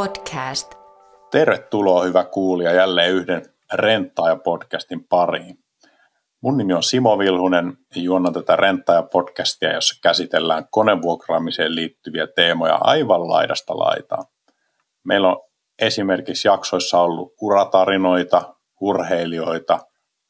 podcast. 0.00 0.74
Tervetuloa 1.30 2.02
hyvä 2.02 2.24
kuulija 2.24 2.72
jälleen 2.72 3.12
yhden 3.12 3.42
Rentaa 3.72 4.36
podcastin 4.36 5.04
pariin. 5.08 5.58
Mun 6.40 6.56
nimi 6.56 6.72
on 6.72 6.82
Simo 6.82 7.18
Vilhunen 7.18 7.76
ja 7.96 8.02
juonnan 8.02 8.32
tätä 8.32 8.56
Rentaa 8.56 9.02
podcastia, 9.02 9.72
jossa 9.72 10.00
käsitellään 10.02 10.64
konevuokraamiseen 10.70 11.74
liittyviä 11.74 12.26
teemoja 12.26 12.78
aivan 12.80 13.28
laidasta 13.28 13.78
laitaan. 13.78 14.24
Meillä 15.04 15.28
on 15.28 15.36
esimerkiksi 15.78 16.48
jaksoissa 16.48 17.00
ollut 17.00 17.34
uratarinoita, 17.40 18.54
urheilijoita, 18.80 19.78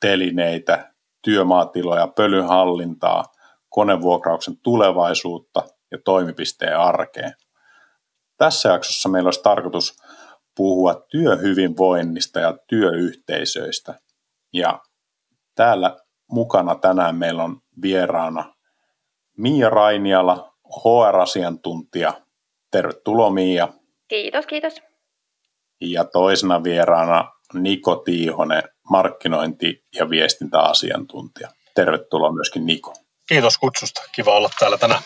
telineitä, 0.00 0.92
työmaatiloja, 1.22 2.06
pölyhallintaa, 2.06 3.24
konevuokrauksen 3.68 4.56
tulevaisuutta 4.62 5.62
ja 5.90 5.98
toimipisteen 6.04 6.78
arkeen. 6.78 7.32
Tässä 8.40 8.68
jaksossa 8.68 9.08
meillä 9.08 9.26
olisi 9.26 9.42
tarkoitus 9.42 9.96
puhua 10.56 10.94
työhyvinvoinnista 11.10 12.40
ja 12.40 12.58
työyhteisöistä. 12.66 13.98
Ja 14.52 14.80
täällä 15.54 15.96
mukana 16.30 16.74
tänään 16.74 17.16
meillä 17.16 17.42
on 17.42 17.60
vieraana 17.82 18.54
Miia 19.36 19.70
Rainiala, 19.70 20.54
HR-asiantuntija. 20.76 22.12
Tervetuloa 22.70 23.30
Miia. 23.30 23.68
Kiitos, 24.08 24.46
kiitos. 24.46 24.82
Ja 25.80 26.04
toisena 26.04 26.62
vieraana 26.62 27.32
Niko 27.54 27.96
Tiihonen, 27.96 28.62
markkinointi- 28.90 29.84
ja 29.94 30.10
viestintäasiantuntija. 30.10 31.48
Tervetuloa 31.74 32.32
myöskin 32.32 32.66
Niko. 32.66 32.94
Kiitos 33.28 33.58
kutsusta. 33.58 34.02
Kiva 34.12 34.34
olla 34.34 34.50
täällä 34.58 34.78
tänään. 34.78 35.02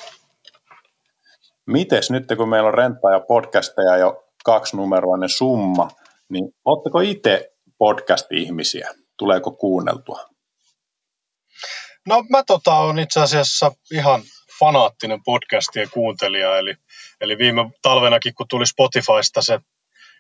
Mites 1.67 2.11
nyt, 2.11 2.25
kun 2.37 2.49
meillä 2.49 2.69
on 2.69 2.75
renttaa 2.75 3.13
ja 3.13 3.21
podcasteja 3.21 3.97
jo 3.97 4.25
kaksinumeroinen 4.45 5.29
summa, 5.29 5.89
niin 6.29 6.45
oletteko 6.65 7.01
itse 7.01 7.51
podcast-ihmisiä? 7.79 8.91
Tuleeko 9.19 9.51
kuunneltua? 9.51 10.21
No 12.09 12.25
mä 12.31 12.43
tota, 12.47 12.75
on 12.75 12.99
itse 12.99 13.21
asiassa 13.21 13.73
ihan 13.93 14.23
fanaattinen 14.59 15.21
podcastien 15.25 15.89
kuuntelija, 15.91 16.59
eli, 16.59 16.75
eli 17.21 17.39
viime 17.39 17.71
talvenakin 17.83 18.35
kun 18.35 18.47
tuli 18.49 18.67
Spotifysta 18.67 19.43
se 19.43 19.61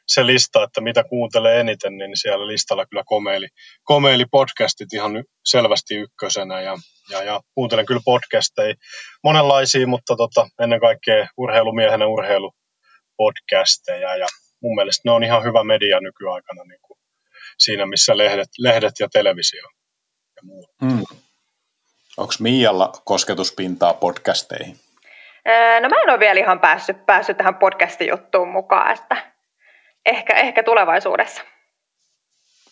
se 0.08 0.26
lista, 0.26 0.62
että 0.62 0.80
mitä 0.80 1.04
kuuntelee 1.04 1.60
eniten, 1.60 1.96
niin 1.96 2.10
siellä 2.14 2.46
listalla 2.46 2.86
kyllä 2.86 3.02
komeili, 3.06 3.48
komeili 3.84 4.24
podcastit 4.30 4.92
ihan 4.92 5.24
selvästi 5.44 5.94
ykkösenä 5.94 6.60
ja, 6.60 6.76
ja, 7.10 7.22
ja 7.22 7.41
kuuntelen 7.55 7.86
kyllä 7.86 8.00
podcasteja 8.05 8.74
monenlaisia, 9.22 9.86
mutta 9.86 10.16
tota, 10.16 10.48
ennen 10.62 10.80
kaikkea 10.80 11.28
urheilumiehenä 11.36 12.06
urheilupodcasteja 12.06 14.16
ja 14.16 14.27
mun 14.62 14.74
mielestä 14.74 15.02
ne 15.05 15.11
on 15.11 15.24
ihan 15.24 15.44
hyvä 15.44 15.64
media 15.64 16.00
nykyaikana 16.00 16.64
niin 16.64 16.80
kuin 16.83 16.98
siinä, 17.58 17.86
missä 17.86 18.19
lehdet, 18.19 18.48
lehdet 18.58 18.94
ja 19.00 19.08
televisio 19.12 19.69
ja 20.36 20.42
muu. 20.42 20.69
Hmm. 20.84 21.05
Onko 22.16 22.34
Mialla 22.41 22.92
kosketuspintaa 23.05 23.94
podcasteihin? 23.94 24.77
No 25.80 25.89
mä 25.89 26.02
en 26.02 26.11
ole 26.11 26.20
vielä 26.20 26.41
ihan 26.41 26.61
päässyt, 26.61 27.06
päässyt 27.06 27.36
tähän 27.36 27.55
podcastin 27.55 28.08
juttuun 28.08 28.48
mukaan, 28.48 28.92
että 28.92 29.33
ehkä, 30.06 30.34
ehkä 30.34 30.62
tulevaisuudessa. 30.62 31.42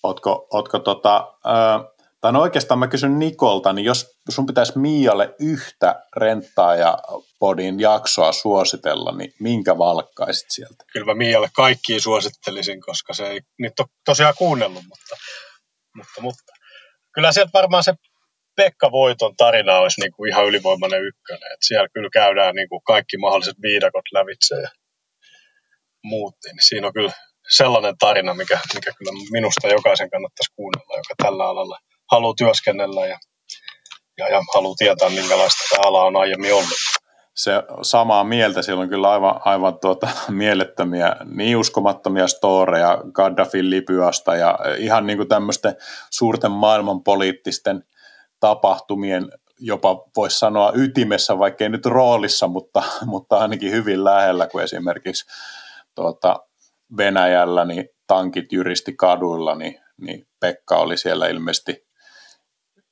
Ootko, 0.03 0.47
ootko 0.53 0.79
tota, 0.79 1.35
äh, 1.47 1.92
tai 2.23 2.33
no 2.33 2.41
oikeastaan 2.41 2.79
mä 2.79 2.89
kysyn 2.89 3.19
Nikolta, 3.19 3.73
niin 3.73 3.85
jos 3.85 4.07
sun 4.29 4.47
pitäisi 4.47 4.79
Mialle 4.79 5.35
yhtä 5.41 6.03
renttaa 6.17 6.77
ja 6.77 6.99
podin 7.39 7.81
jaksoa 7.81 8.33
suositella, 8.33 9.17
niin 9.17 9.33
minkä 9.41 9.79
valkkaisit 9.79 10.51
sieltä? 10.51 10.85
Kyllä 10.93 11.07
mä 11.07 11.15
Mialle 11.15 11.49
kaikkiin 11.57 12.01
suosittelisin, 12.01 12.81
koska 12.81 13.13
se 13.15 13.27
ei 13.27 13.41
niitä 13.59 13.83
ole 13.83 13.89
tosiaan 14.05 14.35
kuunnellut, 14.39 14.83
mutta, 14.89 15.17
mutta, 15.97 16.21
mutta. 16.21 16.53
kyllä 17.15 17.33
sieltä 17.33 17.51
varmaan 17.55 17.85
se 17.85 17.95
Pekka 18.57 18.93
Voiton 18.93 19.37
tarina 19.37 19.79
olisi 19.79 20.01
niin 20.01 20.13
kuin 20.13 20.31
ihan 20.31 20.47
ylivoimainen 20.47 21.05
ykkönen. 21.05 21.53
että 21.53 21.67
siellä 21.67 21.89
kyllä 21.95 22.09
käydään 22.13 22.55
niin 22.55 22.69
kuin 22.69 22.83
kaikki 22.85 23.17
mahdolliset 23.17 23.57
viidakot 23.63 24.05
lävitse 24.13 24.55
ja 24.55 24.69
muutti, 26.05 26.49
niin 26.49 26.69
siinä 26.69 26.87
on 26.87 26.93
kyllä 26.93 27.13
sellainen 27.57 27.95
tarina, 27.99 28.35
mikä, 28.35 28.59
mikä 28.75 28.93
kyllä 28.99 29.13
minusta 29.31 29.69
jokaisen 29.69 30.11
kannattaisi 30.11 30.53
kuunnella, 30.57 30.97
joka 30.97 31.15
tällä 31.23 31.45
alalla 31.49 31.79
haluaa 32.13 32.35
työskennellä 32.39 33.07
ja, 33.07 33.19
ja, 34.19 34.29
ja 34.29 34.43
haluaa 34.55 34.75
tietää, 34.79 35.11
minkälaista 35.11 35.65
tämä 35.71 35.89
ala 35.89 36.05
on 36.05 36.17
aiemmin 36.17 36.55
ollut. 36.55 36.79
Se 37.35 37.53
samaa 37.83 38.25
mieltä, 38.25 38.63
siellä 38.63 38.83
on 38.83 38.89
kyllä 38.89 39.11
aivan, 39.11 39.41
aivan 39.45 39.79
tuota, 39.79 40.09
mielettömiä, 40.29 41.17
niin 41.25 41.57
uskomattomia 41.57 42.29
storeja 42.29 42.99
Gaddafin 43.13 43.71
Libyasta 43.71 44.37
ja 44.37 44.59
ihan 44.79 45.07
niin 45.07 45.17
kuin 45.17 45.29
tämmöisten 45.29 45.77
suurten 46.11 46.51
maailmanpoliittisten 46.51 47.85
tapahtumien 48.41 49.29
jopa 49.65 50.05
voisi 50.17 50.39
sanoa 50.39 50.73
ytimessä, 50.75 51.39
vaikkei 51.39 51.69
nyt 51.69 51.87
roolissa, 51.87 52.49
mutta, 52.49 52.83
mutta 53.07 53.39
ainakin 53.39 53.73
hyvin 53.73 54.05
lähellä, 54.05 54.47
kuin 54.47 54.65
esimerkiksi 54.65 55.25
tuota, 55.95 56.41
Venäjällä 56.97 57.65
niin 57.65 57.89
tankit 58.07 58.53
jyristi 58.53 58.93
kaduilla, 58.93 59.55
niin, 59.55 59.81
niin 60.01 60.27
Pekka 60.41 60.77
oli 60.77 60.99
siellä 60.99 61.27
ilmeisesti 61.29 61.87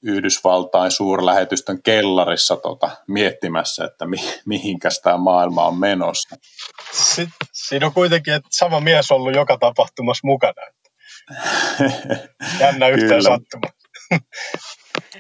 Yhdysvaltain 0.03 0.91
suurlähetystön 0.91 1.83
kellarissa 1.83 2.57
tota, 2.57 2.91
miettimässä, 3.09 3.85
että 3.85 4.07
mi, 4.07 4.17
mihinkäs 4.47 5.01
tämä 5.01 5.17
maailma 5.17 5.67
on 5.67 5.79
menossa. 5.79 6.37
Sitten, 6.93 7.49
siinä 7.53 7.87
on 7.87 7.93
kuitenkin 7.93 8.35
että 8.35 8.49
sama 8.51 8.81
mies 8.81 9.11
ollut 9.11 9.35
joka 9.35 9.59
tapahtumassa 9.59 10.27
mukana. 10.27 10.63
Jännä 12.61 12.89
yhteen 12.89 13.23
sattuma. 13.23 13.67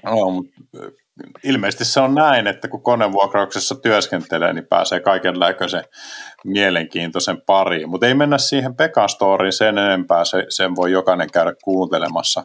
no, 0.04 0.30
mutta 0.30 0.50
ilmeisesti 1.44 1.84
se 1.84 2.00
on 2.00 2.14
näin, 2.14 2.46
että 2.46 2.68
kun 2.68 2.82
konevuokrauksessa 2.82 3.74
työskentelee, 3.74 4.52
niin 4.52 4.66
pääsee 4.66 5.00
kaikenlaisen 5.00 5.84
mielenkiintoisen 6.44 7.42
pariin. 7.46 7.90
Mutta 7.90 8.06
ei 8.06 8.14
mennä 8.14 8.38
siihen 8.38 8.76
Pekan 8.76 9.08
storyin 9.08 9.52
sen 9.52 9.78
enempää, 9.78 10.24
se, 10.24 10.46
sen 10.48 10.76
voi 10.76 10.92
jokainen 10.92 11.30
käydä 11.32 11.54
kuuntelemassa 11.64 12.44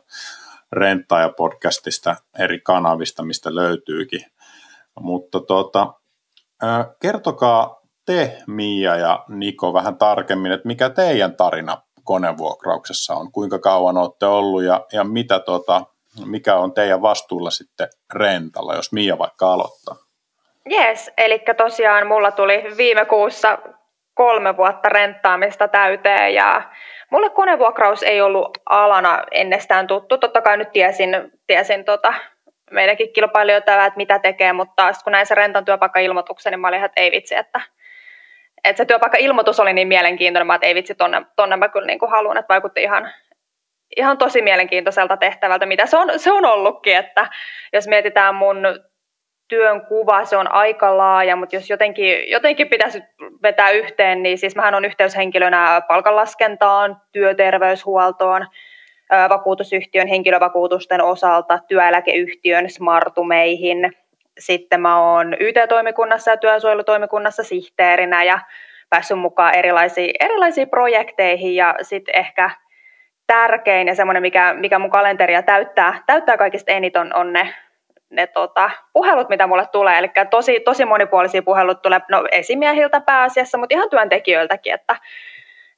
ja 1.22 1.30
podcastista 1.30 2.16
eri 2.40 2.60
kanavista, 2.60 3.24
mistä 3.24 3.56
löytyykin. 3.56 4.26
Mutta 5.00 5.40
tuota, 5.40 5.94
kertokaa 7.02 7.82
te, 8.06 8.38
Mia 8.48 8.96
ja 8.96 9.26
Niko, 9.28 9.74
vähän 9.74 9.98
tarkemmin, 9.98 10.52
että 10.52 10.68
mikä 10.68 10.90
teidän 10.90 11.36
tarina 11.36 11.78
konevuokrauksessa 12.04 13.14
on, 13.14 13.32
kuinka 13.32 13.60
kauan 13.60 13.98
olette 13.98 14.26
ollut 14.26 14.64
ja, 14.64 14.86
ja 14.94 15.04
mitä 15.04 15.40
tuota, 15.40 15.82
mikä 16.26 16.56
on 16.56 16.74
teidän 16.74 17.02
vastuulla 17.02 17.52
sitten 17.52 17.88
rentalla, 18.14 18.76
jos 18.76 18.92
Mia 18.92 19.18
vaikka 19.18 19.54
aloittaa? 19.54 19.96
Yes, 20.72 21.12
eli 21.18 21.44
tosiaan 21.58 22.08
mulla 22.08 22.32
tuli 22.32 22.64
viime 22.78 23.06
kuussa 23.06 23.58
kolme 24.14 24.58
vuotta 24.58 24.90
renttaamista 24.90 25.68
täyteen 25.68 26.34
ja 26.34 26.62
mulle 27.16 27.30
konevuokraus 27.30 28.04
ei 28.04 28.22
ollut 28.22 28.58
alana 28.66 29.24
ennestään 29.32 29.88
tuttu. 29.88 30.18
Totta 30.18 30.42
kai 30.42 30.58
nyt 30.58 30.72
tiesin, 30.72 31.10
tiesin 31.48 31.86
tota, 31.86 32.14
meidänkin 32.72 33.14
kilpailijoita, 33.14 33.86
että 33.86 33.98
mitä 33.98 34.20
tekee, 34.20 34.54
mutta 34.54 34.92
kun 35.04 35.12
näin 35.12 35.26
se 35.26 35.36
rentan 35.36 35.66
työpaikka-ilmoituksen, 35.66 36.52
niin 36.52 36.60
mä 36.60 36.68
olin 36.68 36.78
ihan, 36.78 36.86
että 36.86 37.02
ei 37.02 37.12
vitsi, 37.12 37.36
että, 37.36 37.62
että 38.64 38.78
se 38.78 38.86
työpaikka-ilmoitus 38.86 39.60
oli 39.60 39.74
niin 39.74 39.88
mielenkiintoinen, 39.88 40.56
että 40.56 40.68
ei 40.68 40.76
vitsi, 40.76 40.96
tonne, 40.96 41.22
tonne 41.36 41.56
mä 41.56 41.70
kyllä 41.70 41.88
niin 41.88 42.00
kuin 42.00 42.12
haluan, 42.12 42.38
että 42.38 42.54
vaikutti 42.54 42.84
ihan, 42.84 43.12
ihan 43.98 44.18
tosi 44.18 44.42
mielenkiintoiselta 44.42 45.18
tehtävältä, 45.18 45.66
mitä 45.66 45.86
se 45.86 45.98
on, 45.98 46.20
se 46.20 46.32
on 46.32 46.46
ollutkin, 46.46 46.98
että 46.98 47.28
jos 47.74 47.88
mietitään 47.88 48.36
mun 48.36 48.58
työn 49.48 49.86
kuva, 49.86 50.26
se 50.26 50.38
on 50.38 50.52
aika 50.52 50.98
laaja, 50.98 51.36
mutta 51.36 51.56
jos 51.56 51.70
jotenkin, 51.70 52.32
jotenkin 52.32 52.70
pitäisi 52.70 53.04
vetää 53.44 53.70
yhteen, 53.70 54.24
niin 54.24 54.38
siis 54.38 54.56
mähän 54.56 54.76
on 54.76 54.86
yhteyshenkilönä 54.86 55.82
palkanlaskentaan, 55.88 57.02
työterveyshuoltoon, 57.12 58.48
vakuutusyhtiön 59.30 60.08
henkilövakuutusten 60.08 61.02
osalta, 61.02 61.60
työeläkeyhtiön 61.68 62.70
smartumeihin. 62.70 63.94
Sitten 64.40 64.82
mä 64.82 65.00
oon 65.00 65.36
YT-toimikunnassa 65.40 66.32
ja 66.32 66.38
työsuojelutoimikunnassa 66.38 67.44
sihteerinä 67.44 68.24
ja 68.24 68.40
päässyt 68.90 69.20
mukaan 69.20 69.56
erilaisiin, 69.56 70.12
erilaisiin 70.20 70.70
projekteihin 70.70 71.56
ja 71.56 71.76
sitten 71.82 72.16
ehkä 72.16 72.50
tärkein 73.28 73.88
ja 73.88 73.96
semmoinen, 73.96 74.22
mikä, 74.22 74.54
mikä 74.54 74.80
mun 74.80 74.90
kalenteria 74.90 75.44
täyttää, 75.44 76.04
täyttää 76.06 76.38
kaikista 76.38 76.72
eniten 76.72 77.02
on, 77.02 77.16
on 77.16 77.34
ne, 77.34 77.54
ne 78.10 78.28
tota, 78.28 78.70
puhelut, 78.94 79.30
mitä 79.30 79.48
mulle 79.48 79.68
tulee. 79.72 79.98
Eli 79.98 80.12
tosi, 80.30 80.60
tosi 80.60 80.86
monipuolisia 80.86 81.44
puhelut 81.44 81.82
tulee 81.82 82.00
no, 82.10 82.24
esimiehiltä 82.32 83.02
pääasiassa, 83.02 83.58
mutta 83.58 83.76
ihan 83.76 83.90
työntekijöiltäkin, 83.90 84.74
että, 84.74 84.96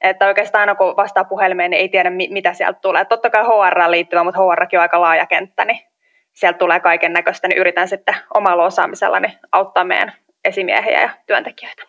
että 0.00 0.26
oikeastaan 0.26 0.60
aina 0.60 0.74
kun 0.74 0.96
vastaa 0.96 1.24
puhelimeen, 1.24 1.70
niin 1.70 1.80
ei 1.80 1.88
tiedä, 1.88 2.10
mitä 2.10 2.52
sieltä 2.52 2.78
tulee. 2.80 3.04
Totta 3.04 3.30
kai 3.30 3.44
HR 3.44 3.90
liittyvä, 3.90 4.24
mutta 4.24 4.40
HRkin 4.40 4.78
on 4.78 4.82
aika 4.82 5.00
laaja 5.00 5.26
kenttä, 5.26 5.64
niin 5.64 5.80
sieltä 6.32 6.58
tulee 6.58 6.80
kaiken 6.80 7.12
näköistä, 7.12 7.48
niin 7.48 7.58
yritän 7.58 7.88
sitten 7.88 8.16
omalla 8.34 8.64
osaamisellani 8.64 9.38
auttaa 9.52 9.84
meidän 9.84 10.12
esimiehiä 10.44 11.00
ja 11.00 11.10
työntekijöitä. 11.26 11.87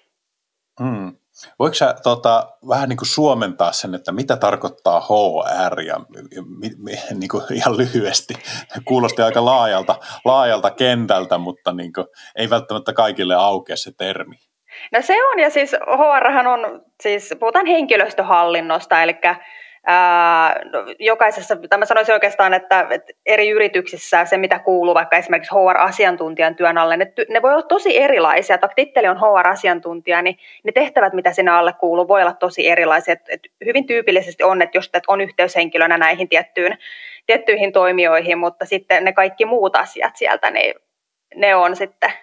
Voiko 1.60 1.74
sä 1.74 1.96
tota, 2.04 2.48
vähän 2.68 2.90
niin 2.90 2.98
kuin 2.98 3.08
suomentaa 3.08 3.72
sen, 3.72 3.96
että 3.96 4.12
mitä 4.12 4.38
tarkoittaa 4.38 5.02
HR 5.02 5.82
ja 5.82 6.00
mi, 6.60 6.70
mi, 6.78 6.92
niin 7.14 7.30
kuin 7.30 7.44
ihan 7.54 7.78
lyhyesti? 7.78 8.34
Kuulosti 8.86 9.22
aika 9.22 9.46
laajalta, 9.46 9.96
laajalta 10.26 10.72
kentältä, 10.72 11.38
mutta 11.38 11.74
niin 11.74 11.94
kuin, 11.94 12.08
ei 12.36 12.50
välttämättä 12.50 12.94
kaikille 12.94 13.36
aukea 13.36 13.76
se 13.76 13.92
termi. 13.98 14.36
No 14.92 15.02
se 15.02 15.26
on, 15.26 15.40
ja 15.40 15.50
siis 15.50 15.72
HR 15.72 16.48
on, 16.48 16.82
siis 17.04 17.36
puhutaan 17.40 17.66
henkilöstöhallinnosta, 17.66 19.04
eli 19.04 19.16
no, 20.72 20.80
jokaisessa, 21.00 21.56
tai 21.70 21.80
mä 21.80 21.86
sanoisin 21.86 22.14
oikeastaan, 22.14 22.54
että, 22.54 22.88
että 22.90 23.14
eri 23.26 23.50
yrityksissä 23.50 24.26
se, 24.26 24.38
mitä 24.38 24.60
kuuluu 24.60 24.94
vaikka 24.94 25.18
esimerkiksi 25.18 25.56
HR-asiantuntijan 25.56 26.56
työn 26.56 26.78
alle, 26.78 26.98
ne, 26.98 27.14
ne 27.30 27.42
voi 27.42 27.54
olla 27.54 27.62
tosi 27.62 27.98
erilaisia. 27.98 28.54
Että 28.54 28.70
titteli 28.76 29.08
on 29.08 29.18
HR-asiantuntija, 29.18 30.22
niin 30.22 30.38
ne 30.64 30.72
tehtävät, 30.72 31.14
mitä 31.14 31.34
sinne 31.34 31.52
alle 31.52 31.74
kuuluu, 31.74 32.08
voi 32.08 32.22
olla 32.22 32.34
tosi 32.34 32.68
erilaisia. 32.68 33.14
Et, 33.14 33.22
et 33.30 33.42
hyvin 33.66 33.88
tyypillisesti 33.88 34.44
on, 34.44 34.62
että 34.62 34.78
jos 34.78 34.92
on 35.08 35.22
yhteyshenkilönä 35.22 35.98
näihin 35.98 36.30
tiettyyn, 36.30 36.78
tiettyihin 37.26 37.72
toimijoihin, 37.72 38.38
mutta 38.38 38.66
sitten 38.66 39.04
ne 39.04 39.14
kaikki 39.14 39.46
muut 39.46 39.76
asiat 39.76 40.16
sieltä, 40.16 40.50
niin 40.50 40.74
ne 41.36 41.56
on 41.56 41.76
sitten 41.76 42.14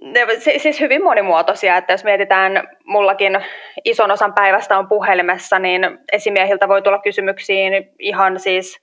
ne, 0.00 0.26
siis 0.58 0.80
hyvin 0.80 1.04
monimuotoisia, 1.04 1.76
että 1.76 1.92
jos 1.92 2.04
mietitään, 2.04 2.68
mullakin 2.84 3.40
ison 3.84 4.10
osan 4.10 4.34
päivästä 4.34 4.78
on 4.78 4.88
puhelimessa, 4.88 5.58
niin 5.58 5.98
esimiehiltä 6.12 6.68
voi 6.68 6.82
tulla 6.82 6.98
kysymyksiin 6.98 7.90
ihan 7.98 8.40
siis 8.40 8.80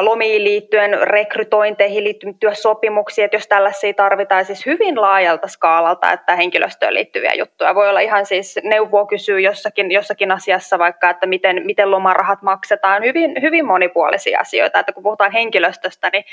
lomiin 0.00 0.44
liittyen, 0.44 0.98
rekrytointeihin 1.02 2.04
liittyen 2.04 2.38
työsopimuksia, 2.38 3.24
että 3.24 3.36
jos 3.36 3.46
tällaisia 3.48 3.94
tarvitaan 3.94 4.44
siis 4.44 4.66
hyvin 4.66 5.00
laajalta 5.00 5.48
skaalalta, 5.48 6.12
että 6.12 6.36
henkilöstöön 6.36 6.94
liittyviä 6.94 7.32
juttuja. 7.34 7.74
Voi 7.74 7.88
olla 7.88 8.00
ihan 8.00 8.26
siis 8.26 8.58
neuvoa 8.62 9.06
kysyä 9.06 9.40
jossakin, 9.40 9.90
jossakin 9.90 10.30
asiassa 10.30 10.78
vaikka, 10.78 11.10
että 11.10 11.26
miten, 11.26 11.66
miten 11.66 11.90
lomarahat 11.90 12.42
maksetaan. 12.42 13.02
Hyvin, 13.02 13.42
hyvin 13.42 13.66
monipuolisia 13.66 14.40
asioita, 14.40 14.78
että 14.78 14.92
kun 14.92 15.02
puhutaan 15.02 15.32
henkilöstöstä, 15.32 16.10
niin 16.12 16.24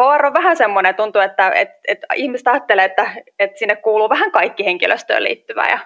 HR 0.00 0.26
on 0.26 0.34
vähän 0.34 0.56
semmoinen, 0.56 0.94
tuntuu, 0.94 1.22
että, 1.22 1.50
että, 1.50 1.74
että 1.88 2.06
ihmiset 2.14 2.48
ajattelee, 2.48 2.84
että, 2.84 3.10
että 3.38 3.58
sinne 3.58 3.76
kuuluu 3.76 4.08
vähän 4.08 4.32
kaikki 4.32 4.64
henkilöstöön 4.64 5.24
liittyvää 5.24 5.70
ja 5.70 5.78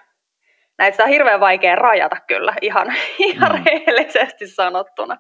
näitä 0.79 1.03
on 1.03 1.09
hirveän 1.09 1.41
vaikea 1.41 1.77
rajata 1.77 2.17
kyllä 2.27 2.55
ihan, 2.63 2.95
ihan 3.19 3.53
mm. 3.57 3.65
rehellisesti 3.65 4.49
sanottuna. 4.49 5.17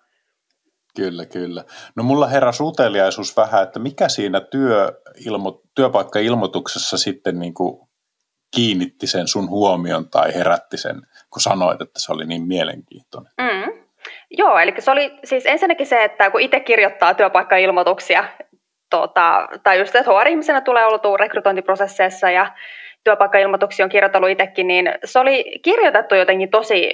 Kyllä, 0.96 1.26
kyllä. 1.26 1.64
No 1.96 2.02
mulla 2.02 2.26
heräsi 2.26 2.62
uteliaisuus 2.62 3.36
vähän, 3.36 3.62
että 3.62 3.78
mikä 3.78 4.08
siinä 4.08 4.40
työilmo, 4.40 5.62
työpaikka-ilmoituksessa 5.74 6.98
sitten 6.98 7.38
niin 7.38 7.54
kuin 7.54 7.88
kiinnitti 8.54 9.06
sen 9.06 9.28
sun 9.28 9.50
huomion 9.50 10.10
tai 10.10 10.34
herätti 10.34 10.76
sen, 10.76 11.02
kun 11.30 11.42
sanoit, 11.42 11.80
että 11.80 12.00
se 12.00 12.12
oli 12.12 12.26
niin 12.26 12.42
mielenkiintoinen? 12.42 13.32
Mm. 13.40 13.84
Joo, 14.30 14.58
eli 14.58 14.74
se 14.78 14.90
oli 14.90 15.18
siis 15.24 15.46
ensinnäkin 15.46 15.86
se, 15.86 16.04
että 16.04 16.30
kun 16.30 16.40
itse 16.40 16.60
kirjoittaa 16.60 17.14
työpaikka-ilmoituksia, 17.14 18.24
tota, 18.94 19.48
tai 19.62 19.78
just, 19.78 19.94
että 19.94 20.10
HR-ihmisenä 20.10 20.60
tulee 20.60 20.86
oltua 20.86 21.16
rekrytointiprosesseissa 21.16 22.30
ja 22.30 22.46
työpaikkailmoituksia 23.04 23.86
on 23.86 23.90
kirjoitellut 23.90 24.30
itsekin, 24.30 24.66
niin 24.66 24.92
se 25.04 25.18
oli 25.18 25.60
kirjoitettu 25.62 26.14
jotenkin 26.14 26.50
tosi 26.50 26.90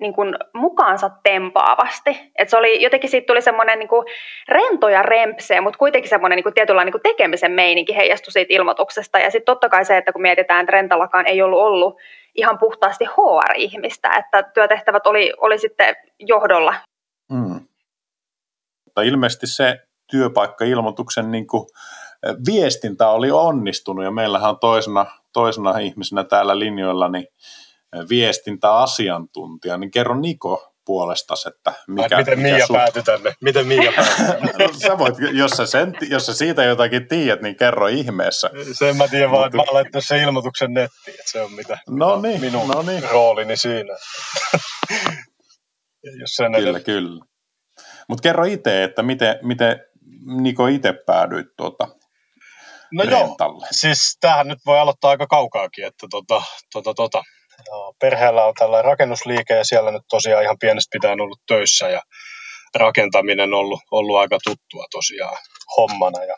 niin 0.00 0.12
kuin 0.14 0.34
mukaansa 0.54 1.10
tempaavasti. 1.22 2.32
Et 2.38 2.48
se 2.48 2.56
oli, 2.56 2.82
jotenkin 2.82 3.10
siitä 3.10 3.26
tuli 3.26 3.42
semmoinen 3.42 3.78
niin 3.78 3.88
rento 4.48 4.88
ja 4.88 5.02
rempse, 5.02 5.60
mutta 5.60 5.78
kuitenkin 5.78 6.10
semmoinen 6.10 6.36
niin 6.36 6.54
tietynlainen 6.54 6.92
niin 6.92 7.02
tekemisen 7.02 7.52
meininki 7.52 7.96
heijastui 7.96 8.32
siitä 8.32 8.54
ilmoituksesta. 8.54 9.18
Ja 9.18 9.30
sitten 9.30 9.46
totta 9.54 9.68
kai 9.68 9.84
se, 9.84 9.96
että 9.96 10.12
kun 10.12 10.22
mietitään, 10.22 10.60
että 10.60 10.72
Rentallakaan 10.72 11.26
ei 11.26 11.42
ollut 11.42 11.60
ollut 11.60 11.96
ihan 12.34 12.58
puhtaasti 12.58 13.04
HR-ihmistä, 13.04 14.10
että 14.18 14.42
työtehtävät 14.42 15.06
oli, 15.06 15.32
oli 15.40 15.58
sitten 15.58 15.96
johdolla. 16.18 16.74
Mm. 17.32 17.60
Mutta 18.84 19.02
ilmeisesti 19.02 19.46
se 19.46 19.80
työpaikkailmoituksen 20.12 21.30
niin 21.30 21.46
kuin 21.46 21.66
viestintä 22.46 23.08
oli 23.08 23.30
onnistunut 23.30 24.04
ja 24.04 24.10
meillähän 24.10 24.50
on 24.50 24.58
toisena, 24.60 25.06
toisena 25.32 25.78
ihmisenä 25.78 26.24
täällä 26.24 26.58
linjoilla 26.58 27.08
niin 27.08 27.26
viestintäasiantuntija, 28.08 29.76
niin 29.76 29.90
kerro 29.90 30.14
Niko 30.14 30.72
puolesta, 30.84 31.34
että 31.46 31.72
mikä, 31.88 32.16
miten 32.16 32.38
mikä 32.38 32.56
Mia 32.56 32.66
sun... 32.66 32.76
päätyi 32.76 33.02
tänne? 33.02 33.34
Miten 33.40 33.66
Mia 33.66 33.92
päätyi 33.96 34.50
no, 34.58 34.68
sä 34.72 34.98
voit, 34.98 35.14
jos, 35.32 35.50
sä 35.50 35.66
sen, 35.66 35.94
jos 36.10 36.26
sä 36.26 36.34
siitä 36.34 36.64
jotakin 36.64 37.08
tiedät, 37.08 37.42
niin 37.42 37.56
kerro 37.56 37.86
ihmeessä. 37.86 38.50
Sen 38.72 38.96
mä 38.96 39.08
tiedän 39.08 39.30
vaan, 39.30 39.46
että 39.46 39.56
mä 39.56 39.64
laittanut 39.72 40.04
sen 40.04 40.22
ilmoituksen 40.22 40.74
nettiin, 40.74 41.14
että 41.20 41.30
se 41.30 41.40
on 41.40 41.52
mitä, 41.52 41.78
no 41.88 42.20
niin, 42.20 42.40
minun 42.40 42.68
no 42.68 42.82
niin. 42.82 43.02
roolini 43.10 43.56
siinä. 43.56 43.96
jos 46.20 46.30
sen 46.36 46.52
kyllä, 46.52 46.70
edes... 46.70 46.84
kyllä. 46.84 47.24
Mutta 48.08 48.22
kerro 48.22 48.44
itse, 48.44 48.84
että 48.84 49.02
miten, 49.02 49.38
miten 49.42 49.80
Niko 50.42 50.66
itse 50.66 50.92
päädyit 51.06 51.46
tuota 51.56 51.88
No 52.92 53.04
rentalle? 53.04 53.64
joo, 53.64 53.68
siis 53.70 54.16
tämähän 54.20 54.48
nyt 54.48 54.58
voi 54.66 54.80
aloittaa 54.80 55.10
aika 55.10 55.26
kaukaakin, 55.26 55.86
että 55.86 56.06
tota, 56.10 56.42
tota, 56.72 56.94
tota, 56.94 57.22
perheellä 58.00 58.44
on 58.44 58.54
tällainen 58.58 58.84
rakennusliike 58.84 59.54
ja 59.54 59.64
siellä 59.64 59.90
nyt 59.90 60.02
tosiaan 60.10 60.44
ihan 60.44 60.58
pienestä 60.60 60.90
pitäen 60.92 61.20
ollut 61.20 61.40
töissä 61.48 61.88
ja 61.88 62.02
rakentaminen 62.74 63.54
on 63.54 63.60
ollut, 63.60 63.80
ollut 63.90 64.18
aika 64.18 64.38
tuttua 64.44 64.86
tosiaan 64.90 65.36
hommana 65.76 66.24
ja 66.24 66.34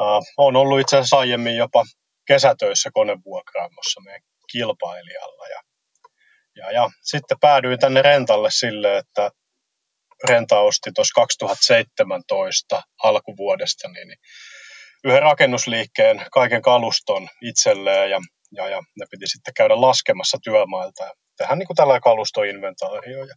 uh, 0.00 0.24
on 0.36 0.56
ollut 0.56 0.80
itse 0.80 0.96
asiassa 0.96 1.18
aiemmin 1.18 1.56
jopa 1.56 1.84
kesätöissä 2.26 2.90
konevuokraamossa 2.94 4.00
meidän 4.04 4.22
kilpailijalla 4.52 5.48
ja, 5.48 5.60
ja, 6.56 6.72
ja 6.72 6.90
sitten 7.02 7.38
päädyin 7.40 7.78
tänne 7.78 8.02
rentalle 8.02 8.50
sille, 8.52 8.98
että 8.98 9.30
Renta 10.28 10.60
osti 10.60 10.90
tuossa 10.94 11.20
2017 11.20 12.82
alkuvuodesta 13.02 13.88
niin, 13.88 14.08
niin 14.08 14.18
yhden 15.04 15.22
rakennusliikkeen 15.22 16.26
kaiken 16.32 16.62
kaluston 16.62 17.28
itselleen 17.42 18.10
ja, 18.10 18.18
ja, 18.52 18.68
ja 18.68 18.82
ne 18.98 19.06
piti 19.10 19.26
sitten 19.26 19.54
käydä 19.54 19.80
laskemassa 19.80 20.38
työmailta 20.44 21.04
ja 21.04 21.12
tehdä 21.36 21.56
niin 21.56 21.66
kuin 21.66 21.76
tällainen 21.76 22.02
kalustoinventaario. 22.02 23.24
Ja 23.24 23.34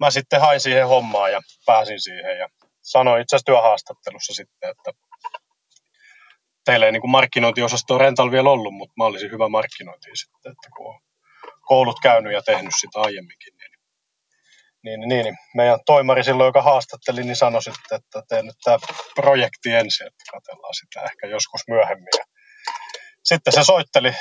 mä 0.00 0.10
sitten 0.10 0.40
hain 0.40 0.60
siihen 0.60 0.88
hommaan 0.88 1.32
ja 1.32 1.40
pääsin 1.66 2.00
siihen 2.00 2.38
ja 2.38 2.48
sanoin 2.82 3.22
itse 3.22 3.36
asiassa 3.36 3.46
työhaastattelussa 3.46 4.34
sitten, 4.34 4.70
että 4.70 4.92
teillä 6.64 6.86
ei 6.86 6.92
niin 6.92 7.00
kuin 7.00 7.10
markkinointiosasto 7.10 7.98
Rental 7.98 8.30
vielä 8.30 8.50
ollut, 8.50 8.74
mutta 8.74 8.94
mä 8.96 9.04
olisin 9.04 9.30
hyvä 9.30 9.48
markkinointi 9.48 10.10
sitten, 10.14 10.52
että 10.52 10.68
kun 10.76 11.00
koulut 11.60 12.00
käynyt 12.02 12.32
ja 12.32 12.42
tehnyt 12.42 12.74
sitä 12.80 13.00
aiemminkin, 13.00 13.55
niin 14.86 15.00
niin, 15.00 15.24
niin, 15.24 15.36
meidän 15.54 15.78
toimari 15.86 16.24
silloin, 16.24 16.48
joka 16.48 16.62
haastatteli, 16.62 17.24
niin 17.24 17.36
sanoi 17.36 17.62
sitten, 17.62 17.96
että 17.98 18.22
tee 18.28 18.42
nyt 18.42 18.56
tämä 18.64 18.78
projekti 19.14 19.70
ensin, 19.72 20.06
että 20.06 20.24
katsellaan 20.32 20.74
sitä 20.74 21.00
ehkä 21.00 21.26
joskus 21.26 21.60
myöhemmin. 21.68 22.08
Sitten 23.24 23.52
se 23.52 23.64
soitteli 23.64 24.12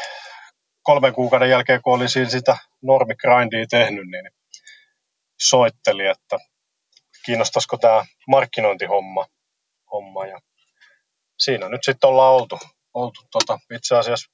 kolmen 0.84 1.14
kuukauden 1.14 1.50
jälkeen, 1.50 1.82
kun 1.82 1.94
oli 1.94 2.10
siinä 2.10 2.30
sitä 2.30 2.58
normigrindia 2.84 3.66
tehnyt, 3.70 4.08
niin 4.08 4.32
soitteli, 5.42 6.06
että 6.08 6.38
kiinnostaisiko 7.26 7.78
tämä 7.78 8.06
markkinointihomma. 8.28 9.26
Homma. 9.92 10.26
Ja 10.26 10.40
siinä 11.40 11.70
nyt 11.70 11.84
sitten 11.84 12.10
ollaan 12.10 12.34
oltu, 12.34 12.60
oltu 12.94 13.22
tota, 13.32 13.60
itse 13.76 13.96
asiassa, 13.96 14.32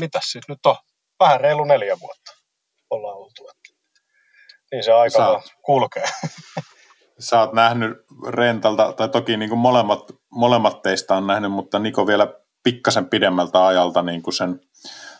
mitä 0.00 0.20
siis 0.24 0.48
nyt 0.48 0.66
on, 0.66 0.76
vähän 1.20 1.40
reilu 1.40 1.64
neljä 1.64 1.96
vuotta 2.00 2.32
ollaan 2.90 3.16
oltu. 3.16 3.50
Niin 4.72 4.84
se 4.84 4.92
aika 4.92 5.40
sä, 5.40 5.54
kulkee. 5.62 6.04
Sä 7.18 7.40
oot 7.40 7.52
nähnyt 7.52 7.92
rentalta, 8.28 8.92
tai 8.92 9.08
toki 9.08 9.36
niin 9.36 9.48
kuin 9.48 9.58
molemmat, 9.58 10.12
molemmat 10.30 10.82
teistä 10.82 11.14
on 11.14 11.26
nähnyt, 11.26 11.52
mutta 11.52 11.78
Niko 11.78 12.06
vielä 12.06 12.34
pikkasen 12.62 13.08
pidemmältä 13.08 13.66
ajalta 13.66 14.02
niin 14.02 14.22
kuin 14.22 14.34
sen, 14.34 14.60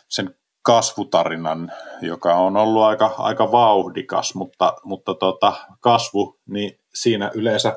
sen 0.07 0.35
kasvutarinan, 0.61 1.71
joka 2.01 2.35
on 2.35 2.57
ollut 2.57 2.83
aika, 2.83 3.15
aika 3.17 3.51
vauhdikas, 3.51 4.35
mutta, 4.35 4.73
mutta 4.83 5.13
tota, 5.13 5.53
kasvu, 5.79 6.39
niin 6.49 6.79
siinä 6.93 7.31
yleensä 7.33 7.75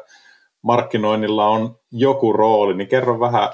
markkinoinnilla 0.62 1.46
on 1.46 1.78
joku 1.92 2.32
rooli, 2.32 2.76
niin 2.76 2.88
kerro 2.88 3.20
vähän 3.20 3.50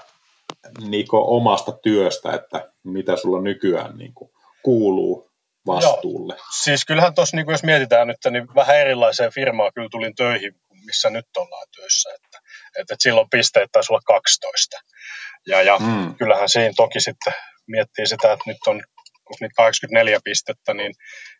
Niko 0.88 1.36
omasta 1.36 1.72
työstä, 1.72 2.32
että 2.32 2.72
mitä 2.84 3.16
sulla 3.16 3.40
nykyään 3.40 3.98
niin 3.98 4.14
kuin 4.14 4.30
kuuluu 4.62 5.25
vastuulle. 5.66 6.34
Joo. 6.34 6.46
Siis 6.62 6.84
kyllähän 6.84 7.14
tuossa, 7.14 7.36
niin 7.36 7.50
jos 7.50 7.62
mietitään 7.62 8.08
nyt, 8.08 8.16
niin 8.30 8.54
vähän 8.54 8.76
erilaiseen 8.76 9.32
firmaan 9.32 9.72
kyllä 9.74 9.88
tulin 9.90 10.14
töihin, 10.14 10.52
missä 10.86 11.10
nyt 11.10 11.26
ollaan 11.36 11.66
töissä. 11.76 12.10
Että, 12.14 12.38
että 12.80 12.96
silloin 12.98 13.30
pisteet 13.30 13.72
taisi 13.72 13.92
olla 13.92 14.00
12. 14.06 14.76
Ja, 15.46 15.62
ja 15.62 15.78
mm. 15.78 16.14
kyllähän 16.14 16.48
siinä 16.48 16.72
toki 16.76 17.00
sitten 17.00 17.32
miettii 17.66 18.06
sitä, 18.06 18.32
että 18.32 18.44
nyt 18.46 18.58
on, 18.66 18.82
kun 19.24 19.36
nyt 19.40 19.52
84 19.56 20.18
pistettä, 20.24 20.74
niin, 20.74 20.92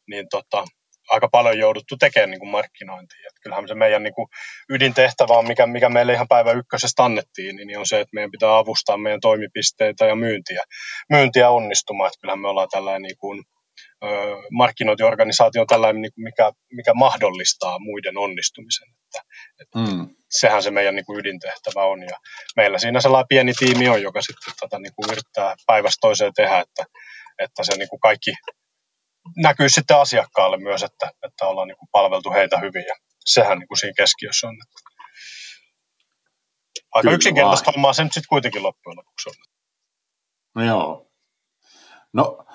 niin 0.06 0.26
tota, 0.30 0.64
aika 1.08 1.28
paljon 1.28 1.58
jouduttu 1.58 1.96
tekemään 1.96 2.30
niin 2.30 2.38
kuin 2.38 2.48
markkinointia. 2.48 3.26
Et 3.26 3.42
kyllähän 3.42 3.68
se 3.68 3.74
meidän 3.74 4.02
niin 4.02 4.14
kuin 4.14 4.28
ydintehtävä 4.68 5.32
on, 5.32 5.48
mikä, 5.48 5.66
mikä 5.66 5.88
meille 5.88 6.12
ihan 6.12 6.28
päivä 6.28 6.52
ykkösestä 6.52 7.04
annettiin, 7.04 7.56
niin 7.56 7.78
on 7.78 7.86
se, 7.86 8.00
että 8.00 8.14
meidän 8.14 8.30
pitää 8.30 8.56
avustaa 8.56 8.96
meidän 8.96 9.20
toimipisteitä 9.20 10.06
ja 10.06 10.14
myyntiä, 10.14 10.62
myyntiä 11.10 11.50
onnistumaan. 11.50 12.08
Et 12.08 12.20
kyllähän 12.20 12.40
me 12.40 12.48
ollaan 12.48 12.68
tällainen 12.70 13.02
niin 13.02 13.16
kuin, 13.18 13.44
markkinointiorganisaatio 14.50 15.60
on 15.60 15.66
tällainen, 15.66 16.02
niin 16.02 16.12
kuin 16.14 16.24
mikä, 16.24 16.52
mikä 16.72 16.94
mahdollistaa 16.94 17.78
muiden 17.78 18.18
onnistumisen. 18.18 18.88
Että, 18.88 19.20
että 19.60 19.78
mm. 19.78 20.08
Sehän 20.30 20.62
se 20.62 20.70
meidän 20.70 20.94
niin 20.94 21.06
kuin 21.06 21.18
ydintehtävä 21.18 21.84
on. 21.84 22.02
Ja 22.02 22.18
meillä 22.56 22.78
siinä 22.78 23.00
sellainen 23.00 23.28
pieni 23.28 23.52
tiimi 23.52 23.88
on, 23.88 24.02
joka 24.02 24.22
sitten 24.22 24.54
tätä 24.60 24.78
niin 24.78 24.92
kuin 24.96 25.12
yrittää 25.12 25.54
päivästä 25.66 25.98
toiseen 26.00 26.32
tehdä, 26.34 26.60
että, 26.60 26.84
että 27.38 27.64
se 27.64 27.76
niin 27.76 27.88
kuin 27.88 28.00
kaikki 28.00 28.30
näkyy 29.36 29.68
sitten 29.68 29.96
asiakkaalle 29.96 30.56
myös, 30.56 30.82
että, 30.82 31.10
että 31.22 31.46
ollaan 31.46 31.68
niin 31.68 31.78
kuin 31.78 31.88
palveltu 31.92 32.32
heitä 32.32 32.58
hyvin. 32.58 32.84
Ja 32.88 32.94
sehän 33.24 33.58
niin 33.58 33.68
kuin 33.68 33.78
siinä 33.78 33.94
keskiössä 33.96 34.48
on. 34.48 34.54
Että 34.54 34.90
aika 36.92 37.02
Kyllä 37.02 37.14
yksinkertaista 37.14 37.72
hommaa 37.72 37.92
se 37.92 38.04
nyt 38.04 38.12
sitten 38.12 38.28
kuitenkin 38.28 38.62
loppujen 38.62 38.96
lopuksi 38.96 39.28
on. 39.28 39.34
No 40.54 40.64
joo. 40.64 41.10
No 42.12 42.45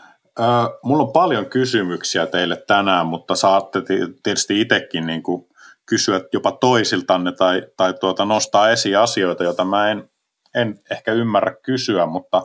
Mulla 0.83 1.03
on 1.03 1.13
paljon 1.13 1.45
kysymyksiä 1.45 2.25
teille 2.25 2.63
tänään, 2.67 3.05
mutta 3.05 3.35
saatte 3.35 3.81
tietysti 4.23 4.61
itsekin 4.61 5.05
niin 5.05 5.23
kuin 5.23 5.47
kysyä 5.85 6.21
jopa 6.33 6.51
toisiltanne 6.51 7.31
tai, 7.31 7.63
tai 7.77 7.93
tuota 7.93 8.25
nostaa 8.25 8.69
esiin 8.69 8.97
asioita, 8.97 9.43
joita 9.43 9.65
mä 9.65 9.91
en, 9.91 10.09
en 10.55 10.79
ehkä 10.91 11.11
ymmärrä 11.11 11.55
kysyä, 11.63 12.05
mutta 12.05 12.41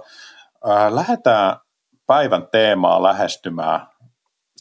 äh, 0.68 0.94
lähdetään 0.94 1.56
päivän 2.06 2.48
teemaa 2.52 3.02
lähestymään 3.02 3.86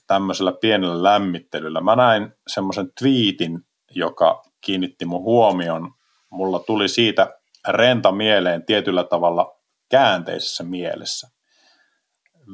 tämmöisellä 0.07 0.53
pienellä 0.61 1.03
lämmittelyllä. 1.03 1.81
Mä 1.81 1.95
näin 1.95 2.33
semmoisen 2.47 2.91
twiitin, 2.99 3.59
joka 3.91 4.43
kiinnitti 4.61 5.05
mun 5.05 5.21
huomion. 5.21 5.93
Mulla 6.29 6.59
tuli 6.59 6.87
siitä 6.87 7.39
renta 7.67 8.11
mieleen 8.11 8.65
tietyllä 8.65 9.03
tavalla 9.03 9.59
käänteisessä 9.89 10.63
mielessä 10.63 11.34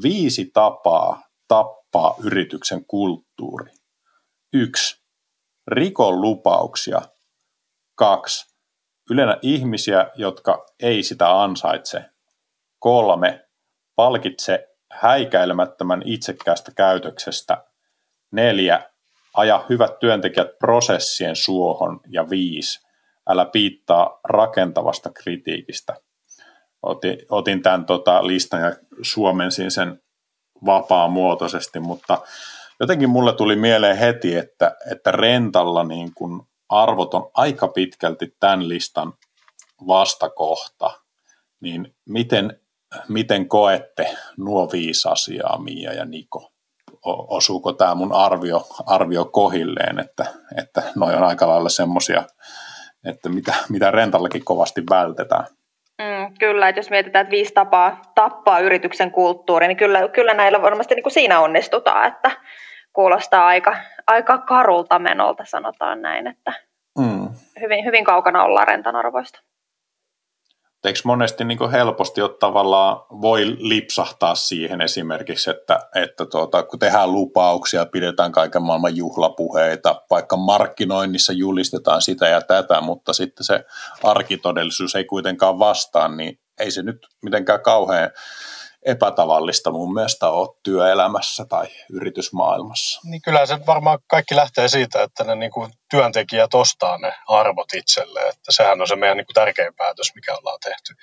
viisi 0.03 0.45
tapaa 0.53 1.31
tappaa 1.51 2.15
yrityksen 2.23 2.85
kulttuuri. 2.85 3.71
Yksi. 4.53 5.01
Rikon 5.67 6.21
lupauksia. 6.21 7.01
Kaksi. 7.95 8.55
Ylennä 9.09 9.37
ihmisiä, 9.41 10.11
jotka 10.15 10.65
ei 10.79 11.03
sitä 11.03 11.41
ansaitse. 11.41 12.05
Kolme. 12.79 13.47
Palkitse 13.95 14.67
häikäilemättömän 14.91 16.01
itsekkäästä 16.05 16.71
käytöksestä. 16.75 17.65
Neljä. 18.31 18.89
Aja 19.33 19.65
hyvät 19.69 19.99
työntekijät 19.99 20.59
prosessien 20.59 21.35
suohon. 21.35 21.99
Ja 22.07 22.29
viisi. 22.29 22.87
Älä 23.29 23.45
piittaa 23.45 24.19
rakentavasta 24.23 25.09
kritiikistä 25.09 25.95
otin, 26.83 27.17
otin 27.29 27.61
tämän 27.61 27.85
tota, 27.85 28.27
listan 28.27 28.61
ja 28.61 28.75
suomensin 29.01 29.71
sen 29.71 30.01
vapaamuotoisesti, 30.65 31.79
mutta 31.79 32.21
jotenkin 32.79 33.09
mulle 33.09 33.33
tuli 33.33 33.55
mieleen 33.55 33.97
heti, 33.97 34.35
että, 34.35 34.75
että 34.91 35.11
rentalla 35.11 35.83
niin 35.83 36.11
kun 36.15 36.47
arvot 36.69 37.13
on 37.13 37.31
aika 37.33 37.67
pitkälti 37.67 38.35
tämän 38.39 38.69
listan 38.69 39.13
vastakohta, 39.87 40.91
niin 41.61 41.95
miten, 42.09 42.59
miten 43.07 43.47
koette 43.47 44.17
nuo 44.37 44.69
viisi 44.71 45.07
asiaa, 45.09 45.59
Mia 45.59 45.93
ja 45.93 46.05
Niko? 46.05 46.51
Osuuko 47.05 47.73
tämä 47.73 47.95
mun 47.95 48.13
arvio, 48.13 48.67
arvio 48.85 49.25
kohilleen, 49.25 49.99
että, 49.99 50.25
että 50.57 50.83
noi 50.95 51.15
on 51.15 51.23
aika 51.23 51.47
lailla 51.47 51.69
semmoisia, 51.69 52.23
että 53.05 53.29
mitä, 53.29 53.53
mitä 53.69 53.91
rentallakin 53.91 54.45
kovasti 54.45 54.83
vältetään? 54.89 55.45
Mm, 56.01 56.33
kyllä, 56.39 56.69
että 56.69 56.79
jos 56.79 56.89
mietitään, 56.89 57.23
että 57.23 57.31
viisi 57.31 57.53
tapaa 57.53 58.01
tappaa 58.15 58.59
yrityksen 58.59 59.11
kulttuuri, 59.11 59.67
niin 59.67 59.77
kyllä, 59.77 60.07
kyllä 60.07 60.33
näillä 60.33 60.61
varmasti 60.61 60.95
niin 60.95 61.03
kuin 61.03 61.13
siinä 61.13 61.39
onnistutaan, 61.39 62.07
että 62.07 62.31
kuulostaa 62.93 63.45
aika, 63.47 63.75
aika 64.07 64.37
karulta 64.37 64.99
menolta, 64.99 65.45
sanotaan 65.45 66.01
näin, 66.01 66.27
että 66.27 66.53
mm. 66.99 67.29
hyvin, 67.61 67.85
hyvin 67.85 68.03
kaukana 68.03 68.43
ollaan 68.43 68.67
rentan 68.67 68.95
arvoista 68.95 69.39
eikö 70.85 70.99
monesti 71.03 71.43
niin 71.43 71.71
helposti 71.71 72.21
ole 72.21 72.37
tavallaan, 72.39 72.97
voi 73.21 73.55
lipsahtaa 73.59 74.35
siihen 74.35 74.81
esimerkiksi, 74.81 75.49
että, 75.49 75.79
että 75.95 76.25
tuota, 76.25 76.63
kun 76.63 76.79
tehdään 76.79 77.11
lupauksia, 77.11 77.85
pidetään 77.85 78.31
kaiken 78.31 78.61
maailman 78.61 78.95
juhlapuheita, 78.95 80.01
vaikka 80.09 80.37
markkinoinnissa 80.37 81.33
julistetaan 81.33 82.01
sitä 82.01 82.27
ja 82.27 82.41
tätä, 82.41 82.81
mutta 82.81 83.13
sitten 83.13 83.43
se 83.43 83.65
arkitodellisuus 84.03 84.95
ei 84.95 85.05
kuitenkaan 85.05 85.59
vastaa, 85.59 86.07
niin 86.07 86.39
ei 86.59 86.71
se 86.71 86.83
nyt 86.83 87.07
mitenkään 87.23 87.61
kauhean 87.61 88.09
epätavallista 88.85 89.71
mun 89.71 89.93
mielestä 89.93 90.29
ole 90.29 90.49
työelämässä 90.63 91.45
tai 91.45 91.67
yritysmaailmassa. 91.93 93.01
Niin 93.03 93.21
kyllä 93.21 93.45
se 93.45 93.65
varmaan 93.65 93.99
kaikki 94.07 94.35
lähtee 94.35 94.67
siitä, 94.67 95.03
että 95.03 95.23
ne 95.23 95.35
niin 95.35 95.51
kuin 95.51 95.71
työntekijät 95.89 96.53
ostaa 96.53 96.97
ne 96.97 97.13
arvot 97.27 97.73
itselleen. 97.73 98.27
Että 98.27 98.49
sehän 98.49 98.81
on 98.81 98.87
se 98.87 98.95
meidän 98.95 99.17
niin 99.17 99.25
kuin 99.25 99.33
tärkein 99.33 99.75
päätös, 99.75 100.11
mikä 100.15 100.35
ollaan 100.37 100.59
tehty, 100.63 100.93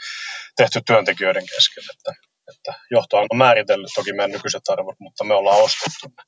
tehty 0.56 0.80
työntekijöiden 0.87 1.47
kesken. 1.47 1.85
Että, 1.94 2.12
että 2.52 2.80
johto 2.90 3.16
on 3.16 3.28
määritellyt 3.35 3.90
toki 3.94 4.12
meidän 4.12 4.30
nykyiset 4.30 4.68
arvot, 4.68 4.97
mutta 5.00 5.25
me 5.25 5.35
ollaan 5.35 5.62
ostettu 5.62 6.06
ne, 6.16 6.23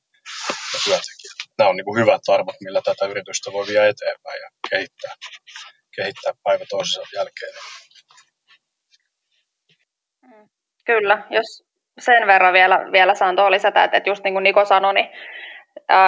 ne 0.73 0.79
työntekijät. 0.83 1.37
Nämä 1.57 1.69
on 1.69 1.75
niin 1.75 1.85
kuin 1.85 2.01
hyvät 2.01 2.21
arvot, 2.27 2.55
millä 2.61 2.81
tätä 2.81 3.05
yritystä 3.05 3.51
voi 3.53 3.67
viedä 3.67 3.87
eteenpäin 3.87 4.41
ja 4.41 4.49
kehittää, 4.69 5.13
kehittää 5.95 6.33
päivä 6.43 6.65
toisensa 6.69 7.01
jälkeen. 7.15 7.53
Kyllä, 10.85 11.21
jos 11.29 11.63
sen 11.99 12.27
verran 12.27 12.53
vielä, 12.53 12.85
vielä 12.91 13.15
saan 13.15 13.35
tuohon 13.35 13.51
lisätä, 13.51 13.83
että 13.83 14.09
just 14.09 14.23
niin 14.23 14.33
kuin 14.33 14.43
Niko 14.43 14.65
sanoi, 14.65 14.93
niin 14.93 15.09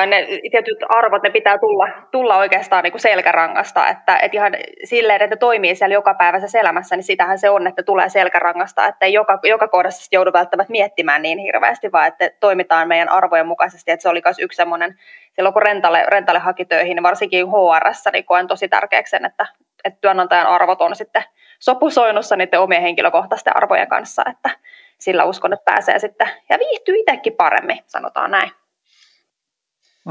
ne 0.07 0.27
tietyt 0.51 0.77
arvot, 0.89 1.23
ne 1.23 1.29
pitää 1.29 1.57
tulla, 1.57 1.87
tulla 2.11 2.37
oikeastaan 2.37 2.83
niin 2.83 2.91
kuin 2.91 3.01
selkärangasta, 3.01 3.87
että, 3.87 4.17
että 4.17 4.37
ihan 4.37 4.53
silleen, 4.83 5.21
että 5.21 5.35
toimii 5.35 5.75
siellä 5.75 5.93
jokapäiväisessä 5.93 6.59
elämässä, 6.59 6.95
niin 6.95 7.03
sitähän 7.03 7.39
se 7.39 7.49
on, 7.49 7.67
että 7.67 7.83
tulee 7.83 8.09
selkärangasta, 8.09 8.87
että 8.87 9.05
ei 9.05 9.13
joka, 9.13 9.39
joka 9.43 9.67
kohdassa 9.67 10.09
joudu 10.11 10.33
välttämättä 10.33 10.71
miettimään 10.71 11.21
niin 11.21 11.37
hirveästi, 11.37 11.91
vaan 11.91 12.07
että 12.07 12.29
toimitaan 12.39 12.87
meidän 12.87 13.09
arvojen 13.09 13.47
mukaisesti, 13.47 13.91
että 13.91 14.01
se 14.01 14.09
oli 14.09 14.21
myös 14.25 14.39
yksi 14.39 14.57
semmoinen, 14.57 14.99
silloin 15.35 15.53
kun 15.53 15.61
rentalle, 15.61 16.05
rentalle 16.07 16.39
haki 16.39 16.65
töihin, 16.65 16.95
niin 16.95 17.03
varsinkin 17.03 17.45
HRS, 17.47 18.03
niin 18.13 18.25
koen 18.25 18.47
tosi 18.47 18.67
tärkeäksi 18.67 19.11
sen, 19.11 19.25
että, 19.25 19.45
että 19.83 19.99
työnantajan 20.01 20.47
arvot 20.47 20.81
on 20.81 20.95
sitten 20.95 21.23
sopusoinnussa 21.63 22.35
niiden 22.35 22.59
omien 22.59 22.81
henkilökohtaisten 22.81 23.57
arvojen 23.57 23.87
kanssa, 23.87 24.23
että 24.31 24.59
sillä 24.99 25.23
uskon, 25.23 25.53
että 25.53 25.71
pääsee 25.71 25.99
sitten 25.99 26.29
ja 26.49 26.59
viihtyy 26.59 26.95
itsekin 26.97 27.33
paremmin, 27.33 27.79
sanotaan 27.87 28.31
näin. 28.31 28.51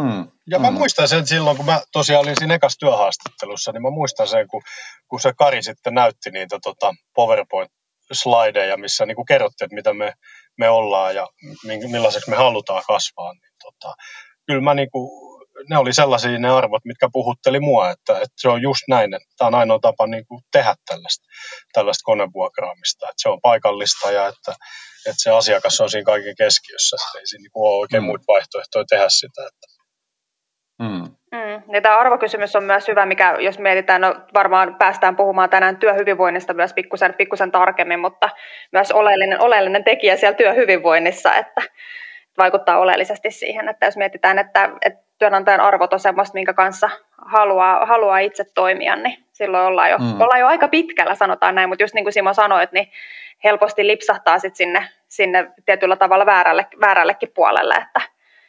Hmm. 0.00 0.28
Ja 0.46 0.58
mä 0.58 0.66
hmm. 0.66 0.78
muistan 0.78 1.08
sen 1.08 1.26
silloin, 1.26 1.56
kun 1.56 1.66
mä 1.66 1.80
tosiaan 1.92 2.24
olin 2.24 2.36
siinä 2.38 2.54
ekassa 2.54 2.78
työhaastattelussa, 2.78 3.72
niin 3.72 3.82
mä 3.82 3.90
muistan 3.90 4.28
sen, 4.28 4.48
kun, 4.48 4.62
kun 5.08 5.20
se 5.20 5.32
Kari 5.38 5.62
sitten 5.62 5.94
näytti 5.94 6.30
niitä 6.30 6.58
tota, 6.62 6.94
PowerPoint-slideja, 7.14 8.76
missä 8.76 9.06
niin 9.06 9.26
kerrottiin, 9.28 9.66
että 9.66 9.74
mitä 9.74 9.94
me, 9.94 10.12
me 10.58 10.68
ollaan 10.68 11.14
ja 11.14 11.26
millaiseksi 11.64 12.30
me 12.30 12.36
halutaan 12.36 12.82
kasvaa. 12.86 13.32
Niin, 13.32 13.52
tota, 13.62 13.94
kyllä 14.46 14.60
mä 14.60 14.74
niin 14.74 14.90
kuin, 14.90 15.31
ne 15.70 15.78
oli 15.78 15.92
sellaisia 15.92 16.38
ne 16.38 16.50
arvot, 16.50 16.84
mitkä 16.84 17.08
puhutteli 17.12 17.60
mua, 17.60 17.90
että, 17.90 18.12
että 18.12 18.36
se 18.36 18.48
on 18.48 18.62
just 18.62 18.82
näin, 18.88 19.14
että 19.14 19.28
tämä 19.38 19.46
on 19.46 19.54
ainoa 19.54 19.78
tapa 19.78 20.06
niin 20.06 20.26
kuin 20.26 20.40
tehdä 20.52 20.74
tällaista, 20.88 21.26
tällaista 21.72 22.04
konevuokraamista, 22.04 23.06
että 23.06 23.22
se 23.22 23.28
on 23.28 23.40
paikallista 23.42 24.10
ja 24.10 24.26
että, 24.26 24.52
että 25.06 25.22
se 25.22 25.30
asiakas 25.30 25.80
on 25.80 25.90
siinä 25.90 26.04
kaiken 26.04 26.36
keskiössä, 26.36 26.96
että 26.96 27.18
ei 27.18 27.26
siinä 27.26 27.42
niin 27.42 27.52
kuin 27.52 27.68
ole 27.68 27.80
oikein 27.80 28.02
mm. 28.02 28.06
muita 28.06 28.24
vaihtoehtoja 28.28 28.84
tehdä 28.84 29.08
sitä. 29.08 29.42
Että. 29.46 29.82
Mm. 30.82 31.16
Mm. 31.32 31.74
Ja 31.74 31.82
tämä 31.82 31.98
arvokysymys 31.98 32.56
on 32.56 32.64
myös 32.64 32.88
hyvä, 32.88 33.06
mikä 33.06 33.36
jos 33.40 33.58
mietitään, 33.58 34.00
no 34.00 34.14
varmaan 34.34 34.76
päästään 34.78 35.16
puhumaan 35.16 35.50
tänään 35.50 35.76
työhyvinvoinnista 35.76 36.54
myös 36.54 36.72
pikkusen, 36.72 37.14
pikkusen 37.14 37.52
tarkemmin, 37.52 38.00
mutta 38.00 38.30
myös 38.72 38.92
oleellinen, 38.92 39.40
oleellinen 39.40 39.84
tekijä 39.84 40.16
siellä 40.16 40.36
työhyvinvoinnissa, 40.36 41.34
että 41.34 41.62
vaikuttaa 42.38 42.78
oleellisesti 42.78 43.30
siihen, 43.30 43.68
että 43.68 43.86
jos 43.86 43.96
mietitään, 43.96 44.38
että, 44.38 44.70
että 44.82 45.02
työnantajan 45.22 45.60
arvot 45.60 45.92
on 45.92 46.00
semmoista, 46.00 46.34
minkä 46.34 46.54
kanssa 46.54 46.90
haluaa, 47.26 47.86
haluaa 47.86 48.18
itse 48.18 48.44
toimia, 48.54 48.96
niin 48.96 49.24
silloin 49.32 49.66
ollaan 49.66 49.90
jo, 49.90 49.98
mm. 49.98 50.20
ollaan 50.20 50.40
jo 50.40 50.46
aika 50.46 50.68
pitkällä, 50.68 51.14
sanotaan 51.14 51.54
näin, 51.54 51.68
mutta 51.68 51.82
just 51.82 51.94
niin 51.94 52.04
kuin 52.04 52.12
Simo 52.12 52.34
sanoi, 52.34 52.68
niin 52.72 52.90
helposti 53.44 53.86
lipsahtaa 53.86 54.38
sit 54.38 54.56
sinne, 54.56 54.88
sinne 55.08 55.50
tietyllä 55.66 55.96
tavalla 55.96 56.26
väärälle, 56.26 56.66
väärällekin 56.80 57.32
puolelle, 57.34 57.74
että 57.74 58.00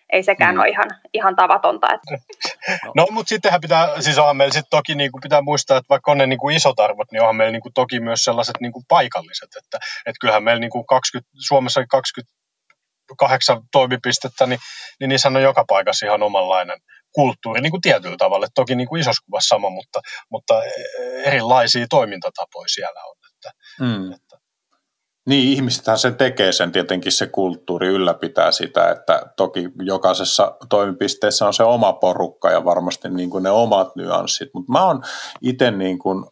ei 0.10 0.24
sekään 0.24 0.56
mm. 0.56 0.60
ole 0.60 0.70
ihan, 0.70 0.90
ihan 1.14 1.36
tavatonta. 1.36 1.88
Että. 1.94 2.18
No, 2.96 3.08
mutta 3.12 3.30
sittenhän 3.30 3.62
pitää, 3.62 4.02
siis 4.02 4.18
onhan 4.18 4.38
meillä 4.38 4.54
sit 4.54 4.66
toki 4.70 4.96
niin 4.96 5.12
kuin 5.12 5.22
pitää 5.22 5.42
muistaa, 5.42 5.78
että 5.78 5.90
vaikka 5.90 6.12
on 6.12 6.18
ne 6.18 6.28
niin 6.28 6.40
kuin 6.40 6.56
isot 6.56 6.80
arvot, 6.80 7.12
niin 7.12 7.22
onhan 7.22 7.36
meillä 7.36 7.52
niin 7.52 7.62
kuin 7.62 7.74
toki 7.74 8.00
myös 8.00 8.24
sellaiset 8.24 8.56
niin 8.60 8.72
kuin 8.72 8.86
paikalliset, 8.88 9.50
että, 9.58 9.78
että 10.06 10.20
kyllähän 10.22 10.44
meillä 10.44 10.60
niin 10.60 10.70
kuin 10.70 10.86
20, 10.86 11.30
Suomessa 11.48 11.86
20 11.90 12.43
kahdeksan 13.18 13.62
toimipistettä, 13.72 14.46
niin, 14.46 14.60
niin 15.00 15.10
niissä 15.10 15.28
on 15.28 15.42
joka 15.42 15.66
paikassa 15.68 16.06
ihan 16.06 16.24
omanlainen 16.24 16.80
kulttuuri 17.16 17.62
niin 17.62 17.72
kuin 17.72 17.82
tietyllä 17.82 18.18
tavalla. 18.18 18.48
Toki 18.56 18.76
niin 18.76 18.88
kuin 18.88 19.02
isossa 19.02 19.26
kuvassa 19.26 19.56
sama, 19.56 19.70
mutta, 19.70 20.00
mutta 20.32 20.62
erilaisia 21.24 21.86
toimintatapoja 21.90 22.68
siellä 22.68 23.02
on. 23.04 23.16
Että, 23.34 23.52
mm. 23.80 24.12
että. 24.12 24.44
Niin, 25.28 25.54
ihmisethän 25.54 25.98
sen 25.98 26.16
tekee 26.16 26.52
sen 26.52 26.72
tietenkin 26.72 27.12
se 27.12 27.28
kulttuuri 27.28 27.88
ylläpitää 27.88 28.52
sitä, 28.52 28.92
että 28.92 29.22
toki 29.38 29.70
jokaisessa 29.82 30.58
toimipisteessä 30.70 31.48
on 31.48 31.54
se 31.54 31.64
oma 31.64 31.94
porukka 31.94 32.52
ja 32.52 32.66
varmasti 32.66 33.10
niin 33.10 33.30
kuin 33.30 33.44
ne 33.44 33.50
omat 33.50 33.96
nyanssit, 33.96 34.50
mutta 34.54 34.72
mä 34.72 34.86
oon 34.86 35.04
itse 35.42 35.72
niin 35.72 36.00
kuin 36.00 36.26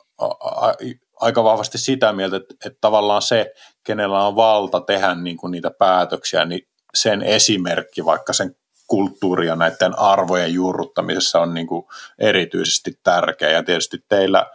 aika 1.22 1.44
vahvasti 1.44 1.78
sitä 1.78 2.14
mieltä, 2.14 2.38
että, 2.38 2.56
että 2.66 2.78
tavallaan 2.82 3.22
se, 3.22 3.54
kenellä 3.84 4.28
on 4.28 4.36
valta 4.36 4.82
tehdä 4.82 5.16
niin 5.16 5.38
kuin 5.38 5.52
niitä 5.52 5.72
päätöksiä, 5.80 6.46
niin 6.46 6.68
sen 6.94 7.22
esimerkki 7.22 8.06
vaikka 8.06 8.34
sen 8.34 8.56
kulttuuri 8.88 9.48
ja 9.48 9.56
näiden 9.56 10.00
arvojen 10.00 10.54
juurruttamisessa 10.54 11.40
on 11.40 11.54
niin 11.54 11.68
kuin 11.68 11.86
erityisesti 12.20 13.00
tärkeä. 13.04 13.50
Ja 13.50 13.64
tietysti 13.64 13.98
teillä, 14.10 14.46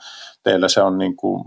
teillä 0.43 0.69
se 0.69 0.83
on 0.83 0.99
niin 0.99 1.17
kuin 1.17 1.45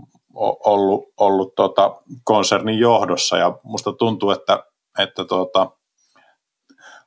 ollut, 0.66 1.12
ollut 1.16 1.54
tota 1.54 2.02
konsernin 2.24 2.78
johdossa 2.78 3.36
ja 3.36 3.58
musta 3.62 3.92
tuntuu, 3.92 4.30
että, 4.30 4.64
että 4.98 5.24
tota, 5.24 5.70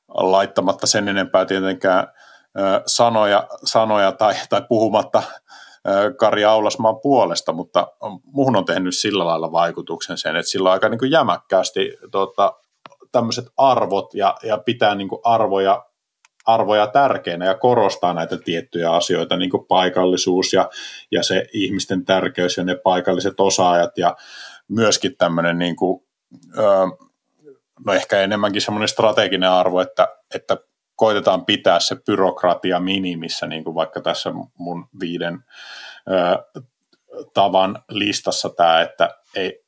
laittamatta 0.08 0.88
sen 0.88 1.08
enempää 1.08 1.46
tietenkään 1.46 2.08
sanoja, 2.88 3.48
sanoja 3.66 4.12
tai, 4.12 4.34
tai 4.50 4.62
puhumatta 4.70 5.24
Kari 6.18 6.46
Aulasmaan 6.46 7.00
puolesta, 7.00 7.54
mutta 7.54 7.88
muhun 8.26 8.56
on 8.56 8.66
tehnyt 8.66 8.96
sillä 8.96 9.26
lailla 9.26 9.52
vaikutuksen 9.52 10.18
sen, 10.18 10.36
että 10.36 10.50
sillä 10.50 10.70
on 10.70 10.74
aika 10.74 10.90
niin 10.90 11.00
kuin 11.00 11.12
jämäkkäästi 11.12 11.98
tota, 12.12 12.54
tämmöiset 13.12 13.46
arvot 13.58 14.14
ja, 14.14 14.36
ja 14.44 14.58
pitää 14.58 14.96
niin 14.96 15.10
kuin 15.10 15.22
arvoja, 15.24 15.86
arvoja 16.46 16.88
tärkeinä 16.88 17.46
ja 17.46 17.56
korostaa 17.56 18.14
näitä 18.14 18.38
tiettyjä 18.38 18.92
asioita, 18.92 19.38
niin 19.38 19.50
kuin 19.50 19.66
paikallisuus 19.66 20.54
ja, 20.54 20.70
ja 21.12 21.24
se 21.24 21.46
ihmisten 21.54 22.06
tärkeys 22.06 22.58
ja 22.58 22.64
ne 22.64 22.76
paikalliset 22.76 23.40
osaajat 23.40 23.98
ja 23.98 24.16
myöskin 24.68 25.18
tämmöinen 25.18 25.58
niin 25.58 25.76
kuin, 25.76 26.04
no 27.86 27.94
ehkä 27.94 28.22
enemmänkin 28.22 28.62
semmoinen 28.62 28.88
strateginen 28.88 29.50
arvo, 29.50 29.82
että, 29.82 30.08
että 30.36 30.58
koitetaan 30.96 31.46
pitää 31.46 31.80
se 31.80 31.96
byrokratia 31.96 32.80
minimissä, 32.80 33.48
niin 33.48 33.64
kuin 33.64 33.76
vaikka 33.76 34.02
tässä 34.02 34.32
mun 34.58 34.88
viiden 35.00 35.44
ö, 36.12 36.64
tavan 37.34 37.84
listassa 37.90 38.50
tämä, 38.50 38.82
että 38.82 39.10
ei, 39.36 39.64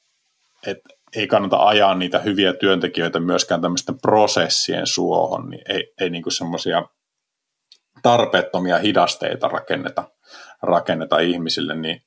et, 0.67 0.77
ei 1.15 1.27
kannata 1.27 1.67
ajaa 1.67 1.95
niitä 1.95 2.19
hyviä 2.19 2.53
työntekijöitä 2.53 3.19
myöskään 3.19 3.61
tämmöisten 3.61 3.99
prosessien 3.99 4.87
suohon, 4.87 5.49
niin 5.49 5.61
ei, 5.69 5.93
ei 6.01 6.09
niin 6.09 6.23
semmoisia 6.27 6.83
tarpeettomia 8.01 8.77
hidasteita 8.77 9.47
rakenneta, 9.47 10.03
rakenneta 10.61 11.19
ihmisille, 11.19 11.75
niin 11.75 12.01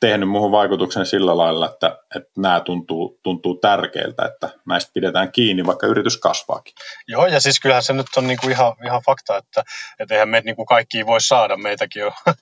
tehnyt 0.00 0.28
muuhun 0.28 0.52
vaikutuksen 0.52 1.06
sillä 1.06 1.36
lailla, 1.36 1.70
että, 1.70 1.98
että 2.16 2.30
nämä 2.38 2.60
tuntuu, 2.60 3.20
tuntuu 3.22 3.54
tärkeiltä, 3.54 4.24
että 4.24 4.50
näistä 4.66 4.90
pidetään 4.94 5.32
kiinni, 5.32 5.66
vaikka 5.66 5.86
yritys 5.86 6.16
kasvaakin. 6.16 6.74
Joo, 7.08 7.26
ja 7.26 7.40
siis 7.40 7.60
kyllähän 7.60 7.82
se 7.82 7.92
nyt 7.92 8.06
on 8.16 8.26
niinku 8.26 8.48
ihan, 8.48 8.72
ihan 8.84 9.02
fakta, 9.06 9.36
että, 9.36 9.62
että 9.98 10.14
eihän 10.14 10.28
meitä 10.28 10.44
niinku 10.44 10.64
kaikki 10.64 11.06
voi 11.06 11.20
saada, 11.20 11.56
meitäkin 11.56 12.06
on, 12.06 12.12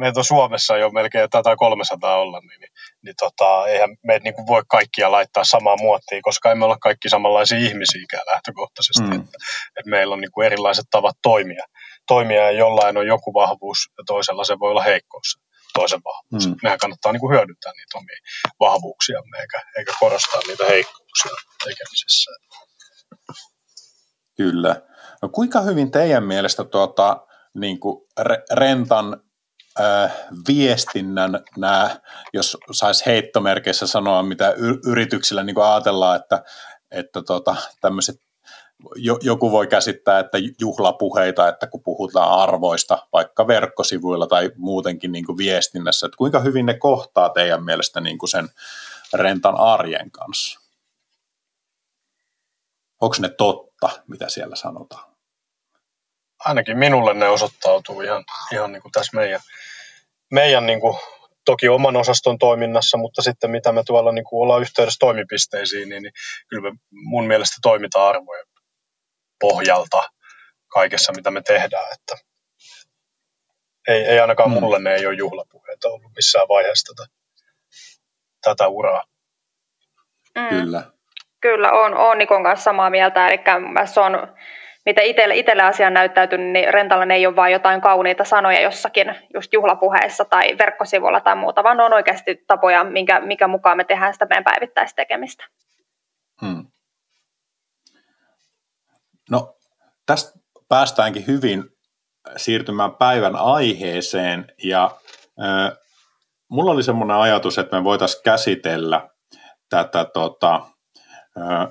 meitä 0.00 0.20
on 0.20 0.24
Suomessa 0.24 0.76
jo 0.76 0.90
melkein 0.90 1.30
tätä 1.30 1.56
300 1.56 2.16
olla, 2.16 2.40
niin, 2.40 2.60
niin, 2.60 2.72
niin 3.04 3.14
tota, 3.20 3.66
eihän 3.66 3.90
meitä 4.06 4.24
niinku 4.24 4.46
voi 4.46 4.62
kaikkia 4.68 5.12
laittaa 5.12 5.44
samaan 5.44 5.78
muottiin, 5.80 6.22
koska 6.22 6.52
emme 6.52 6.64
ole 6.64 6.76
kaikki 6.80 7.08
samanlaisia 7.08 7.58
ihmisiä 7.58 8.02
lähtökohtaisesti, 8.26 9.02
mm. 9.02 9.12
että, 9.12 9.38
että 9.78 9.90
meillä 9.90 10.12
on 10.12 10.20
niinku 10.20 10.40
erilaiset 10.40 10.86
tavat 10.90 11.16
toimia. 11.22 11.64
Toimia 12.06 12.42
ja 12.42 12.50
jollain 12.50 12.96
on 12.96 13.06
joku 13.06 13.34
vahvuus 13.34 13.78
ja 13.98 14.04
toisella 14.06 14.44
se 14.44 14.58
voi 14.58 14.70
olla 14.70 14.82
heikkous 14.82 15.42
toisen 15.74 16.00
vahvuus. 16.04 16.46
Mm. 16.46 16.56
Meidän 16.62 16.78
kannattaa 16.78 17.12
niin 17.12 17.20
kuin 17.20 17.34
hyödyntää 17.34 17.72
niitä 17.72 17.98
omia 17.98 18.16
vahvuuksia 18.60 19.22
eikä, 19.40 19.62
eikä 19.78 19.92
korostaa 20.00 20.40
niitä 20.46 20.64
heikkouksia 20.64 21.32
tekemisessä. 21.64 22.30
Kyllä. 24.36 24.82
No 25.22 25.28
kuinka 25.28 25.60
hyvin 25.60 25.90
teidän 25.90 26.24
mielestä 26.24 26.64
tuota, 26.64 27.26
niin 27.54 27.80
kuin 27.80 28.06
rentan 28.52 29.22
äh, 29.80 30.12
viestinnän 30.48 31.40
nämä, 31.56 32.00
jos 32.32 32.56
saisi 32.72 33.06
heittomerkeissä 33.06 33.86
sanoa, 33.86 34.22
mitä 34.22 34.54
yrityksillä 34.86 35.42
niin 35.42 35.54
kuin 35.54 35.66
ajatellaan, 35.66 36.16
että, 36.16 36.44
että 36.90 37.22
tota, 37.22 37.56
tämmöiset 37.80 38.16
joku 39.22 39.50
voi 39.50 39.66
käsittää, 39.66 40.18
että 40.18 40.38
juhlapuheita, 40.60 41.48
että 41.48 41.66
kun 41.66 41.82
puhutaan 41.82 42.38
arvoista 42.38 43.06
vaikka 43.12 43.46
verkkosivuilla 43.46 44.26
tai 44.26 44.50
muutenkin 44.56 45.12
niin 45.12 45.24
kuin 45.26 45.38
viestinnässä, 45.38 46.06
että 46.06 46.16
kuinka 46.16 46.40
hyvin 46.40 46.66
ne 46.66 46.74
kohtaa 46.74 47.28
teidän 47.28 47.64
mielestä 47.64 48.00
niin 48.00 48.18
kuin 48.18 48.30
sen 48.30 48.48
rentan 49.12 49.56
arjen 49.56 50.10
kanssa? 50.10 50.60
Onko 53.00 53.16
ne 53.18 53.28
totta, 53.28 53.90
mitä 54.08 54.28
siellä 54.28 54.56
sanotaan? 54.56 55.12
Ainakin 56.38 56.78
minulle 56.78 57.14
ne 57.14 57.28
osoittautuu 57.28 58.00
ihan, 58.00 58.24
ihan 58.52 58.72
niin 58.72 58.82
kuin 58.82 58.92
tässä 58.92 59.16
meidän, 59.16 59.40
meidän 60.30 60.66
niin 60.66 60.80
kuin, 60.80 60.96
toki 61.44 61.68
oman 61.68 61.96
osaston 61.96 62.38
toiminnassa, 62.38 62.98
mutta 62.98 63.22
sitten 63.22 63.50
mitä 63.50 63.72
me 63.72 63.82
tuolla 63.86 64.12
niin 64.12 64.24
kuin 64.24 64.42
ollaan 64.42 64.62
yhteydessä 64.62 64.98
toimipisteisiin, 65.00 65.88
niin, 65.88 66.02
niin 66.02 66.12
kyllä 66.48 66.70
me 66.70 66.78
mun 66.92 67.26
mielestä 67.26 67.56
toimitaan 67.62 68.08
arvojen 68.08 68.46
pohjalta 69.42 70.02
kaikessa, 70.68 71.12
mitä 71.12 71.30
me 71.30 71.42
tehdään. 71.42 71.92
Että 71.92 72.14
ei, 73.88 74.04
ei 74.04 74.20
ainakaan 74.20 74.50
mm. 74.50 74.60
mulle 74.60 74.78
ne 74.78 74.94
ei 74.94 75.06
ole 75.06 75.14
juhlapuheita 75.14 75.88
ollut 75.88 76.12
missään 76.16 76.48
vaiheessa 76.48 76.94
tätä, 76.94 77.10
tätä 78.44 78.68
uraa. 78.68 79.02
Mm. 80.38 80.48
Kyllä. 80.48 80.82
Kyllä, 81.40 81.72
on, 81.72 81.94
on 81.94 82.18
Nikon 82.18 82.42
kanssa 82.42 82.64
samaa 82.64 82.90
mieltä. 82.90 83.28
Eli 83.28 83.40
se 83.84 84.00
on, 84.00 84.36
mitä 84.86 85.02
itselle, 85.02 85.36
itselle 85.36 85.62
asia 85.62 85.86
on 85.86 85.94
näyttäytynyt, 85.94 86.52
niin 86.52 86.74
rentalla 86.74 87.04
ne 87.04 87.14
ei 87.14 87.26
ole 87.26 87.36
vain 87.36 87.52
jotain 87.52 87.80
kauniita 87.80 88.24
sanoja 88.24 88.60
jossakin 88.60 89.14
just 89.34 89.52
juhlapuheessa 89.52 90.24
tai 90.24 90.58
verkkosivuilla 90.58 91.20
tai 91.20 91.36
muuta, 91.36 91.64
vaan 91.64 91.76
ne 91.76 91.82
on 91.82 91.92
oikeasti 91.92 92.44
tapoja, 92.46 92.84
minkä, 92.84 93.20
mikä 93.20 93.48
mukaan 93.48 93.76
me 93.76 93.84
tehdään 93.84 94.12
sitä 94.12 94.26
meidän 94.30 94.44
päivittäistekemistä. 94.44 95.44
No 99.32 99.56
tästä 100.06 100.38
päästäänkin 100.68 101.26
hyvin 101.26 101.64
siirtymään 102.36 102.94
päivän 102.94 103.36
aiheeseen 103.36 104.46
ja 104.64 104.90
äh, 105.42 105.78
mulla 106.48 106.70
oli 106.70 106.82
semmoinen 106.82 107.16
ajatus, 107.16 107.58
että 107.58 107.76
me 107.76 107.84
voitaisiin 107.84 108.22
käsitellä 108.22 109.08
tätä 109.68 110.04
tota, 110.04 110.54
äh, 111.38 111.68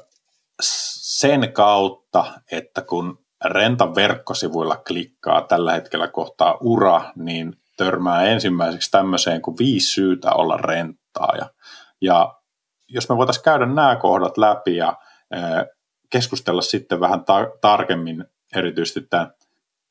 sen 0.62 1.54
kautta, 1.54 2.26
että 2.52 2.82
kun 2.82 3.26
Rentan 3.45 3.95
verkkosivuilla 3.95 4.78
klikkaa 4.88 5.41
tällä 5.41 5.74
hetkellä 5.74 6.08
kohtaa 6.08 6.58
ura, 6.62 7.02
niin 7.15 7.54
törmää 7.78 8.24
ensimmäiseksi 8.24 8.91
tämmöiseen 8.91 9.41
kuin 9.41 9.58
viisi 9.58 9.93
syytä 9.93 10.32
olla 10.32 10.58
renttaa. 10.58 11.34
Ja, 11.38 11.50
ja 12.02 12.34
jos 12.88 13.10
me 13.10 13.17
voitaisiin 13.17 13.43
käydä 13.43 13.65
nämä 13.65 13.95
kohdat 13.95 14.38
läpi 14.38 14.76
ja 14.76 14.97
äh, 15.36 15.65
keskustella 16.12 16.62
sitten 16.62 17.00
vähän 17.00 17.19
tar- 17.19 17.58
tarkemmin 17.62 18.26
erityisesti 18.56 19.02
tämän 19.02 19.34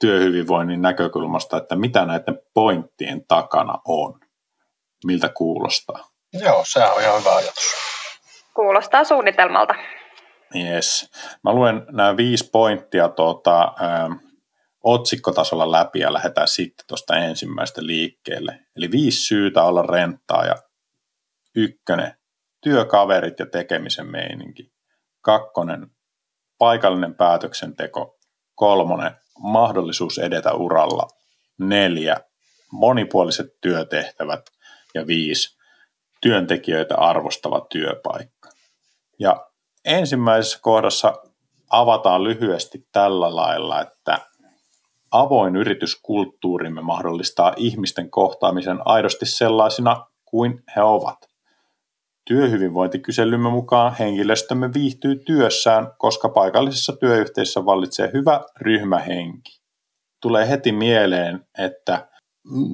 työhyvinvoinnin 0.01 0.83
näkökulmasta, 0.83 1.57
että 1.57 1.77
mitä 1.77 2.05
näiden 2.05 2.41
pointtien 2.55 3.27
takana 3.29 3.79
on, 3.85 4.21
miltä 5.07 5.29
kuulostaa. 5.29 6.09
Joo, 6.33 6.65
se 6.67 6.85
on 6.85 7.03
ihan 7.03 7.21
hyvä 7.21 7.35
ajatus. 7.37 7.75
Kuulostaa 8.55 9.05
suunnitelmalta. 9.05 9.75
Yes. 10.55 11.11
Mä 11.45 11.53
luen 11.53 11.87
nämä 11.91 12.17
viisi 12.17 12.51
pointtia 12.51 13.09
tuota, 13.09 13.63
ä, 13.63 14.11
otsikkotasolla 14.85 15.73
läpi 15.73 15.99
ja 15.99 16.13
lähdetään 16.13 16.49
sitten 16.49 16.87
tuosta 16.87 17.17
ensimmäistä 17.17 17.87
liikkeelle. 17.87 18.61
Eli 18.77 18.91
viisi 18.91 19.21
syytä 19.21 19.63
olla 19.63 19.83
renttaa 19.83 20.45
ja 20.45 20.55
ykkönen, 21.55 22.15
työkaverit 22.61 23.39
ja 23.39 23.47
tekemisen 23.47 24.07
meininki. 24.07 24.73
Kakkonen, 25.21 25.87
paikallinen 26.61 27.15
päätöksenteko, 27.15 28.19
kolmonen, 28.55 29.17
mahdollisuus 29.39 30.19
edetä 30.19 30.53
uralla, 30.53 31.09
neljä, 31.59 32.17
monipuoliset 32.73 33.47
työtehtävät 33.61 34.41
ja 34.95 35.07
viisi, 35.07 35.59
työntekijöitä 36.21 36.97
arvostava 36.97 37.67
työpaikka. 37.71 38.49
Ja 39.19 39.47
ensimmäisessä 39.85 40.59
kohdassa 40.63 41.15
avataan 41.71 42.25
lyhyesti 42.25 42.87
tällä 42.93 43.37
lailla, 43.37 43.81
että 43.81 44.19
avoin 45.11 45.57
yrityskulttuurimme 45.57 46.83
mahdollistaa 46.83 47.55
ihmisten 47.57 48.11
kohtaamisen 48.11 48.79
aidosti 48.85 49.27
sellaisina 49.27 50.07
kuin 50.25 50.63
he 50.77 50.83
ovat. 50.83 51.30
Työhyvinvointikyselymme 52.29 53.51
mukaan 53.51 53.97
henkilöstömme 53.99 54.71
viihtyy 54.75 55.17
työssään, 55.17 55.89
koska 55.99 56.29
paikallisessa 56.29 56.97
työyhteisössä 56.97 57.65
vallitsee 57.65 58.11
hyvä 58.13 58.41
ryhmähenki. 58.61 59.61
Tulee 60.23 60.49
heti 60.49 60.73
mieleen, 60.73 61.41
että 61.59 62.09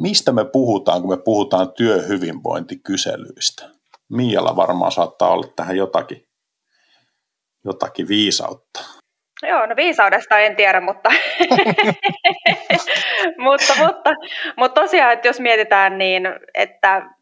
mistä 0.00 0.32
me 0.32 0.44
puhutaan, 0.44 1.00
kun 1.00 1.10
me 1.10 1.22
puhutaan 1.24 1.72
työhyvinvointikyselyistä? 1.72 3.68
Miialla 4.12 4.56
varmaan 4.56 4.92
saattaa 4.92 5.30
olla 5.30 5.52
tähän 5.56 5.76
jotakin, 5.76 6.22
jotakin 7.64 8.08
viisautta. 8.08 8.80
Joo, 9.42 9.66
no 9.66 9.76
viisaudesta 9.76 10.38
en 10.38 10.56
tiedä, 10.56 10.80
mutta, 10.80 11.10
mutta, 13.44 13.74
mutta, 13.78 14.10
mutta 14.56 14.80
tosiaan, 14.80 15.12
että 15.12 15.28
jos 15.28 15.40
mietitään 15.40 15.98
niin, 15.98 16.22
että 16.54 17.15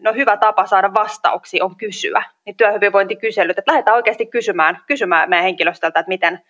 no 0.00 0.12
hyvä 0.12 0.36
tapa 0.36 0.66
saada 0.66 0.94
vastauksia 0.94 1.64
on 1.64 1.76
kysyä, 1.76 2.22
niin 2.46 2.56
työhyvinvointikyselyt, 2.56 3.58
että 3.58 3.72
lähdetään 3.72 3.96
oikeasti 3.96 4.26
kysymään, 4.26 4.78
kysymään 4.86 5.30
meidän 5.30 5.44
henkilöstöltä, 5.44 6.00
että 6.00 6.08
miten, 6.08 6.40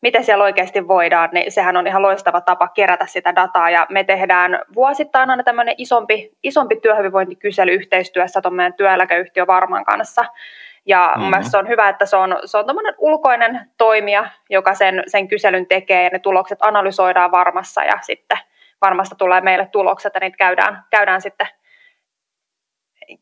miten 0.00 0.24
siellä 0.24 0.44
oikeasti 0.44 0.88
voidaan, 0.88 1.28
niin 1.32 1.52
sehän 1.52 1.76
on 1.76 1.86
ihan 1.86 2.02
loistava 2.02 2.40
tapa 2.40 2.68
kerätä 2.68 3.06
sitä 3.06 3.34
dataa. 3.34 3.70
Ja 3.70 3.86
me 3.90 4.04
tehdään 4.04 4.58
vuosittain 4.74 5.30
aina 5.30 5.42
tämmöinen 5.42 5.74
isompi, 5.78 6.32
isompi 6.42 6.76
työhyvinvointikysely 6.76 7.72
yhteistyössä 7.72 8.40
tuon 8.40 8.54
meidän 8.54 8.74
työeläkeyhtiö 8.74 9.46
Varman 9.46 9.84
kanssa. 9.84 10.24
Ja 10.86 11.12
mm-hmm. 11.16 11.30
mielestäni 11.30 11.50
se 11.50 11.58
on 11.58 11.68
hyvä, 11.68 11.88
että 11.88 12.06
se 12.06 12.16
on, 12.16 12.38
se 12.44 12.58
on 12.58 12.64
ulkoinen 12.98 13.60
toimija, 13.78 14.26
joka 14.50 14.74
sen, 14.74 15.02
sen 15.06 15.28
kyselyn 15.28 15.66
tekee 15.66 16.04
ja 16.04 16.10
ne 16.12 16.18
tulokset 16.18 16.58
analysoidaan 16.62 17.30
varmassa 17.30 17.84
ja 17.84 17.98
sitten 18.00 18.38
varmasta 18.80 19.14
tulee 19.14 19.40
meille 19.40 19.68
tulokset 19.72 20.14
ja 20.14 20.20
niitä 20.20 20.36
käydään, 20.36 20.84
käydään 20.90 21.20
sitten 21.20 21.46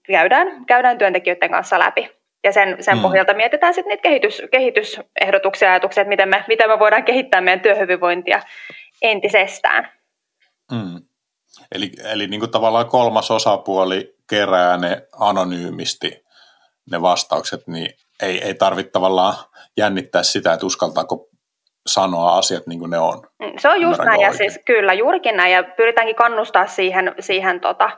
käydään, 0.07 0.66
käydään 0.66 0.99
työntekijöiden 0.99 1.51
kanssa 1.51 1.79
läpi. 1.79 2.11
Ja 2.44 2.53
sen, 2.53 2.77
sen 2.81 2.97
mm. 2.97 3.03
pohjalta 3.03 3.35
mietitään 3.35 3.75
sitten 3.75 3.88
niitä 3.88 4.03
kehitys, 4.03 4.42
kehitysehdotuksia 4.51 5.68
ja 5.68 5.73
ajatuksia, 5.73 6.01
että 6.01 6.09
miten 6.09 6.29
me, 6.29 6.44
miten 6.49 6.70
me 6.70 6.79
voidaan 6.79 7.05
kehittää 7.05 7.40
meidän 7.40 7.61
työhyvinvointia 7.61 8.42
entisestään. 9.03 9.92
Mm. 10.73 11.01
Eli, 11.73 11.90
eli 12.12 12.27
niin 12.27 12.40
kuin 12.40 12.51
tavallaan 12.51 12.88
kolmas 12.88 13.31
osapuoli 13.31 14.14
kerää 14.31 14.77
ne 14.77 15.03
anonyymisti 15.20 16.25
ne 16.90 17.03
vastaukset, 17.03 17.66
niin 17.66 17.88
ei, 18.23 18.44
ei 18.44 18.55
tarvitse 18.55 18.90
tavallaan 18.90 19.35
jännittää 19.77 20.23
sitä, 20.23 20.53
että 20.53 20.66
uskaltaako 20.66 21.29
sanoa 21.87 22.38
asiat 22.38 22.66
niin 22.66 22.79
kuin 22.79 22.90
ne 22.90 22.99
on. 22.99 23.23
Mm, 23.38 23.53
se 23.59 23.68
on 23.68 23.81
just 23.81 24.01
näin, 24.01 24.20
ja 24.20 24.33
siis 24.33 24.61
kyllä 24.64 24.92
juurikin 24.92 25.37
näin, 25.37 25.53
ja 25.53 25.62
pyritäänkin 25.62 26.16
kannustaa 26.16 26.66
siihen, 26.66 27.14
siihen 27.20 27.61
tota, 27.61 27.90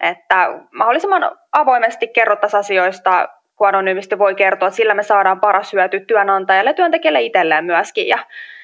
että 0.00 0.48
mahdollisimman 0.72 1.30
avoimesti 1.52 2.08
kerrottaisiin 2.08 2.60
asioista, 2.60 3.28
kun 3.56 3.68
anonyymisti 3.68 4.18
voi 4.18 4.34
kertoa, 4.34 4.68
että 4.68 4.76
sillä 4.76 4.94
me 4.94 5.02
saadaan 5.02 5.40
paras 5.40 5.72
hyöty 5.72 6.00
työnantajalle 6.00 6.70
ja 6.70 6.74
työntekijälle 6.74 7.20
itselleen 7.20 7.64
myöskin. 7.64 8.08
Ja 8.08 8.18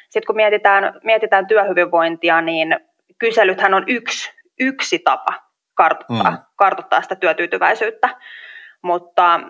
sitten 0.08 0.26
kun 0.26 0.36
mietitään, 0.36 1.00
mietitään 1.04 1.46
työhyvinvointia, 1.46 2.40
niin 2.40 2.76
kyselythän 3.18 3.74
on 3.74 3.84
yksi, 3.86 4.32
yksi 4.60 4.98
tapa 4.98 5.34
kartoittaa, 5.74 6.30
mm. 6.30 6.38
kartoittaa 6.56 7.02
sitä 7.02 7.14
työtyytyväisyyttä, 7.14 8.08
mutta 8.82 9.40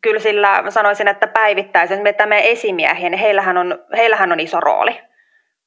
kyllä 0.00 0.20
sillä 0.20 0.62
mä 0.62 0.70
sanoisin, 0.70 1.08
että 1.08 1.26
päivittäisen, 1.26 2.06
että 2.06 2.26
meidän 2.26 2.50
esimiehiä, 2.50 3.08
niin 3.08 3.20
heillähän 3.20 3.56
on, 3.56 3.78
heillähän 3.96 4.32
on 4.32 4.40
iso 4.40 4.60
rooli, 4.60 5.00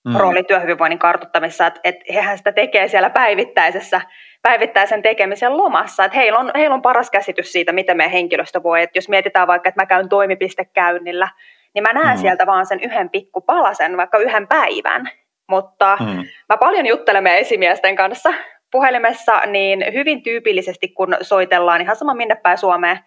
mm. 0.06 0.16
rooli 0.16 0.44
työhyvinvoinnin 0.44 1.00
kartoittamisessa, 1.00 1.68
että, 1.68 1.80
että 1.84 2.14
hehän 2.14 2.38
sitä 2.38 2.52
tekee 2.52 2.88
siellä 2.88 3.10
päivittäisessä, 3.10 4.02
päivittäisen 4.42 5.02
tekemisen 5.02 5.58
lomassa, 5.58 6.06
että 6.06 6.18
heillä 6.18 6.40
on, 6.40 6.52
heillä 6.56 6.74
on 6.74 6.82
paras 6.82 7.12
käsitys 7.12 7.52
siitä, 7.52 7.72
miten 7.72 7.98
meidän 7.98 8.12
henkilöstö 8.12 8.64
voi, 8.64 8.82
että 8.82 8.98
jos 8.98 9.10
mietitään 9.10 9.48
vaikka, 9.48 9.70
että 9.70 9.82
mä 9.82 9.86
käyn 9.86 10.10
toimipistekäynnillä, 10.10 11.30
niin 11.74 11.84
mä 11.84 11.94
näen 11.94 12.18
mm. 12.18 12.22
sieltä 12.22 12.46
vaan 12.46 12.66
sen 12.66 12.80
yhden 12.84 13.10
pikkupalasen, 13.10 13.98
vaikka 13.98 14.18
yhden 14.18 14.48
päivän, 14.48 15.10
mutta 15.50 15.98
mm. 16.00 16.24
mä 16.50 16.58
paljon 16.60 16.86
juttelen 16.86 17.24
meidän 17.24 17.42
esimiesten 17.42 17.96
kanssa 17.96 18.34
puhelimessa, 18.72 19.40
niin 19.46 19.86
hyvin 19.94 20.24
tyypillisesti 20.24 20.88
kun 20.88 21.18
soitellaan 21.22 21.82
ihan 21.82 21.96
sama 21.96 22.14
minne 22.14 22.36
päin 22.36 22.58
Suomeen, 22.58 23.00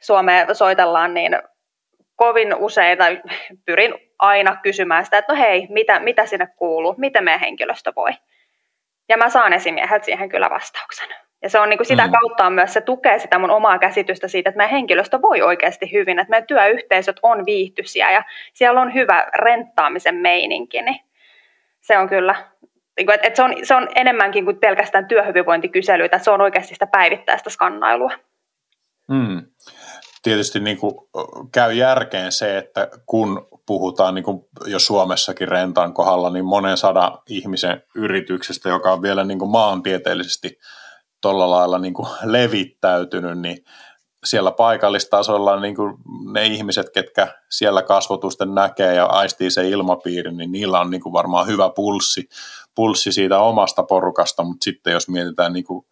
Suomeen 0.00 0.54
soitellaan, 0.54 1.14
niin 1.14 1.38
kovin 2.16 2.54
usein, 2.54 2.98
tai 2.98 3.22
pyrin 3.66 3.94
aina 4.18 4.56
kysymään 4.62 5.04
sitä, 5.04 5.18
että 5.18 5.32
no 5.32 5.38
hei, 5.38 5.66
mitä, 5.70 6.00
mitä 6.00 6.26
sinne 6.26 6.48
kuuluu, 6.56 6.94
miten 6.98 7.24
meidän 7.24 7.40
henkilöstö 7.40 7.92
voi. 7.96 8.10
Ja 9.08 9.16
mä 9.16 9.30
saan 9.30 9.52
esimieheltä 9.52 10.04
siihen 10.04 10.28
kyllä 10.28 10.50
vastauksen. 10.50 11.08
Ja 11.42 11.50
se 11.50 11.58
on 11.58 11.68
niin 11.68 11.78
kuin 11.78 11.86
sitä 11.86 12.06
mm. 12.06 12.12
kautta 12.12 12.46
on 12.46 12.52
myös, 12.52 12.72
se 12.72 12.80
tukee 12.80 13.18
sitä 13.18 13.38
mun 13.38 13.50
omaa 13.50 13.78
käsitystä 13.78 14.28
siitä, 14.28 14.50
että 14.50 14.56
meidän 14.56 14.70
henkilöstö 14.70 15.22
voi 15.22 15.42
oikeasti 15.42 15.92
hyvin, 15.92 16.18
että 16.18 16.30
meidän 16.30 16.46
työyhteisöt 16.46 17.16
on 17.22 17.46
viihtyisiä 17.46 18.10
ja 18.10 18.22
siellä 18.52 18.80
on 18.80 18.94
hyvä 18.94 19.26
renttaamisen 19.34 20.14
meininki, 20.14 20.82
niin 20.82 21.00
se 21.80 21.98
on 21.98 22.08
kyllä, 22.08 22.34
niin 22.96 23.10
että 23.10 23.36
se 23.36 23.42
on, 23.42 23.54
se 23.62 23.74
on 23.74 23.88
enemmänkin 23.94 24.44
kuin 24.44 24.58
pelkästään 24.58 25.06
työhyvinvointikyselyitä, 25.06 26.18
se 26.18 26.30
on 26.30 26.40
oikeasti 26.40 26.74
sitä 26.74 26.86
päivittäistä 26.86 27.50
skannailua. 27.50 28.12
Mm 29.08 29.53
tietysti 30.24 30.60
niin 30.60 30.78
kuin 30.78 30.94
käy 31.52 31.72
järkeen 31.72 32.32
se, 32.32 32.58
että 32.58 32.88
kun 33.06 33.48
puhutaan 33.66 34.14
niin 34.14 34.24
kuin 34.24 34.40
jo 34.66 34.78
Suomessakin 34.78 35.48
rentan 35.48 35.94
kohdalla, 35.94 36.30
niin 36.30 36.44
monen 36.44 36.76
sadan 36.76 37.18
ihmisen 37.28 37.82
yrityksestä, 37.94 38.68
joka 38.68 38.92
on 38.92 39.02
vielä 39.02 39.24
niin 39.24 39.38
kuin 39.38 39.50
maantieteellisesti 39.50 40.58
tuolla 41.20 41.50
lailla 41.50 41.78
niin 41.78 41.94
kuin 41.94 42.08
levittäytynyt, 42.22 43.38
niin 43.38 43.64
siellä 44.24 44.50
paikallistasolla 44.50 45.60
niin 45.60 45.76
kuin 45.76 45.94
ne 46.32 46.46
ihmiset, 46.46 46.90
ketkä 46.94 47.34
siellä 47.50 47.82
kasvotusten 47.82 48.54
näkee 48.54 48.94
ja 48.94 49.06
aistii 49.06 49.50
se 49.50 49.68
ilmapiiri, 49.68 50.32
niin 50.32 50.52
niillä 50.52 50.80
on 50.80 50.90
niin 50.90 51.02
kuin 51.02 51.12
varmaan 51.12 51.46
hyvä 51.46 51.70
pulssi, 51.70 52.28
pulssi 52.74 53.12
siitä 53.12 53.38
omasta 53.38 53.82
porukasta, 53.82 54.44
mutta 54.44 54.64
sitten 54.64 54.92
jos 54.92 55.08
mietitään 55.08 55.52
niin 55.52 55.64
kuin 55.64 55.86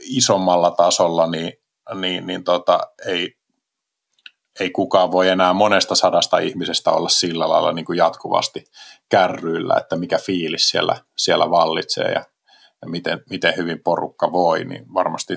isommalla 0.00 0.70
tasolla, 0.70 1.26
niin, 1.26 1.52
niin, 1.94 2.26
niin 2.26 2.44
tota, 2.44 2.80
ei, 3.06 3.36
ei 4.60 4.70
kukaan 4.70 5.12
voi 5.12 5.28
enää 5.28 5.52
monesta 5.52 5.94
sadasta 5.94 6.38
ihmisestä 6.38 6.90
olla 6.90 7.08
sillä 7.08 7.48
lailla 7.48 7.72
niin 7.72 7.84
kuin 7.84 7.96
jatkuvasti 7.96 8.64
kärryillä, 9.10 9.76
että 9.80 9.96
mikä 9.96 10.18
fiilis 10.18 10.68
siellä, 10.68 10.96
siellä 11.16 11.50
vallitsee 11.50 12.12
ja, 12.12 12.24
ja 12.82 12.88
miten, 12.88 13.22
miten 13.30 13.56
hyvin 13.56 13.82
porukka 13.82 14.32
voi, 14.32 14.64
niin 14.64 14.94
varmasti 14.94 15.34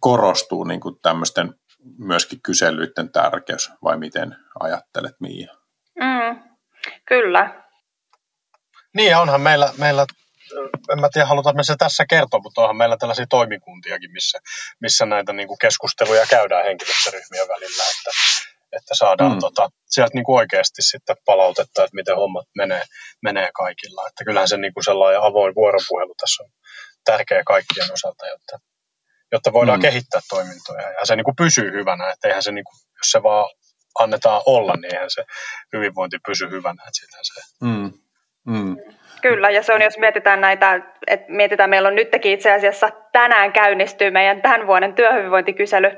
korostuu 0.00 0.64
niin 0.64 0.80
kuin 0.80 1.00
tämmöisten 1.02 1.54
myöskin 1.98 2.42
kyselyiden 2.42 3.12
tärkeys, 3.12 3.70
vai 3.84 3.98
miten 3.98 4.36
ajattelet 4.60 5.14
Miia? 5.20 5.54
Mm, 6.00 6.42
kyllä. 7.04 7.64
Niin, 8.94 9.16
onhan 9.16 9.40
meillä, 9.40 9.72
meillä 9.78 10.06
en 10.92 11.00
mä 11.00 11.08
tiedä, 11.12 11.26
halutaan 11.26 11.56
me 11.56 11.64
se 11.64 11.74
tässä 11.78 12.04
kertoa, 12.10 12.40
mutta 12.40 12.60
onhan 12.60 12.76
meillä 12.76 12.96
tällaisia 12.96 13.26
toimikuntiakin, 13.30 14.12
missä, 14.12 14.38
missä 14.80 15.06
näitä 15.06 15.32
niin 15.32 15.48
kuin 15.48 15.58
keskusteluja 15.58 16.26
käydään 16.26 16.64
henkilöstöryhmien 16.64 17.48
välillä, 17.48 17.82
että, 17.82 18.10
että 18.72 18.94
saadaan 18.94 19.32
mm. 19.32 19.38
tota, 19.38 19.70
sieltä 19.86 20.14
niin 20.14 20.24
kuin 20.24 20.36
oikeasti 20.36 20.82
sitten 20.82 21.16
palautetta, 21.24 21.84
että 21.84 21.94
miten 21.94 22.16
hommat 22.16 22.46
menee, 22.56 22.82
menee 23.22 23.50
kaikilla. 23.54 24.08
Että 24.08 24.24
kyllähän 24.24 24.48
se 24.48 24.56
niin 24.56 24.74
kuin 24.74 24.84
sellainen 24.84 25.22
avoin 25.22 25.54
vuoropuhelu 25.54 26.14
tässä 26.20 26.42
on 26.42 26.50
tärkeä 27.04 27.42
kaikkien 27.46 27.92
osalta, 27.92 28.26
jotta, 28.26 28.58
jotta 29.32 29.52
voidaan 29.52 29.78
mm. 29.78 29.82
kehittää 29.82 30.20
toimintoja 30.28 30.90
ja 30.90 31.06
se 31.06 31.16
niin 31.16 31.24
kuin 31.24 31.36
pysyy 31.36 31.72
hyvänä, 31.72 32.10
että 32.10 32.28
eihän 32.28 32.42
se, 32.42 32.52
niin 32.52 32.64
kuin, 32.64 32.78
jos 32.98 33.10
se 33.10 33.22
vaan 33.22 33.50
annetaan 33.98 34.42
olla, 34.46 34.74
niin 34.76 34.94
eihän 34.94 35.10
se 35.10 35.24
hyvinvointi 35.72 36.16
pysy 36.26 36.50
hyvänä. 36.50 36.82
Että 36.82 37.18
se, 37.22 37.40
mm. 37.60 37.92
Mm. 38.46 38.76
Kyllä, 39.22 39.50
ja 39.50 39.62
se 39.62 39.74
on, 39.74 39.82
jos 39.82 39.98
mietitään 39.98 40.40
näitä, 40.40 40.80
että 41.06 41.26
mietitään, 41.28 41.70
meillä 41.70 41.88
on 41.88 41.94
nytkin 41.94 42.32
itse 42.32 42.52
asiassa 42.52 42.90
tänään 43.12 43.52
käynnistyy 43.52 44.10
meidän 44.10 44.42
tämän 44.42 44.66
vuoden 44.66 44.94
työhyvinvointikysely, 44.94 45.90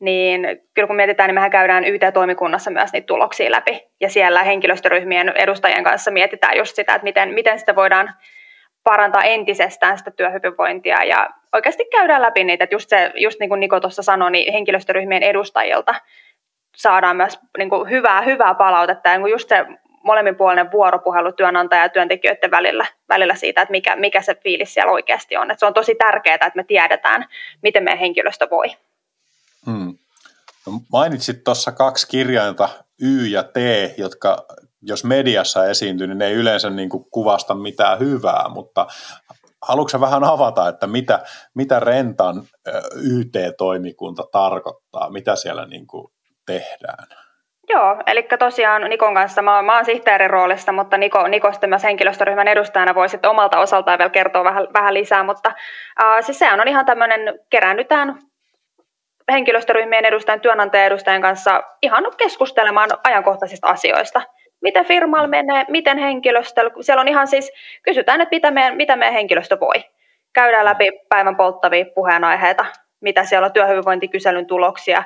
niin 0.00 0.46
kyllä 0.74 0.86
kun 0.86 0.96
mietitään, 0.96 1.28
niin 1.28 1.34
mehän 1.34 1.50
käydään 1.50 1.84
YT-toimikunnassa 1.84 2.70
myös 2.70 2.92
niitä 2.92 3.06
tuloksia 3.06 3.50
läpi, 3.50 3.86
ja 4.00 4.08
siellä 4.10 4.42
henkilöstöryhmien 4.42 5.28
edustajien 5.28 5.84
kanssa 5.84 6.10
mietitään 6.10 6.56
just 6.56 6.76
sitä, 6.76 6.94
että 6.94 7.04
miten, 7.04 7.34
miten 7.34 7.58
sitä 7.58 7.74
voidaan 7.76 8.14
parantaa 8.84 9.22
entisestään 9.22 9.98
sitä 9.98 10.10
työhyvinvointia, 10.10 11.04
ja 11.04 11.30
oikeasti 11.52 11.84
käydään 11.84 12.22
läpi 12.22 12.44
niitä, 12.44 12.64
että 12.64 12.74
just, 12.74 12.88
se, 12.88 13.12
just 13.14 13.40
niin 13.40 13.48
kuin 13.48 13.60
Niko 13.60 13.80
tuossa 13.80 14.02
sanoi, 14.02 14.30
niin 14.30 14.52
henkilöstöryhmien 14.52 15.22
edustajilta 15.22 15.94
saadaan 16.76 17.16
myös 17.16 17.38
niin 17.58 17.70
kuin 17.70 17.90
hyvää, 17.90 18.22
hyvää 18.22 18.54
palautetta, 18.54 19.08
ja 19.08 19.28
just 19.28 19.48
se 19.48 19.66
molemminpuolinen 20.06 20.72
vuoropuhelu 20.72 21.32
työnantaja 21.32 21.82
ja 21.82 21.88
työntekijöiden 21.88 22.50
välillä, 22.50 22.86
välillä 23.08 23.34
siitä, 23.34 23.62
että 23.62 23.70
mikä, 23.70 23.96
mikä 23.96 24.22
se 24.22 24.34
fiilis 24.34 24.74
siellä 24.74 24.92
oikeasti 24.92 25.36
on. 25.36 25.50
Että 25.50 25.60
se 25.60 25.66
on 25.66 25.74
tosi 25.74 25.94
tärkeää, 25.94 26.34
että 26.34 26.52
me 26.54 26.64
tiedetään, 26.64 27.26
miten 27.62 27.82
meidän 27.82 27.98
henkilöstö 27.98 28.46
voi. 28.50 28.66
Hmm. 29.66 29.98
No, 30.66 30.72
mainitsit 30.92 31.44
tuossa 31.44 31.72
kaksi 31.72 32.08
kirjainta, 32.08 32.68
Y 33.02 33.26
ja 33.26 33.42
T, 33.42 33.56
jotka 33.98 34.46
jos 34.82 35.04
mediassa 35.04 35.66
esiintyy, 35.66 36.06
niin 36.06 36.18
ne 36.18 36.26
ei 36.26 36.32
yleensä 36.32 36.70
niin 36.70 36.88
kuin 36.88 37.06
kuvasta 37.10 37.54
mitään 37.54 37.98
hyvää, 37.98 38.48
mutta 38.48 38.86
haluatko 39.62 40.00
vähän 40.00 40.24
avata, 40.24 40.68
että 40.68 40.86
mitä, 40.86 41.24
mitä 41.54 41.80
Rentan 41.80 42.44
YT-toimikunta 42.96 44.24
tarkoittaa, 44.32 45.10
mitä 45.10 45.36
siellä 45.36 45.66
niin 45.66 45.86
kuin 45.86 46.12
tehdään? 46.46 47.25
Joo, 47.68 47.96
eli 48.06 48.22
tosiaan 48.38 48.82
Nikon 48.82 49.14
kanssa, 49.14 49.42
mä, 49.42 49.62
mä 49.62 49.74
oon 49.74 49.84
sihteerin 49.84 50.30
roolissa, 50.30 50.72
mutta 50.72 50.98
Niko, 50.98 51.28
Niko 51.28 51.52
sitten 51.52 51.70
myös 51.70 51.84
henkilöstöryhmän 51.84 52.48
edustajana 52.48 52.94
voi 52.94 53.08
sitten 53.08 53.30
omalta 53.30 53.58
osaltaan 53.58 53.98
vielä 53.98 54.10
kertoa 54.10 54.44
vähän, 54.44 54.66
vähän 54.74 54.94
lisää, 54.94 55.22
mutta 55.22 55.52
äh, 56.02 56.24
siis 56.24 56.38
sehän 56.38 56.60
on 56.60 56.68
ihan 56.68 56.86
tämmöinen, 56.86 57.38
keräännytään 57.50 58.18
henkilöstöryhmien 59.32 60.04
edustajien, 60.04 60.40
työnantajan 60.40 60.86
edustajien 60.86 61.22
kanssa 61.22 61.62
ihan 61.82 62.06
keskustelemaan 62.16 62.90
ajankohtaisista 63.04 63.68
asioista. 63.68 64.22
Miten 64.60 64.84
firmalla 64.84 65.28
menee, 65.28 65.64
miten 65.68 65.98
henkilöstö, 65.98 66.70
siellä 66.80 67.00
on 67.00 67.08
ihan 67.08 67.26
siis, 67.26 67.52
kysytään, 67.82 68.20
että 68.20 68.34
mitä 68.36 68.50
meidän, 68.50 68.76
mitä 68.76 68.96
meidän 68.96 69.14
henkilöstö 69.14 69.60
voi. 69.60 69.84
Käydään 70.32 70.64
läpi 70.64 70.90
päivän 71.08 71.36
polttavia 71.36 71.84
puheenaiheita, 71.94 72.66
mitä 73.00 73.24
siellä 73.24 73.46
on 73.46 73.52
työhyvinvointikyselyn 73.52 74.46
tuloksia, 74.46 75.04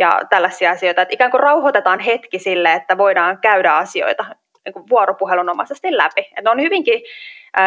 ja 0.00 0.20
tällaisia 0.30 0.70
asioita, 0.70 1.02
että 1.02 1.14
ikään 1.14 1.30
kuin 1.30 1.40
rauhoitetaan 1.40 2.00
hetki 2.00 2.38
sille, 2.38 2.72
että 2.72 2.98
voidaan 2.98 3.38
käydä 3.38 3.76
asioita 3.76 4.24
niin 4.64 4.72
kuin 4.72 4.88
vuoropuhelunomaisesti 4.90 5.96
läpi. 5.96 6.20
Että 6.20 6.42
ne 6.42 6.50
on 6.50 6.60
hyvinkin 6.60 7.02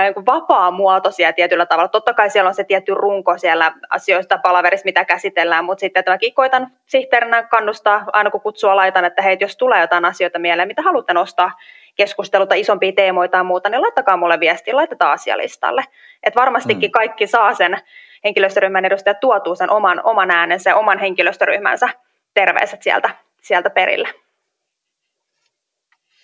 niin 0.03 0.13
kuin 0.13 0.25
vapaa-muotoisia 0.25 1.33
tietyllä 1.33 1.65
tavalla. 1.65 1.87
Totta 1.87 2.13
kai 2.13 2.29
siellä 2.29 2.47
on 2.47 2.53
se 2.53 2.63
tietty 2.63 2.93
runko 2.93 3.37
siellä 3.37 3.73
asioista 3.89 4.37
palaverissa, 4.37 4.85
mitä 4.85 5.05
käsitellään, 5.05 5.65
mutta 5.65 5.79
sitten 5.79 6.03
mäkin 6.07 6.33
koitan 6.33 6.67
sihteerinä 6.85 7.43
kannustaa, 7.43 8.05
aina 8.13 8.31
kun 8.31 8.41
kutsua 8.41 8.75
laitan, 8.75 9.05
että 9.05 9.21
hei, 9.21 9.37
jos 9.39 9.57
tulee 9.57 9.81
jotain 9.81 10.05
asioita 10.05 10.39
mieleen, 10.39 10.67
mitä 10.67 10.81
haluatte 10.81 11.13
nostaa 11.13 11.51
keskustelua 11.95 12.47
isompia 12.55 12.91
teemoita 12.91 13.37
ja 13.37 13.43
muuta, 13.43 13.69
niin 13.69 13.81
laittakaa 13.81 14.17
mulle 14.17 14.39
viestiä, 14.39 14.75
laitetaan 14.75 15.11
asialistalle. 15.11 15.83
Että 16.23 16.39
varmastikin 16.39 16.89
mm. 16.89 16.91
kaikki 16.91 17.27
saa 17.27 17.53
sen 17.53 17.77
henkilöstöryhmän 18.23 18.85
edustajat 18.85 19.19
tuotuu 19.19 19.55
sen 19.55 19.69
oman, 19.69 20.01
oman 20.03 20.31
äänensä 20.31 20.69
ja 20.69 20.75
oman 20.75 20.99
henkilöstöryhmänsä 20.99 21.89
terveiset 22.33 22.83
sieltä, 22.83 23.15
sieltä 23.43 23.69
perille. 23.69 24.13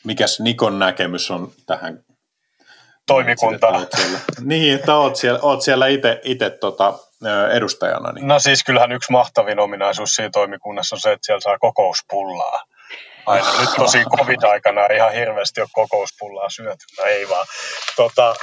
Mikäs 0.04 0.40
Nikon 0.40 0.80
näkemys 0.80 1.32
on 1.32 1.52
tähän 1.66 2.04
toimikuntaan? 3.08 3.88
Niin, 4.42 4.76
että 4.76 4.96
oot 4.96 5.16
siellä, 5.16 5.40
oot 5.42 5.62
siellä 5.62 5.86
itse 6.24 6.50
tota, 6.50 6.94
edustajana. 7.52 8.12
Niin. 8.12 8.28
No 8.28 8.40
siis 8.40 8.64
kyllähän 8.64 8.92
yksi 8.92 9.12
mahtavin 9.12 9.60
ominaisuus 9.60 10.10
siinä 10.16 10.30
toimikunnassa 10.34 10.96
on 10.96 11.00
se, 11.00 11.12
että 11.12 11.26
siellä 11.26 11.42
saa 11.42 11.58
kokouspullaa. 11.60 12.64
Aina 13.26 13.60
nyt 13.60 13.70
tosi 13.76 14.04
covid-aikana 14.18 14.86
ihan 14.86 15.14
hirveästi 15.14 15.62
ole 15.62 15.70
kokouspullaa 15.72 16.50
syöty. 16.50 16.86
No 16.98 17.04
ei 17.04 17.30
vaan. 17.30 17.46
Tota, 17.96 18.36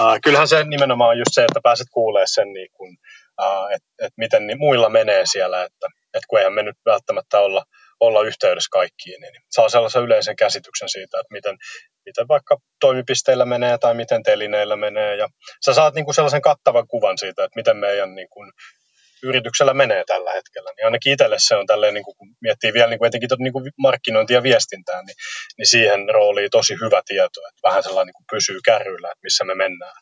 äh, 0.00 0.18
kyllähän 0.24 0.48
se 0.48 0.64
nimenomaan 0.64 1.10
on 1.10 1.18
just 1.18 1.30
se, 1.34 1.44
että 1.44 1.60
pääset 1.62 1.86
kuulemaan 1.90 2.28
sen, 2.28 2.52
niin 2.52 2.68
kun, 2.72 2.96
äh, 3.42 3.72
että 3.74 3.88
et 4.06 4.12
miten 4.16 4.46
niin 4.46 4.58
muilla 4.58 4.88
menee 4.88 5.22
siellä, 5.24 5.64
että 5.64 5.86
että 6.14 6.26
kun 6.28 6.38
eihän 6.38 6.52
me 6.52 6.62
nyt 6.62 6.76
välttämättä 6.86 7.40
olla, 7.40 7.64
olla 8.00 8.22
yhteydessä 8.22 8.68
kaikkiin, 8.72 9.20
niin 9.20 9.32
saa 9.50 9.68
sellaisen 9.68 10.02
yleisen 10.02 10.36
käsityksen 10.36 10.88
siitä, 10.88 11.20
että 11.20 11.32
miten, 11.32 11.56
miten 12.06 12.28
vaikka 12.28 12.56
toimipisteillä 12.80 13.44
menee 13.44 13.78
tai 13.78 13.94
miten 13.94 14.22
telineillä 14.22 14.76
menee. 14.76 15.16
Ja 15.16 15.28
sä 15.64 15.74
saat 15.74 15.94
niin 15.94 16.04
kuin 16.04 16.14
sellaisen 16.14 16.42
kattavan 16.42 16.86
kuvan 16.88 17.18
siitä, 17.18 17.44
että 17.44 17.56
miten 17.60 17.76
meidän 17.76 18.14
niin 18.14 18.28
kuin 18.30 18.52
yrityksellä 19.22 19.74
menee 19.74 20.04
tällä 20.06 20.32
hetkellä. 20.32 20.70
Niin 20.76 20.84
ainakin 20.84 21.12
itselle 21.12 21.36
se 21.38 21.56
on 21.56 21.66
tälleen, 21.66 21.94
niin 21.94 22.04
kuin, 22.04 22.16
kun 22.16 22.28
miettii 22.40 22.72
vielä 22.72 22.90
niin 22.90 22.98
kuin 22.98 23.06
etenkin 23.06 23.28
niin 23.38 23.52
kuin 23.52 23.72
markkinointia 23.78 24.36
ja 24.36 24.42
viestintää, 24.42 25.02
niin, 25.02 25.16
niin 25.58 25.66
siihen 25.66 26.00
rooliin 26.14 26.50
tosi 26.50 26.74
hyvä 26.74 27.02
tieto, 27.06 27.40
että 27.48 27.68
vähän 27.68 27.82
sellainen 27.82 28.06
niin 28.06 28.18
kuin 28.20 28.32
pysyy 28.36 28.58
kärryillä, 28.64 29.08
että 29.08 29.22
missä 29.22 29.44
me 29.44 29.54
mennään, 29.54 29.96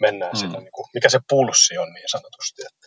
mennään 0.00 0.32
hmm. 0.32 0.40
sillä, 0.40 0.58
niin 0.58 0.72
kuin, 0.72 0.86
mikä 0.94 1.08
se 1.08 1.18
pulssi 1.28 1.78
on 1.78 1.92
niin 1.92 2.08
sanotusti. 2.10 2.62
Että. 2.62 2.86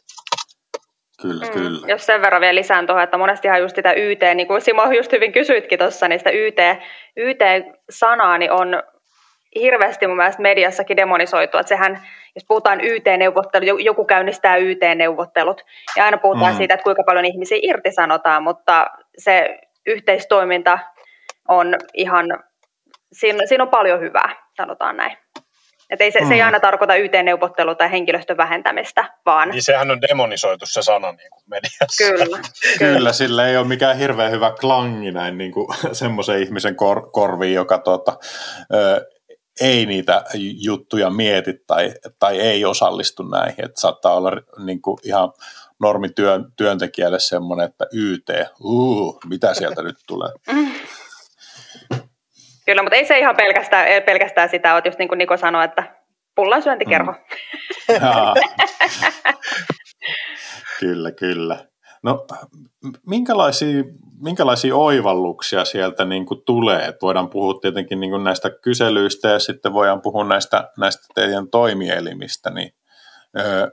Kyllä, 1.22 1.46
mm, 1.46 1.52
kyllä. 1.52 1.88
Jos 1.88 2.06
sen 2.06 2.22
verran 2.22 2.42
vielä 2.42 2.56
lisään 2.56 2.88
tuohon, 2.88 3.04
että 3.04 3.18
monestihan 3.18 3.62
just 3.62 3.76
sitä 3.76 3.94
YT, 3.94 4.22
niin 4.36 4.48
kuin 4.48 4.62
Simo 4.62 4.92
just 4.92 5.12
hyvin 5.12 5.32
kysyitkin 5.32 5.80
tuossa, 5.80 6.08
niin 6.08 6.20
sitä 6.20 6.30
YT, 6.30 6.58
YT-sanaa 7.18 8.38
niin 8.38 8.52
on 8.52 8.84
hirveästi 9.56 10.08
mun 10.08 10.18
mielestä 10.18 10.42
mediassakin 10.42 10.98
demonisoitu, 10.98 11.58
että 11.58 11.70
sehän, 11.70 12.02
jos 12.36 12.46
puhutaan 12.48 12.82
YT-neuvottelut, 12.82 13.82
joku 13.82 14.06
käynnistää 14.06 14.56
YT-neuvottelut, 14.56 15.62
ja 15.98 16.06
aina 16.06 16.18
puhutaan 16.18 16.54
mm. 16.54 16.58
siitä, 16.58 16.74
että 16.74 16.84
kuinka 16.84 17.04
paljon 17.04 17.26
ihmisiä 17.26 17.58
irtisanotaan, 17.62 18.44
mutta 18.44 18.88
se 19.18 19.60
yhteistoiminta 19.88 20.80
on 21.48 21.76
ihan, 21.94 22.26
siinä, 23.14 23.46
siinä 23.46 23.64
on 23.64 23.70
paljon 23.70 24.00
hyvää, 24.00 24.36
sanotaan 24.58 24.98
näin. 24.98 25.23
Et 25.90 26.02
ei 26.02 26.12
se, 26.12 26.20
mm. 26.20 26.28
se 26.28 26.34
ei 26.34 26.40
mm. 26.40 26.46
aina 26.46 26.60
tarkoita 26.60 26.96
YT-neuvottelua 26.96 27.76
tai 27.76 27.92
henkilöstön 27.92 28.38
vähentämistä, 28.38 29.06
vaan... 29.26 29.50
Niin 29.50 29.64
sehän 29.64 29.92
on 29.92 30.02
demonisoitu 30.02 30.66
se 30.66 30.82
sana 30.82 31.12
niin 31.12 31.30
kuin 31.32 31.44
mediassa. 31.48 32.04
Kyllä. 32.04 32.40
Kyllä, 32.80 33.14
sillä 33.14 33.48
ei 33.48 33.58
ole 33.58 33.68
mikään 33.68 33.98
hirveän 33.98 34.32
hyvä 34.32 34.54
klangi 34.60 35.12
näin 35.12 35.38
niin 35.38 35.52
kuin 35.52 35.68
semmoisen 35.92 36.44
ihmisen 36.44 36.76
kor- 36.76 37.10
korviin, 37.12 37.54
joka 37.54 37.78
tuota, 37.78 38.18
ö, 38.74 39.06
ei 39.62 39.86
niitä 39.86 40.24
juttuja 40.64 41.10
mieti 41.10 41.54
tai, 41.68 41.94
tai 42.20 42.40
ei 42.40 42.66
osallistu 42.66 43.24
näihin. 43.24 43.66
Että 43.66 43.82
saattaa 43.82 44.16
olla 44.16 44.32
niin 44.66 44.82
kuin 44.82 44.98
ihan 45.04 45.32
normityöntekijälle 45.80 47.20
semmoinen, 47.20 47.66
että 47.66 47.86
YT, 47.94 48.30
uh, 48.60 49.20
mitä 49.30 49.54
sieltä 49.54 49.82
nyt 49.84 49.96
tulee. 50.08 50.30
Kyllä, 52.66 52.84
mutta 52.84 52.96
ei 52.96 53.06
se 53.06 53.20
ihan 53.20 53.36
pelkästään, 53.36 54.04
pelkästään 54.04 54.50
sitä 54.50 54.74
ole, 54.74 54.82
just 54.86 55.00
niin 55.00 55.10
kuin 55.10 55.18
Niko 55.18 55.38
sanoi, 55.38 55.66
että 55.66 55.96
pullan 56.36 56.62
syöntikerho. 56.62 57.12
Mm. 57.12 57.98
kyllä, 60.80 61.12
kyllä. 61.12 61.66
No, 62.04 62.26
minkälaisia, 63.08 63.84
minkälaisia 64.22 64.76
oivalluksia 64.76 65.66
sieltä 65.66 66.06
niin 66.06 66.26
kuin 66.26 66.42
tulee? 66.46 66.94
Voidaan 67.02 67.30
puhua 67.30 67.60
tietenkin 67.62 68.00
niin 68.00 68.12
kuin 68.12 68.24
näistä 68.24 68.50
kyselyistä 68.50 69.28
ja 69.28 69.40
sitten 69.40 69.74
voidaan 69.74 70.02
puhua 70.02 70.24
näistä, 70.24 70.72
näistä 70.78 71.04
teidän 71.16 71.50
toimielimistä. 71.50 72.50
Niin, 72.50 72.74
öö, 73.40 73.68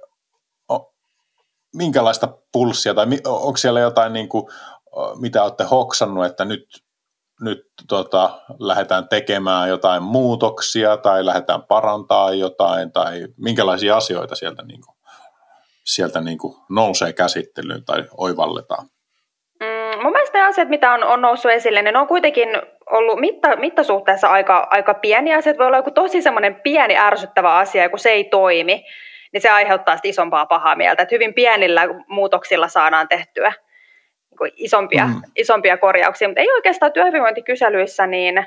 minkälaista 1.74 2.38
pulssia 2.52 2.94
tai 2.94 3.06
onko 3.26 3.56
siellä 3.56 3.80
jotain, 3.80 4.12
niin 4.12 4.28
kuin, 4.28 4.44
mitä 5.20 5.42
olette 5.42 5.64
hoksannut, 5.64 6.24
että 6.24 6.44
nyt 6.44 6.66
nyt 7.40 7.58
tota, 7.88 8.30
lähdetään 8.58 9.08
tekemään 9.08 9.68
jotain 9.68 10.02
muutoksia 10.02 10.96
tai 10.96 11.26
lähdetään 11.26 11.62
parantaa 11.62 12.34
jotain 12.34 12.92
tai 12.92 13.26
minkälaisia 13.36 13.96
asioita 13.96 14.34
sieltä, 14.34 14.62
niin 14.62 14.80
kuin, 14.86 14.96
sieltä 15.84 16.20
niin 16.20 16.38
kuin 16.38 16.56
nousee 16.70 17.12
käsittelyyn 17.12 17.84
tai 17.84 18.04
oivalletaan? 18.16 18.86
Mm, 19.60 20.02
mun 20.02 20.12
mielestä 20.12 20.38
ne 20.38 20.44
asiat, 20.44 20.68
mitä 20.68 20.92
on, 20.92 21.04
on 21.04 21.22
noussut 21.22 21.50
esille, 21.50 21.82
niin 21.82 21.92
ne 21.92 21.98
on 21.98 22.08
kuitenkin 22.08 22.48
ollut 22.90 23.20
mitta, 23.20 23.56
mittasuhteessa 23.56 24.28
aika, 24.28 24.68
aika 24.70 24.94
pieniä 24.94 25.36
asioita. 25.36 25.58
Voi 25.58 25.66
olla 25.66 25.76
joku 25.76 25.90
tosi 25.90 26.22
semmoinen 26.22 26.54
pieni 26.54 26.96
ärsyttävä 26.96 27.56
asia, 27.56 27.88
kun 27.88 27.98
se 27.98 28.10
ei 28.10 28.24
toimi, 28.24 28.84
niin 29.32 29.40
se 29.40 29.50
aiheuttaa 29.50 29.96
isompaa 30.02 30.46
pahaa 30.46 30.76
mieltä. 30.76 31.02
Että 31.02 31.14
hyvin 31.14 31.34
pienillä 31.34 31.82
muutoksilla 32.08 32.68
saadaan 32.68 33.08
tehtyä 33.08 33.52
isompia, 34.56 35.06
mm. 35.06 35.22
isompia 35.36 35.76
korjauksia, 35.76 36.28
mutta 36.28 36.40
ei 36.40 36.52
oikeastaan 36.52 36.92
työhyvinvointikyselyissä, 36.92 38.06
niin 38.06 38.38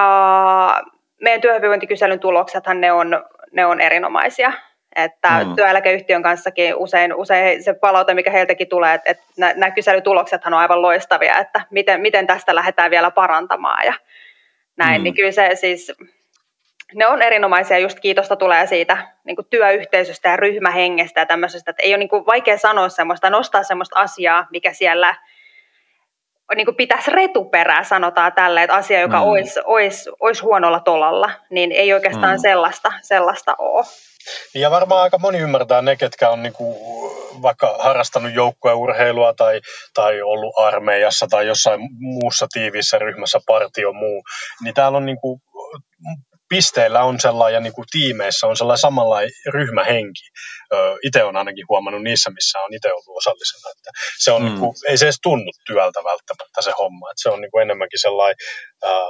uh, 0.00 0.92
meidän 1.20 1.40
työhyvinvointikyselyn 1.40 2.20
tuloksethan 2.20 2.80
ne 2.80 2.92
on, 2.92 3.24
ne 3.52 3.66
on 3.66 3.80
erinomaisia. 3.80 4.52
Että 4.96 5.44
mm. 5.44 5.54
työeläkeyhtiön 5.54 6.22
kanssakin 6.22 6.74
usein, 6.74 7.14
usein 7.14 7.62
se 7.62 7.74
palaute, 7.74 8.14
mikä 8.14 8.30
heiltäkin 8.30 8.68
tulee, 8.68 8.94
että, 8.94 9.10
että 9.10 9.24
nämä 9.38 9.70
kyselytuloksethan 9.70 10.54
on 10.54 10.60
aivan 10.60 10.82
loistavia, 10.82 11.38
että 11.38 11.60
miten, 11.70 12.00
miten 12.00 12.26
tästä 12.26 12.54
lähdetään 12.54 12.90
vielä 12.90 13.10
parantamaan 13.10 13.86
ja 13.86 13.94
näin, 14.76 15.00
mm. 15.00 15.04
niin 15.04 15.14
kyllä 15.14 15.32
se 15.32 15.50
siis 15.54 15.92
ne 16.94 17.06
on 17.06 17.22
erinomaisia, 17.22 17.78
just 17.78 18.00
kiitosta 18.00 18.36
tulee 18.36 18.66
siitä 18.66 19.08
niin 19.24 19.36
kuin 19.36 19.46
työyhteisöstä 19.50 20.28
ja 20.28 20.36
ryhmähengestä 20.36 21.20
ja 21.20 21.26
tämmöisestä, 21.26 21.70
että 21.70 21.82
ei 21.82 21.90
ole 21.90 21.98
niin 21.98 22.08
kuin 22.08 22.26
vaikea 22.26 22.58
sanoa 22.58 22.88
semmoista, 22.88 23.30
nostaa 23.30 23.62
semmoista 23.62 24.00
asiaa, 24.00 24.46
mikä 24.50 24.72
siellä 24.72 25.14
niin 26.54 26.66
kuin 26.66 26.76
pitäisi 26.76 27.10
retuperää, 27.10 27.84
sanotaan 27.84 28.32
tälle, 28.32 28.62
että 28.62 28.76
asia, 28.76 29.00
joka 29.00 29.20
mm. 29.20 29.26
olisi, 29.26 29.60
olisi, 29.64 30.10
olisi 30.20 30.42
huonolla 30.42 30.80
tolalla, 30.80 31.30
niin 31.50 31.72
ei 31.72 31.92
oikeastaan 31.92 32.36
mm. 32.36 32.40
sellaista, 32.40 32.92
sellaista 33.02 33.54
ole. 33.58 33.84
Ja 34.54 34.70
varmaan 34.70 35.02
aika 35.02 35.18
moni 35.18 35.38
ymmärtää 35.38 35.82
ne, 35.82 35.96
ketkä 35.96 36.30
on 36.30 36.42
niinku 36.42 36.76
vaikka 37.42 37.76
harrastanut 37.78 38.34
joukkueurheilua 38.34 39.34
tai, 39.34 39.60
tai 39.94 40.22
ollut 40.22 40.58
armeijassa 40.58 41.26
tai 41.26 41.46
jossain 41.46 41.80
muussa 42.00 42.46
tiiviissä 42.52 42.98
ryhmässä, 42.98 43.40
partio 43.46 43.92
muu, 43.92 44.22
niin 44.64 44.74
täällä 44.74 44.98
on 44.98 45.06
niinku 45.06 45.40
pisteillä 46.54 47.04
on 47.04 47.20
sellainen, 47.20 47.54
ja 47.54 47.60
niin 47.60 47.72
kuin 47.72 47.86
tiimeissä 47.90 48.46
on 48.46 48.56
sellainen 48.56 48.80
samanlainen 48.80 49.30
ryhmähenki. 49.52 50.24
Itse 51.02 51.24
on 51.24 51.36
ainakin 51.36 51.64
huomannut 51.68 52.02
niissä, 52.02 52.30
missä 52.30 52.58
on 52.58 52.74
itse 52.74 52.92
ollut 52.92 53.16
osallisena, 53.16 53.70
että 53.70 53.90
se 54.18 54.30
on 54.32 54.42
mm. 54.42 54.48
niin 54.48 54.58
kuin, 54.58 54.72
ei 54.88 54.98
se 54.98 55.06
edes 55.06 55.18
tunnu 55.22 55.52
työltä 55.66 56.00
välttämättä 56.04 56.62
se 56.62 56.72
homma, 56.78 57.10
että 57.10 57.22
se 57.22 57.30
on 57.30 57.40
niin 57.40 57.50
kuin 57.50 57.62
enemmänkin 57.62 58.00
sellainen 58.00 58.36
ää, 58.84 59.08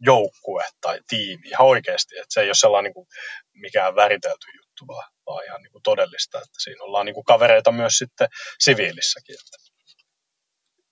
joukkue 0.00 0.64
tai 0.80 1.00
tiimi 1.08 1.48
ihan 1.48 1.66
oikeasti. 1.66 2.16
Että 2.16 2.34
se 2.34 2.40
ei 2.40 2.48
ole 2.48 2.54
sellainen 2.54 2.84
niin 2.88 2.94
kuin 2.94 3.06
mikään 3.54 3.96
väritelty 3.96 4.46
juttu, 4.56 4.84
vaan, 4.88 5.08
vaan 5.26 5.44
ihan 5.44 5.62
niin 5.62 5.72
kuin 5.72 5.82
todellista, 5.82 6.38
että 6.38 6.58
siinä 6.64 6.84
ollaan 6.84 7.06
niin 7.06 7.14
kuin 7.14 7.24
kavereita 7.24 7.72
myös 7.72 7.92
sitten 7.92 8.28
siviilissäkin. 8.58 9.36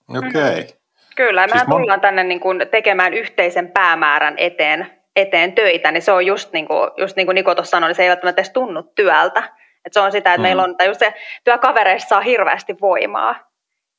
Okei. 0.09 0.31
Okay. 0.31 0.67
Kyllä, 1.15 1.47
mehän 1.47 1.59
siis 1.59 1.77
tullaan 1.77 2.01
tänne 2.01 2.23
niin 2.23 2.39
kuin 2.39 2.67
tekemään 2.71 3.13
yhteisen 3.13 3.71
päämäärän 3.71 4.33
eteen, 4.37 5.00
eteen 5.15 5.53
töitä, 5.53 5.91
niin 5.91 6.01
se 6.01 6.11
on 6.11 6.25
just 6.25 6.53
niin 6.53 6.67
kuin, 6.67 6.89
just 6.97 7.15
niin 7.15 7.27
kuin 7.27 7.35
Niko 7.35 7.55
tuossa 7.55 7.71
sanoi, 7.71 7.89
niin 7.89 7.95
se 7.95 8.03
ei 8.03 8.09
välttämättä 8.09 8.41
edes 8.41 8.53
tunnu 8.53 8.83
työltä. 8.83 9.43
Et 9.85 9.93
se 9.93 9.99
on 9.99 10.11
sitä, 10.11 10.33
että 10.33 10.37
mm. 10.37 10.41
meillä 10.41 10.63
on, 10.63 10.77
tai 10.77 10.87
just 10.87 10.99
se 10.99 11.13
työkavereissa 11.43 12.09
saa 12.09 12.21
hirveästi 12.21 12.75
voimaa. 12.81 13.51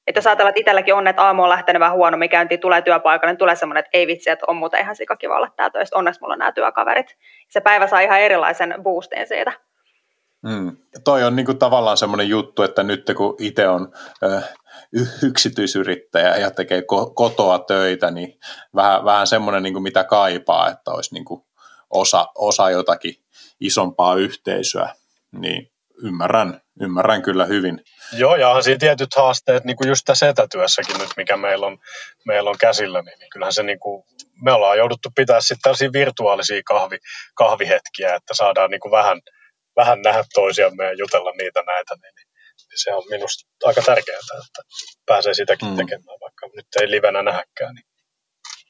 Että 0.07 0.18
jos 0.18 0.27
ajatellaan, 0.27 0.51
että 0.51 0.61
itselläkin 0.61 0.94
on, 0.94 1.07
että 1.07 1.22
aamu 1.22 1.42
on 1.42 1.48
lähtenyt 1.48 1.81
vähän 1.81 1.96
huonommin 1.96 2.31
käyntiin, 2.31 2.61
tulee 2.61 2.83
työpaikalle, 2.83 3.33
niin 3.33 3.38
tulee 3.38 3.57
semmoinen, 3.57 3.81
että 3.81 3.90
ei 3.92 4.07
vitsi, 4.07 4.31
että 4.31 4.46
on 4.48 4.57
muuten 4.57 4.81
ihan 4.81 4.96
sikakiva 4.96 5.37
olla 5.37 5.48
täällä 5.57 5.70
töissä, 5.70 5.96
onneksi 5.96 6.20
mulla 6.20 6.33
on 6.33 6.38
nämä 6.38 6.53
työkaverit. 6.53 7.16
Se 7.48 7.61
päivä 7.61 7.87
saa 7.87 8.01
ihan 8.01 8.20
erilaisen 8.20 8.75
boostin 8.83 9.27
siitä. 9.27 9.53
Mm. 10.42 10.77
Toi 11.05 11.25
on 11.25 11.37
niinku 11.37 11.55
tavallaan 11.55 11.96
semmoinen 11.96 12.29
juttu, 12.29 12.62
että 12.62 12.83
nyt 12.83 13.11
kun 13.16 13.37
itse 13.38 13.68
on 13.68 13.92
ö, 14.22 14.40
yksityisyrittäjä 15.22 16.37
ja 16.37 16.50
tekee 16.50 16.80
ko- 16.80 17.12
kotoa 17.14 17.58
töitä, 17.58 18.11
niin 18.11 18.38
vähän, 18.74 19.04
vähän 19.04 19.26
semmoinen, 19.26 19.62
niinku 19.62 19.80
mitä 19.80 20.04
kaipaa, 20.04 20.70
että 20.70 20.90
olisi 20.90 21.14
niinku 21.14 21.46
osa, 21.90 22.26
osa 22.35 22.70
jotakin 22.70 23.14
isompaa 23.61 24.14
yhteisöä. 24.14 24.94
Niin 25.32 25.72
ymmärrän, 26.02 26.61
ymmärrän 26.80 27.22
kyllä 27.22 27.44
hyvin. 27.44 27.80
Joo, 28.12 28.37
ja 28.37 28.48
on 28.48 28.62
siinä 28.62 28.78
tietyt 28.78 29.14
haasteet, 29.16 29.64
niin 29.64 29.76
kuin 29.76 29.88
just 29.88 30.02
tässä 30.04 30.28
etätyössäkin 30.28 30.98
nyt, 30.98 31.11
mikä 31.16 31.37
meillä 31.37 31.66
on, 31.66 31.78
meillä 32.26 32.50
on 32.50 32.58
käsillä, 32.61 33.02
niin, 33.02 33.18
niin 33.18 33.30
kyllähän 33.30 33.52
se 33.52 33.62
niin 33.62 33.80
kuin, 33.80 34.04
me 34.42 34.52
ollaan 34.52 34.78
jouduttu 34.78 35.08
pitää 35.16 35.40
sitten 35.40 35.62
tällaisia 35.62 35.92
virtuaalisia 35.92 36.62
kahvi, 36.64 36.96
kahvihetkiä, 37.35 38.14
että 38.14 38.35
saadaan 38.35 38.70
niin 38.70 38.80
kuin 38.80 38.92
vähän, 38.92 39.20
vähän 39.76 40.02
nähdä 40.02 40.24
toisiamme 40.35 40.85
ja 40.85 40.92
jutella 40.92 41.32
niitä 41.38 41.62
näitä, 41.66 41.94
niin, 41.94 42.14
niin, 42.16 42.26
niin 42.26 42.31
se 42.74 42.94
on 42.94 43.02
minusta 43.11 43.48
aika 43.64 43.82
tärkeää, 43.82 44.18
että 44.18 44.62
pääsee 45.06 45.35
sitäkin 45.35 45.68
mm. 45.68 45.76
tekemään, 45.76 46.18
vaikka 46.20 46.48
nyt 46.56 46.66
ei 46.80 46.90
livenä 46.90 47.22
nähäkään. 47.22 47.74
Niin. 47.74 47.87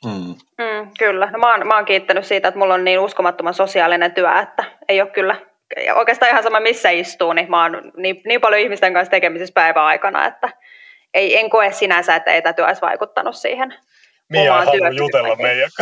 Mm. 0.05 0.35
Mm, 0.59 0.91
kyllä. 0.99 1.31
No, 1.31 1.38
mä, 1.38 1.51
oon, 1.51 1.67
mä 1.67 1.77
oon 1.77 1.85
kiittänyt 1.85 2.27
siitä, 2.27 2.49
että 2.49 2.59
mulla 2.59 2.75
on 2.75 2.85
niin 2.85 2.99
uskomattoman 2.99 3.55
sosiaalinen 3.55 4.15
työ, 4.15 4.41
että 4.43 4.65
ei 4.88 5.01
ole 5.01 5.11
kyllä 5.11 5.37
oikeastaan 5.95 6.31
ihan 6.31 6.43
sama 6.43 6.61
missä 6.61 6.91
istuu, 6.91 7.33
niin 7.33 7.51
mä 7.51 7.62
oon 7.62 7.93
niin, 7.97 8.23
niin 8.27 8.41
paljon 8.41 8.62
ihmisten 8.62 8.93
kanssa 8.93 9.11
tekemisissä 9.11 9.53
päivän 9.55 9.83
aikana, 9.83 10.27
että 10.27 10.49
ei, 11.15 11.38
en 11.38 11.51
koe 11.51 11.73
sinänsä, 11.73 12.17
että 12.17 12.35
etätyö 12.35 12.67
olisi 12.67 12.83
vaikuttanut 12.83 13.37
siihen 13.37 13.75
Mia 14.31 14.53
omaan 14.53 14.67
haluaa 14.67 14.91
jutella 14.91 15.37
meidän 15.37 15.71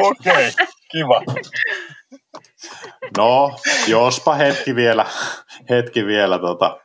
Okei, 0.00 0.48
okay, 0.48 0.66
kiva. 0.92 1.22
No, 3.18 3.58
jospa 3.86 4.34
hetki 4.34 4.74
vielä, 4.74 5.06
hetki 5.70 6.06
vielä 6.06 6.38
tota, 6.38 6.80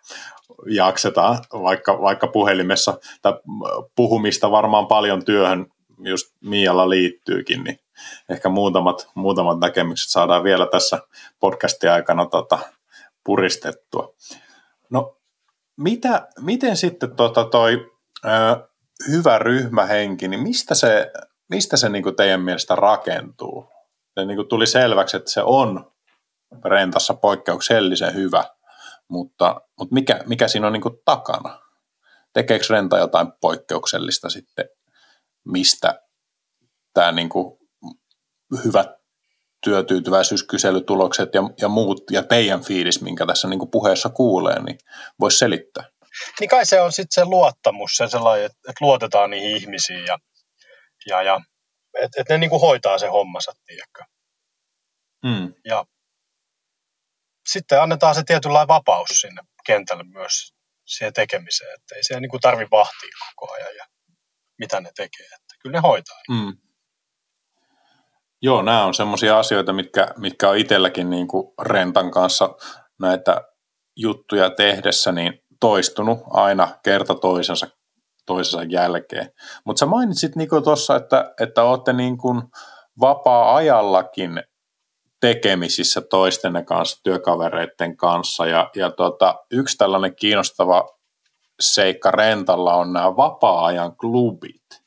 jaksetaan, 0.70 1.38
vaikka, 1.54 2.02
vaikka 2.02 2.28
puhelimessa, 2.28 2.98
tai 3.22 3.34
puhumista 3.96 4.52
varmaan 4.52 4.88
paljon 4.88 5.26
työhön 5.26 5.68
just 6.00 6.36
Mialla 6.42 6.90
liittyykin, 6.90 7.64
niin 7.64 7.80
ehkä 8.30 8.50
muutamat, 8.50 9.08
muutamat 9.16 9.60
näkemykset 9.60 10.10
saadaan 10.10 10.44
vielä 10.44 10.68
tässä 10.72 11.00
podcastin 11.40 11.92
aikana 11.92 12.26
tota, 12.26 12.60
puristettua. 13.24 14.14
No, 14.90 15.18
mitä, 15.78 16.28
miten 16.40 16.78
sitten 16.78 17.16
tota 17.16 17.44
toi 17.44 17.92
ö, 18.26 18.30
hyvä 19.12 19.40
ryhmähenki, 19.40 20.28
niin 20.28 20.44
mistä 20.44 20.76
se, 20.76 21.12
mistä 21.50 21.78
se 21.78 21.90
niinku 21.90 22.12
teidän 22.12 22.42
mielestä 22.42 22.76
rakentuu? 22.76 23.75
Se 24.20 24.26
niinku 24.26 24.44
tuli 24.44 24.68
selväksi, 24.68 25.18
että 25.18 25.32
se 25.32 25.42
on 25.44 25.92
rentassa 26.66 27.14
poikkeuksellisen 27.14 28.14
hyvä, 28.14 28.44
mutta, 29.08 29.62
mutta 29.80 29.94
mikä, 29.94 30.20
mikä 30.26 30.48
siinä 30.48 30.68
on 30.68 30.74
niinku 30.74 31.02
takana? 31.06 31.60
Tekeekö 32.34 32.66
renta 32.70 32.98
jotain 32.98 33.28
poikkeuksellista 33.42 34.30
sitten, 34.30 34.70
mistä 35.46 36.02
tämä 36.94 37.12
niinku 37.12 37.60
hyvät 38.64 38.90
työtyytyväisyyskyselytulokset 39.64 41.30
ja, 41.34 41.42
ja 41.62 41.68
muut, 41.68 42.04
ja 42.12 42.24
teidän 42.24 42.64
fiilis, 42.64 43.02
minkä 43.02 43.26
tässä 43.26 43.48
niin 43.48 43.72
puheessa 43.72 44.10
kuulee, 44.10 44.64
niin 44.64 44.78
voisi 45.20 45.38
selittää. 45.38 45.84
Niin 46.40 46.50
kai 46.50 46.66
se 46.66 46.82
on 46.82 46.92
sitten 46.92 47.24
se 47.24 47.26
luottamus, 47.26 47.92
se 47.96 48.08
sellainen, 48.08 48.46
että, 48.46 48.58
että 48.58 48.86
luotetaan 48.86 49.30
niihin 49.30 49.58
ihmisiin 49.58 50.06
ja, 50.06 50.20
ja, 51.06 51.24
ja 51.24 51.42
että 52.02 52.22
et 52.22 52.30
ne 52.30 52.38
niin 52.38 52.50
kuin 52.50 52.62
hoitaa 52.62 52.98
se 52.98 53.08
hommansa, 53.08 53.52
tiedätkö. 53.66 54.04
Mm. 55.26 55.54
Ja 55.66 55.86
sitten 57.48 57.82
annetaan 57.82 58.16
se 58.16 58.24
tietynlainen 58.24 58.68
vapaus 58.68 59.10
sinne 59.10 59.42
kentälle 59.66 60.04
myös 60.04 60.54
siihen 60.86 61.14
tekemiseen, 61.14 61.76
että 61.76 61.96
ei 61.96 62.04
siellä 62.04 62.22
niin 62.22 62.42
tarvi 62.42 62.68
vahtia 62.72 63.18
koko 63.36 63.54
ajan 63.54 63.76
ja 63.76 63.86
mitä 64.60 64.82
ne 64.82 64.92
tekee, 64.96 65.26
että 65.26 65.56
kyllä 65.60 65.78
ne 65.78 65.82
hoitaa. 65.82 66.18
Mm. 66.30 66.58
Joo, 68.42 68.62
nämä 68.62 68.86
on 68.86 68.94
semmoisia 68.94 69.40
asioita, 69.40 69.74
mitkä, 69.74 70.08
mitkä 70.18 70.50
on 70.50 70.58
itselläkin 70.58 71.10
niin 71.10 71.28
kuin 71.28 71.54
Rentan 71.62 72.12
kanssa 72.12 72.56
näitä 73.00 73.42
juttuja 73.96 74.50
tehdessä 74.50 75.12
niin 75.12 75.44
toistunut 75.60 76.20
aina 76.30 76.80
kerta 76.84 77.16
toisensa, 77.16 77.68
toisensa 78.26 78.64
jälkeen. 78.64 79.30
Mutta 79.66 79.80
sä 79.80 79.86
mainitsit 79.86 80.36
Niko 80.36 80.62
tuossa, 80.62 80.96
että, 80.96 81.34
että 81.40 81.64
olette 81.64 81.94
niin 81.94 82.18
kuin 82.18 82.42
vapaa-ajallakin 83.00 84.44
tekemisissä 85.20 86.02
toistenne 86.02 86.64
kanssa, 86.64 87.04
työkavereiden 87.04 87.98
kanssa. 87.98 88.46
Ja, 88.46 88.70
ja 88.76 88.92
tota, 88.92 89.36
yksi 89.52 89.78
tällainen 89.78 90.16
kiinnostava 90.16 90.90
seikka 91.60 92.12
Rentalla 92.12 92.74
on 92.74 92.94
nämä 92.94 93.16
vapaa-ajan 93.16 93.96
klubit. 93.96 94.82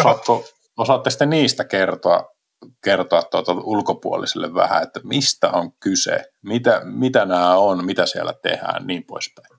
Osaatko, 0.00 0.44
osaatte 0.76 1.10
sitten 1.10 1.30
niistä 1.30 1.64
kertoa 1.64 2.36
kertoa 2.84 3.22
tuota 3.22 3.52
ulkopuoliselle 3.52 4.54
vähän, 4.54 4.82
että 4.82 5.00
mistä 5.04 5.50
on 5.50 5.72
kyse, 5.80 6.24
mitä, 6.42 6.80
mitä 6.84 7.24
nämä 7.24 7.56
on, 7.56 7.84
mitä 7.84 8.06
siellä 8.06 8.32
tehdään, 8.42 8.86
niin 8.86 9.04
poispäin. 9.04 9.55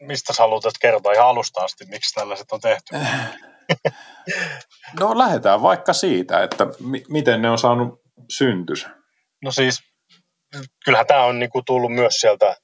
Mistä 0.00 0.32
sä 0.32 0.42
haluat 0.42 0.64
kertoa 0.80 1.12
ihan 1.12 1.26
alusta 1.26 1.60
asti, 1.60 1.84
miksi 1.84 2.14
tällaiset 2.14 2.52
on 2.52 2.60
tehty? 2.60 2.96
no 5.00 5.18
lähdetään 5.18 5.62
vaikka 5.62 5.92
siitä, 5.92 6.42
että 6.42 6.66
mi- 6.80 7.04
miten 7.08 7.42
ne 7.42 7.50
on 7.50 7.58
saanut 7.58 8.00
syntys. 8.30 8.86
No 9.44 9.52
siis, 9.52 9.78
kyllähän 10.84 11.06
tämä 11.06 11.24
on 11.24 11.38
niinku 11.38 11.62
tullut 11.62 11.92
myös 11.92 12.14
sieltä 12.14 12.56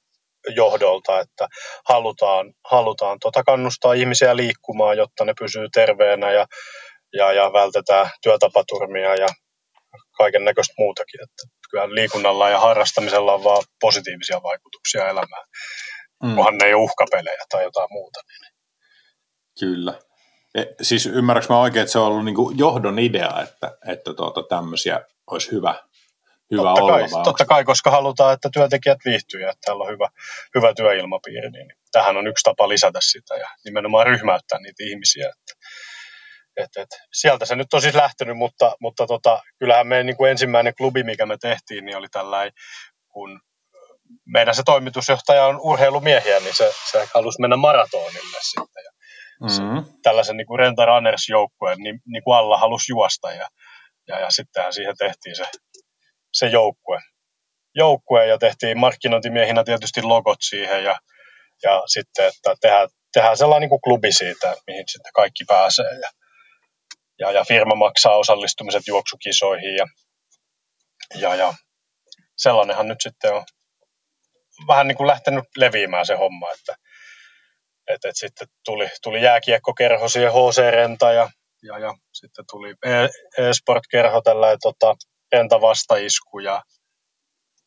johdolta, 0.55 1.19
että 1.19 1.47
halutaan, 1.89 2.53
halutaan 2.69 3.17
tota 3.19 3.43
kannustaa 3.43 3.93
ihmisiä 3.93 4.35
liikkumaan, 4.35 4.97
jotta 4.97 5.25
ne 5.25 5.33
pysyy 5.39 5.67
terveenä 5.73 6.31
ja, 6.31 6.45
ja, 7.13 7.33
ja 7.33 7.53
vältetään 7.53 8.09
työtapaturmia 8.21 9.15
ja 9.15 9.27
kaiken 10.17 10.45
näköistä 10.45 10.73
muutakin. 10.77 11.23
Että 11.23 11.43
kyllä 11.71 11.95
liikunnalla 11.95 12.49
ja 12.49 12.59
harrastamisella 12.59 13.33
on 13.33 13.43
vaan 13.43 13.63
positiivisia 13.81 14.43
vaikutuksia 14.43 15.09
elämään, 15.09 15.45
mm. 16.23 16.35
kunhan 16.35 16.57
ne 16.57 16.75
uhkapelejä 16.75 17.43
tai 17.49 17.63
jotain 17.63 17.87
muuta. 17.91 18.19
Niin. 18.27 18.53
Kyllä. 19.59 19.99
E, 20.55 20.63
siis 20.81 21.05
ymmärrätkö 21.05 21.53
mä 21.53 21.59
oikein, 21.59 21.81
että 21.81 21.91
se 21.91 21.99
on 21.99 22.07
ollut 22.07 22.25
niinku 22.25 22.53
johdon 22.55 22.99
idea, 22.99 23.41
että, 23.43 23.77
että 23.87 24.13
tuota, 24.13 24.43
tämmöisiä 24.43 24.99
olisi 25.31 25.51
hyvä, 25.51 25.75
hyvä 26.51 26.63
totta 26.63 26.83
olla? 26.83 26.97
Kai, 26.97 27.23
totta 27.23 27.45
kai, 27.45 27.63
koska 27.63 27.91
halutaan, 27.91 28.33
että 28.33 28.49
työntekijät 28.53 28.99
viihtyy 29.05 29.41
ja 29.41 29.49
että 29.49 29.61
täällä 29.65 29.83
on 29.83 29.91
hyvä, 29.91 30.09
hyvä 30.55 30.73
työilmapiiri, 30.73 31.49
niin 31.49 31.67
tähän 31.91 32.17
on 32.17 32.27
yksi 32.27 32.43
tapa 32.43 32.69
lisätä 32.69 32.99
sitä 33.01 33.35
ja 33.35 33.49
nimenomaan 33.65 34.07
ryhmäyttää 34.07 34.59
niitä 34.59 34.83
ihmisiä. 34.83 35.29
Että 35.29 35.53
et, 36.57 36.69
et, 36.77 36.89
sieltä 37.13 37.45
se 37.45 37.55
nyt 37.55 37.73
on 37.73 37.81
siis 37.81 37.95
lähtenyt, 37.95 38.37
mutta, 38.37 38.75
mutta 38.81 39.07
tota, 39.07 39.41
kyllähän 39.59 39.87
meidän 39.87 40.05
niin 40.05 40.17
kuin 40.17 40.31
ensimmäinen 40.31 40.75
klubi, 40.75 41.03
mikä 41.03 41.25
me 41.25 41.37
tehtiin, 41.37 41.85
niin 41.85 41.97
oli 41.97 42.07
tällainen, 42.11 42.53
kun 43.07 43.41
meidän 44.25 44.55
se 44.55 44.63
toimitusjohtaja 44.65 45.45
on 45.45 45.59
urheilumiehiä, 45.61 46.39
niin 46.39 46.55
se, 46.55 46.73
se 46.91 47.07
halusi 47.13 47.41
mennä 47.41 47.57
maratonille 47.57 48.37
sitten. 48.41 48.83
Ja 48.83 48.91
mm-hmm. 49.41 49.83
se, 49.85 49.91
tällaisen 50.03 50.37
niin 50.37 50.47
kuin 50.47 50.59
Renta 50.59 50.85
Runners-joukkueen 50.85 51.77
niin, 51.77 51.99
niin 52.05 52.23
kuin 52.23 52.37
alla 52.37 52.57
halusi 52.57 52.91
juosta 52.91 53.31
ja, 53.31 53.47
ja, 54.07 54.19
ja 54.19 54.31
sittenhän 54.31 54.73
siihen 54.73 54.97
tehtiin 54.97 55.35
se, 55.35 55.43
se 56.33 56.47
joukkue. 56.47 56.99
joukkue. 57.75 58.27
ja 58.27 58.37
tehtiin 58.37 58.79
markkinointimiehinä 58.79 59.63
tietysti 59.63 60.01
logot 60.01 60.37
siihen 60.41 60.83
ja, 60.83 60.99
ja 61.63 61.83
sitten, 61.85 62.27
että 62.27 62.55
tehdään, 62.61 62.89
tehdään 63.13 63.37
sellainen 63.37 63.61
niin 63.61 63.69
kuin 63.69 63.81
klubi 63.81 64.11
siitä, 64.11 64.55
mihin 64.67 64.83
sitten 64.87 65.13
kaikki 65.13 65.43
pääsee 65.47 65.99
ja, 66.01 66.09
ja, 67.19 67.31
ja 67.31 67.43
firma 67.43 67.75
maksaa 67.75 68.17
osallistumiset 68.17 68.87
juoksukisoihin 68.87 69.75
ja, 69.75 69.85
ja, 71.15 71.35
ja 71.35 71.53
sellainenhan 72.37 72.87
nyt 72.87 73.01
sitten 73.01 73.33
on 73.33 73.43
vähän 74.67 74.87
niin 74.87 74.97
kuin 74.97 75.07
lähtenyt 75.07 75.45
leviämään 75.57 76.05
se 76.05 76.15
homma, 76.15 76.51
että, 76.51 76.75
Et, 77.87 78.05
et 78.05 78.15
sitten 78.15 78.47
tuli, 78.65 78.89
tuli 79.03 79.21
jääkiekkokerho 79.21 80.09
siihen 80.09 80.31
HC-renta 80.31 81.11
ja, 81.13 81.29
ja, 81.63 81.79
ja 81.79 81.93
sitten 82.13 82.45
tuli 82.51 82.75
e- 82.85 83.43
e-sport-kerho 83.43 84.21
tällä 84.21 84.57
tota, 84.61 84.95
renta 85.31 85.61
vastaisku 85.61 86.39
ja, 86.39 86.61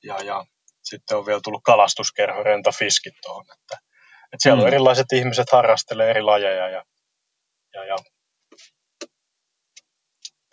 ja, 0.05 0.17
ja 0.25 0.45
sitten 0.85 1.19
on 1.19 1.27
vielä 1.27 1.41
tullut 1.45 1.63
kalastuskerho 1.65 2.43
renta 2.43 2.73
fiskit 2.73 3.15
tuohon. 3.23 3.45
Että, 3.53 3.79
et 4.33 4.41
siellä 4.41 4.57
mm. 4.57 4.63
on 4.63 4.69
erilaiset 4.69 5.13
ihmiset 5.13 5.51
harrastelee 5.53 6.11
eri 6.11 6.23
lajeja 6.23 6.69
ja, 6.69 6.85
ja, 7.75 7.85
ja 7.85 7.97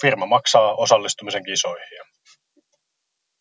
firma 0.02 0.26
maksaa 0.26 0.76
osallistumisen 0.76 1.44
kisoihin. 1.44 1.88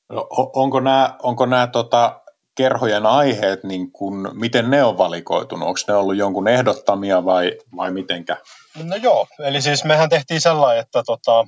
No, 0.09 0.27
onko 0.55 0.81
nämä, 0.81 1.17
onko 1.23 1.47
nämä 1.47 1.67
tota, 1.67 2.23
kerhojen 2.57 3.07
aiheet, 3.07 3.65
niin 3.65 3.93
kun, 3.93 4.31
miten 4.33 4.71
ne 4.71 4.85
on 4.85 4.99
valikoitunut? 4.99 5.69
Onko 5.69 5.81
ne 5.89 5.95
ollut 5.95 6.17
jonkun 6.17 6.49
ehdottamia 6.49 7.25
vai, 7.25 7.59
vai 7.77 7.91
mitenkä? 7.91 8.37
No 8.83 8.97
joo, 8.97 9.27
eli 9.39 9.63
siis 9.63 9.85
mehän 9.85 10.09
tehtiin 10.09 10.41
sellainen, 10.41 10.83
että 10.83 11.03
tota, 11.07 11.47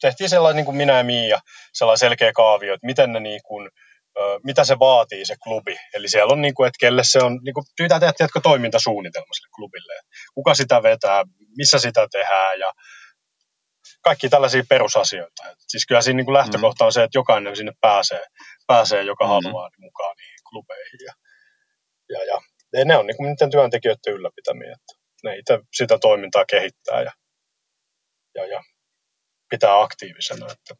tehtiin 0.00 0.30
sellainen 0.30 0.56
niin 0.56 0.64
kuin 0.64 0.76
minä 0.76 0.98
ja 0.98 1.04
Miia, 1.04 1.40
sellainen 1.72 1.98
selkeä 1.98 2.32
kaavio, 2.32 2.74
että 2.74 2.86
miten 2.86 3.12
ne 3.12 3.20
niin 3.20 3.40
kuin, 3.44 3.70
mitä 4.44 4.64
se 4.64 4.78
vaatii 4.78 5.24
se 5.24 5.34
klubi. 5.42 5.76
Eli 5.94 6.08
siellä 6.08 6.32
on, 6.32 6.42
niin 6.42 6.54
kuin, 6.54 6.66
että 6.66 6.78
kelle 6.80 7.02
se 7.04 7.18
on, 7.18 7.40
niin 7.44 7.54
kuin, 7.54 7.64
pitää 7.76 8.00
tehdä 8.00 8.12
tiedätkö, 8.16 8.40
toimintasuunnitelma 8.42 9.32
sille 9.32 9.48
klubille. 9.56 9.94
Kuka 10.34 10.54
sitä 10.54 10.82
vetää, 10.82 11.24
missä 11.56 11.78
sitä 11.78 12.08
tehdään 12.12 12.58
ja 12.58 12.72
kaikki 14.04 14.28
tällaisia 14.28 14.62
perusasioita. 14.68 15.48
Et 15.50 15.58
siis 15.68 15.86
kyllä 15.86 16.00
siinä 16.00 16.16
niin 16.16 16.24
kuin 16.24 16.34
lähtökohta 16.34 16.84
on 16.84 16.92
se, 16.92 17.02
että 17.02 17.18
jokainen 17.18 17.56
sinne 17.56 17.72
pääsee, 17.80 18.24
pääsee 18.66 19.02
joka 19.02 19.24
mm-hmm. 19.24 19.44
haluaa 19.46 19.68
niin 19.68 19.84
mukaan 19.84 20.16
niihin 20.16 20.38
klubeihin. 20.50 21.00
Ja, 21.06 21.14
ja, 22.08 22.40
ja 22.72 22.84
ne 22.84 22.96
on 22.96 23.06
niin 23.06 23.16
kuin 23.16 23.26
niiden 23.26 23.50
työntekijöiden 23.50 24.14
ylläpitämiä, 24.14 24.72
että 24.72 24.92
ne 25.24 25.36
itse 25.36 25.58
sitä 25.76 25.98
toimintaa 25.98 26.44
kehittää 26.44 27.02
ja, 27.02 27.12
ja, 28.34 28.46
ja 28.46 28.62
pitää 29.50 29.80
aktiivisena. 29.80 30.46
Että 30.52 30.74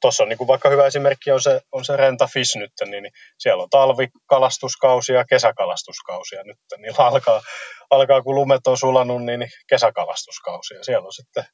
tuossa 0.00 0.22
on 0.22 0.28
niin 0.28 0.38
kuin 0.38 0.48
vaikka 0.48 0.68
hyvä 0.68 0.86
esimerkki 0.86 1.30
on 1.30 1.42
se, 1.42 1.60
on 1.72 1.84
se 1.84 1.96
Renta 1.96 2.26
Fish 2.26 2.56
nyt, 2.56 2.72
niin, 2.84 3.02
niin 3.02 3.12
siellä 3.38 3.62
on 3.62 3.70
talvikalastuskausi 3.70 5.12
ja 5.12 5.24
kesäkalastuskausi 5.24 6.34
ja 6.34 6.42
nyt 6.44 6.58
niillä 6.76 7.06
alkaa, 7.06 7.42
alkaa 7.90 8.22
kun 8.22 8.34
lumet 8.34 8.66
on 8.66 8.78
sulanut, 8.78 9.24
niin 9.24 9.50
kesäkalastuskausi 9.68 10.74
ja 10.74 10.84
siellä 10.84 11.06
on 11.06 11.12
sitten 11.12 11.44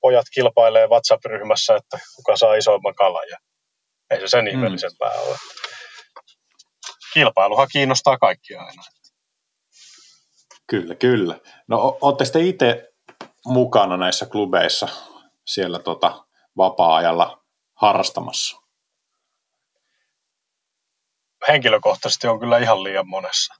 pojat 0.00 0.26
kilpailee 0.34 0.86
WhatsApp-ryhmässä, 0.86 1.76
että 1.76 1.98
kuka 2.16 2.36
saa 2.36 2.54
isoimman 2.54 2.94
kalan 2.94 3.28
ja 3.28 3.38
ei 4.10 4.20
se 4.20 4.28
sen 4.28 4.44
mm. 4.44 4.50
ihmeellisempää 4.50 5.10
ole. 5.10 5.36
Kilpailuhan 7.14 7.68
kiinnostaa 7.72 8.18
kaikkia 8.18 8.60
aina. 8.62 8.82
Kyllä, 10.66 10.94
kyllä. 10.94 11.38
No 11.68 11.98
olette 12.00 12.24
sitten 12.24 12.46
itse 12.46 12.92
mukana 13.46 13.96
näissä 13.96 14.26
klubeissa 14.26 14.88
siellä 15.46 15.78
tota, 15.78 16.24
vapaa-ajalla 16.56 17.44
harrastamassa? 17.74 18.56
Henkilökohtaisesti 21.48 22.26
on 22.26 22.40
kyllä 22.40 22.58
ihan 22.58 22.82
liian 22.82 23.08
monessa, 23.08 23.54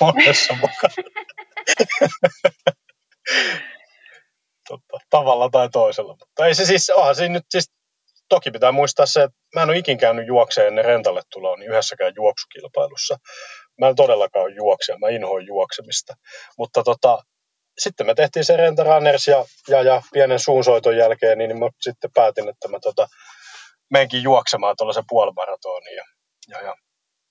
monessa 0.00 0.54
mukana. 0.54 0.94
tota, 4.68 4.98
tavalla 5.10 5.48
tai 5.50 5.68
toisella. 5.68 6.16
Mutta 6.20 6.46
ei 6.46 6.54
se 6.54 6.64
siis, 6.64 6.90
onhan 6.90 7.14
siinä 7.14 7.32
nyt 7.32 7.44
siis, 7.50 7.72
toki 8.28 8.50
pitää 8.50 8.72
muistaa 8.72 9.06
se, 9.06 9.22
että 9.22 9.38
mä 9.54 9.62
en 9.62 9.68
ole 9.68 9.78
ikin 9.78 9.98
käynyt 9.98 10.26
juokseen 10.26 10.66
ennen 10.66 10.84
rentalle 10.84 11.22
tuloa 11.32 11.56
niin 11.56 11.70
yhdessäkään 11.70 12.12
juoksukilpailussa. 12.16 13.16
Mä 13.80 13.88
en 13.88 13.96
todellakaan 13.96 14.44
ole 14.44 14.54
juoksija, 14.54 14.98
mä 14.98 15.08
inhoin 15.08 15.46
juoksemista. 15.46 16.14
Mutta 16.58 16.82
tota, 16.82 17.18
sitten 17.78 18.06
me 18.06 18.14
tehtiin 18.14 18.44
se 18.44 18.56
Renta 18.56 18.84
Runners 18.84 19.28
ja, 19.28 19.44
ja, 19.68 19.82
ja 19.82 20.02
pienen 20.12 20.38
suunsoiton 20.38 20.96
jälkeen, 20.96 21.38
niin 21.38 21.58
mä 21.58 21.66
sitten 21.80 22.10
päätin, 22.14 22.48
että 22.48 22.68
mä 22.68 22.78
tota, 22.82 23.08
menkin 23.90 24.22
juoksemaan 24.22 24.74
tuollaisen 24.78 25.04
puolimaratonin. 25.08 25.96
Ja, 25.96 26.04
ja, 26.48 26.66
ja 26.66 26.74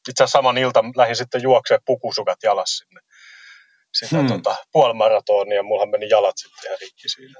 itse 0.09 0.23
asiassa 0.23 0.37
saman 0.37 0.57
ilta 0.57 0.83
lähdin 0.95 1.15
sitten 1.15 1.41
juoksemaan 1.41 1.81
pukusukat 1.85 2.37
jalas 2.43 2.69
sinne 2.77 3.01
sitä 3.99 4.17
hmm. 4.17 4.27
tota, 4.27 4.55
puolimaratonia, 4.71 5.55
ja 5.55 5.63
mullahan 5.63 5.89
meni 5.89 6.09
jalat 6.09 6.37
sitten 6.37 6.67
ihan 6.67 6.77
rikki 6.81 7.09
siinä, 7.09 7.39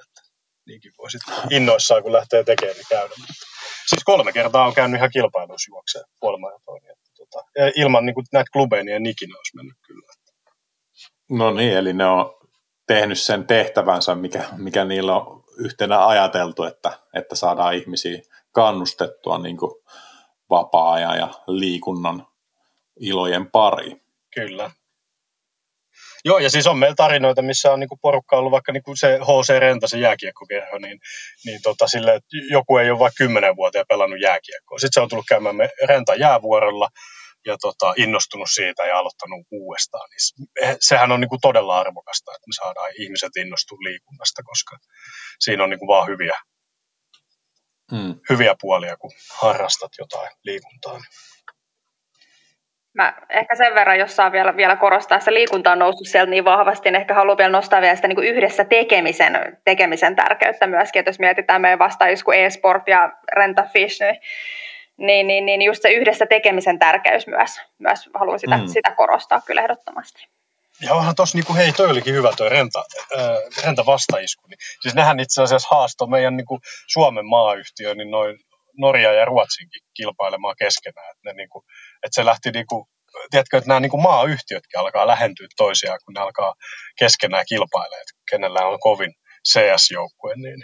niinkin 0.68 0.92
voi 0.98 1.12
sitten 1.12 1.34
innoissaan, 1.50 2.04
kun 2.04 2.14
lähtee 2.14 2.44
tekemään, 2.44 2.78
niin 2.78 2.86
käydä. 2.90 3.14
Siis 3.88 4.04
kolme 4.04 4.32
kertaa 4.32 4.68
on 4.68 4.74
käynyt 4.74 4.98
ihan 4.98 5.12
kilpailuissa 5.14 5.72
juokseen 5.72 6.06
puolimaratonia. 6.20 6.94
Tota, 7.18 7.46
ilman 7.76 8.06
niin 8.06 8.14
kuin 8.14 8.26
näitä 8.34 8.50
klubeja, 8.54 8.84
niin 8.84 8.96
en 8.96 9.06
ikinä 9.06 9.38
olisi 9.38 9.56
mennyt 9.56 9.78
kyllä. 9.88 10.08
No 11.30 11.52
niin, 11.52 11.74
eli 11.74 11.94
ne 11.94 12.06
on 12.06 12.36
tehnyt 12.88 13.20
sen 13.20 13.48
tehtävänsä, 13.48 14.16
mikä, 14.16 14.46
mikä 14.58 14.86
niillä 14.86 15.16
on 15.16 15.44
yhtenä 15.58 16.08
ajateltu, 16.08 16.64
että, 16.64 17.00
että 17.14 17.36
saadaan 17.36 17.76
ihmisiä 17.76 18.22
kannustettua 18.52 19.38
niin 19.38 19.58
kuin 19.58 19.72
vapaa-ajan 20.50 21.18
ja 21.18 21.30
liikunnan 21.48 22.28
ilojen 23.00 23.52
pariin. 23.52 24.02
Kyllä, 24.36 24.72
Joo, 26.26 26.40
ja 26.40 26.50
siis 26.50 26.68
on 26.68 26.78
meillä 26.78 26.96
tarinoita, 26.96 27.42
missä 27.42 27.72
on 27.72 27.80
niinku 27.80 27.98
porukka 28.02 28.38
ollut 28.38 28.52
vaikka 28.52 28.72
niinku 28.72 28.96
se 28.96 29.20
HC 29.22 29.60
Renta, 29.60 29.88
se 29.88 30.00
jääkiekkokerho, 30.00 30.78
niin, 30.78 31.00
niin 31.46 31.62
tota, 31.62 31.88
sille, 31.88 32.16
että 32.16 32.28
joku 32.52 32.78
ei 32.78 32.92
ole 32.92 33.00
vaikka 33.00 33.18
kymmenen 33.18 33.56
vuotta 33.56 33.86
pelannut 33.90 34.22
jääkiekkoa. 34.22 34.80
Sitten 34.80 34.94
se 34.94 35.02
on 35.02 35.10
tullut 35.10 35.26
käymään 35.30 35.56
me 35.56 35.70
Renta 35.88 36.16
jäävuorolla 36.16 36.90
ja 37.46 37.58
tota, 37.58 37.94
innostunut 37.98 38.50
siitä 38.54 38.84
ja 38.84 39.00
aloittanut 39.00 39.48
uudestaan. 39.52 40.10
Niin 40.10 40.78
sehän 40.80 41.12
on 41.12 41.22
niinku 41.22 41.38
todella 41.42 41.80
arvokasta, 41.80 42.32
että 42.32 42.48
me 42.48 42.54
saadaan 42.64 42.92
ihmiset 43.00 43.36
innostua 43.38 43.78
liikunnasta, 43.82 44.44
koska 44.44 44.78
siinä 45.40 45.64
on 45.64 45.70
niinku 45.70 45.88
vaan 45.88 46.08
hyviä, 46.08 46.38
hmm. 47.92 48.20
hyviä 48.30 48.56
puolia, 48.62 48.98
kun 48.98 49.12
harrastat 49.32 49.92
jotain 50.00 50.30
liikuntaa. 50.44 51.02
Mä 52.96 53.14
ehkä 53.30 53.56
sen 53.56 53.76
verran, 53.76 54.00
jos 54.00 54.16
saa 54.16 54.32
vielä, 54.32 54.56
vielä 54.58 54.76
korostaa, 54.76 55.18
että 55.18 55.34
liikunta 55.34 55.72
on 55.72 55.80
noussut 55.80 56.08
sieltä 56.08 56.30
niin 56.30 56.46
vahvasti, 56.46 56.92
niin 56.92 57.02
ehkä 57.02 57.14
haluan 57.14 57.38
vielä 57.38 57.52
nostaa 57.52 57.82
vielä 57.82 57.96
sitä 57.96 58.08
niin 58.08 58.16
kuin 58.16 58.28
yhdessä 58.28 58.66
tekemisen, 58.66 59.58
tekemisen 59.64 60.16
tärkeyttä 60.16 60.68
myöskin, 60.68 61.00
että 61.00 61.10
jos 61.10 61.20
mietitään 61.20 61.62
meidän 61.62 61.80
vastaajus 61.80 62.24
kuin 62.24 62.40
e-sport 62.40 62.88
ja 62.88 63.12
Renta 63.36 63.64
Fish, 63.74 64.02
niin, 64.98 65.28
niin, 65.28 65.28
niin, 65.28 65.46
niin 65.46 65.62
just 65.62 65.82
se 65.82 65.90
yhdessä 65.90 66.26
tekemisen 66.26 66.80
tärkeys 66.80 67.28
myös, 67.28 67.52
myös 67.80 68.10
haluan 68.14 68.40
sitä, 68.40 68.58
mm. 68.58 68.68
sitä 68.68 68.92
korostaa 68.92 69.42
kyllä 69.46 69.62
ehdottomasti. 69.62 70.28
Ja 70.82 70.94
onhan 70.94 71.16
tuossa, 71.16 71.38
niin 71.38 71.56
hei, 71.56 71.72
toi 71.72 71.90
olikin 71.90 72.14
hyvä 72.14 72.32
toi 72.38 72.50
renta, 72.50 72.84
äh, 73.20 73.66
renta 73.66 73.86
vastaisku. 73.86 74.48
Niin, 74.48 74.58
siis 74.82 74.96
nehän 74.96 75.20
itse 75.20 75.44
asiassa 75.44 75.76
haastoi 75.76 76.08
meidän 76.08 76.38
niin 76.38 76.46
kuin 76.46 76.62
Suomen 76.88 77.26
maayhtiö, 77.26 77.96
niin 77.96 78.12
noin 78.12 78.40
Norja 78.78 79.14
ja 79.14 79.26
Ruotsinkin 79.26 79.82
kilpailemaan 79.94 80.56
keskenään. 80.60 81.12
Että, 81.12 81.22
ne 81.24 81.34
niin 81.34 81.50
kuin, 81.50 81.66
että 82.06 82.16
se 82.16 82.26
lähti, 82.26 82.52
niin 82.52 82.68
kuin, 82.68 82.86
tiedätkö, 83.32 83.58
että 83.58 83.68
nämä 83.68 83.80
niin 83.80 83.90
kuin 83.90 84.04
maayhtiötkin 84.04 84.80
alkaa 84.80 85.08
lähentyä 85.08 85.48
toisiaan, 85.58 86.00
kun 86.06 86.14
ne 86.14 86.22
alkaa 86.22 86.54
keskenään 87.00 87.46
kilpailemaan, 87.50 88.02
että 88.02 88.14
kenellä 88.32 88.68
on 88.68 88.80
kovin 88.80 89.14
CS-joukkue. 89.50 90.36
Niin. 90.36 90.64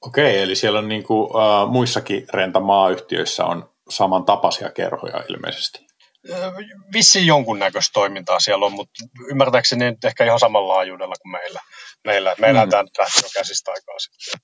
Okei, 0.00 0.42
eli 0.42 0.56
siellä 0.56 0.78
on 0.78 0.88
niin 0.88 1.04
kuin, 1.04 1.20
uh, 1.20 1.70
muissakin 1.70 2.26
rentamaayhtiöissä 2.32 3.44
on 3.44 3.74
samantapaisia 3.90 4.70
kerhoja 4.70 5.24
ilmeisesti. 5.28 5.84
Vissiin 6.92 7.26
jonkunnäköistä 7.26 7.92
toimintaa 7.92 8.40
siellä 8.40 8.66
on, 8.66 8.72
mutta 8.72 9.04
ymmärtääkseni 9.30 9.84
nyt 9.84 10.04
ehkä 10.04 10.24
ihan 10.24 10.40
samalla 10.40 10.74
laajuudella 10.74 11.14
kuin 11.22 11.32
meillä. 11.32 11.60
Meillä, 12.04 12.34
meillä 12.38 12.64
mm. 12.64 12.70
tämä 12.70 12.82
nyt 12.82 12.98
lähti 12.98 13.20
jo 13.22 13.28
käsistä 13.34 13.70
aikaa 13.70 13.94
sitten. 13.98 14.40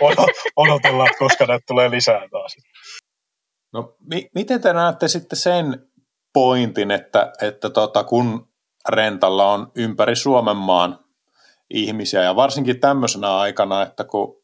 Odotellaan, 0.56 1.14
koska 1.18 1.46
näitä 1.46 1.64
tulee 1.66 1.90
lisää 1.90 2.28
taas. 2.30 2.56
No, 3.72 3.96
mi- 4.10 4.30
miten 4.34 4.60
te 4.60 4.72
näette 4.72 5.08
sitten 5.08 5.38
sen 5.38 5.88
pointin, 6.32 6.90
että, 6.90 7.32
että 7.42 7.70
tota, 7.70 8.04
kun 8.04 8.48
rentalla 8.88 9.52
on 9.52 9.72
ympäri 9.74 10.16
Suomen 10.16 10.56
maan 10.56 10.98
ihmisiä, 11.70 12.22
ja 12.22 12.36
varsinkin 12.36 12.80
tämmöisenä 12.80 13.36
aikana, 13.36 13.82
että 13.82 14.04
kun 14.04 14.42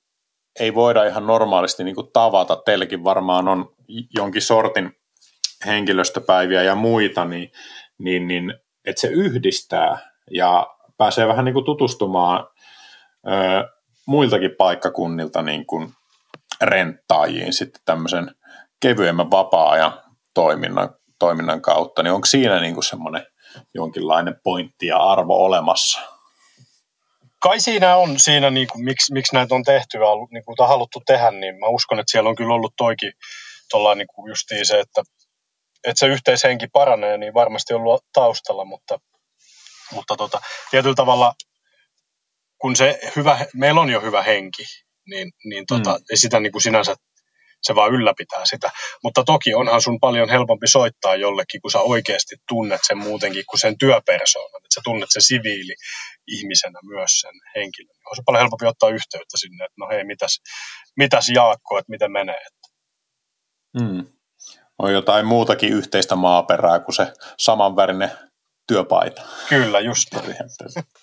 ei 0.61 0.75
voida 0.75 1.05
ihan 1.05 1.27
normaalisti 1.27 1.85
niin 1.85 1.95
kuin 1.95 2.13
tavata, 2.13 2.57
teilläkin 2.57 3.05
varmaan 3.05 3.49
on 3.49 3.75
jonkin 4.15 4.43
sortin 4.43 4.97
henkilöstöpäiviä 5.67 6.63
ja 6.63 6.75
muita, 6.75 7.25
niin, 7.25 7.53
niin, 7.99 8.29
niin 8.29 8.55
että 8.85 9.01
se 9.01 9.09
yhdistää 9.09 9.99
ja 10.31 10.67
pääsee 10.99 11.29
vähän 11.29 11.45
niin 11.45 11.53
kuin 11.53 11.65
tutustumaan 11.65 12.49
ö, 13.27 13.69
muiltakin 14.07 14.55
paikkakunnilta 14.59 15.43
niin 15.43 15.67
kuin 15.67 15.93
renttaajiin 16.63 17.53
sitten 17.53 17.83
tämmöisen 17.85 18.31
kevyemmän 18.81 19.31
vapaa-ajan 19.31 20.03
toiminnan, 20.35 20.91
toiminnan 21.19 21.63
kautta, 21.63 22.03
niin 22.03 22.13
onko 22.13 22.27
siinä 22.27 22.61
niin 22.61 22.75
kuin 22.75 22.85
semmoinen 22.85 23.27
jonkinlainen 23.75 24.41
pointti 24.45 24.87
ja 24.87 24.99
arvo 24.99 25.45
olemassa? 25.45 26.01
Kai 27.43 27.61
siinä 27.61 27.97
on 27.97 28.19
siinä, 28.19 28.51
niin 28.51 28.69
kuin, 28.73 28.85
miksi, 28.85 29.13
miksi 29.13 29.35
näitä 29.35 29.55
on 29.55 29.63
tehty 29.63 29.99
ja 29.99 30.07
niin 30.31 30.45
kuin, 30.45 30.69
haluttu 30.69 31.03
tehdä, 31.07 31.31
niin 31.31 31.59
mä 31.59 31.67
uskon, 31.67 31.99
että 31.99 32.11
siellä 32.11 32.31
on 32.31 32.37
kyllä 32.37 32.55
ollut 32.55 32.75
toikin 32.77 33.13
niin 33.97 34.07
kuin 34.15 34.29
justiin 34.29 34.67
se, 34.67 34.81
että 34.81 35.03
että 35.87 35.99
se 35.99 36.07
yhteishenki 36.07 36.67
paranee, 36.67 37.19
niin 37.19 37.35
varmasti 37.35 37.75
on 37.75 37.81
ollut 37.81 38.05
taustalla, 38.13 38.65
mutta, 38.65 38.99
mutta 39.93 40.17
tota, 40.17 40.41
tietyllä 40.71 40.95
tavalla, 40.95 41.35
kun 42.59 42.77
se 42.77 43.01
hyvä, 43.17 43.47
meillä 43.55 43.81
on 43.81 43.91
jo 43.91 44.01
hyvä 44.01 44.23
henki, 44.23 44.63
niin, 45.07 45.33
niin 45.45 45.67
tota, 45.67 45.91
mm. 45.91 46.05
ei 46.11 46.17
sitä 46.17 46.41
niin 46.41 46.53
kuin 46.53 46.63
sinänsä 46.63 46.95
se 47.63 47.75
vaan 47.75 47.95
ylläpitää 47.95 48.45
sitä. 48.45 48.71
Mutta 49.03 49.25
toki 49.25 49.55
onhan 49.55 49.83
sun 49.83 50.01
paljon 50.01 50.29
helpompi 50.29 50.67
soittaa 50.69 51.17
jollekin, 51.17 51.61
kun 51.61 51.71
sä 51.71 51.81
oikeasti 51.81 52.37
tunnet 52.49 52.81
sen 52.87 52.99
muutenkin 52.99 53.45
kuin 53.51 53.61
sen 53.61 53.79
työpersoonan, 53.79 54.61
että 54.65 54.75
sä 54.75 54.81
tunnet 54.85 55.09
sen 55.13 55.23
siviili 55.23 55.75
ihmisenä 56.27 56.79
myös 56.85 57.21
sen 57.21 57.35
henkilön. 57.55 57.97
On 58.11 58.17
se 58.17 58.23
paljon 58.27 58.43
helpompi 58.43 58.67
ottaa 58.67 58.89
yhteyttä 58.89 59.39
sinne, 59.39 59.65
että 59.65 59.75
no 59.79 59.89
hei, 59.89 60.05
mitäs, 60.05 60.41
mitäs 60.97 61.29
Jaakko, 61.29 61.79
että 61.79 61.91
miten 61.91 62.13
menee. 62.13 62.47
Mm. 63.81 64.07
On 64.79 64.93
jotain 64.93 65.27
muutakin 65.27 65.73
yhteistä 65.73 66.17
maaperää 66.17 66.79
kuin 66.79 66.95
se 66.95 67.13
samanvärinen 67.39 68.11
työpaita. 68.67 69.23
Kyllä, 69.49 69.81
just. 69.81 70.09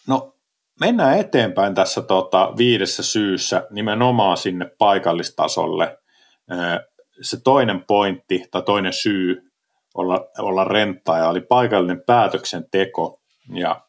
No, 0.07 0.35
mennään 0.79 1.19
eteenpäin 1.19 1.75
tässä 1.75 2.01
tota, 2.01 2.53
viidessä 2.57 3.03
syyssä 3.03 3.67
nimenomaan 3.69 4.37
sinne 4.37 4.65
paikallistasolle 4.77 5.97
se 7.21 7.37
toinen 7.43 7.83
pointti 7.87 8.45
tai 8.51 8.61
toinen 8.61 8.93
syy 8.93 9.51
olla, 9.93 10.25
olla 10.39 10.63
renttaaja 10.63 11.29
oli 11.29 11.41
paikallinen 11.41 12.03
päätöksenteko. 12.05 13.21
Ja 13.53 13.81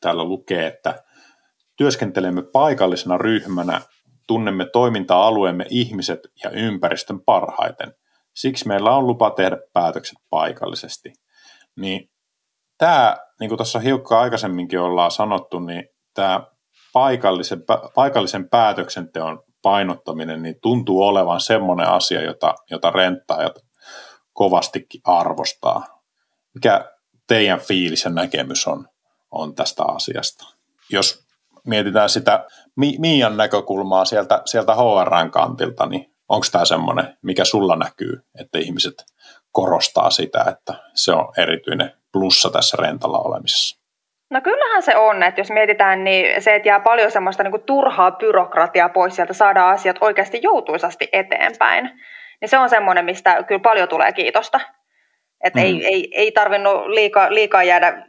täällä 0.00 0.24
lukee, 0.24 0.66
että 0.66 1.02
työskentelemme 1.76 2.42
paikallisena 2.42 3.18
ryhmänä, 3.18 3.80
tunnemme 4.26 4.66
toiminta-alueemme 4.72 5.66
ihmiset 5.70 6.20
ja 6.44 6.50
ympäristön 6.50 7.20
parhaiten. 7.20 7.94
Siksi 8.34 8.68
meillä 8.68 8.96
on 8.96 9.06
lupa 9.06 9.30
tehdä 9.30 9.56
päätökset 9.72 10.18
paikallisesti. 10.30 11.12
Niin 11.76 12.10
tämä, 12.78 13.16
niin 13.40 13.48
kuin 13.48 13.56
tuossa 13.56 13.78
hiukka 13.78 14.20
aikaisemminkin 14.20 14.80
ollaan 14.80 15.10
sanottu, 15.10 15.58
niin 15.58 15.88
tämä 16.14 16.40
paikallisen, 16.92 17.64
paikallisen 17.94 18.48
päätöksenteon 18.48 19.42
painottaminen 19.62 20.42
niin 20.42 20.60
tuntuu 20.62 21.02
olevan 21.02 21.40
semmoinen 21.40 21.88
asia, 21.88 22.22
jota, 22.22 22.54
jota 22.70 22.90
renttaajat 22.90 23.64
kovastikin 24.32 25.00
arvostaa. 25.04 26.02
Mikä 26.54 26.92
teidän 27.26 27.60
fiilis 27.60 28.04
ja 28.04 28.10
näkemys 28.10 28.66
on, 28.66 28.88
on 29.30 29.54
tästä 29.54 29.84
asiasta? 29.84 30.44
Jos 30.90 31.26
mietitään 31.66 32.08
sitä 32.08 32.46
Miian 32.76 33.36
näkökulmaa 33.36 34.04
sieltä, 34.04 34.42
sieltä 34.44 34.74
HRn 34.74 35.30
kantilta, 35.30 35.86
niin 35.86 36.14
onko 36.28 36.46
tämä 36.52 36.64
semmoinen, 36.64 37.18
mikä 37.22 37.44
sulla 37.44 37.76
näkyy, 37.76 38.22
että 38.40 38.58
ihmiset 38.58 38.94
korostaa 39.52 40.10
sitä, 40.10 40.44
että 40.48 40.74
se 40.94 41.12
on 41.12 41.32
erityinen 41.36 41.92
plussa 42.12 42.50
tässä 42.50 42.76
rentalla 42.80 43.18
olemisessa? 43.18 43.87
No 44.30 44.40
kyllähän 44.40 44.82
se 44.82 44.96
on, 44.96 45.22
että 45.22 45.40
jos 45.40 45.50
mietitään, 45.50 46.04
niin 46.04 46.42
se, 46.42 46.54
että 46.54 46.68
jää 46.68 46.80
paljon 46.80 47.10
semmoista 47.10 47.42
niin 47.42 47.50
kuin 47.50 47.62
turhaa 47.62 48.10
byrokratiaa 48.10 48.88
pois 48.88 49.16
sieltä, 49.16 49.32
saadaan 49.32 49.74
asiat 49.74 49.96
oikeasti 50.00 50.38
joutuisasti 50.42 51.08
eteenpäin, 51.12 51.90
niin 52.40 52.48
se 52.48 52.58
on 52.58 52.70
semmoinen, 52.70 53.04
mistä 53.04 53.42
kyllä 53.42 53.60
paljon 53.60 53.88
tulee 53.88 54.12
kiitosta. 54.12 54.60
Että 55.44 55.58
mm. 55.58 55.64
ei, 55.64 55.86
ei, 55.86 56.10
ei 56.14 56.32
tarvinnut 56.32 56.86
liikaa, 56.86 57.34
liikaa 57.34 57.62
jäädä 57.62 58.06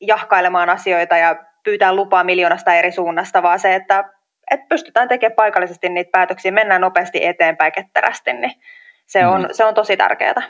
jahkailemaan 0.00 0.70
asioita 0.70 1.16
ja 1.16 1.36
pyytää 1.64 1.94
lupaa 1.94 2.24
miljoonasta 2.24 2.74
eri 2.74 2.92
suunnasta, 2.92 3.42
vaan 3.42 3.58
se, 3.58 3.74
että, 3.74 4.04
että 4.50 4.66
pystytään 4.68 5.08
tekemään 5.08 5.36
paikallisesti 5.36 5.88
niitä 5.88 6.10
päätöksiä, 6.10 6.52
mennään 6.52 6.80
nopeasti 6.80 7.26
eteenpäin 7.26 7.72
ketterästi, 7.72 8.32
niin 8.32 8.52
se 9.06 9.26
on, 9.26 9.42
mm. 9.42 9.48
se 9.52 9.64
on 9.64 9.74
tosi 9.74 9.96
tärkeää. 9.96 10.42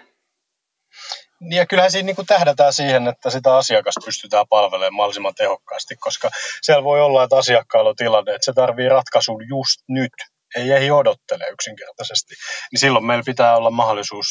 Niin 1.41 1.59
ja 1.59 1.66
kyllähän 1.66 1.91
siinä 1.91 2.07
niin 2.07 2.16
kuin 2.16 2.26
tähdätään 2.26 2.72
siihen, 2.72 3.09
että 3.09 3.30
sitä 3.30 3.57
asiakasta 3.57 4.01
pystytään 4.05 4.47
palvelemaan 4.49 4.95
mahdollisimman 4.95 5.34
tehokkaasti, 5.34 5.97
koska 5.97 6.30
siellä 6.62 6.84
voi 6.84 7.01
olla, 7.01 7.24
että 7.24 7.36
asiakkaalla 7.36 7.91
on 7.91 7.97
tilanne, 7.97 8.34
että 8.34 8.45
se 8.45 8.53
tarvii 8.53 8.88
ratkaisun 8.88 9.49
just 9.49 9.80
nyt, 9.88 10.12
ei 10.57 10.72
ei 10.72 10.91
odottele 10.91 11.45
yksinkertaisesti. 11.49 12.34
Niin 12.72 12.80
silloin 12.80 13.05
meillä 13.05 13.22
pitää 13.26 13.57
olla 13.57 13.70
mahdollisuus 13.70 14.26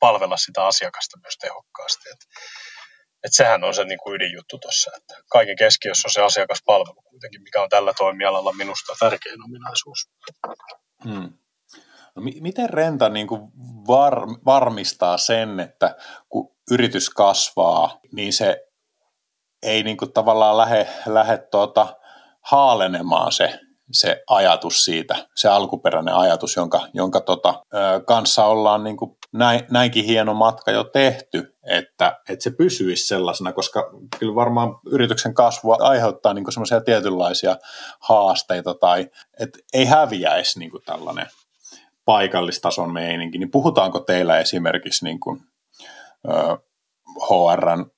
palvella 0.00 0.36
sitä 0.36 0.66
asiakasta 0.66 1.18
myös 1.22 1.36
tehokkaasti. 1.40 2.08
Et, 2.10 2.20
et 3.24 3.34
sehän 3.34 3.64
on 3.64 3.74
se 3.74 3.84
niin 3.84 3.98
kuin 3.98 4.14
ydinjuttu 4.14 4.58
tuossa, 4.58 4.90
että 4.96 5.14
kaiken 5.30 5.56
keskiössä 5.56 6.08
on 6.08 6.12
se 6.12 6.22
asiakaspalvelu 6.22 7.02
kuitenkin, 7.02 7.42
mikä 7.42 7.62
on 7.62 7.68
tällä 7.68 7.92
toimialalla 7.98 8.52
minusta 8.52 8.92
tärkein 9.00 9.44
ominaisuus. 9.44 10.08
Hmm. 11.04 11.41
No, 12.16 12.22
miten 12.40 12.70
Renta 12.70 13.08
niin 13.08 13.26
kuin 13.26 13.40
var, 13.86 14.26
varmistaa 14.44 15.18
sen, 15.18 15.60
että 15.60 15.96
kun 16.28 16.52
yritys 16.70 17.10
kasvaa, 17.10 18.00
niin 18.12 18.32
se 18.32 18.66
ei 19.62 19.82
niin 19.82 19.96
kuin 19.96 20.12
tavallaan 20.12 20.56
lähde, 20.56 20.88
lähde 21.06 21.38
tuota, 21.38 21.96
haalenemaan 22.40 23.32
se, 23.32 23.60
se 23.92 24.22
ajatus 24.30 24.84
siitä, 24.84 25.26
se 25.34 25.48
alkuperäinen 25.48 26.14
ajatus, 26.14 26.56
jonka, 26.56 26.80
jonka 26.94 27.20
tota, 27.20 27.62
kanssa 28.06 28.44
ollaan 28.44 28.84
niin 28.84 28.96
kuin 28.96 29.18
näin, 29.32 29.60
näinkin 29.70 30.04
hieno 30.04 30.34
matka 30.34 30.70
jo 30.70 30.84
tehty, 30.84 31.56
että, 31.66 32.20
että 32.28 32.42
se 32.42 32.50
pysyisi 32.50 33.06
sellaisena, 33.06 33.52
koska 33.52 33.90
kyllä 34.18 34.34
varmaan 34.34 34.78
yrityksen 34.86 35.34
kasvua 35.34 35.76
aiheuttaa 35.80 36.34
niin 36.34 36.52
semmoisia 36.52 36.80
tietynlaisia 36.80 37.56
haasteita 38.00 38.74
tai 38.74 39.10
että 39.40 39.58
ei 39.72 39.84
häviäisi 39.84 40.58
niin 40.58 40.70
kuin 40.70 40.82
tällainen 40.86 41.26
paikallistason 42.04 42.92
meininki, 42.92 43.38
niin 43.38 43.50
puhutaanko 43.50 44.00
teillä 44.00 44.38
esimerkiksi 44.38 45.04
niin 45.04 45.20
kuin, 45.20 45.40
ö, 46.28 46.58
HRn 47.28 47.90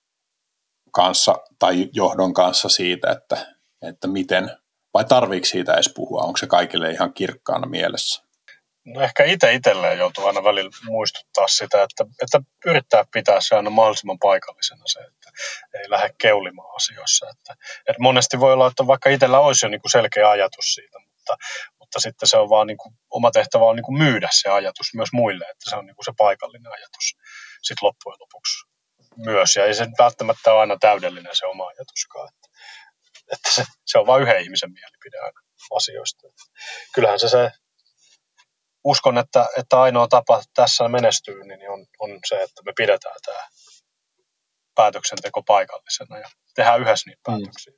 kanssa 0.93 1.35
tai 1.59 1.89
johdon 1.93 2.35
kanssa 2.35 2.69
siitä, 2.69 3.11
että, 3.11 3.55
että 3.83 4.09
miten, 4.09 4.51
vai 4.95 5.05
tarviiko 5.05 5.47
siitä 5.47 5.75
edes 5.75 5.93
puhua, 5.95 6.23
onko 6.23 6.37
se 6.37 6.47
kaikille 6.47 6.91
ihan 6.91 7.13
kirkkaana 7.15 7.67
mielessä? 7.67 8.25
No 8.85 9.01
ehkä 9.01 9.25
itse 9.25 9.55
itselleen 9.55 9.99
joutuu 9.99 10.27
aina 10.27 10.45
välillä 10.45 10.71
muistuttaa 10.85 11.49
sitä, 11.49 11.83
että, 11.83 12.05
että 12.23 12.41
yrittää 12.67 13.05
pitää 13.13 13.39
se 13.41 13.57
aina 13.57 13.71
mahdollisimman 13.71 14.19
paikallisena 14.19 14.83
se, 14.87 15.01
että 15.01 15.31
ei 15.75 15.91
lähde 15.91 16.15
keulimaan 16.19 16.77
asioissa. 16.77 17.27
Että, 17.31 17.55
että 17.81 18.03
monesti 18.03 18.41
voi 18.41 18.53
olla, 18.53 18.67
että 18.67 18.87
vaikka 18.87 19.11
itsellä 19.11 19.41
olisi 19.41 19.67
jo 19.67 19.71
niin 19.71 19.81
kuin 19.81 19.91
selkeä 19.91 20.31
ajatus 20.31 20.75
siitä, 20.75 20.99
mutta, 20.99 21.37
mutta 21.95 22.09
sitten 22.09 22.29
se 22.29 22.37
on 22.37 22.51
vaan 22.51 22.67
niin 22.67 22.77
kuin, 22.77 22.95
oma 23.11 23.31
tehtävä 23.31 23.65
on 23.65 23.77
niin 23.77 23.85
kuin 23.85 23.99
myydä 23.99 24.29
se 24.33 24.49
ajatus 24.49 24.95
myös 24.95 25.09
muille, 25.13 25.45
että 25.45 25.71
se 25.71 25.77
on 25.77 25.87
niin 25.87 25.97
kuin 25.97 26.05
se 26.05 26.13
paikallinen 26.17 26.73
ajatus 26.73 27.07
sitten 27.63 27.87
loppujen 27.87 28.17
lopuksi 28.21 28.67
myös. 29.17 29.57
Ja 29.57 29.65
ei 29.65 29.75
se 29.75 29.87
välttämättä 29.99 30.53
ole 30.53 30.61
aina 30.61 30.77
täydellinen 30.81 31.37
se 31.37 31.47
oma 31.47 31.67
ajatuskaan. 31.67 32.29
Että, 32.29 32.49
että 33.33 33.51
se, 33.51 33.65
se 33.87 33.99
on 33.99 34.07
vain 34.07 34.23
yhden 34.23 34.43
ihmisen 34.43 34.73
mielipide 34.73 35.19
aina 35.19 35.41
asioista. 35.77 36.29
Että 36.29 36.43
kyllähän 36.95 37.19
se, 37.19 37.29
se 37.29 37.51
uskon, 38.85 39.19
että, 39.19 39.47
että 39.57 39.81
ainoa 39.81 40.09
tapa 40.09 40.43
tässä 40.55 40.89
menestyy 40.89 41.45
niin 41.45 41.71
on, 41.71 41.87
on 41.99 42.19
se, 42.29 42.35
että 42.35 42.63
me 42.67 42.73
pidetään 42.77 43.17
tämä 43.27 43.47
päätöksenteko 44.75 45.43
paikallisena 45.43 46.19
ja 46.19 46.29
tehdään 46.55 46.81
yhdessä 46.81 47.11
niitä 47.11 47.31
mm. 47.31 47.35
päätöksiä. 47.35 47.73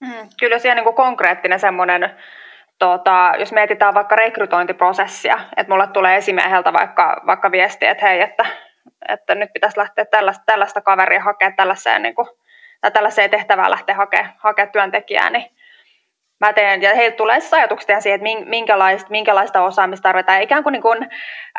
Mm, 0.00 0.28
kyllä 0.38 0.58
siellä 0.58 0.74
niin 0.74 0.84
kuin 0.84 0.96
konkreettinen 0.96 1.60
semmoinen, 1.60 2.02
tota, 2.80 3.32
jos 3.38 3.52
mietitään 3.52 3.94
vaikka 3.94 4.16
rekrytointiprosessia, 4.16 5.40
että 5.56 5.72
mulle 5.72 5.86
tulee 5.86 6.16
esimieheltä 6.16 6.72
vaikka, 6.72 7.22
vaikka 7.26 7.50
viesti, 7.50 7.86
että 7.86 8.06
hei, 8.06 8.20
että, 8.20 8.46
että 9.08 9.34
nyt 9.34 9.52
pitäisi 9.52 9.78
lähteä 9.78 10.04
tällaista, 10.04 10.42
tällaista 10.46 10.80
kaveria 10.80 11.20
hakemaan 11.20 11.56
tällaiseen, 11.56 12.02
niin 12.02 12.14
kuin, 12.14 12.28
tai 12.80 12.90
tällaiseen 12.90 13.30
tehtävään 13.30 13.70
lähteä 13.70 13.94
hakemaan, 13.94 14.34
hakemaan 14.38 14.72
työntekijää, 14.72 15.30
niin 15.30 15.50
mä 16.40 16.52
teen, 16.52 16.82
ja 16.82 16.94
heiltä 16.94 17.16
tulee 17.16 17.40
siis 17.40 17.54
ajatuksia 17.54 18.00
siihen, 18.00 18.20
että 18.26 18.50
minkälaista, 18.50 19.10
minkälaista 19.10 19.62
osaamista 19.62 20.02
tarvitaan, 20.02 20.42
ikään 20.42 20.62
kuin, 20.62 20.72
niin 20.72 20.82
kuin 20.82 21.02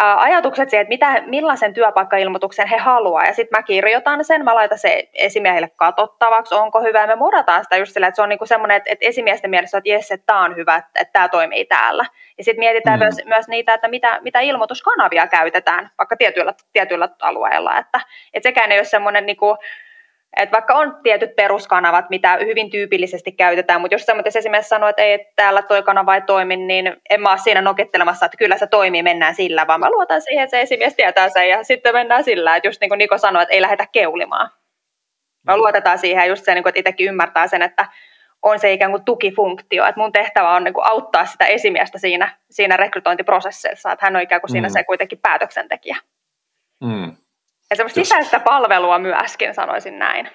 ä, 0.02 0.16
ajatukset 0.16 0.70
siihen, 0.70 0.82
että 0.82 0.90
mitä, 0.90 1.24
millaisen 1.26 1.74
työpaikkailmoituksen 1.74 2.68
he 2.68 2.78
haluaa, 2.78 3.24
ja 3.26 3.34
sitten 3.34 3.60
mä 3.60 3.64
kirjoitan 3.64 4.26
sen, 4.26 4.44
mä 4.44 4.56
laitan 4.56 4.78
se 4.78 5.10
esimiehille 5.14 5.70
katsottavaksi, 5.76 6.56
onko 6.56 6.82
hyvä, 6.82 7.02
ja 7.02 7.08
me 7.08 7.16
murrataan 7.16 7.64
sitä 7.64 7.78
just 7.78 7.94
sillä, 7.94 8.08
että 8.08 8.16
se 8.16 8.22
on 8.22 8.30
niin 8.30 8.40
kuin 8.40 8.48
semmoinen, 8.48 8.78
että, 8.78 8.90
että 8.92 9.06
esimiesten 9.06 9.50
mielessä, 9.50 9.78
että 9.78 9.90
jes, 9.90 10.12
että 10.12 10.26
tämä 10.26 10.44
on 10.44 10.56
hyvä, 10.56 10.76
että, 10.76 11.00
että 11.00 11.14
tämä 11.14 11.30
toimii 11.30 11.66
täällä, 11.66 12.06
ja 12.38 12.44
sitten 12.44 12.60
mietitään 12.60 13.00
mm. 13.00 13.04
myös, 13.04 13.16
myös 13.26 13.48
niitä, 13.48 13.74
että 13.74 13.88
mitä, 13.88 14.20
mitä 14.22 14.40
ilmoituskanavia 14.40 15.28
käytetään, 15.28 15.90
vaikka 15.98 16.16
tietyillä, 16.18 16.54
tietyillä 16.74 17.10
alueilla, 17.22 17.78
että, 17.78 18.00
että 18.34 18.50
sekään 18.50 18.72
ei 18.72 18.80
ole 18.80 18.86
semmoinen 18.86 19.26
niin 19.26 19.38
kuin, 19.38 19.58
et 20.38 20.52
vaikka 20.52 20.74
on 20.74 20.98
tietyt 21.04 21.36
peruskanavat, 21.36 22.10
mitä 22.10 22.38
hyvin 22.42 22.70
tyypillisesti 22.70 23.32
käytetään, 23.32 23.82
mutta 23.82 23.96
jos 23.96 24.06
semmoinen 24.06 24.32
esimerkiksi 24.36 24.70
sanoo, 24.70 24.90
että 24.90 25.02
ei, 25.02 25.14
että 25.14 25.34
täällä 25.36 25.62
toi 25.62 25.84
kanava 25.84 26.16
ei 26.16 26.22
toimi, 26.22 26.58
niin 26.58 26.96
en 27.10 27.22
mä 27.22 27.30
ole 27.30 27.38
siinä 27.38 27.62
nokittelemassa, 27.62 28.26
että 28.26 28.38
kyllä 28.38 28.58
se 28.58 28.68
toimii, 28.68 29.04
mennään 29.04 29.36
sillä, 29.36 29.68
vaan 29.68 29.80
mä 29.80 29.90
luotan 29.90 30.22
siihen, 30.22 30.44
että 30.44 30.58
se 30.58 30.62
esimies 30.62 30.96
tietää 30.96 31.30
sen 31.30 31.50
ja 31.50 31.64
sitten 31.64 31.94
mennään 31.94 32.24
sillä, 32.24 32.56
että 32.56 32.68
just 32.68 32.82
niin 32.82 32.90
kuin 32.90 32.98
Niko 32.98 33.18
sanoi, 33.18 33.44
että 33.44 33.56
ei 33.56 33.62
lähdetä 33.62 33.86
keulimaan. 33.92 34.50
Mä 35.48 35.58
luotetaan 35.58 35.98
siihen 35.98 36.30
just 36.30 36.46
se, 36.46 36.54
niin 36.54 36.68
että 36.68 36.80
itsekin 36.80 37.08
ymmärtää 37.08 37.48
sen, 37.48 37.62
että 37.62 37.86
on 38.42 38.60
se 38.60 38.74
ikään 38.74 38.92
kuin 38.92 39.06
tukifunktio, 39.06 39.86
että 39.86 40.02
mun 40.02 40.12
tehtävä 40.12 40.56
on 40.56 40.64
niin 40.64 40.74
kuin 40.74 40.86
auttaa 40.88 41.26
sitä 41.26 41.46
esimiestä 41.46 41.98
siinä, 41.98 42.38
siinä 42.50 42.78
rekrytointiprosessissa, 42.78 43.92
että 43.92 44.06
hän 44.06 44.16
on 44.16 44.22
ikään 44.22 44.42
kuin 44.42 44.52
siinä 44.52 44.68
mm. 44.68 44.72
se 44.72 44.84
kuitenkin 44.84 45.20
päätöksentekijä. 45.22 45.98
Mm. 46.84 47.16
Ja 47.72 47.76
semmoista 47.76 48.00
Jos... 48.00 48.08
sisäistä 48.08 48.40
palvelua 48.40 49.00
myöskin, 49.00 49.54
sanoisin 49.54 50.00
näin. 50.00 50.30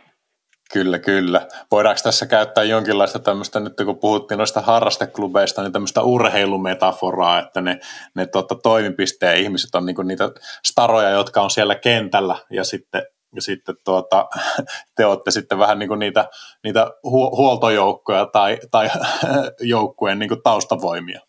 Kyllä, 0.72 0.98
kyllä. 0.98 1.46
Voidaanko 1.70 2.00
tässä 2.02 2.26
käyttää 2.26 2.64
jonkinlaista 2.64 3.18
tämmöistä, 3.18 3.60
nyt 3.60 3.72
kun 3.84 3.98
puhuttiin 3.98 4.38
noista 4.38 4.60
harrasteklubeista, 4.60 5.62
niin 5.62 5.72
tämmöistä 5.72 6.02
urheilumetaforaa, 6.02 7.38
että 7.38 7.60
ne, 7.60 7.78
ne 8.14 8.26
tuota, 8.26 8.54
toimipisteen 8.54 9.38
ihmiset 9.38 9.74
on 9.74 9.86
niinku 9.86 10.02
niitä 10.02 10.30
staroja, 10.64 11.10
jotka 11.10 11.40
on 11.40 11.50
siellä 11.50 11.74
kentällä, 11.74 12.36
ja 12.50 12.64
sitten, 12.64 13.02
ja 13.34 13.42
sitten 13.42 13.74
tuota, 13.84 14.28
te 14.96 15.06
olette 15.06 15.30
sitten 15.30 15.58
vähän 15.58 15.78
niin 15.78 15.88
kuin 15.88 16.00
niitä, 16.00 16.24
niitä 16.64 16.86
hu- 17.06 17.36
huoltojoukkoja 17.36 18.26
tai, 18.26 18.58
tai 18.70 18.90
joukkueen 19.60 20.18
niin 20.18 20.28
kuin 20.28 20.42
taustavoimia. 20.42 21.20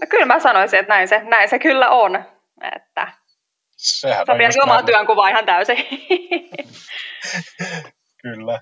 No 0.00 0.06
kyllä 0.10 0.26
mä 0.26 0.40
sanoisin, 0.40 0.78
että 0.80 0.94
näin 0.94 1.08
se, 1.08 1.22
näin 1.24 1.48
se 1.48 1.58
kyllä 1.58 1.90
on. 1.90 2.24
Että 2.76 3.08
Sehän 3.80 4.26
Sopii 4.26 4.46
on 4.46 4.52
omaa 4.62 4.82
työnkuvaa 4.82 5.28
ihan 5.28 5.46
täysin. 5.46 5.76
kyllä. 8.22 8.60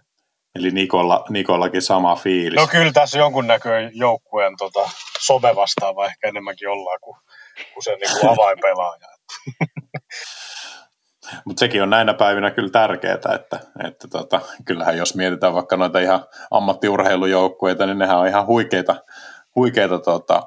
Eli 0.54 0.70
Nikolla, 0.70 1.24
Nikollakin 1.28 1.82
sama 1.82 2.16
fiilis. 2.16 2.60
No 2.60 2.66
kyllä 2.66 2.92
tässä 2.92 3.18
jonkunnäköinen 3.18 3.90
joukkueen 3.94 4.52
tota, 4.58 4.90
some 5.20 5.56
vastaava 5.56 6.06
ehkä 6.06 6.28
enemmänkin 6.28 6.68
ollaan 6.68 6.98
kuin, 7.00 7.16
kuin 7.74 7.84
se 7.84 7.90
niin 7.90 8.20
kuin 8.20 8.30
avainpelaaja. 8.32 9.00
Mutta 11.44 11.60
sekin 11.60 11.82
on 11.82 11.90
näinä 11.90 12.14
päivinä 12.14 12.50
kyllä 12.50 12.70
tärkeää, 12.70 13.14
että, 13.14 13.60
että 13.88 14.08
tota, 14.08 14.40
kyllähän 14.64 14.96
jos 14.96 15.14
mietitään 15.14 15.54
vaikka 15.54 15.76
noita 15.76 15.98
ihan 15.98 16.24
ammattiurheilujoukkueita, 16.50 17.86
niin 17.86 17.98
nehän 17.98 18.18
on 18.18 18.26
ihan 18.26 18.46
huikeita, 18.46 18.96
huikeita 19.54 19.98
tota, 19.98 20.42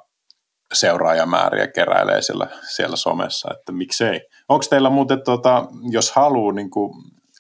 seuraajamääriä 0.74 1.68
keräilee 1.68 2.22
siellä, 2.22 2.48
siellä 2.76 2.96
somessa, 2.96 3.50
että 3.60 3.72
miksei. 3.72 4.22
Onko 4.50 4.66
teillä 4.70 4.90
muuten, 4.90 5.24
tota, 5.24 5.66
jos 5.92 6.12
haluaa 6.12 6.54
niin 6.54 6.70
kuin, 6.70 6.94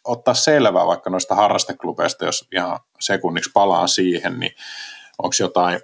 ottaa 0.04 0.34
selvää 0.34 0.88
vaikka 0.88 1.10
noista 1.10 1.36
harrasteklubeista, 1.36 2.26
jos 2.26 2.48
ihan 2.54 2.80
sekunniksi 3.00 3.52
palaan 3.54 3.90
siihen, 3.90 4.40
niin 4.40 4.52
onko 5.18 5.36
jotain 5.40 5.80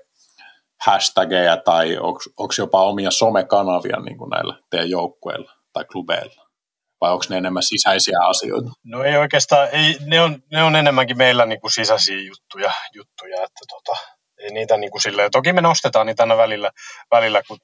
hashtageja 0.86 1.58
tai 1.58 1.98
onko 1.98 2.54
jopa 2.58 2.84
omia 2.84 3.12
somekanavia 3.12 4.00
niin 4.00 4.18
kuin 4.18 4.30
näillä 4.30 4.60
teidän 4.70 4.90
joukkueilla 4.90 5.52
tai 5.74 5.86
klubeilla? 5.86 6.48
Vai 7.02 7.12
onko 7.12 7.26
ne 7.30 7.38
enemmän 7.38 7.64
sisäisiä 7.64 8.18
asioita? 8.22 8.72
No 8.84 9.04
ei 9.04 9.18
oikeastaan, 9.18 9.68
ei, 9.72 9.98
ne, 10.06 10.22
on, 10.22 10.44
ne 10.52 10.64
on 10.64 10.76
enemmänkin 10.76 11.18
meillä 11.18 11.46
niin 11.46 11.62
kuin 11.62 11.72
sisäisiä 11.72 12.22
juttuja, 12.22 12.72
juttuja 12.94 13.36
että 13.36 13.60
tota, 13.70 14.00
niitä 14.52 14.78
niin 14.78 14.92
kuin 14.92 15.02
silleen, 15.02 15.32
toki 15.32 15.54
me 15.54 15.62
nostetaan 15.62 16.06
niitä 16.06 16.24
aina 16.24 16.38
välillä, 16.38 16.72
välillä 17.12 17.42
kun 17.48 17.58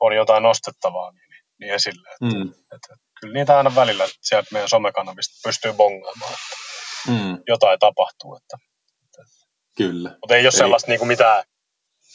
on 0.00 0.16
jotain 0.16 0.42
nostettavaa 0.42 1.12
niin, 1.12 1.42
niin 1.60 1.74
esille. 1.74 2.08
Että, 2.08 2.38
mm. 2.38 2.52
että, 2.74 2.96
kyllä 3.20 3.34
niitä 3.34 3.56
aina 3.56 3.74
välillä 3.74 4.04
sieltä 4.20 4.48
meidän 4.52 4.68
somekanavista 4.68 5.48
pystyy 5.48 5.72
bongaamaan, 5.72 6.32
että 6.32 7.12
mm. 7.12 7.42
jotain 7.48 7.78
tapahtuu. 7.78 8.36
Että, 8.36 8.58
että. 9.04 9.22
Kyllä. 9.76 10.10
Mutta 10.10 10.36
ei 10.36 10.44
ole 10.44 10.50
sellaista 10.50 10.90
niin 10.90 10.98
kuin 10.98 11.08
mitään 11.08 11.44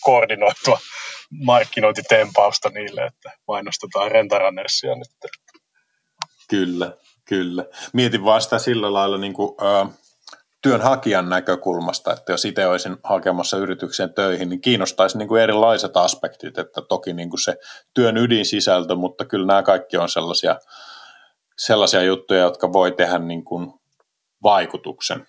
koordinoitua 0.02 0.80
markkinointitempausta 1.46 2.70
niille, 2.70 3.06
että 3.06 3.32
mainostetaan 3.48 4.12
Rentarannersia 4.12 4.96
nyt. 4.96 5.32
Kyllä, 6.50 6.98
kyllä. 7.26 7.66
Mietin 7.94 8.26
vaan 8.26 8.42
sitä 8.42 8.60
sillä 8.60 8.94
lailla, 8.94 9.18
niin 9.18 9.34
kuin, 9.34 9.56
äh, 9.62 9.98
työnhakijan 10.64 11.30
näkökulmasta, 11.30 12.14
että 12.14 12.32
jos 12.32 12.46
itse 12.46 12.68
olisin 12.68 12.98
hakemassa 13.04 13.58
yritykseen 13.58 14.14
töihin, 14.14 14.50
niin 14.50 14.62
kiinnostaisi 14.62 15.18
niin 15.18 15.28
kuin 15.28 15.42
erilaiset 15.42 15.98
aspektit, 15.98 16.58
että 16.58 16.82
toki 16.82 17.14
niin 17.14 17.30
kuin 17.30 17.44
se 17.44 17.58
työn 17.94 18.18
ydinsisältö, 18.18 18.96
mutta 18.96 19.26
kyllä 19.26 19.48
nämä 19.48 19.64
kaikki 19.64 19.98
on 19.98 20.10
sellaisia, 20.10 20.60
sellaisia 21.58 22.04
juttuja, 22.04 22.40
jotka 22.40 22.74
voi 22.74 22.92
tehdä 22.92 23.20
niin 23.20 23.46
kuin 23.46 23.74
vaikutuksen. 24.44 25.28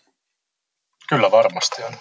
Kyllä 1.08 1.30
varmasti 1.30 1.82
on. 1.82 1.92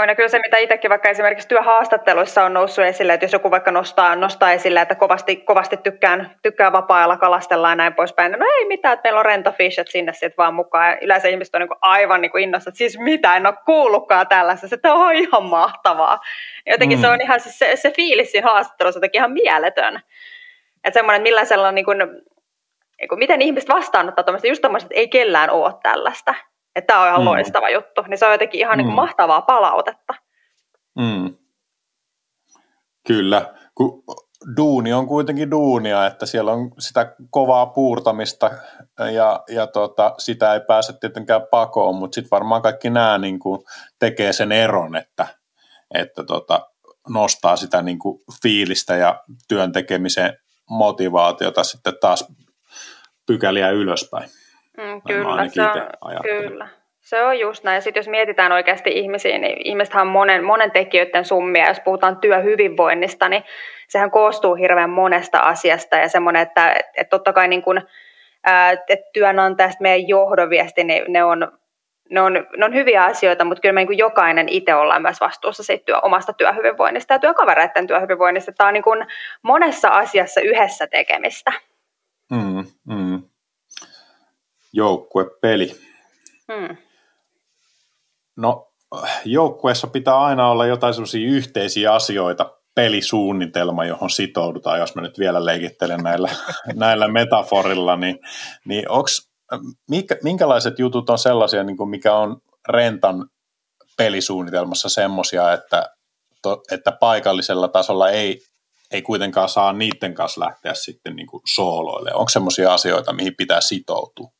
Aina 0.00 0.14
kyllä 0.14 0.28
se, 0.28 0.38
mitä 0.38 0.58
itsekin 0.58 0.90
vaikka 0.90 1.08
esimerkiksi 1.08 1.48
työhaastatteluissa 1.48 2.44
on 2.44 2.54
noussut 2.54 2.84
esille, 2.84 3.12
että 3.12 3.24
jos 3.24 3.32
joku 3.32 3.50
vaikka 3.50 3.70
nostaa, 3.70 4.16
nostaa 4.16 4.52
esille, 4.52 4.80
että 4.80 4.94
kovasti, 4.94 5.36
kovasti 5.36 5.76
tykkään, 5.76 6.30
tykkään 6.42 6.72
vapaa-ajalla 6.72 7.16
kalastella 7.16 7.68
ja 7.68 7.74
näin 7.74 7.94
poispäin, 7.94 8.32
no 8.32 8.46
ei 8.58 8.66
mitään, 8.66 8.94
että 8.94 9.06
meillä 9.06 9.18
on 9.18 9.24
rentofish, 9.24 9.80
että 9.80 9.92
sinne 9.92 10.12
sitten 10.12 10.34
vaan 10.38 10.54
mukaan. 10.54 10.90
Ja 10.90 10.98
yleensä 11.00 11.28
ihmiset 11.28 11.54
on 11.54 11.60
niin 11.60 11.78
aivan 11.80 12.20
niin 12.20 12.38
innossa, 12.38 12.70
että 12.70 12.78
siis 12.78 12.98
mitä, 12.98 13.36
en 13.36 13.46
ole 13.46 13.54
kuullutkaan 13.66 14.28
tällaista, 14.28 14.68
se 14.68 14.78
on 14.84 15.14
ihan 15.14 15.44
mahtavaa. 15.44 16.20
Jotenkin 16.66 16.98
mm. 16.98 17.02
se 17.02 17.08
on 17.08 17.20
ihan, 17.20 17.40
se, 17.40 17.76
se 17.76 17.90
fiilis 17.90 18.32
siinä 18.32 18.48
haastattelussa 18.48 18.98
jotenkin 18.98 19.18
ihan 19.18 19.32
mieletön. 19.32 20.00
Että 20.84 20.98
semmoinen, 20.98 21.22
millaisella 21.22 21.72
niin 21.72 21.84
kuin, 21.84 21.98
niin 23.00 23.08
kuin, 23.08 23.18
miten 23.18 23.42
ihmiset 23.42 23.68
vastaanottaa 23.68 24.24
tuommoista, 24.24 24.48
just 24.48 24.60
tuommoista, 24.60 24.86
että 24.86 25.00
ei 25.00 25.08
kellään 25.08 25.50
ole 25.50 25.72
tällaista 25.82 26.34
että 26.76 26.86
tämä 26.86 27.02
on 27.02 27.08
ihan 27.08 27.20
mm. 27.20 27.26
loistava 27.26 27.70
juttu, 27.70 28.02
niin 28.02 28.18
se 28.18 28.26
on 28.26 28.32
jotenkin 28.32 28.60
ihan 28.60 28.78
niinku 28.78 28.90
mm. 28.90 28.96
niin 28.96 29.06
mahtavaa 29.06 29.42
palautetta. 29.42 30.14
Mm. 30.98 31.34
Kyllä, 33.06 33.54
kun 33.74 34.02
duuni 34.56 34.92
on 34.92 35.06
kuitenkin 35.06 35.50
duunia, 35.50 36.06
että 36.06 36.26
siellä 36.26 36.52
on 36.52 36.70
sitä 36.78 37.14
kovaa 37.30 37.66
puurtamista 37.66 38.50
ja, 39.14 39.42
ja 39.48 39.66
tota, 39.66 40.14
sitä 40.18 40.54
ei 40.54 40.60
pääse 40.60 40.92
tietenkään 41.00 41.42
pakoon, 41.50 41.94
mutta 41.94 42.14
sitten 42.14 42.30
varmaan 42.30 42.62
kaikki 42.62 42.90
nämä 42.90 43.18
niin 43.18 43.38
kuin 43.38 43.62
tekee 43.98 44.32
sen 44.32 44.52
eron, 44.52 44.96
että, 44.96 45.26
että 45.94 46.24
tota, 46.24 46.70
nostaa 47.08 47.56
sitä 47.56 47.82
niin 47.82 47.98
kuin 47.98 48.22
fiilistä 48.42 48.96
ja 48.96 49.20
työn 49.48 49.72
tekemisen 49.72 50.36
motivaatiota 50.70 51.64
sitten 51.64 51.94
taas 52.00 52.32
pykäliä 53.26 53.70
ylöspäin. 53.70 54.30
Mm, 54.80 55.02
kyllä, 55.06 55.48
se 55.48 55.62
on, 55.62 56.22
kyllä. 56.22 56.68
Se 57.00 57.22
on 57.22 57.38
just 57.38 57.64
näin. 57.64 57.82
Sitten 57.82 58.00
jos 58.00 58.08
mietitään 58.08 58.52
oikeasti 58.52 58.90
ihmisiä, 58.90 59.38
niin 59.38 59.56
ihmisethän 59.64 60.06
on 60.06 60.12
monen, 60.12 60.44
monen 60.44 60.70
tekijöiden 60.70 61.24
summia. 61.24 61.68
Jos 61.68 61.80
puhutaan 61.80 62.16
työhyvinvoinnista, 62.16 63.28
niin 63.28 63.44
sehän 63.88 64.10
koostuu 64.10 64.54
hirveän 64.54 64.90
monesta 64.90 65.38
asiasta. 65.38 65.96
Ja 65.96 66.08
semmoinen, 66.08 66.42
että, 66.42 66.70
että 66.70 67.10
totta 67.10 67.32
kai 67.32 67.48
niin 67.48 67.62
kuin, 67.62 67.82
että 68.88 69.10
työnantajasta 69.12 69.82
meidän 69.82 70.08
johdonviesti, 70.08 70.84
niin 70.84 71.04
ne 71.08 71.24
on, 71.24 71.52
ne 72.10 72.20
on, 72.20 72.32
ne 72.56 72.64
on 72.64 72.74
hyviä 72.74 73.04
asioita, 73.04 73.44
mutta 73.44 73.60
kyllä 73.60 73.72
me 73.72 73.84
niin 73.84 73.98
jokainen 73.98 74.48
itse 74.48 74.74
ollaan 74.74 75.02
myös 75.02 75.20
vastuussa 75.20 75.62
siitä 75.62 75.84
työ, 75.84 76.00
omasta 76.00 76.32
työhyvinvoinnista 76.32 77.14
ja 77.14 77.18
työkavereiden 77.18 77.86
työhyvinvoinnista. 77.86 78.52
Tämä 78.52 78.68
on 78.68 78.74
niin 78.74 78.84
kuin 78.84 79.06
monessa 79.42 79.88
asiassa 79.88 80.40
yhdessä 80.40 80.86
tekemistä. 80.86 81.52
Mm, 82.30 82.64
mm 82.88 83.29
joukkuepeli. 84.72 85.80
Hmm. 86.52 86.76
No, 88.36 88.72
joukkueessa 89.24 89.86
pitää 89.86 90.20
aina 90.20 90.50
olla 90.50 90.66
jotain 90.66 90.94
sellaisia 90.94 91.30
yhteisiä 91.30 91.94
asioita, 91.94 92.60
pelisuunnitelma, 92.74 93.84
johon 93.84 94.10
sitoudutaan, 94.10 94.78
jos 94.78 94.94
mä 94.94 95.02
nyt 95.02 95.18
vielä 95.18 95.44
leikittelen 95.44 96.00
näillä, 96.00 96.28
näillä 96.74 97.08
metaforilla, 97.08 97.96
niin, 97.96 98.18
niin 98.64 98.90
onks, 98.90 99.30
mikä, 99.88 100.16
minkälaiset 100.22 100.78
jutut 100.78 101.10
on 101.10 101.18
sellaisia, 101.18 101.64
niin 101.64 101.76
kuin 101.76 101.90
mikä 101.90 102.14
on 102.14 102.40
rentan 102.68 103.28
pelisuunnitelmassa 103.96 104.88
semmoisia, 104.88 105.52
että, 105.52 105.90
to, 106.42 106.62
että 106.72 106.92
paikallisella 106.92 107.68
tasolla 107.68 108.10
ei, 108.10 108.40
ei 108.90 109.02
kuitenkaan 109.02 109.48
saa 109.48 109.72
niiden 109.72 110.14
kanssa 110.14 110.40
lähteä 110.40 110.74
sitten 110.74 111.16
niin 111.16 111.26
kuin 111.26 111.42
sooloille. 111.54 112.14
Onko 112.14 112.28
semmoisia 112.28 112.74
asioita, 112.74 113.12
mihin 113.12 113.36
pitää 113.36 113.60
sitoutua? 113.60 114.30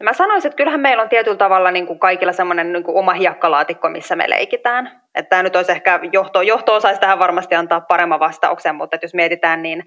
Ja 0.00 0.04
mä 0.04 0.12
sanoisin, 0.12 0.48
että 0.48 0.56
kyllähän 0.56 0.80
meillä 0.80 1.02
on 1.02 1.08
tietyllä 1.08 1.36
tavalla 1.36 1.70
niin 1.70 1.86
kuin 1.86 1.98
kaikilla 1.98 2.32
semmoinen 2.32 2.72
niin 2.72 2.84
kuin 2.84 2.96
oma 2.96 3.12
hiekkalaatikko, 3.12 3.88
missä 3.88 4.16
me 4.16 4.30
leikitään. 4.30 5.00
Että 5.14 5.28
tämä 5.28 5.42
nyt 5.42 5.56
olisi 5.56 5.72
ehkä, 5.72 6.00
johto, 6.12 6.42
johto 6.42 6.74
osaisi 6.74 7.00
tähän 7.00 7.18
varmasti 7.18 7.54
antaa 7.54 7.80
paremman 7.80 8.20
vastauksen, 8.20 8.74
mutta 8.74 8.96
että 8.96 9.04
jos 9.04 9.14
mietitään 9.14 9.62
niin, 9.62 9.84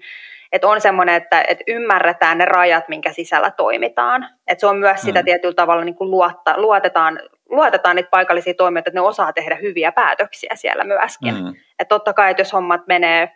että 0.52 0.68
on 0.68 0.80
semmoinen, 0.80 1.14
että, 1.14 1.44
että 1.48 1.64
ymmärretään 1.66 2.38
ne 2.38 2.44
rajat, 2.44 2.88
minkä 2.88 3.12
sisällä 3.12 3.50
toimitaan. 3.50 4.28
Että 4.46 4.60
se 4.60 4.66
on 4.66 4.76
myös 4.76 5.00
sitä 5.00 5.20
mm. 5.20 5.24
tietyllä 5.24 5.54
tavalla 5.54 5.84
niin 5.84 5.94
kuin 5.94 6.10
luotta, 6.10 6.54
luotetaan, 6.56 7.20
luotetaan 7.50 7.96
niitä 7.96 8.10
paikallisia 8.10 8.54
toimijoita, 8.54 8.90
että 8.90 9.00
ne 9.00 9.06
osaa 9.06 9.32
tehdä 9.32 9.54
hyviä 9.54 9.92
päätöksiä 9.92 10.52
siellä 10.54 10.84
myöskin. 10.84 11.34
Mm. 11.34 11.48
Että 11.78 11.88
totta 11.88 12.12
kai, 12.12 12.30
että 12.30 12.40
jos 12.40 12.52
hommat 12.52 12.86
menee 12.86 13.32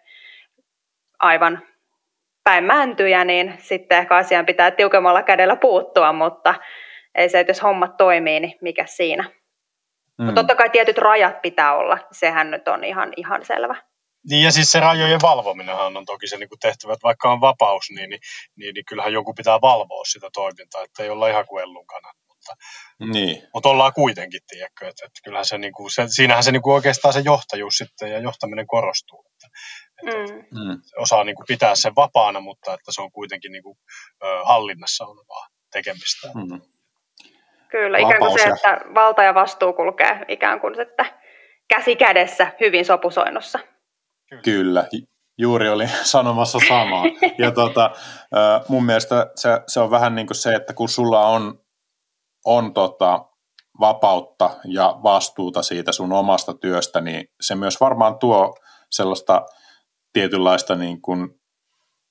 aivan 1.20 1.62
päin 2.48 2.64
mäntyjä, 2.64 3.24
niin 3.24 3.54
sitten 3.58 3.98
ehkä 3.98 4.16
asiaan 4.16 4.46
pitää 4.46 4.70
tiukemmalla 4.70 5.22
kädellä 5.22 5.56
puuttua, 5.56 6.12
mutta 6.12 6.54
ei 7.14 7.28
se, 7.28 7.40
että 7.40 7.50
jos 7.50 7.62
hommat 7.62 7.96
toimii, 7.96 8.40
niin 8.40 8.58
mikä 8.60 8.86
siinä. 8.86 9.22
Mm. 9.22 10.24
Mutta 10.24 10.40
totta 10.40 10.54
kai 10.54 10.70
tietyt 10.70 10.98
rajat 10.98 11.42
pitää 11.42 11.76
olla, 11.76 11.98
sehän 12.12 12.50
nyt 12.50 12.68
on 12.68 12.84
ihan, 12.84 13.12
ihan 13.16 13.44
selvä. 13.44 13.74
Niin 14.30 14.44
ja 14.44 14.52
siis 14.52 14.72
se 14.72 14.80
rajojen 14.80 15.20
valvominenhan 15.22 15.96
on 15.96 16.04
toki 16.04 16.28
se 16.28 16.36
niin 16.36 16.48
kuin 16.48 16.58
tehtävä, 16.58 16.92
että 16.92 17.02
vaikka 17.02 17.32
on 17.32 17.40
vapaus, 17.40 17.90
niin, 17.90 18.10
niin, 18.10 18.20
niin, 18.56 18.74
niin 18.74 18.84
kyllähän 18.88 19.12
joku 19.12 19.34
pitää 19.34 19.60
valvoa 19.60 20.04
sitä 20.04 20.28
toimintaa, 20.32 20.82
että 20.82 21.02
ei 21.02 21.10
olla 21.10 21.28
ihan 21.28 21.46
kuin 21.46 21.62
ellunkana. 21.62 22.12
Mutta, 22.28 22.54
niin. 23.12 23.42
mutta 23.54 23.68
ollaan 23.68 23.92
kuitenkin, 23.92 24.40
tiedätkö, 24.48 24.88
että, 24.88 25.06
että 25.06 25.20
kyllähän 25.24 25.44
se, 25.44 25.58
niin 25.58 25.72
kuin, 25.72 25.90
se 25.90 26.08
siinähän 26.08 26.44
se 26.44 26.52
niin 26.52 26.62
kuin 26.62 26.74
oikeastaan 26.74 27.14
se 27.14 27.20
johtajuus 27.20 27.74
sitten 27.74 28.10
ja 28.10 28.18
johtaminen 28.18 28.66
korostuu. 28.66 29.24
Että, 29.32 29.48
Että 30.06 30.34
mm. 30.34 30.80
osaa 30.96 31.24
niin 31.24 31.36
kuin 31.36 31.46
pitää 31.48 31.74
sen 31.74 31.92
vapaana, 31.96 32.40
mutta 32.40 32.74
että 32.74 32.92
se 32.92 33.02
on 33.02 33.12
kuitenkin 33.12 33.52
niin 33.52 33.62
kuin, 33.62 33.78
ö, 34.22 34.26
hallinnassa 34.44 35.06
olevaa 35.06 35.46
tekemistä. 35.72 36.28
Mm. 36.34 36.60
Kyllä, 37.70 37.98
ikään 37.98 38.18
kuin 38.18 38.38
se, 38.38 38.48
että 38.48 38.80
valta 38.94 39.22
ja 39.22 39.34
vastuu 39.34 39.72
kulkee 39.72 40.24
ikään 40.28 40.60
kuin 40.60 40.80
että 40.80 41.04
käsi 41.68 41.96
kädessä 41.96 42.52
hyvin 42.60 42.84
sopusoinnussa. 42.84 43.58
Kyllä, 44.44 44.84
juuri 45.38 45.68
oli 45.68 45.88
sanomassa 46.02 46.58
samaa. 46.68 47.04
Ja 47.38 47.50
tota, 47.50 47.90
mun 48.68 48.84
mielestä 48.84 49.30
se, 49.34 49.48
se 49.66 49.80
on 49.80 49.90
vähän 49.90 50.14
niin 50.14 50.26
kuin 50.26 50.36
se, 50.36 50.54
että 50.54 50.72
kun 50.72 50.88
sulla 50.88 51.26
on, 51.26 51.60
on 52.44 52.74
tota, 52.74 53.24
vapautta 53.80 54.50
ja 54.64 54.98
vastuuta 55.02 55.62
siitä 55.62 55.92
sun 55.92 56.12
omasta 56.12 56.54
työstä, 56.54 57.00
niin 57.00 57.28
se 57.40 57.54
myös 57.54 57.80
varmaan 57.80 58.18
tuo 58.18 58.54
sellaista 58.90 59.46
tietynlaista 60.18 60.74
niin 60.74 61.02
kuin 61.02 61.28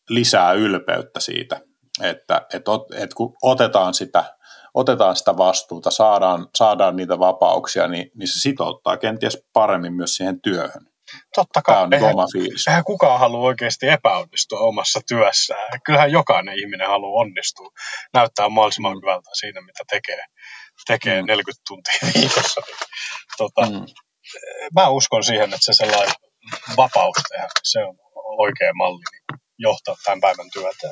lisää 0.09 0.53
ylpeyttä 0.53 1.19
siitä, 1.19 1.61
että, 2.03 2.45
että, 2.53 2.71
että 2.93 3.15
kun 3.15 3.35
otetaan 3.41 3.93
sitä, 3.93 4.23
otetaan 4.73 5.15
sitä 5.15 5.37
vastuuta, 5.37 5.91
saadaan, 5.91 6.47
saadaan 6.55 6.95
niitä 6.95 7.19
vapauksia, 7.19 7.87
niin, 7.87 8.11
niin 8.15 8.27
se 8.27 8.39
sitouttaa 8.39 8.97
kenties 8.97 9.37
paremmin 9.53 9.93
myös 9.93 10.15
siihen 10.15 10.41
työhön. 10.41 10.87
Totta 11.35 11.61
kai. 11.61 11.75
Tämä 11.75 11.83
on 11.83 11.93
eihän, 11.93 12.13
oma 12.13 12.25
fiilis. 12.33 12.67
Eihän 12.67 12.83
kukaan 12.83 13.19
halua 13.19 13.39
oikeasti 13.39 13.87
epäonnistua 13.87 14.59
omassa 14.59 14.99
työssään. 15.07 15.79
Kyllähän 15.85 16.11
jokainen 16.11 16.59
ihminen 16.59 16.87
haluaa 16.87 17.21
onnistua, 17.21 17.69
näyttää 18.13 18.49
mahdollisimman 18.49 18.93
mm. 18.93 19.01
hyvältä 19.01 19.29
siinä, 19.33 19.61
mitä 19.61 19.83
tekee, 19.89 20.23
tekee 20.87 21.21
mm. 21.21 21.27
40 21.27 21.61
tuntia 21.67 21.99
viikossa. 22.15 22.61
Tota, 23.37 23.61
mm. 23.61 23.85
Mä 24.75 24.89
uskon 24.89 25.23
siihen, 25.23 25.53
että 25.53 25.57
se 25.59 25.73
sellainen 25.73 26.13
vapaus 26.77 27.15
tehdä, 27.29 27.47
se 27.63 27.79
on 27.83 27.95
oikea 28.37 28.73
malli 28.73 29.03
niin 29.11 29.39
johtaa 29.57 29.95
tämän 30.05 30.21
päivän 30.21 30.49
työtä. 30.53 30.87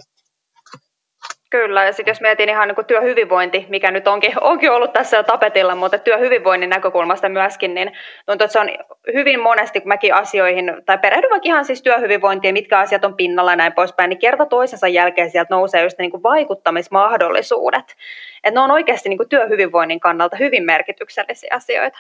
Kyllä, 1.50 1.84
ja 1.84 1.94
sitten 1.94 2.12
jos 2.12 2.22
mietin 2.22 2.50
ihan 2.50 2.68
niin 2.68 2.76
kuin 2.76 2.86
työhyvinvointi, 2.86 3.66
mikä 3.70 3.92
nyt 3.92 4.08
onkin, 4.08 4.32
onkin 4.42 4.72
ollut 4.72 4.94
tässä 4.94 5.18
jo 5.18 5.24
tapetilla, 5.24 5.76
mutta 5.76 5.98
työhyvinvoinnin 5.98 6.70
näkökulmasta 6.70 7.30
myöskin, 7.30 7.74
niin 7.74 7.92
tuntuu, 8.26 8.46
että 8.46 8.54
se 8.54 8.60
on 8.60 8.70
hyvin 9.14 9.40
monesti, 9.40 9.82
kun 9.82 9.88
mäkin 9.88 10.14
asioihin, 10.14 10.66
tai 10.86 10.98
perehdyn 10.98 11.30
vaikka 11.30 11.48
ihan 11.48 11.66
siis 11.66 11.82
työhyvinvointiin, 11.82 12.54
mitkä 12.54 12.80
asiat 12.80 13.06
on 13.06 13.16
pinnalla 13.16 13.52
ja 13.52 13.56
näin 13.56 13.74
poispäin, 13.74 14.10
niin 14.10 14.20
kerta 14.20 14.46
toisensa 14.46 14.88
jälkeen 14.88 15.32
sieltä 15.32 15.56
nousee 15.56 15.84
just 15.84 15.98
niin 15.98 16.12
kuin 16.12 16.24
vaikuttamismahdollisuudet. 16.24 17.96
Että 18.44 18.60
ne 18.60 18.64
on 18.64 18.72
oikeasti 18.72 19.10
niin 19.10 19.18
kuin 19.18 19.30
työhyvinvoinnin 19.30 20.00
kannalta 20.00 20.38
hyvin 20.38 20.64
merkityksellisiä 20.64 21.50
asioita. 21.54 22.00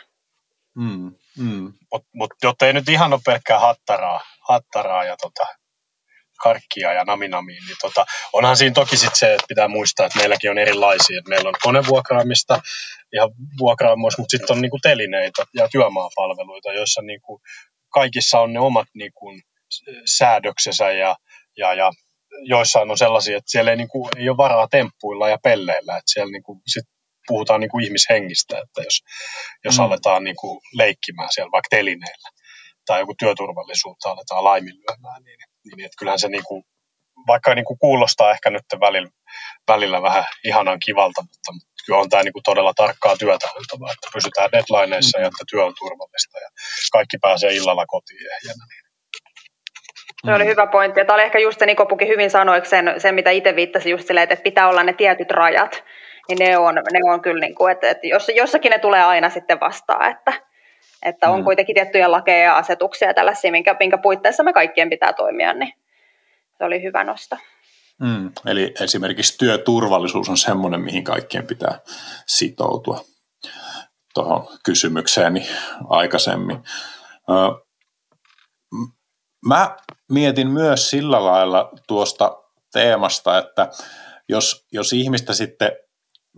Mm, 0.76 1.12
mm. 1.38 1.74
Mutta 1.92 2.10
mut, 2.14 2.32
jotta 2.44 2.68
ei 2.68 2.74
nyt 2.74 2.90
ihan 2.90 3.14
ole 3.14 3.22
pelkkää 3.26 3.60
hattaraa, 3.60 4.22
hattaraa 4.50 5.04
ja 5.06 5.18
tota, 5.18 5.46
karkkia 6.44 6.94
ja 6.94 7.04
naminamiin, 7.04 7.64
niin 7.66 7.78
tota, 7.82 8.06
onhan 8.34 8.58
siinä 8.58 8.74
toki 8.74 8.98
sit 8.98 9.16
se, 9.16 9.34
että 9.34 9.46
pitää 9.48 9.68
muistaa, 9.68 10.06
että 10.06 10.20
meilläkin 10.20 10.52
on 10.52 10.58
erilaisia. 10.58 11.20
Että 11.20 11.30
meillä 11.30 11.50
on 11.50 11.56
konevuokraamista 11.62 12.62
ja 13.14 13.30
vuokraamoissa, 13.60 14.22
mutta 14.22 14.38
sitten 14.38 14.56
on 14.56 14.62
niinku 14.62 14.80
telineitä 14.82 15.46
ja 15.54 15.70
työmaapalveluita, 15.70 16.74
joissa 16.74 17.02
niinku 17.02 17.42
kaikissa 17.94 18.40
on 18.40 18.54
ne 18.54 18.60
omat 18.60 18.88
niinku 18.94 19.34
säädöksensä 20.18 20.92
ja, 20.92 21.16
ja, 21.58 21.74
ja 21.74 21.92
joissain 22.42 22.92
on 22.92 22.98
sellaisia, 22.98 23.38
että 23.38 23.52
siellä 23.52 23.72
ei, 23.72 23.78
niinku, 23.78 24.10
ei 24.18 24.30
ole 24.30 24.38
varaa 24.38 24.68
temppuilla 24.68 25.30
ja 25.30 25.38
pelleillä, 25.44 25.98
että 25.98 26.12
siellä 26.14 26.32
niinku, 26.32 26.62
sit 26.68 26.86
puhutaan 27.28 27.60
niinku 27.62 27.80
ihmishengistä, 27.80 28.58
että 28.58 28.82
jos, 28.82 29.04
jos 29.64 29.78
mm. 29.78 29.84
aletaan 29.84 30.24
niinku 30.24 30.62
leikkimään 30.74 31.30
siellä 31.32 31.52
vaikka 31.52 31.70
telineillä 31.70 32.30
tai 32.86 33.00
joku 33.00 33.16
työturvallisuutta 33.20 34.10
aletaan 34.10 34.44
laiminlyömään, 34.44 35.24
niin 35.24 35.38
niin 35.66 35.86
että 35.86 36.00
kyllähän 36.00 36.20
se 36.20 36.28
niinku, 36.28 36.66
vaikka 37.28 37.56
niinku 37.56 37.76
kuulostaa 37.76 38.32
ehkä 38.32 38.50
nyt 38.50 38.66
välillä, 38.80 39.10
välillä 39.68 40.02
vähän 40.02 40.26
ihanan 40.44 40.80
kivalta, 40.86 41.22
mutta 41.22 41.52
kyllä 41.86 42.00
on 42.00 42.10
tämä 42.10 42.24
niinku 42.24 42.42
todella 42.44 42.74
tarkkaa 42.74 43.18
työtä 43.18 43.48
oltava, 43.56 43.92
että 43.92 44.08
pysytään 44.14 44.50
deadlineissa 44.52 45.18
mm. 45.18 45.22
ja 45.22 45.28
että 45.28 45.44
työ 45.52 45.66
on 45.66 45.74
turvallista 45.80 46.40
ja 46.40 46.50
kaikki 46.92 47.18
pääsee 47.22 47.54
illalla 47.54 47.86
kotiin 47.86 48.22
ehjänä. 48.22 48.66
Niin. 48.70 48.86
Se 50.26 50.34
oli 50.34 50.46
hyvä 50.46 50.68
pointti. 50.68 51.00
Ja 51.00 51.06
tämä 51.06 51.16
oli 51.16 51.24
ehkä 51.24 51.40
just 51.40 51.60
se, 51.60 51.66
Nikopukin 51.66 52.08
hyvin 52.08 52.32
sanoi 52.32 52.66
sen, 52.66 52.94
sen, 52.98 53.16
mitä 53.16 53.32
itse 53.32 53.56
viittasi 53.56 53.90
just 53.90 54.08
silleen, 54.08 54.32
että 54.32 54.44
pitää 54.44 54.70
olla 54.70 54.84
ne 54.84 54.94
tietyt 54.94 55.32
rajat. 55.32 55.84
Niin 56.28 56.40
ne 56.40 56.58
on, 56.58 56.76
ne 56.76 57.00
on 57.14 57.22
kyllä, 57.22 57.40
niin 57.40 57.56
kuin, 57.56 57.72
että, 57.72 57.90
että 57.90 58.08
jos, 58.08 58.32
jossakin 58.36 58.70
ne 58.70 58.80
tulee 58.80 59.04
aina 59.04 59.30
sitten 59.30 59.60
vastaan, 59.60 60.12
että, 60.12 60.34
että 61.06 61.30
on 61.30 61.40
mm. 61.40 61.44
kuitenkin 61.44 61.76
tiettyjä 61.76 62.12
lakeja 62.12 62.44
ja 62.44 62.58
asetuksia 62.58 63.14
tällaisia, 63.14 63.52
minkä, 63.52 63.76
minkä 63.80 63.98
puitteissa 63.98 64.44
me 64.44 64.54
kaikkien 64.54 64.90
pitää 64.90 65.14
toimia, 65.14 65.54
niin 65.54 65.74
se 66.58 66.64
oli 66.64 66.84
hyvä 66.84 67.04
nosto. 67.04 67.38
Mm, 68.02 68.32
eli 68.46 68.74
esimerkiksi 68.82 69.38
työturvallisuus 69.38 70.30
on 70.30 70.38
semmoinen, 70.38 70.82
mihin 70.82 71.04
kaikkien 71.04 71.48
pitää 71.48 71.80
sitoutua 72.26 73.02
tuohon 74.14 74.48
kysymykseeni 74.66 75.48
aikaisemmin. 75.90 76.64
Mä 79.48 79.78
mietin 80.12 80.48
myös 80.48 80.90
sillä 80.90 81.26
lailla 81.26 81.72
tuosta 81.88 82.38
teemasta, 82.74 83.38
että 83.38 83.70
jos, 84.30 84.66
jos 84.72 84.94
ihmistä 84.94 85.34
sitten 85.34 85.72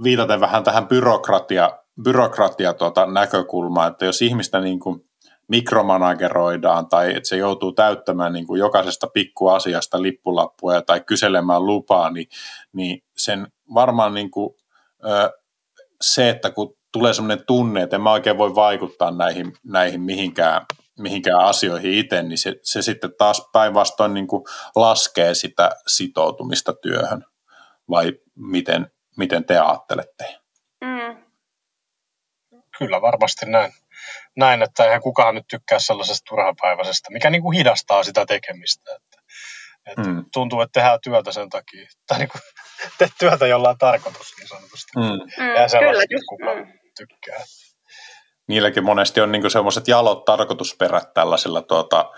viitaten 0.03 0.39
vähän 0.39 0.63
tähän 0.63 0.87
byrokratia 0.87 1.79
byrokratia 2.03 2.73
tuota 2.73 3.05
näkökulmaa, 3.05 3.87
että 3.87 4.05
jos 4.05 4.21
ihmistä 4.21 4.59
niin 4.59 4.79
kuin 4.79 5.07
mikromanageroidaan 5.47 6.89
tai 6.89 7.15
että 7.15 7.29
se 7.29 7.37
joutuu 7.37 7.71
täyttämään 7.71 8.33
niin 8.33 8.47
kuin 8.47 8.59
jokaisesta 8.59 9.07
pikkuasiasta 9.07 10.01
lippulappuja 10.01 10.81
tai 10.81 11.01
kyselemään 11.01 11.65
lupaa, 11.65 12.09
niin, 12.09 12.27
niin 12.73 13.03
sen 13.17 13.47
varmaan 13.73 14.13
niin 14.13 14.31
kuin, 14.31 14.55
se, 16.01 16.29
että 16.29 16.51
kun 16.51 16.77
tulee 16.91 17.13
sellainen 17.13 17.45
tunne, 17.47 17.81
että 17.81 17.95
en 17.95 18.01
mä 18.01 18.11
oikein 18.11 18.37
voi 18.37 18.55
vaikuttaa 18.55 19.11
näihin, 19.11 19.53
näihin 19.63 20.01
mihinkään, 20.01 20.61
mihinkään 20.99 21.39
asioihin 21.39 21.93
itse, 21.93 22.23
niin 22.23 22.37
se, 22.37 22.55
se 22.63 22.81
sitten 22.81 23.13
taas 23.17 23.49
päinvastoin 23.53 24.13
niin 24.13 24.27
laskee 24.75 25.33
sitä 25.33 25.71
sitoutumista 25.87 26.73
työhön. 26.73 27.25
Vai 27.89 28.13
miten, 28.35 28.91
miten 29.17 29.45
te 29.45 29.57
ajattelette? 29.57 30.39
kyllä 32.77 33.01
varmasti 33.01 33.45
näin. 33.45 33.73
Näin, 34.35 34.61
että 34.61 34.85
eihän 34.85 35.01
kukaan 35.01 35.35
nyt 35.35 35.47
tykkää 35.47 35.79
sellaisesta 35.79 36.25
turhapäiväisestä, 36.29 37.13
mikä 37.13 37.29
niin 37.29 37.41
kuin 37.41 37.57
hidastaa 37.57 38.03
sitä 38.03 38.25
tekemistä. 38.25 38.91
Että, 38.95 39.21
että 39.85 40.09
mm. 40.09 40.25
Tuntuu, 40.33 40.61
että 40.61 40.79
tehdään 40.79 40.99
työtä 41.03 41.31
sen 41.31 41.49
takia. 41.49 41.87
Tai 42.07 42.17
niin 42.19 42.29
kuin, 42.29 42.41
teet 42.97 43.11
työtä 43.19 43.47
jollain 43.47 43.77
tarkoitus 43.77 44.33
niin 44.37 44.47
sanotusti. 44.47 44.91
Mm. 44.95 45.53
Ja 45.55 45.67
sellaista 45.67 46.07
kyllä, 46.07 46.21
kukaan 46.29 46.57
mm. 46.57 46.79
tykkää. 46.97 47.43
Niilläkin 48.47 48.83
monesti 48.83 49.21
on 49.21 49.31
niin 49.31 49.51
semmoiset 49.51 49.87
jalot 49.87 50.25
tarkoitusperät 50.25 51.13
tällaisilla, 51.13 51.61
tuota, 51.61 52.11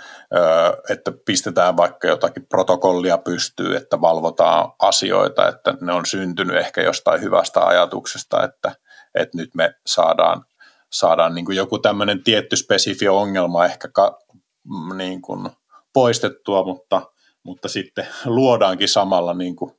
että 0.89 1.11
pistetään 1.25 1.77
vaikka 1.77 2.07
jotakin 2.07 2.45
protokollia 2.45 3.17
pystyy, 3.17 3.75
että 3.75 4.01
valvotaan 4.01 4.71
asioita, 4.79 5.47
että 5.47 5.73
ne 5.81 5.93
on 5.93 6.05
syntynyt 6.05 6.57
ehkä 6.57 6.81
jostain 6.81 7.21
hyvästä 7.21 7.65
ajatuksesta, 7.65 8.43
että, 8.43 8.71
että 9.15 9.37
nyt 9.37 9.55
me 9.55 9.73
saadaan 9.85 10.45
saadaan 10.91 11.35
niin 11.35 11.45
kuin 11.45 11.57
joku 11.57 11.79
tämmöinen 11.79 12.23
tietty 12.23 12.55
spesifi 12.55 13.07
ongelma 13.07 13.65
ehkä 13.65 13.87
ka, 13.87 14.19
mm, 14.63 14.97
niin 14.97 15.21
kuin 15.21 15.49
poistettua, 15.93 16.63
mutta, 16.63 17.01
mutta 17.43 17.67
sitten 17.67 18.07
luodaankin 18.25 18.89
samalla 18.89 19.33
niin 19.33 19.55
kuin 19.55 19.71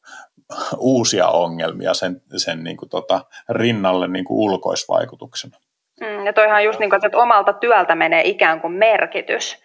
uusia 0.78 1.28
ongelmia 1.28 1.94
sen, 1.94 2.22
sen 2.36 2.64
niin 2.64 2.76
kuin 2.76 2.88
tota 2.88 3.24
rinnalle 3.48 4.08
niin 4.08 4.24
kuin 4.24 4.38
ulkoisvaikutuksena. 4.38 5.58
Mm, 6.00 6.26
ja 6.26 6.32
toihan 6.32 6.64
just 6.64 6.80
niin 6.80 6.90
kuin, 6.90 7.06
että 7.06 7.18
omalta 7.18 7.52
työltä 7.52 7.94
menee 7.94 8.22
ikään 8.24 8.60
kuin 8.60 8.72
merkitys. 8.72 9.64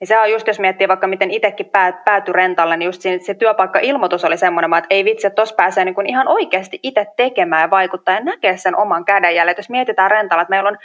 Niin 0.00 0.08
se 0.08 0.18
on 0.18 0.30
just, 0.30 0.46
jos 0.46 0.60
miettii 0.60 0.88
vaikka 0.88 1.06
miten 1.06 1.30
itsekin 1.30 1.70
päätyi 2.04 2.32
rentalle, 2.32 2.76
niin 2.76 2.86
just 2.86 3.02
siinä, 3.02 3.18
se 3.18 3.34
työpaikka-ilmoitus 3.34 4.24
oli 4.24 4.36
semmoinen, 4.36 4.74
että 4.74 4.86
ei 4.90 5.04
vitsi, 5.04 5.26
että 5.26 5.34
tuossa 5.34 5.54
pääsee 5.54 5.84
niin 5.84 5.94
kuin 5.94 6.06
ihan 6.06 6.28
oikeasti 6.28 6.80
itse 6.82 7.06
tekemään 7.16 7.62
ja 7.62 7.70
vaikuttaa 7.70 8.14
ja 8.14 8.20
näkee 8.20 8.56
sen 8.56 8.76
oman 8.76 9.04
kädenjäljen. 9.04 9.54
Jos 9.56 9.70
mietitään 9.70 10.10
rentalla, 10.10 10.42
että 10.42 10.50
meillä 10.50 10.68
on 10.68 10.78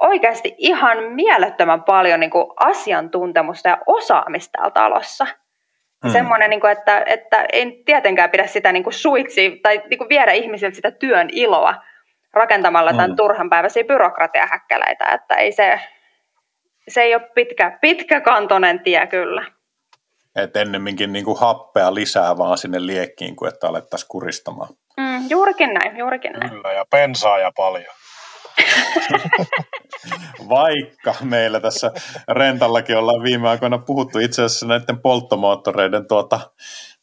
oikeasti 0.00 0.54
ihan 0.58 1.02
mielettömän 1.02 1.82
paljon 1.82 2.20
niin 2.20 2.30
kuin 2.30 2.46
asiantuntemusta 2.56 3.68
ja 3.68 3.78
osaamista 3.86 4.50
täällä 4.52 4.70
talossa. 4.70 5.26
Mm. 6.04 6.10
Semmoinen, 6.10 6.50
niin 6.50 6.60
kuin, 6.60 6.72
että, 6.72 7.02
että 7.06 7.46
en 7.52 7.72
tietenkään 7.84 8.30
pidä 8.30 8.46
sitä 8.46 8.72
niin 8.72 8.84
kuin 8.84 8.94
suitsi 8.94 9.60
tai 9.62 9.82
niin 9.90 9.98
kuin 9.98 10.08
viedä 10.08 10.32
ihmisiltä 10.32 10.76
sitä 10.76 10.90
työn 10.90 11.28
iloa 11.32 11.74
rakentamalla 12.34 12.92
mm. 12.92 12.96
tämän 12.96 13.16
turhanpäiväisiä 13.16 13.84
byrokratiahäkkäleitä, 13.84 15.08
että 15.08 15.34
ei 15.34 15.52
se, 15.52 15.80
se 16.88 17.02
ei 17.02 17.14
ole 17.14 17.30
pitkä, 17.34 17.78
pitkäkantoinen 17.80 18.80
tie 18.80 19.06
kyllä. 19.06 19.44
Et 20.36 20.56
ennemminkin 20.56 21.12
niin 21.12 21.24
kuin 21.24 21.40
happea 21.40 21.94
lisää 21.94 22.38
vaan 22.38 22.58
sinne 22.58 22.86
liekkiin, 22.86 23.36
kuin 23.36 23.52
että 23.52 23.68
alettaisiin 23.68 24.08
kuristamaan. 24.08 24.68
Mm, 24.96 25.30
juurikin 25.30 25.74
näin, 25.74 25.96
juurikin 25.96 26.32
näin. 26.32 26.50
Kyllä, 26.50 26.72
ja 26.72 26.84
pensaa 26.90 27.38
ja 27.38 27.52
paljon. 27.56 27.94
Vaikka 30.48 31.14
meillä 31.22 31.60
tässä 31.60 31.92
rentallakin 32.28 32.96
ollaan 32.96 33.22
viime 33.22 33.48
aikoina 33.48 33.78
puhuttu 33.78 34.18
itse 34.18 34.42
asiassa 34.42 34.66
näiden 34.66 35.00
polttomoottoreiden 35.00 36.08
tuota, 36.08 36.40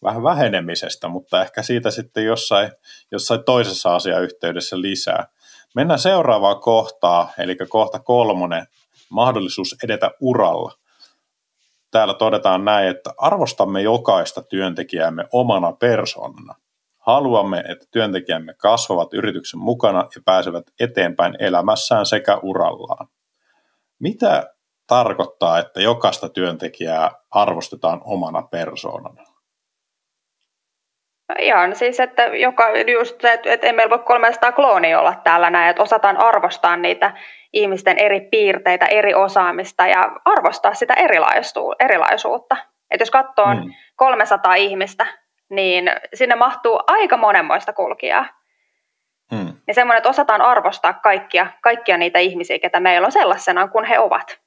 vähän 0.04 0.24
vähenemisestä, 0.24 1.08
mutta 1.08 1.42
ehkä 1.42 1.62
siitä 1.62 1.92
sitten 1.92 2.26
jossain, 2.26 2.72
jossain 3.12 3.44
toisessa 3.44 3.96
asiayhteydessä 3.96 4.82
lisää. 4.82 5.28
Mennään 5.76 6.00
seuraavaan 6.00 6.60
kohtaan, 6.60 7.28
eli 7.38 7.56
kohta 7.70 8.00
kolmonen, 8.00 8.66
mahdollisuus 9.10 9.76
edetä 9.84 10.12
uralla. 10.20 10.74
Täällä 11.92 12.14
todetaan 12.14 12.66
näin, 12.66 12.88
että 12.88 13.14
arvostamme 13.18 13.82
jokaista 13.82 14.42
työntekijäämme 14.42 15.26
omana 15.32 15.72
persoonana. 15.72 16.56
Haluamme, 17.06 17.60
että 17.60 17.86
työntekijämme 17.92 18.54
kasvavat 18.54 19.14
yrityksen 19.14 19.60
mukana 19.60 20.00
ja 20.00 20.22
pääsevät 20.26 20.64
eteenpäin 20.80 21.36
elämässään 21.40 22.06
sekä 22.06 22.38
urallaan. 22.38 23.08
Mitä 24.00 24.54
tarkoittaa, 24.88 25.60
että 25.60 25.82
jokaista 25.82 26.30
työntekijää 26.30 27.12
arvostetaan 27.32 28.02
omana 28.06 28.42
persoonana? 28.42 29.24
No 31.30 31.36
ihan 31.40 31.76
siis, 31.76 32.00
että 32.00 32.24
joka, 32.24 32.70
just 32.94 33.26
että, 33.26 33.54
että 33.54 33.68
ei 33.68 33.74
meillä 33.74 33.98
voi 33.98 34.06
300 34.06 34.52
kloonia 34.52 35.00
olla 35.00 35.16
täällä 35.24 35.50
näin, 35.50 35.70
että 35.70 35.84
osataan 35.84 36.18
arvostaa 36.18 36.78
niitä 36.78 37.12
ihmisten 37.54 37.98
eri 37.98 38.22
piirteitä, 38.32 38.86
eri 38.86 39.14
osaamista 39.14 39.88
ja 39.88 40.12
arvostaa 40.26 40.74
sitä 40.74 40.94
erilaisuutta. 41.80 42.58
Että 42.92 43.02
jos 43.02 43.12
katsoo 43.12 43.54
mm. 43.56 43.74
300 43.96 44.56
ihmistä, 44.56 45.06
niin 45.52 45.92
sinne 46.14 46.36
mahtuu 46.36 46.80
aika 46.88 47.18
monenmoista 47.18 47.74
kulkijaa. 47.74 48.26
Hmm. 49.36 49.54
Ja 49.68 49.74
semmoinen, 49.74 49.98
että 49.98 50.10
osataan 50.10 50.42
arvostaa 50.42 50.94
kaikkia, 50.94 51.48
kaikkia 51.62 51.98
niitä 51.98 52.20
ihmisiä, 52.20 52.60
ketä 52.60 52.80
meillä 52.80 53.06
on 53.06 53.12
sellaisena 53.12 53.68
kuin 53.68 53.86
he 53.86 54.00
ovat. 54.00 54.40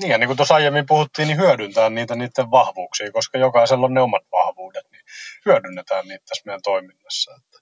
Niin, 0.00 0.10
ja 0.10 0.18
niin 0.18 0.28
kuin 0.28 0.36
tuossa 0.36 0.54
aiemmin 0.54 0.86
puhuttiin, 0.86 1.28
niin 1.28 1.38
hyödyntää 1.38 1.90
niitä 1.90 2.14
niiden 2.14 2.50
vahvuuksia, 2.50 3.12
koska 3.12 3.38
jokaisella 3.38 3.86
on 3.86 3.94
ne 3.94 4.00
omat 4.00 4.22
vahvuudet, 4.32 4.86
niin 4.90 5.02
hyödynnetään 5.46 6.08
niitä 6.08 6.24
tässä 6.28 6.42
meidän 6.46 6.62
toiminnassa. 6.64 7.34
Että 7.36 7.55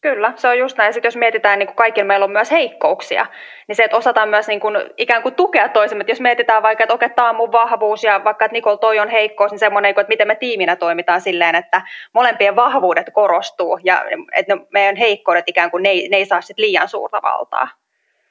Kyllä, 0.00 0.32
se 0.36 0.48
on 0.48 0.58
just 0.58 0.78
näin. 0.78 0.92
Sitten 0.92 1.08
jos 1.08 1.16
mietitään, 1.16 1.58
niin 1.58 1.66
kuin 1.66 1.76
kaikilla 1.76 2.06
meillä 2.06 2.24
on 2.24 2.30
myös 2.30 2.50
heikkouksia, 2.50 3.26
niin 3.68 3.76
se, 3.76 3.84
että 3.84 3.96
osataan 3.96 4.28
myös 4.28 4.48
niin 4.48 4.60
kuin, 4.60 4.76
ikään 4.96 5.22
kuin 5.22 5.34
tukea 5.34 5.68
toisemme. 5.68 6.02
Että 6.02 6.10
jos 6.10 6.20
mietitään 6.20 6.62
vaikka, 6.62 6.84
että 6.84 6.94
okei, 6.94 7.10
tämä 7.10 7.30
on 7.30 7.36
mun 7.36 7.52
vahvuus 7.52 8.04
ja 8.04 8.24
vaikka, 8.24 8.44
että 8.44 8.52
Nikol 8.52 8.76
toi 8.76 8.98
on 8.98 9.08
heikkous, 9.08 9.50
niin 9.50 9.58
semmoinen, 9.58 9.90
että 9.90 10.04
miten 10.08 10.26
me 10.26 10.34
tiiminä 10.34 10.76
toimitaan 10.76 11.20
silleen, 11.20 11.54
että 11.54 11.82
molempien 12.12 12.56
vahvuudet 12.56 13.10
korostuu 13.12 13.78
ja 13.84 14.04
että 14.34 14.56
meidän 14.72 14.96
heikkoudet 14.96 15.44
ikään 15.48 15.70
kuin 15.70 15.82
ne 15.82 15.88
ei, 15.88 16.08
ne 16.08 16.16
ei 16.16 16.26
saa 16.26 16.40
sit 16.40 16.58
liian 16.58 16.88
suurta 16.88 17.22
valtaa. 17.22 17.68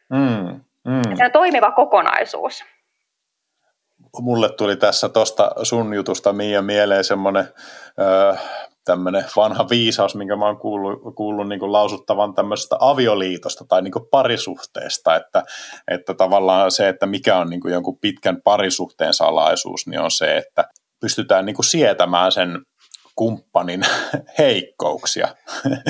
Mm, 0.10 0.60
mm. 0.84 1.18
Se 1.18 1.26
on 1.26 1.32
toimiva 1.32 1.72
kokonaisuus 1.72 2.66
mulle 4.22 4.50
tuli 4.50 4.76
tässä 4.76 5.10
tuosta 5.10 5.52
sun 5.64 5.94
jutusta 5.94 6.34
Mia 6.34 6.62
mieleen 6.62 7.04
semmoinen 7.04 7.48
tämmöinen 8.86 9.26
vanha 9.36 9.70
viisaus, 9.70 10.16
minkä 10.16 10.36
mä 10.36 10.46
oon 10.46 10.58
kuullut, 10.58 11.16
kuullut 11.16 11.50
niin 11.50 11.72
lausuttavan 11.72 12.34
tämmöisestä 12.34 12.76
avioliitosta 12.80 13.66
tai 13.68 13.82
niin 13.82 13.94
parisuhteesta, 14.12 15.16
että, 15.16 15.44
että 15.92 16.14
tavallaan 16.14 16.72
se, 16.72 16.90
että 16.90 17.06
mikä 17.06 17.38
on 17.38 17.50
niin 17.50 17.62
jonkun 17.66 18.00
pitkän 18.02 18.42
parisuhteen 18.42 19.14
salaisuus, 19.14 19.88
niin 19.88 20.00
on 20.00 20.12
se, 20.12 20.38
että 20.38 20.66
pystytään 21.00 21.46
niin 21.46 21.56
sietämään 21.64 22.32
sen 22.32 22.62
kumppanin 23.16 23.82
heikkouksia 24.40 25.28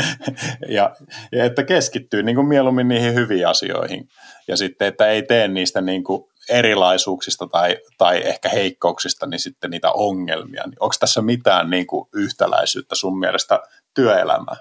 ja, 0.70 0.96
ja 1.32 1.46
että 1.46 1.64
keskittyy 1.64 2.24
niin 2.24 2.36
kuin 2.36 2.48
mieluummin 2.48 2.88
niihin 2.88 3.14
hyviin 3.14 3.48
asioihin. 3.48 4.08
Ja 4.48 4.58
sitten, 4.58 4.88
että 4.88 5.08
ei 5.08 5.24
tee 5.24 5.48
niistä 5.48 5.82
niin 5.82 6.04
kuin 6.04 6.24
erilaisuuksista 6.50 7.48
tai, 7.48 7.78
tai 7.98 8.22
ehkä 8.26 8.50
heikkouksista 8.50 9.28
niin 9.28 9.40
sitten 9.40 9.72
niitä 9.72 9.92
ongelmia. 9.92 10.64
Niin 10.66 10.78
onko 10.80 10.96
tässä 11.00 11.22
mitään 11.22 11.70
niin 11.70 11.88
kuin 11.88 12.10
yhtäläisyyttä 12.16 12.96
sun 12.96 13.20
mielestä 13.20 13.60
työelämään? 13.94 14.58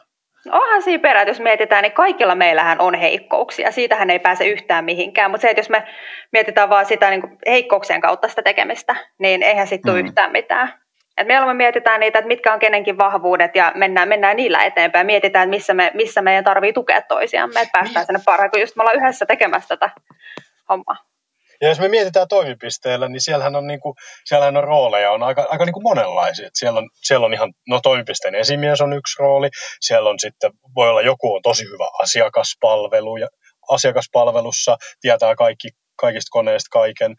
Onhan 0.52 0.82
siinä 0.82 1.02
perä, 1.02 1.22
että 1.22 1.30
jos 1.30 1.40
mietitään, 1.40 1.82
niin 1.82 1.92
kaikilla 1.92 2.34
meillähän 2.34 2.80
on 2.80 2.94
heikkouksia. 2.94 3.72
Siitähän 3.72 4.10
ei 4.10 4.18
pääse 4.18 4.46
yhtään 4.46 4.84
mihinkään. 4.84 5.30
Mutta 5.30 5.42
se, 5.42 5.50
että 5.50 5.60
jos 5.60 5.70
me 5.70 5.86
mietitään 6.32 6.70
vaan 6.70 6.86
sitä 6.86 7.10
niin 7.10 7.20
kuin 7.20 7.38
heikkouksien 7.46 8.00
kautta 8.00 8.28
sitä 8.28 8.42
tekemistä, 8.42 8.96
niin 9.18 9.42
eihän 9.42 9.66
sitten 9.66 9.92
tule 9.92 10.02
mm. 10.02 10.08
yhtään 10.08 10.32
mitään. 10.32 10.84
Et 11.18 11.26
meillä 11.26 11.46
me 11.46 11.54
mietitään 11.54 12.00
niitä, 12.00 12.18
että 12.18 12.28
mitkä 12.28 12.52
on 12.52 12.58
kenenkin 12.58 12.98
vahvuudet 12.98 13.56
ja 13.56 13.72
mennään, 13.74 14.08
mennään 14.08 14.36
niillä 14.36 14.64
eteenpäin. 14.64 15.06
Mietitään, 15.06 15.42
että 15.42 15.56
missä, 15.56 15.74
me, 15.74 15.90
missä 15.94 16.22
meidän 16.22 16.44
tarvii 16.44 16.72
tukea 16.72 17.02
toisiamme, 17.02 17.60
että 17.60 17.72
päästään 17.72 18.06
sinne 18.06 18.20
parhaan, 18.24 18.50
kun 18.50 18.60
just 18.60 18.76
me 18.76 18.80
ollaan 18.82 18.96
yhdessä 18.96 19.26
tekemässä 19.26 19.68
tätä 19.68 19.90
hommaa. 20.68 20.96
Ja 21.64 21.70
jos 21.70 21.80
me 21.80 21.88
mietitään 21.88 22.28
toimipisteellä, 22.28 23.08
niin 23.08 23.20
siellähän 23.20 23.56
on, 23.56 23.66
niin 23.66 23.80
kuin, 23.80 23.94
siellähän 24.24 24.56
on 24.56 24.64
rooleja 24.64 25.10
on 25.10 25.22
aika, 25.22 25.46
aika 25.50 25.64
niin 25.64 25.72
kuin 25.72 25.82
monenlaisia. 25.82 26.46
Et 26.46 26.56
siellä, 26.58 26.78
on, 26.78 26.90
siellä 27.04 27.26
on 27.26 27.34
ihan, 27.34 27.52
no 27.68 27.80
toimipisteen 27.80 28.34
esimies 28.34 28.80
on 28.80 28.92
yksi 28.92 29.22
rooli, 29.22 29.48
siellä 29.80 30.10
on 30.10 30.18
sitten, 30.18 30.50
voi 30.74 30.88
olla 30.88 31.02
joku 31.02 31.34
on 31.34 31.42
tosi 31.42 31.64
hyvä 31.64 31.88
asiakaspalvelu 32.02 33.16
ja 33.16 33.28
asiakaspalvelussa 33.70 34.76
tietää 35.00 35.34
kaikki 35.34 35.68
kaikista 35.96 36.30
koneista 36.30 36.68
kaiken. 36.72 37.14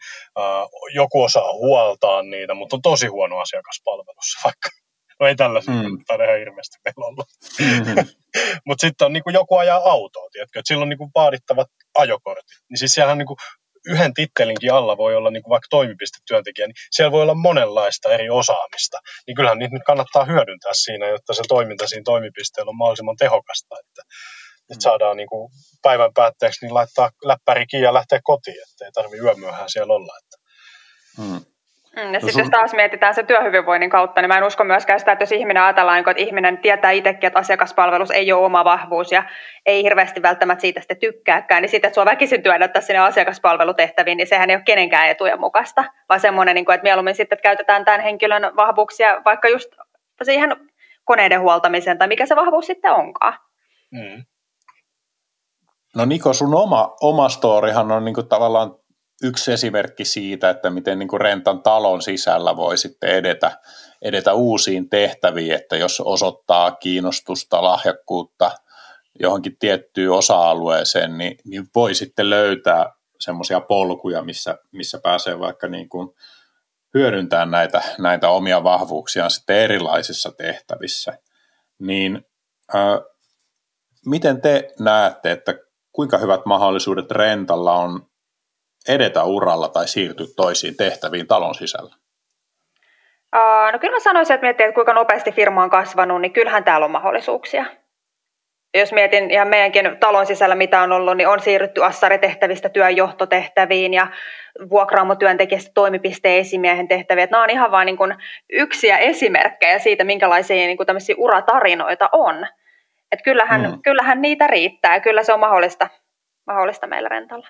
joku 0.94 1.22
osaa 1.22 1.52
huoltaa 1.52 2.22
niitä, 2.22 2.54
mutta 2.54 2.76
on 2.76 2.82
tosi 2.82 3.06
huono 3.06 3.38
asiakaspalvelussa 3.38 4.40
vaikka. 4.44 4.68
No 5.20 5.26
ei 5.26 5.36
tällaisia, 5.36 5.74
mm. 5.74 6.04
tai 6.06 6.24
ihan 6.24 6.38
hirveästi 6.38 6.76
meillä 6.84 7.06
ollut. 7.06 7.26
Mm-hmm. 7.60 8.08
mutta 8.66 8.86
sitten 8.86 9.06
on 9.06 9.12
niin 9.12 9.22
kuin 9.22 9.34
joku 9.34 9.56
ajaa 9.56 9.90
autoa, 9.90 10.28
tiedätkö, 10.32 10.58
että 10.58 10.68
silloin 10.68 10.88
niin 10.88 10.98
kuin 10.98 11.10
vaadittavat 11.14 11.68
ajokortit. 11.98 12.44
Niin 12.70 12.78
siis 12.78 12.92
siellä 12.92 13.12
on 13.12 13.18
niin 13.18 13.26
kuin 13.26 13.36
yhden 13.86 14.14
tittelinkin 14.14 14.72
alla 14.72 14.96
voi 14.96 15.16
olla 15.16 15.30
niin 15.30 15.42
kuin 15.42 15.50
vaikka 15.50 15.66
toimipistetyöntekijä, 15.70 16.66
niin 16.66 16.74
siellä 16.90 17.12
voi 17.12 17.22
olla 17.22 17.34
monenlaista 17.34 18.12
eri 18.12 18.30
osaamista. 18.30 18.98
Niin 19.26 19.34
kyllähän 19.34 19.58
niitä 19.58 19.74
nyt 19.74 19.86
kannattaa 19.86 20.24
hyödyntää 20.24 20.72
siinä, 20.74 21.08
jotta 21.08 21.34
se 21.34 21.42
toiminta 21.48 21.86
siinä 21.86 22.02
toimipisteellä 22.04 22.70
on 22.70 22.76
mahdollisimman 22.76 23.16
tehokasta, 23.16 23.74
että, 23.80 24.02
että 24.60 24.74
mm. 24.74 24.80
saadaan 24.80 25.16
niin 25.16 25.28
kuin 25.28 25.50
päivän 25.82 26.14
päätteeksi 26.14 26.66
niin 26.66 26.74
laittaa 26.74 27.10
läppäri 27.24 27.66
kiinni 27.66 27.84
ja 27.84 27.94
lähteä 27.94 28.20
kotiin, 28.24 28.62
että 28.62 28.84
ei 28.84 28.92
tarvitse 28.92 29.24
yömyöhään 29.24 29.70
siellä 29.70 29.94
olla. 29.94 30.12
Että. 30.22 30.36
Hmm. 31.16 31.55
Mm, 31.96 32.02
ja 32.02 32.12
no 32.12 32.20
sitten 32.20 32.42
jos 32.42 32.50
taas 32.50 32.74
mietitään 32.74 33.14
se 33.14 33.22
työhyvinvoinnin 33.22 33.90
kautta, 33.90 34.20
niin 34.20 34.28
mä 34.28 34.38
en 34.38 34.44
usko 34.44 34.64
myöskään 34.64 35.00
sitä, 35.00 35.12
että 35.12 35.22
jos 35.22 35.32
ihminen 35.32 35.62
ajatellaan, 35.62 35.98
että 35.98 36.12
ihminen 36.16 36.58
tietää 36.58 36.90
itsekin, 36.90 37.26
että 37.26 37.38
asiakaspalvelus 37.38 38.10
ei 38.10 38.32
ole 38.32 38.44
oma 38.44 38.64
vahvuus 38.64 39.12
ja 39.12 39.24
ei 39.66 39.82
hirveästi 39.82 40.22
välttämättä 40.22 40.60
siitä 40.60 40.80
sitten 40.80 40.96
tykkääkään, 40.96 41.62
niin 41.62 41.70
sitten, 41.70 41.88
että 41.88 41.94
sua 41.94 42.04
väkisin 42.04 42.42
työnnättää 42.42 42.82
sinne 42.82 42.98
asiakaspalvelutehtäviin, 42.98 44.16
niin 44.16 44.26
sehän 44.26 44.50
ei 44.50 44.56
ole 44.56 44.62
kenenkään 44.62 45.08
etujen 45.08 45.40
mukaista, 45.40 45.84
vaan 46.08 46.20
semmoinen, 46.20 46.54
niin 46.54 46.72
että 46.72 46.82
mieluummin 46.82 47.14
sitten 47.14 47.36
että 47.36 47.42
käytetään 47.42 47.84
tämän 47.84 48.00
henkilön 48.00 48.56
vahvuuksia 48.56 49.22
vaikka 49.24 49.48
just 49.48 49.68
siihen 50.22 50.56
koneiden 51.04 51.40
huoltamiseen 51.40 51.98
tai 51.98 52.08
mikä 52.08 52.26
se 52.26 52.36
vahvuus 52.36 52.66
sitten 52.66 52.92
onkaan. 52.92 53.38
Mm. 53.90 54.24
No 55.96 56.04
Niko, 56.04 56.32
sun 56.32 56.54
oma, 56.54 56.96
oma 57.00 57.28
storihan 57.28 57.92
on 57.92 58.04
niin 58.04 58.14
kuin 58.14 58.28
tavallaan 58.28 58.74
yksi 59.22 59.52
esimerkki 59.52 60.04
siitä, 60.04 60.50
että 60.50 60.70
miten 60.70 60.98
niin 60.98 61.08
kuin 61.08 61.20
rentan 61.20 61.62
talon 61.62 62.02
sisällä 62.02 62.56
voi 62.56 62.78
sitten 62.78 63.10
edetä, 63.10 63.58
edetä 64.02 64.32
uusiin 64.32 64.88
tehtäviin, 64.88 65.54
että 65.54 65.76
jos 65.76 66.00
osoittaa 66.00 66.70
kiinnostusta, 66.70 67.62
lahjakkuutta 67.62 68.50
johonkin 69.20 69.56
tiettyyn 69.58 70.12
osa-alueeseen, 70.12 71.18
niin, 71.18 71.36
niin 71.44 71.66
voi 71.74 71.94
sitten 71.94 72.30
löytää 72.30 72.92
semmoisia 73.20 73.60
polkuja, 73.60 74.22
missä, 74.22 74.58
missä 74.72 74.98
pääsee 75.02 75.38
vaikka 75.38 75.68
niin 75.68 75.88
kuin 75.88 76.08
hyödyntämään 76.94 77.50
näitä, 77.50 77.82
näitä 77.98 78.28
omia 78.28 78.64
vahvuuksiaan 78.64 79.30
sitten 79.30 79.56
erilaisissa 79.56 80.32
tehtävissä. 80.32 81.18
Niin 81.78 82.26
äh, 82.74 82.98
miten 84.06 84.40
te 84.40 84.68
näette, 84.78 85.32
että 85.32 85.54
kuinka 85.92 86.18
hyvät 86.18 86.46
mahdollisuudet 86.46 87.10
rentalla 87.10 87.74
on 87.74 88.06
edetä 88.88 89.24
uralla 89.24 89.68
tai 89.68 89.88
siirtyä 89.88 90.26
toisiin 90.36 90.76
tehtäviin 90.76 91.26
talon 91.26 91.54
sisällä? 91.54 91.94
no 93.72 93.78
kyllä 93.78 93.96
mä 93.96 94.00
sanoisin, 94.00 94.34
että 94.34 94.44
miettii, 94.44 94.64
että 94.64 94.74
kuinka 94.74 94.92
nopeasti 94.92 95.32
firma 95.32 95.62
on 95.62 95.70
kasvanut, 95.70 96.20
niin 96.20 96.32
kyllähän 96.32 96.64
täällä 96.64 96.84
on 96.84 96.90
mahdollisuuksia. 96.90 97.64
Jos 98.74 98.92
mietin 98.92 99.30
ihan 99.30 99.48
meidänkin 99.48 99.96
talon 100.00 100.26
sisällä, 100.26 100.54
mitä 100.54 100.80
on 100.80 100.92
ollut, 100.92 101.16
niin 101.16 101.28
on 101.28 101.40
siirrytty 101.40 101.84
assaritehtävistä 101.84 102.68
työnjohtotehtäviin 102.68 103.94
ja 103.94 104.06
vuokraamotyöntekijästä 104.70 105.70
toimipisteen 105.74 106.40
esimiehen 106.40 106.88
tehtäviin. 106.88 107.28
Nämä 107.30 107.42
on 107.42 107.50
ihan 107.50 107.70
vain 107.70 107.86
niin 107.86 108.14
yksiä 108.52 108.98
esimerkkejä 108.98 109.78
siitä, 109.78 110.04
minkälaisia 110.04 110.56
niin 110.56 110.76
kuin 110.76 110.86
uratarinoita 111.16 112.08
on. 112.12 112.46
Et 113.12 113.22
kyllähän, 113.24 113.60
mm. 113.60 113.82
kyllähän 113.82 114.22
niitä 114.22 114.46
riittää 114.46 114.94
ja 114.94 115.00
kyllä 115.00 115.22
se 115.22 115.32
on 115.32 115.40
mahdollista, 115.40 115.88
mahdollista 116.46 116.86
meillä 116.86 117.08
rentalla. 117.08 117.48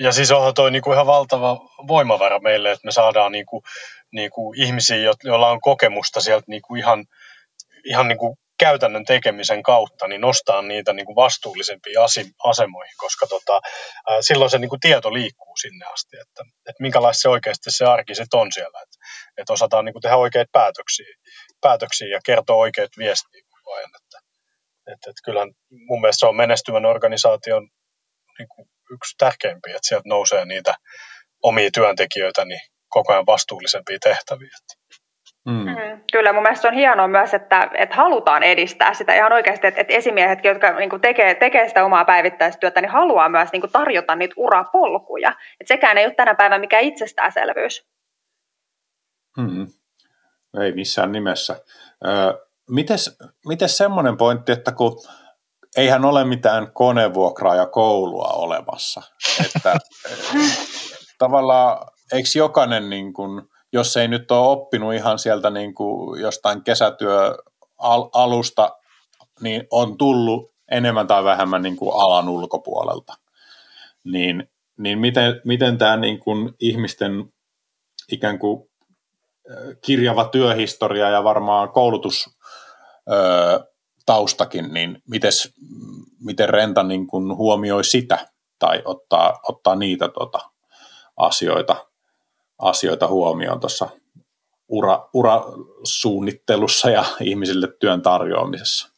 Ja 0.00 0.12
siis 0.12 0.30
onhan 0.30 0.54
toi 0.54 0.70
niinku 0.70 0.92
ihan 0.92 1.06
valtava 1.06 1.56
voimavara 1.88 2.38
meille, 2.38 2.72
että 2.72 2.86
me 2.86 2.92
saadaan 2.92 3.32
niinku, 3.32 3.62
niinku 4.12 4.52
ihmisiä, 4.56 4.96
joilla 5.24 5.50
on 5.50 5.60
kokemusta 5.60 6.20
sieltä 6.20 6.44
niinku 6.48 6.74
ihan, 6.74 7.04
ihan 7.84 8.08
niinku 8.08 8.38
käytännön 8.60 9.04
tekemisen 9.04 9.62
kautta 9.62 10.08
niin 10.08 10.20
nostaa 10.20 10.62
niitä 10.62 10.92
niin 10.92 11.06
kuin 11.06 11.16
vastuullisempiin 11.16 11.96
asemoihin, 12.44 12.94
koska 12.96 13.26
tota, 13.26 13.60
silloin 14.20 14.50
se 14.50 14.58
niin 14.58 14.68
kuin 14.68 14.80
tieto 14.80 15.12
liikkuu 15.12 15.56
sinne 15.56 15.86
asti, 15.86 16.16
että, 16.16 16.42
että 16.68 16.82
minkälaista 16.82 17.20
se 17.20 17.28
oikeasti 17.28 17.70
se 17.70 17.84
arki 17.84 18.14
sit 18.14 18.34
on 18.34 18.52
siellä, 18.52 18.78
että, 18.82 18.98
että 19.36 19.52
osataan 19.52 19.84
niin 19.84 19.92
kuin 19.92 20.02
tehdä 20.02 20.16
oikeita 20.16 20.50
päätöksiä, 20.52 21.14
päätöksiä 21.60 22.08
ja 22.08 22.20
kertoa 22.24 22.56
oikeat 22.56 22.90
viestiä 22.98 23.42
koko 23.50 23.72
ajan. 23.74 23.90
Että, 24.02 24.18
että, 24.92 25.10
että 25.10 25.22
kyllä 25.24 25.46
mun 25.88 26.00
mielestä 26.00 26.20
se 26.20 26.26
on 26.26 26.36
menestyvän 26.36 26.86
organisaation 26.86 27.68
niin 28.38 28.48
kuin 28.48 28.68
yksi 28.90 29.14
tärkeimpiä, 29.18 29.76
että 29.76 29.88
sieltä 29.88 30.08
nousee 30.08 30.44
niitä 30.44 30.74
omia 31.42 31.70
työntekijöitä 31.74 32.44
niin 32.44 32.60
koko 32.88 33.12
ajan 33.12 33.26
vastuullisempia 33.26 33.98
tehtäviä. 34.02 34.50
Mm. 35.46 35.52
Mm, 35.52 36.00
kyllä, 36.12 36.32
mun 36.32 36.42
mielestä 36.42 36.68
on 36.68 36.74
hienoa 36.74 37.08
myös, 37.08 37.34
että, 37.34 37.70
että 37.74 37.96
halutaan 37.96 38.42
edistää 38.42 38.94
sitä 38.94 39.14
ihan 39.14 39.32
oikeasti, 39.32 39.66
että, 39.66 39.80
että 39.80 39.94
esimiehet, 39.94 40.44
jotka 40.44 40.70
niin 40.72 40.90
kuin 40.90 41.02
tekee, 41.02 41.34
tekee 41.34 41.68
sitä 41.68 41.84
omaa 41.84 42.04
päivittäistyötä, 42.04 42.80
niin 42.80 42.90
haluaa 42.90 43.28
myös 43.28 43.52
niin 43.52 43.60
kuin 43.60 43.72
tarjota 43.72 44.16
niitä 44.16 44.34
urapolkuja. 44.36 45.30
Että 45.30 45.74
sekään 45.74 45.98
ei 45.98 46.04
ole 46.04 46.14
tänä 46.14 46.34
päivänä 46.34 46.58
mikään 46.58 46.82
itsestäänselvyys. 46.82 47.86
Mm. 49.38 49.66
Ei 50.62 50.72
missään 50.72 51.12
nimessä. 51.12 51.60
Ö, 52.06 52.46
mites, 52.70 53.18
mites 53.46 53.76
semmoinen 53.76 54.16
pointti, 54.16 54.52
että 54.52 54.72
kun 54.72 54.96
eihän 55.76 56.04
ole 56.04 56.24
mitään 56.24 56.72
konevuokraa 56.72 57.54
ja 57.54 57.66
koulua 57.66 58.28
olemassa, 58.28 59.02
että 59.44 59.76
tavallaan 61.18 61.86
eikö 62.12 62.28
jokainen 62.36 62.90
niin 62.90 63.12
kuin, 63.12 63.42
jos 63.72 63.96
ei 63.96 64.08
nyt 64.08 64.30
ole 64.30 64.48
oppinut 64.48 64.94
ihan 64.94 65.18
sieltä 65.18 65.50
niin 65.50 65.74
kuin 65.74 66.20
jostain 66.20 66.64
kesätyöalusta, 66.64 68.76
niin 69.40 69.66
on 69.70 69.98
tullut 69.98 70.54
enemmän 70.70 71.06
tai 71.06 71.24
vähemmän 71.24 71.62
niin 71.62 71.76
kuin 71.76 71.92
alan 71.94 72.28
ulkopuolelta. 72.28 73.14
Niin, 74.04 74.50
niin 74.78 74.98
miten, 74.98 75.40
miten 75.44 75.78
tämä 75.78 75.96
niin 75.96 76.20
kuin 76.20 76.54
ihmisten 76.60 77.32
ikään 78.12 78.38
kuin 78.38 78.70
kirjava 79.84 80.24
työhistoria 80.24 81.10
ja 81.10 81.24
varmaan 81.24 81.72
koulutus 81.72 82.30
taustakin, 84.10 84.74
niin 84.74 85.02
mites, 85.10 85.54
miten 86.24 86.48
Renta 86.48 86.82
niin 86.82 87.06
kuin 87.06 87.36
huomioi 87.36 87.84
sitä 87.84 88.18
tai 88.58 88.82
ottaa, 88.84 89.40
ottaa 89.48 89.76
niitä 89.76 90.08
tota, 90.08 90.38
asioita 91.16 91.76
asioita 92.58 93.06
huomioon 93.06 93.60
tuossa 93.60 93.88
ura, 94.68 95.08
urasuunnittelussa 95.14 96.90
ja 96.90 97.04
ihmisille 97.20 97.68
työn 97.80 98.02
tarjoamisessa? 98.02 98.94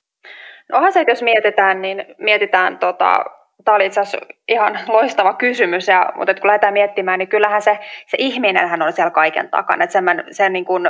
No 0.68 0.76
onhan 0.76 0.92
se, 0.92 1.00
että 1.00 1.12
jos 1.12 1.22
mietitään, 1.22 1.82
niin 1.82 2.04
mietitään, 2.18 2.78
tota, 2.78 3.24
tämä 3.64 3.74
oli 3.74 3.86
itse 3.86 4.00
asiassa 4.00 4.26
ihan 4.48 4.78
loistava 4.88 5.34
kysymys, 5.34 5.88
ja, 5.88 6.12
mutta 6.16 6.34
kun 6.34 6.46
lähdetään 6.46 6.72
miettimään, 6.72 7.18
niin 7.18 7.28
kyllähän 7.28 7.62
se, 7.62 7.78
se 8.06 8.16
ihminenhän 8.20 8.82
on 8.82 8.92
siellä 8.92 9.10
kaiken 9.10 9.50
takana. 9.50 9.84
Että 9.84 9.92
sen, 9.92 10.24
sen 10.30 10.52
niin 10.52 10.64
kuin, 10.64 10.82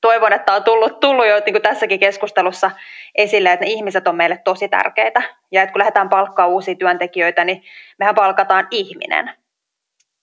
toivon, 0.00 0.32
että 0.32 0.52
on 0.52 0.64
tullut, 0.64 1.00
tullut 1.00 1.26
jo 1.26 1.34
niin 1.46 1.54
kuin 1.54 1.62
tässäkin 1.62 2.00
keskustelussa 2.00 2.70
esille, 3.14 3.52
että 3.52 3.64
ne 3.64 3.70
ihmiset 3.70 4.08
on 4.08 4.16
meille 4.16 4.40
tosi 4.44 4.68
tärkeitä. 4.68 5.22
Ja 5.52 5.62
että 5.62 5.72
kun 5.72 5.78
lähdetään 5.78 6.08
palkkaa 6.08 6.46
uusia 6.46 6.74
työntekijöitä, 6.74 7.44
niin 7.44 7.62
mehän 7.98 8.14
palkataan 8.14 8.66
ihminen. 8.70 9.30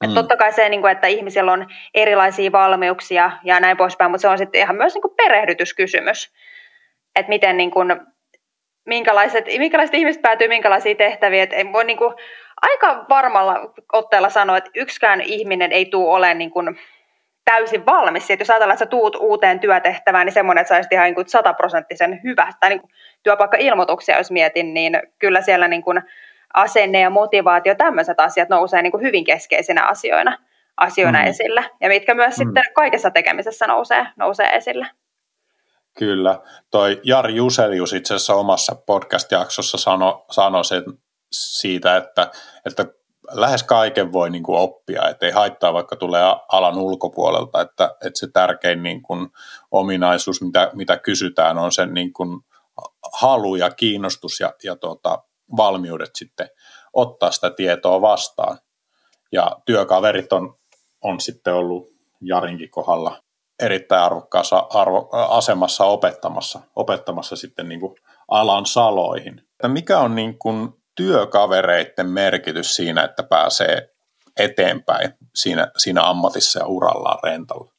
Mm. 0.08 0.14
totta 0.14 0.38
kai 0.38 0.54
se, 0.54 0.70
niin 0.70 0.82
kuin, 0.82 0.92
että 0.92 1.08
ihmisillä 1.08 1.52
on 1.52 1.68
erilaisia 1.94 2.52
valmiuksia 2.52 3.32
ja 3.44 3.60
näin 3.60 3.78
poispäin, 3.78 4.12
mutta 4.12 4.22
se 4.22 4.28
on 4.28 4.38
sitten 4.38 4.62
ihan 4.62 4.76
myös 4.76 4.94
niin 4.94 5.02
kuin 5.02 5.16
perehdytyskysymys, 5.16 6.34
että 7.16 7.30
miten 7.30 7.58
niin 7.58 7.72
kuin, 7.72 7.96
minkälaiset, 8.86 9.46
minkälaiset 9.58 9.94
ihmiset 9.94 10.22
päätyy 10.22 10.48
minkälaisiin 10.48 10.98
tehtäviin. 10.98 11.44
Että 11.44 11.56
ei 11.56 11.74
voi 11.74 11.84
niin 11.84 11.98
kuin, 11.98 12.14
aika 12.62 13.06
varmalla 13.10 13.74
otteella 13.94 14.30
sanoa, 14.30 14.58
että 14.58 14.72
yksikään 14.76 15.22
ihminen 15.22 15.72
ei 15.72 15.86
tule 15.86 16.16
olemaan 16.16 16.38
niin 16.38 16.52
kuin, 16.52 16.80
täysin 17.52 17.86
valmis. 17.86 18.32
Että 18.32 18.42
jos 18.42 18.50
ajatellaan, 18.50 18.74
että 18.74 18.86
sä 18.86 18.90
tuut 18.90 19.16
uuteen 19.16 19.60
työtehtävään, 19.60 20.26
niin 20.26 20.34
semmoinen, 20.34 20.62
että 20.62 20.84
sä 20.84 20.88
ihan 20.92 21.14
niin 21.14 21.30
sataprosenttisen 21.30 22.20
hyvä. 22.24 22.54
Tai 22.60 22.70
niin 22.70 22.82
työpaikka-ilmoituksia, 23.24 24.18
jos 24.18 24.32
mietin, 24.32 24.74
niin 24.74 25.02
kyllä 25.20 25.42
siellä 25.42 25.68
niin 25.68 25.84
kuin, 25.84 26.02
asenne 26.54 27.00
ja 27.00 27.10
motivaatio, 27.10 27.76
tämmöiset 27.76 28.20
asiat 28.20 28.50
nousee 28.50 28.82
niin 28.82 28.92
kuin 28.92 29.04
hyvin 29.04 29.24
keskeisinä 29.24 29.86
asioina, 29.86 30.38
asioina 30.78 31.20
mm. 31.20 31.28
esille, 31.28 31.66
ja 31.82 31.90
mitkä 31.90 32.14
myös 32.14 32.38
mm. 32.38 32.44
sitten 32.44 32.64
kaikessa 32.74 33.12
tekemisessä 33.12 33.68
nousee, 33.68 34.08
nousee 34.16 34.56
esille. 34.56 34.88
Kyllä. 35.98 36.40
Toi 36.72 37.02
Jari 37.04 37.36
Juselius 37.36 37.94
itse 37.94 38.14
asiassa 38.14 38.36
omassa 38.36 38.76
podcast-jaksossa 38.86 39.78
sanoi 39.78 40.24
sano 40.32 40.64
sen 40.64 40.84
siitä, 41.32 41.98
että, 41.98 42.32
että 42.66 42.86
lähes 43.32 43.64
kaiken 43.64 44.12
voi 44.14 44.30
niin 44.30 44.44
kuin 44.44 44.60
oppia, 44.60 45.10
että 45.10 45.26
ei 45.26 45.32
haittaa 45.32 45.74
vaikka 45.74 45.96
tulee 45.96 46.24
alan 46.52 46.78
ulkopuolelta, 46.78 47.62
että, 47.62 47.96
että 48.06 48.20
se 48.20 48.28
tärkein 48.34 48.84
niin 48.84 49.02
kuin 49.02 49.30
ominaisuus, 49.72 50.42
mitä, 50.42 50.72
mitä 50.74 50.98
kysytään, 50.98 51.58
on 51.58 51.72
sen 51.72 51.94
niin 51.94 52.14
kuin 52.14 52.40
halu 53.14 53.56
ja 53.56 53.70
kiinnostus 53.70 54.40
ja, 54.40 54.54
ja 54.64 54.76
tuota, 54.76 55.24
valmiudet 55.58 56.16
sitten 56.16 56.50
ottaa 56.94 57.32
sitä 57.32 57.50
tietoa 57.50 58.02
vastaan. 58.02 58.58
Ja 59.32 59.52
työkaverit 59.66 60.34
on, 60.34 60.56
on 61.04 61.20
sitten 61.20 61.54
ollut 61.54 61.88
Jarinkin 62.22 62.70
kohdalla 62.70 63.24
erittäin 63.60 64.04
arvokkaassa 64.04 64.68
arvo, 64.70 65.10
asemassa 65.12 65.86
opettamassa, 65.86 66.60
opettamassa 66.76 67.36
sitten 67.36 67.70
niin 67.70 67.80
kuin 67.80 67.96
alan 68.28 68.66
saloihin. 68.66 69.40
Että 69.40 69.68
mikä 69.68 70.00
on 70.00 70.16
niin 70.16 70.40
kuin 70.40 70.74
työkavereiden 70.98 72.10
merkitys 72.10 72.76
siinä, 72.76 73.04
että 73.04 73.24
pääsee 73.24 73.90
eteenpäin 74.40 75.10
siinä, 75.36 75.68
siinä 75.78 76.02
ammatissa 76.04 76.60
ja 76.60 76.66
urallaan 76.66 77.20
rentalla? 77.24 77.72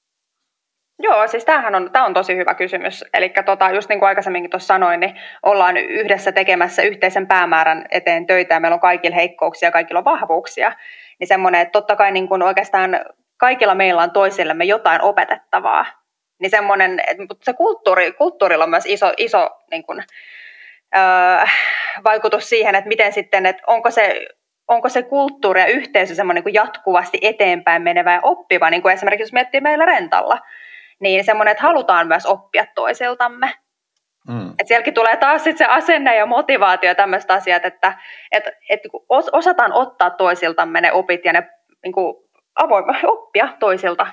Joo, 1.02 1.28
siis 1.28 1.44
tämähän 1.44 1.74
on, 1.74 1.90
tämä 1.92 2.06
on 2.06 2.14
tosi 2.14 2.36
hyvä 2.36 2.54
kysymys. 2.54 3.04
Eli 3.14 3.32
tota, 3.46 3.70
just 3.70 3.88
niin 3.88 3.98
kuin 3.98 4.08
aikaisemminkin 4.08 4.50
tuossa 4.50 4.66
sanoin, 4.66 5.00
niin 5.00 5.20
ollaan 5.42 5.76
yhdessä 5.76 6.32
tekemässä 6.32 6.82
yhteisen 6.82 7.26
päämäärän 7.26 7.84
eteen 7.90 8.26
töitä 8.26 8.54
ja 8.54 8.60
meillä 8.60 8.74
on 8.74 8.80
kaikilla 8.80 9.16
heikkouksia 9.16 9.66
ja 9.66 9.72
kaikilla 9.72 9.98
on 9.98 10.04
vahvuuksia. 10.04 10.72
Niin 11.20 11.28
semmoinen, 11.28 11.60
että 11.60 11.72
totta 11.72 11.96
kai 11.96 12.12
niin 12.12 12.28
kuin 12.28 12.42
oikeastaan 12.42 13.00
kaikilla 13.36 13.74
meillä 13.74 14.02
on 14.02 14.10
toisillemme 14.10 14.64
jotain 14.64 15.02
opetettavaa. 15.02 15.86
Niin 16.40 16.50
semmoinen, 16.50 17.00
mutta 17.18 17.36
se 17.44 17.52
kulttuuri, 17.52 18.12
kulttuurilla 18.12 18.64
on 18.64 18.70
myös 18.70 18.86
iso, 18.86 19.12
iso 19.16 19.48
niin 19.70 19.82
kuin, 19.82 20.04
vaikutus 22.04 22.48
siihen, 22.48 22.74
että 22.74 22.88
miten 22.88 23.12
sitten, 23.12 23.46
että 23.46 23.62
onko 23.66 23.90
se 23.90 24.26
onko 24.68 24.88
se 24.88 25.02
kulttuuri 25.02 25.60
ja 25.60 25.66
yhteisö 25.66 26.14
semmoinen 26.14 26.42
niin 26.44 26.54
jatkuvasti 26.54 27.18
eteenpäin 27.22 27.82
menevä 27.82 28.12
ja 28.12 28.20
oppiva, 28.22 28.70
niin 28.70 28.82
kuin 28.82 28.94
esimerkiksi 28.94 29.22
jos 29.22 29.32
miettii 29.32 29.60
meillä 29.60 29.84
rentalla, 29.84 30.38
niin 31.00 31.24
semmoinen, 31.24 31.52
että 31.52 31.62
halutaan 31.62 32.08
myös 32.08 32.26
oppia 32.26 32.66
toisiltamme. 32.74 33.54
Mm. 34.28 34.54
Et 34.58 34.68
sielläkin 34.68 34.94
tulee 34.94 35.16
taas 35.16 35.44
sit 35.44 35.58
se 35.58 35.64
asenne 35.64 36.16
ja 36.16 36.26
motivaatio 36.26 36.88
ja 36.88 36.94
tämmöiset 36.94 37.30
asiat, 37.30 37.64
että 37.64 37.98
et, 38.32 38.44
et 38.70 38.80
osataan 39.32 39.72
ottaa 39.72 40.10
toisiltamme 40.10 40.80
ne 40.80 40.92
opit 40.92 41.24
ja 41.24 41.32
ne 41.32 41.50
niin 41.84 41.92
kuin, 41.92 42.14
avoin, 42.54 42.84
oppia 43.06 43.48
toisilta. 43.60 44.06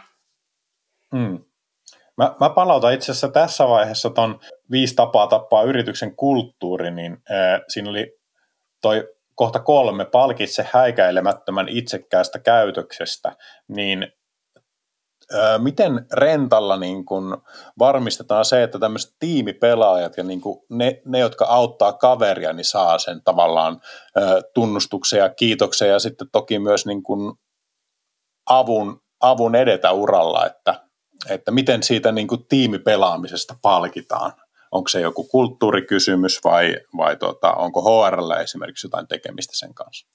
Mm. 1.13 1.39
Mä, 2.17 2.36
mä 2.39 2.49
palautan 2.49 2.93
itse 2.93 3.11
asiassa 3.11 3.30
tässä 3.30 3.67
vaiheessa 3.67 4.09
ton 4.09 4.39
viisi 4.72 4.95
tapaa 4.95 5.28
tappaa 5.28 5.63
yrityksen 5.63 6.16
kulttuuri, 6.16 6.91
niin 6.91 7.13
äh, 7.13 7.61
siinä 7.68 7.89
oli 7.89 8.18
toi 8.82 9.09
kohta 9.36 9.59
kolme, 9.59 10.05
palkitse 10.05 10.68
häikäilemättömän 10.74 11.70
itsekkäästä 11.70 12.39
käytöksestä, 12.39 13.36
niin 13.68 14.07
Miten 15.57 16.05
rentalla 16.13 16.78
niin 16.78 17.05
kun 17.05 17.41
varmistetaan 17.80 18.45
se, 18.45 18.63
että 18.63 18.80
tämmöiset 18.80 19.16
tiimipelaajat 19.20 20.18
ja 20.18 20.24
niin 20.24 20.41
ne, 20.70 21.01
ne, 21.05 21.20
jotka 21.20 21.45
auttaa 21.45 21.93
kaveria, 21.93 22.53
niin 22.53 22.66
saa 22.66 22.99
sen 22.99 23.22
tavallaan 23.24 23.82
tunnustuksen 24.53 25.20
ja 25.20 25.30
kiitoksen 25.30 25.89
ja 25.89 25.99
sitten 25.99 26.28
toki 26.32 26.59
myös 26.59 26.86
niin 26.86 27.03
kun 27.03 27.38
avun, 28.49 29.01
avun 29.22 29.55
edetä 29.55 29.91
uralla, 29.91 30.45
että, 30.45 30.82
että 31.30 31.51
miten 31.51 31.84
siitä 31.84 32.11
niin 32.11 32.28
kun 32.28 32.45
tiimipelaamisesta 32.47 33.55
palkitaan? 33.61 34.32
Onko 34.76 34.88
se 34.88 34.99
joku 34.99 35.23
kulttuurikysymys 35.23 36.43
vai, 36.43 36.76
vai 36.97 37.15
tota, 37.15 37.53
onko 37.53 37.82
HRL 37.82 38.32
esimerkiksi 38.32 38.88
jotain 38.88 39.07
tekemistä 39.07 39.53
sen 39.55 39.73
kanssa? 39.73 40.07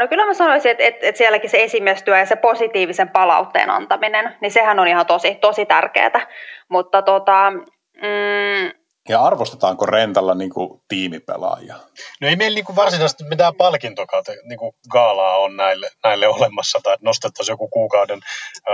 No 0.00 0.08
kyllä 0.08 0.26
mä 0.26 0.34
sanoisin, 0.34 0.70
että, 0.70 0.84
että, 0.84 1.06
että 1.06 1.18
sielläkin 1.18 1.50
se 1.50 1.62
esimiestyö 1.62 2.18
ja 2.18 2.26
se 2.26 2.36
positiivisen 2.36 3.08
palautteen 3.08 3.70
antaminen, 3.70 4.36
niin 4.40 4.52
sehän 4.52 4.78
on 4.78 4.88
ihan 4.88 5.06
tosi, 5.06 5.34
tosi 5.34 5.66
tärkeää. 5.66 6.26
Mutta 6.68 7.02
tota, 7.02 7.50
mm, 7.96 8.85
Ja 9.08 9.20
arvostetaanko 9.20 9.86
rentalla 9.86 10.34
niin 10.34 10.50
kuin 10.50 10.82
tiimipelaajia? 10.88 11.74
No 12.20 12.28
ei 12.28 12.36
meillä 12.36 12.54
niin 12.54 12.64
kuin 12.64 12.76
varsinaisesti 12.76 13.24
mitään 13.24 13.54
palkintokautta 13.54 14.32
niin 14.44 14.58
kuin 14.58 14.72
gaalaa 14.90 15.36
on 15.36 15.56
näille, 15.56 15.90
näille 16.04 16.28
olemassa, 16.28 16.80
tai 16.82 16.94
että 16.94 17.04
nostettaisiin 17.06 17.52
joku 17.52 17.68
kuukauden 17.68 18.20
ö, 18.68 18.72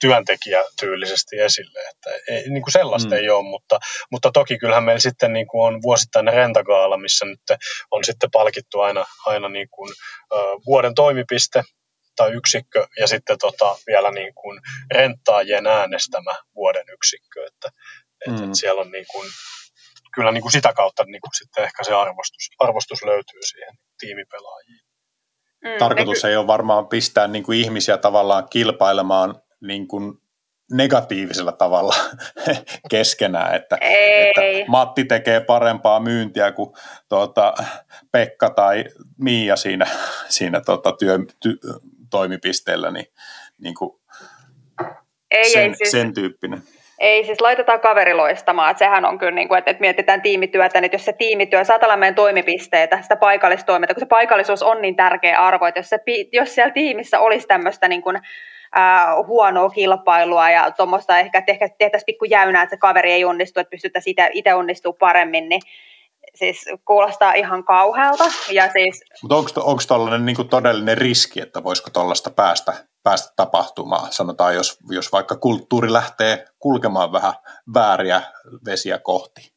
työntekijä 0.00 0.64
tyylisesti 0.80 1.40
esille. 1.40 1.80
Että 1.90 2.10
ei, 2.28 2.50
niin 2.50 2.62
kuin 2.62 2.72
sellaista 2.72 3.14
mm. 3.14 3.20
ei 3.20 3.30
ole, 3.30 3.42
mutta, 3.42 3.78
mutta 4.10 4.30
toki 4.32 4.58
kyllähän 4.58 4.84
meillä 4.84 5.00
sitten 5.00 5.32
niin 5.32 5.46
kuin 5.46 5.62
on 5.62 5.82
vuosittainen 5.82 6.34
rentagaala, 6.34 6.96
missä 6.96 7.24
nyt 7.24 7.40
on 7.90 8.04
sitten 8.04 8.30
palkittu 8.30 8.80
aina, 8.80 9.04
aina 9.26 9.48
niin 9.48 9.68
kuin, 9.70 9.92
ö, 10.32 10.36
vuoden 10.66 10.94
toimipiste, 10.94 11.62
tai 12.18 12.32
yksikkö 12.32 12.86
ja 13.00 13.06
sitten 13.06 13.38
tota, 13.38 13.76
vielä 13.86 14.10
niin 14.10 14.34
kuin 14.34 14.60
renttaajien 14.94 15.66
äänestämä 15.66 16.34
vuoden 16.54 16.84
yksikkö. 16.92 17.46
Että, 17.46 17.70
mm. 18.26 18.34
että 18.34 18.56
siellä 18.56 18.80
on 18.80 18.90
niin 18.90 19.06
kuin, 19.12 19.28
kyllä 20.18 20.32
niin 20.32 20.42
kuin 20.42 20.52
sitä 20.52 20.72
kautta 20.72 21.04
niin 21.04 21.20
kuin 21.20 21.30
sitten 21.34 21.64
ehkä 21.64 21.84
se 21.84 21.94
arvostus, 21.94 22.50
arvostus 22.58 23.04
löytyy 23.04 23.40
siihen 23.42 23.74
tiimipelaajiin. 23.98 24.80
Mm, 25.64 25.78
Tarkoitus 25.78 26.24
ei 26.24 26.36
ole 26.36 26.46
varmaan 26.46 26.88
pistää 26.88 27.26
niin 27.26 27.44
kuin 27.44 27.58
ihmisiä 27.58 27.98
tavallaan 27.98 28.48
kilpailemaan 28.50 29.42
niin 29.60 29.88
kuin 29.88 30.14
negatiivisella 30.72 31.52
tavalla 31.52 31.94
keskenään, 32.90 33.54
että, 33.54 33.78
että 33.80 34.40
Matti 34.68 35.04
tekee 35.04 35.40
parempaa 35.40 36.00
myyntiä 36.00 36.52
kuin 36.52 36.70
tuota, 37.08 37.54
Pekka 38.12 38.50
tai 38.50 38.84
Miia 39.18 39.56
siinä, 39.56 39.86
siinä 40.28 40.60
tuota, 40.60 40.92
työ, 40.92 41.18
ty, 41.42 41.58
toimipisteellä, 42.10 42.90
niin, 42.90 43.06
niin 43.58 43.74
kuin 43.74 44.00
ei, 45.30 45.52
sen, 45.52 45.62
ei, 45.62 45.74
siis, 45.74 45.90
sen 45.90 46.14
tyyppinen. 46.14 46.62
Ei, 46.98 47.24
siis 47.24 47.40
laitetaan 47.40 47.80
kaveri 47.80 48.14
loistamaan, 48.14 48.70
että 48.70 48.78
sehän 48.78 49.04
on 49.04 49.18
kyllä, 49.18 49.32
niin 49.32 49.48
kuin, 49.48 49.58
että, 49.58 49.70
että 49.70 49.80
mietitään 49.80 50.22
tiimityötä, 50.22 50.80
niin 50.80 50.84
että 50.84 50.94
jos 50.94 51.04
se 51.04 51.12
tiimityö, 51.12 51.64
saattaa 51.64 51.96
meidän 51.96 52.14
toimipisteitä, 52.14 53.02
sitä 53.02 53.16
paikallistoimintaa, 53.16 53.94
kun 53.94 54.00
se 54.00 54.06
paikallisuus 54.06 54.62
on 54.62 54.82
niin 54.82 54.96
tärkeä 54.96 55.38
arvo, 55.38 55.66
että 55.66 55.80
jos, 55.80 55.88
se, 55.88 55.98
jos 56.32 56.54
siellä 56.54 56.72
tiimissä 56.72 57.20
olisi 57.20 57.46
tämmöistä 57.46 57.88
niin 57.88 58.02
kuin, 58.02 58.16
äh, 58.78 59.26
huonoa 59.26 59.70
kilpailua 59.70 60.50
ja 60.50 60.70
tuommoista 60.70 61.18
ehkä, 61.18 61.42
ehkä 61.46 61.68
tehtäisiin 61.78 62.06
pikku 62.06 62.24
jäynää, 62.24 62.62
että 62.62 62.76
se 62.76 62.80
kaveri 62.80 63.12
ei 63.12 63.24
onnistu, 63.24 63.60
että 63.60 63.70
pystyttäisiin 63.70 64.16
itse 64.32 64.54
onnistuu 64.54 64.92
paremmin, 64.92 65.48
niin 65.48 65.62
siis 66.34 66.64
kuulostaa 66.84 67.32
ihan 67.32 67.64
kauhealta. 67.64 68.24
Ja 68.50 68.72
siis... 68.72 69.04
Mutta 69.22 69.62
onko 69.62 69.82
tällainen 69.88 70.26
niinku 70.26 70.44
todellinen 70.44 70.98
riski, 70.98 71.40
että 71.40 71.64
voisiko 71.64 71.90
tuollaista 71.90 72.30
päästä, 72.30 72.72
päästä 73.08 73.32
tapahtumaan? 73.36 74.12
Sanotaan, 74.12 74.54
jos, 74.54 74.78
jos 74.90 75.12
vaikka 75.12 75.36
kulttuuri 75.36 75.92
lähtee 75.92 76.44
kulkemaan 76.58 77.12
vähän 77.12 77.32
vääriä 77.74 78.22
vesiä 78.66 78.98
kohti. 78.98 79.52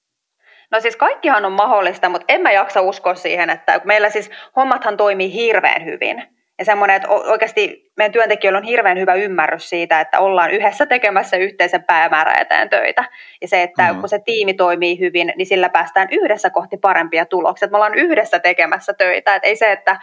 No 0.71 0.79
siis 0.79 0.95
kaikkihan 0.95 1.45
on 1.45 1.51
mahdollista, 1.51 2.09
mutta 2.09 2.25
en 2.29 2.41
mä 2.41 2.51
jaksa 2.51 2.81
uskoa 2.81 3.15
siihen, 3.15 3.49
että 3.49 3.81
meillä 3.83 4.09
siis 4.09 4.29
hommathan 4.55 4.97
toimii 4.97 5.33
hirveän 5.33 5.85
hyvin. 5.85 6.23
Ja 6.59 6.65
semmoinen, 6.65 6.95
että 6.95 7.09
oikeasti 7.09 7.91
meidän 7.97 8.11
työntekijöillä 8.11 8.57
on 8.57 8.63
hirveän 8.63 8.99
hyvä 8.99 9.13
ymmärrys 9.13 9.69
siitä, 9.69 10.01
että 10.01 10.19
ollaan 10.19 10.51
yhdessä 10.51 10.85
tekemässä 10.85 11.37
yhteisen 11.37 11.83
päämäärän 11.83 12.41
eteen 12.41 12.69
töitä. 12.69 13.03
Ja 13.41 13.47
se, 13.47 13.63
että 13.63 13.93
mm. 13.93 13.99
kun 13.99 14.09
se 14.09 14.19
tiimi 14.19 14.53
toimii 14.53 14.99
hyvin, 14.99 15.33
niin 15.35 15.45
sillä 15.45 15.69
päästään 15.69 16.07
yhdessä 16.11 16.49
kohti 16.49 16.77
parempia 16.77 17.25
tuloksia. 17.25 17.65
Että 17.65 17.71
me 17.71 17.77
ollaan 17.77 17.95
yhdessä 17.95 18.39
tekemässä 18.39 18.93
töitä. 18.93 19.35
Että 19.35 19.47
ei 19.47 19.55
se, 19.55 19.71
että, 19.71 19.99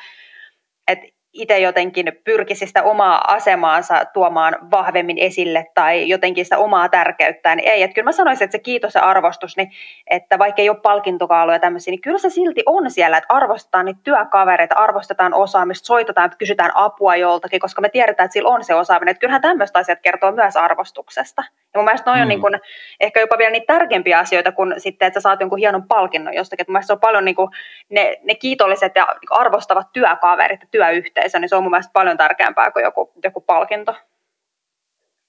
että 0.88 1.06
itse 1.38 1.58
jotenkin 1.58 2.12
pyrkisi 2.24 2.66
sitä 2.66 2.82
omaa 2.82 3.34
asemaansa 3.34 4.04
tuomaan 4.04 4.56
vahvemmin 4.70 5.18
esille 5.18 5.66
tai 5.74 6.08
jotenkin 6.08 6.44
sitä 6.44 6.58
omaa 6.58 6.88
tärkeyttään, 6.88 7.56
niin 7.56 7.68
ei. 7.68 7.82
Että 7.82 7.94
kyllä 7.94 8.04
mä 8.04 8.12
sanoisin, 8.12 8.44
että 8.44 8.52
se 8.52 8.62
kiitos 8.62 8.94
ja 8.94 9.02
arvostus, 9.02 9.56
niin 9.56 9.70
että 10.10 10.38
vaikka 10.38 10.62
ei 10.62 10.68
ole 10.68 10.80
palkintokaaluja 10.82 11.58
tämmöisiä, 11.58 11.90
niin 11.90 12.00
kyllä 12.00 12.18
se 12.18 12.30
silti 12.30 12.62
on 12.66 12.90
siellä, 12.90 13.18
että 13.18 13.34
arvostetaan 13.34 13.84
niitä 13.84 14.00
työkavereita, 14.04 14.74
arvostetaan 14.74 15.34
osaamista, 15.34 15.86
soitetaan, 15.86 16.30
kysytään 16.38 16.70
apua 16.74 17.16
joltakin, 17.16 17.60
koska 17.60 17.80
me 17.80 17.88
tiedetään, 17.88 18.24
että 18.24 18.32
sillä 18.32 18.48
on 18.48 18.64
se 18.64 18.74
osaaminen. 18.74 19.10
Että 19.10 19.20
kyllähän 19.20 19.42
tämmöistä 19.42 19.78
asiat 19.78 19.98
kertoo 20.02 20.32
myös 20.32 20.56
arvostuksesta. 20.56 21.42
Ja 21.74 21.78
mun 21.78 21.84
mielestä 21.84 22.10
noin 22.10 22.18
mm. 22.18 22.22
on 22.22 22.28
niin 22.28 22.40
kuin, 22.40 22.60
ehkä 23.00 23.20
jopa 23.20 23.38
vielä 23.38 23.50
niitä 23.50 23.74
tärkeimpiä 23.74 24.18
asioita 24.18 24.52
kuin 24.52 24.74
sitten, 24.78 25.06
että 25.06 25.20
sä 25.20 25.22
saat 25.22 25.40
jonkun 25.40 25.58
hienon 25.58 25.88
palkinnon 25.88 26.34
jostakin. 26.34 26.62
Että 26.62 26.70
mun 26.70 26.74
mielestä 26.74 26.86
se 26.86 26.92
on 26.92 27.00
paljon 27.00 27.24
niin 27.24 27.36
kuin 27.36 27.50
ne, 27.88 28.16
ne 28.22 28.34
kiitolliset 28.34 28.92
ja 28.96 29.06
arvostavat 29.30 29.92
työkaverit 29.92 30.60
ja 30.60 30.68
työyhteisö, 30.70 31.27
niin 31.38 31.48
se 31.48 31.56
on 31.56 31.62
mun 31.62 31.70
mielestä 31.70 31.92
paljon 31.92 32.16
tärkeämpää 32.16 32.70
kuin 32.70 32.82
joku, 32.82 33.12
joku 33.24 33.40
palkinto. 33.40 33.94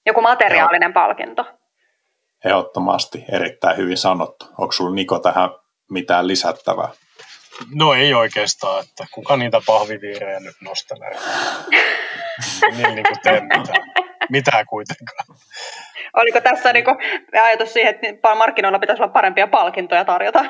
Joku 0.06 0.22
materiaalinen 0.22 0.92
Joo. 0.96 1.06
palkinto. 1.06 1.46
Ehdottomasti 2.46 3.26
erittäin 3.32 3.78
hyvin 3.78 3.98
sanottu. 3.98 4.46
Onko 4.58 4.72
sinulla 4.72 4.96
Niko 4.96 5.20
tähän 5.20 5.50
mitään 5.90 6.28
lisättävää? 6.28 6.90
No 7.76 7.94
ei 7.94 8.14
oikeastaan, 8.14 8.84
että 8.84 9.06
kuka 9.14 9.38
niitä 9.38 9.62
pahviviirejä 9.66 10.40
nyt 10.40 10.56
nostelee. 10.62 11.12
niin, 12.78 12.96
niin 12.96 13.06
kuin 13.08 13.20
tee 13.24 13.42
mitään. 13.42 14.09
Mitään 14.30 14.66
kuitenkaan. 14.66 15.26
Oliko 16.14 16.42
tässä 16.42 16.74
niin 16.74 16.86
ajatus 17.44 17.74
siihen, 17.74 17.96
että 18.02 18.36
markkinoilla 18.36 18.80
pitäisi 18.80 19.04
olla 19.04 19.14
parempia 19.14 19.48
palkintoja 19.48 20.06
tarjota? 20.06 20.46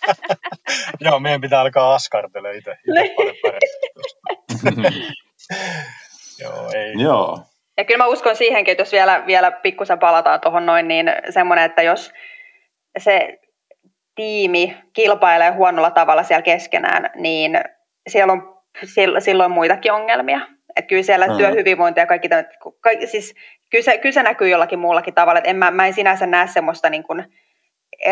Joo, 1.00 1.20
meidän 1.20 1.40
pitää 1.40 1.60
alkaa 1.60 1.94
askartelemaan 1.94 2.58
itse, 2.58 2.76
itse 2.88 3.14
paljon 3.16 3.34
Joo, 6.42 6.70
ei. 6.74 6.92
Joo. 7.02 7.38
Ja 7.76 7.84
kyllä 7.84 8.04
mä 8.04 8.06
uskon 8.06 8.36
siihenkin, 8.36 8.72
että 8.72 8.82
jos 8.82 8.92
vielä, 8.92 9.26
vielä 9.26 9.50
pikkusen 9.50 9.98
palataan 9.98 10.40
tuohon 10.40 10.66
noin, 10.66 10.88
niin 10.88 11.12
semmoinen, 11.30 11.64
että 11.64 11.82
jos 11.82 12.12
se 12.98 13.38
tiimi 14.14 14.76
kilpailee 14.92 15.50
huonolla 15.50 15.90
tavalla 15.90 16.22
siellä 16.22 16.42
keskenään, 16.42 17.10
niin 17.14 17.58
siellä 18.08 18.32
on 18.32 18.62
silloin 19.18 19.50
muitakin 19.50 19.92
ongelmia. 19.92 20.40
Että 20.76 20.88
kyllä 20.88 21.02
siellä 21.02 21.26
mm. 21.26 21.36
työhyvinvointi 21.36 22.00
ja 22.00 22.06
kaikki, 22.06 22.28
kaikki 22.80 23.06
siis 23.06 23.34
kyllä 23.70 23.84
se, 23.84 23.98
kyllä 23.98 24.12
se 24.12 24.22
näkyy 24.22 24.48
jollakin 24.48 24.78
muullakin 24.78 25.14
tavalla. 25.14 25.38
Että 25.38 25.50
en, 25.50 25.56
mä, 25.56 25.70
mä 25.70 25.86
en 25.86 25.94
sinänsä 25.94 26.26
näe 26.26 26.46
semmoista 26.46 26.90
niin 26.90 27.02
kuin 27.02 27.24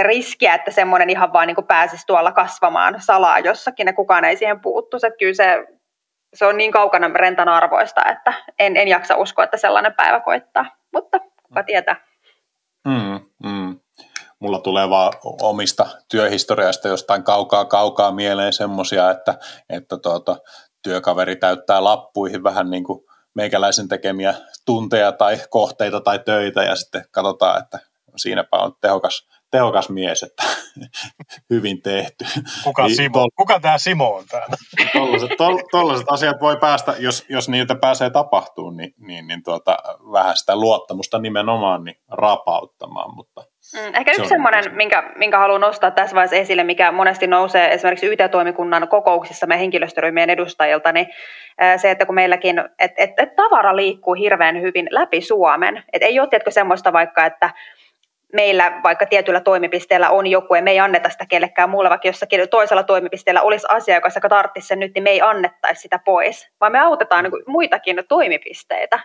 riskiä, 0.02 0.54
että 0.54 0.70
semmoinen 0.70 1.10
ihan 1.10 1.32
vaan 1.32 1.46
niin 1.46 1.54
kuin 1.54 1.66
pääsisi 1.66 2.06
tuolla 2.06 2.32
kasvamaan 2.32 2.94
salaa 2.98 3.38
jossakin 3.38 3.86
ja 3.86 3.92
kukaan 3.92 4.24
ei 4.24 4.36
siihen 4.36 4.60
puuttuisi. 4.60 5.06
Että 5.06 5.18
kyllä 5.18 5.34
se, 5.34 5.64
se 6.34 6.46
on 6.46 6.56
niin 6.56 6.72
kaukana 6.72 7.08
rentan 7.08 7.48
arvoista, 7.48 8.10
että 8.12 8.32
en, 8.58 8.76
en 8.76 8.88
jaksa 8.88 9.16
uskoa, 9.16 9.44
että 9.44 9.56
sellainen 9.56 9.94
päivä 9.94 10.20
koittaa. 10.20 10.66
Mutta 10.92 11.20
kuka 11.42 11.60
mm. 11.60 11.66
tietää. 11.66 11.96
Mm, 12.84 13.20
mm. 13.44 13.80
Mulla 14.38 14.58
tulee 14.58 14.90
vaan 14.90 15.12
omista 15.42 15.86
työhistoriasta 16.10 16.88
jostain 16.88 17.24
kaukaa 17.24 17.64
kaukaa 17.64 18.12
mieleen 18.12 18.52
semmoisia, 18.52 19.10
että, 19.10 19.34
että 19.70 19.96
tuota, 19.96 20.36
työkaveri 20.82 21.36
täyttää 21.36 21.84
lappuihin 21.84 22.42
vähän 22.42 22.70
niin 22.70 22.84
kuin 22.84 23.04
meikäläisen 23.34 23.88
tekemiä 23.88 24.34
tunteja 24.66 25.12
tai 25.12 25.38
kohteita 25.50 26.00
tai 26.00 26.18
töitä 26.18 26.62
ja 26.62 26.76
sitten 26.76 27.04
katsotaan, 27.10 27.62
että 27.62 27.78
siinäpä 28.16 28.56
on 28.56 28.72
tehokas, 28.80 29.28
tehokas 29.53 29.88
mies, 29.88 30.22
että 30.22 30.42
hyvin 31.50 31.82
tehty. 31.82 32.24
Kuka, 32.64 32.86
niin, 32.86 32.96
Simo? 32.96 33.18
Tol- 33.18 33.30
Kuka 33.36 33.61
tämä 33.61 33.78
Simo 33.78 34.14
on 34.14 34.24
täällä? 34.30 34.57
Tollaiset, 34.92 35.30
tollaiset 35.70 36.07
asiat 36.11 36.40
voi 36.40 36.57
päästä, 36.57 36.94
jos, 36.98 37.24
jos 37.28 37.48
niitä 37.48 37.74
pääsee 37.74 38.11
tapahtumaan, 38.11 38.76
niin, 38.76 38.94
niin, 38.98 39.26
niin 39.26 39.42
tuota, 39.42 39.76
vähän 40.12 40.36
sitä 40.36 40.57
luottamusta 40.57 41.18
nimenomaan 41.18 41.84
niin 41.84 41.96
rapauttamaan, 42.11 43.14
mutta 43.14 43.44
Mm, 43.76 43.94
ehkä 43.94 44.11
yksi 44.11 44.22
se 44.22 44.28
semmoinen, 44.28 44.64
minkä, 44.74 45.12
minkä 45.16 45.38
haluan 45.38 45.61
nostaa 45.61 45.90
tässä 45.90 46.14
vaiheessa 46.14 46.36
esille, 46.36 46.64
mikä 46.64 46.92
monesti 46.92 47.26
nousee 47.26 47.74
esimerkiksi 47.74 48.07
YT-toimikunnan 48.07 48.88
kokouksissa 48.88 49.46
meidän 49.46 49.61
henkilöstöryhmien 49.61 50.30
edustajilta, 50.30 50.92
niin 50.92 51.07
se, 51.76 51.90
että 51.90 52.07
kun 52.07 52.14
meilläkin, 52.14 52.59
että 52.78 53.03
et, 53.03 53.11
et 53.16 53.36
tavara 53.36 53.76
liikkuu 53.76 54.14
hirveän 54.14 54.61
hyvin 54.61 54.88
läpi 54.90 55.20
Suomen. 55.20 55.82
Että 55.92 56.07
ei 56.07 56.20
ole 56.20 56.28
tietkö 56.28 56.50
semmoista 56.50 56.93
vaikka, 56.93 57.26
että 57.26 57.51
meillä 58.32 58.80
vaikka 58.82 59.06
tietyllä 59.06 59.40
toimipisteellä 59.40 60.10
on 60.10 60.26
joku 60.26 60.54
ja 60.54 60.62
me 60.62 60.70
ei 60.70 60.80
anneta 60.80 61.10
sitä 61.10 61.26
kellekään 61.26 61.70
muulle, 61.70 61.90
vaikka 61.90 62.09
jossakin 62.09 62.48
toisella 62.48 62.82
toimipisteellä 62.82 63.42
olisi 63.42 63.66
asia, 63.68 64.00
joka 64.14 64.28
tarvitsisi 64.28 64.68
sen 64.68 64.80
nyt, 64.80 64.94
niin 64.94 65.02
me 65.02 65.10
ei 65.10 65.22
annettaisi 65.22 65.80
sitä 65.80 65.98
pois, 66.04 66.50
vaan 66.60 66.72
me 66.72 66.80
autetaan 66.80 67.24
niin 67.24 67.42
muitakin 67.46 68.04
toimipisteitä. 68.09 68.98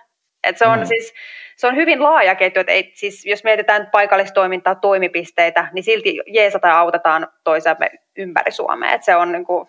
Et 0.43 0.57
se 0.57 0.65
on 0.65 0.79
mm. 0.79 0.85
siis 0.85 1.13
se 1.55 1.67
on 1.67 1.75
hyvin 1.75 2.03
laaja 2.03 2.35
ketju, 2.35 2.59
että 2.59 2.71
ei, 2.71 2.91
siis 2.95 3.25
jos 3.25 3.43
mietitään 3.43 3.89
paikallistoimintaa, 3.91 4.75
toimipisteitä, 4.75 5.67
niin 5.73 5.83
silti 5.83 6.19
jeesataan 6.27 6.71
ja 6.71 6.79
autetaan 6.79 7.27
toisiamme 7.43 7.89
ympäri 8.17 8.51
Suomea. 8.51 8.91
Et 8.91 9.03
se 9.03 9.15
on 9.15 9.31
niin 9.31 9.45
kuin, 9.45 9.67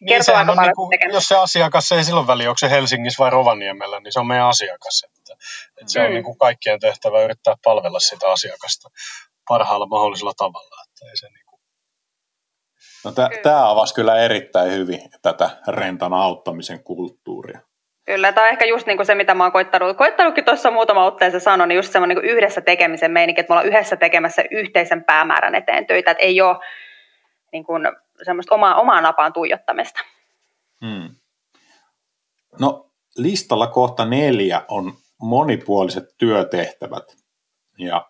niin, 0.00 0.22
aika 0.34 0.52
on 0.52 0.58
niin 0.58 0.74
kuin, 0.76 1.12
jos 1.12 1.28
se 1.28 1.36
asiakas 1.36 1.92
ei 1.92 2.04
silloin 2.04 2.26
väliä, 2.26 2.48
onko 2.48 2.58
se 2.58 2.70
Helsingissä 2.70 3.22
vai 3.24 3.30
Rovaniemellä, 3.30 4.00
niin 4.00 4.12
se 4.12 4.20
on 4.20 4.26
meidän 4.26 4.46
asiakas. 4.46 5.04
Että, 5.04 5.44
että 5.80 5.92
se 5.92 6.00
mm. 6.00 6.06
on 6.06 6.12
niin 6.12 6.24
kuin 6.24 6.38
kaikkien 6.38 6.80
tehtävä 6.80 7.22
yrittää 7.22 7.54
palvella 7.64 8.00
sitä 8.00 8.30
asiakasta 8.30 8.88
parhaalla 9.48 9.86
mahdollisella 9.86 10.32
tavalla. 10.36 10.82
Että 10.88 11.10
ei 11.10 11.16
se 11.16 11.28
niin 11.28 11.46
kuin... 11.46 11.60
no, 13.04 13.12
Tämä 13.42 13.70
avasi 13.70 13.94
kyllä 13.94 14.20
erittäin 14.20 14.72
hyvin 14.72 15.00
tätä 15.22 15.50
rentan 15.68 16.14
auttamisen 16.14 16.84
kulttuuria. 16.84 17.60
Kyllä, 18.06 18.32
tämä 18.32 18.46
on 18.46 18.52
ehkä 18.52 18.64
just 18.64 18.86
niin 18.86 18.98
kuin 18.98 19.06
se, 19.06 19.14
mitä 19.14 19.34
mä 19.34 19.44
oon 19.44 19.52
koittanut. 19.52 19.96
Koittanutkin 19.96 20.44
tuossa 20.44 20.70
muutama 20.70 21.04
otteeseen 21.04 21.40
sanoa, 21.40 21.66
niin 21.66 21.76
just 21.76 21.92
semmoinen 21.92 22.16
niin 22.16 22.30
yhdessä 22.30 22.60
tekemisen 22.60 23.10
meininki, 23.10 23.40
että 23.40 23.50
me 23.50 23.54
ollaan 23.54 23.68
yhdessä 23.68 23.96
tekemässä 23.96 24.42
yhteisen 24.50 25.04
päämäärän 25.04 25.54
eteen 25.54 25.86
töitä, 25.86 26.10
että 26.10 26.22
ei 26.22 26.40
ole 26.40 26.56
niin 27.52 27.64
kuin 27.64 27.88
semmoista 28.22 28.54
omaa, 28.54 28.74
omaa 28.74 29.00
napaan 29.00 29.32
tuijottamista. 29.32 30.00
Hmm. 30.84 31.14
No 32.60 32.90
listalla 33.16 33.66
kohta 33.66 34.04
neljä 34.04 34.62
on 34.68 34.92
monipuoliset 35.22 36.04
työtehtävät. 36.18 37.16
Ja 37.78 38.06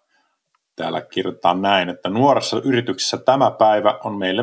täällä 0.76 1.00
kirjoitetaan 1.00 1.62
näin, 1.62 1.88
että 1.88 2.08
nuoressa 2.08 2.60
yrityksessä 2.64 3.16
tämä 3.16 3.50
päivä 3.50 3.98
on 4.04 4.18
meille 4.18 4.42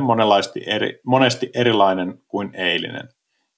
eri, 0.66 1.00
monesti 1.06 1.50
erilainen 1.54 2.22
kuin 2.28 2.56
eilinen. 2.56 3.10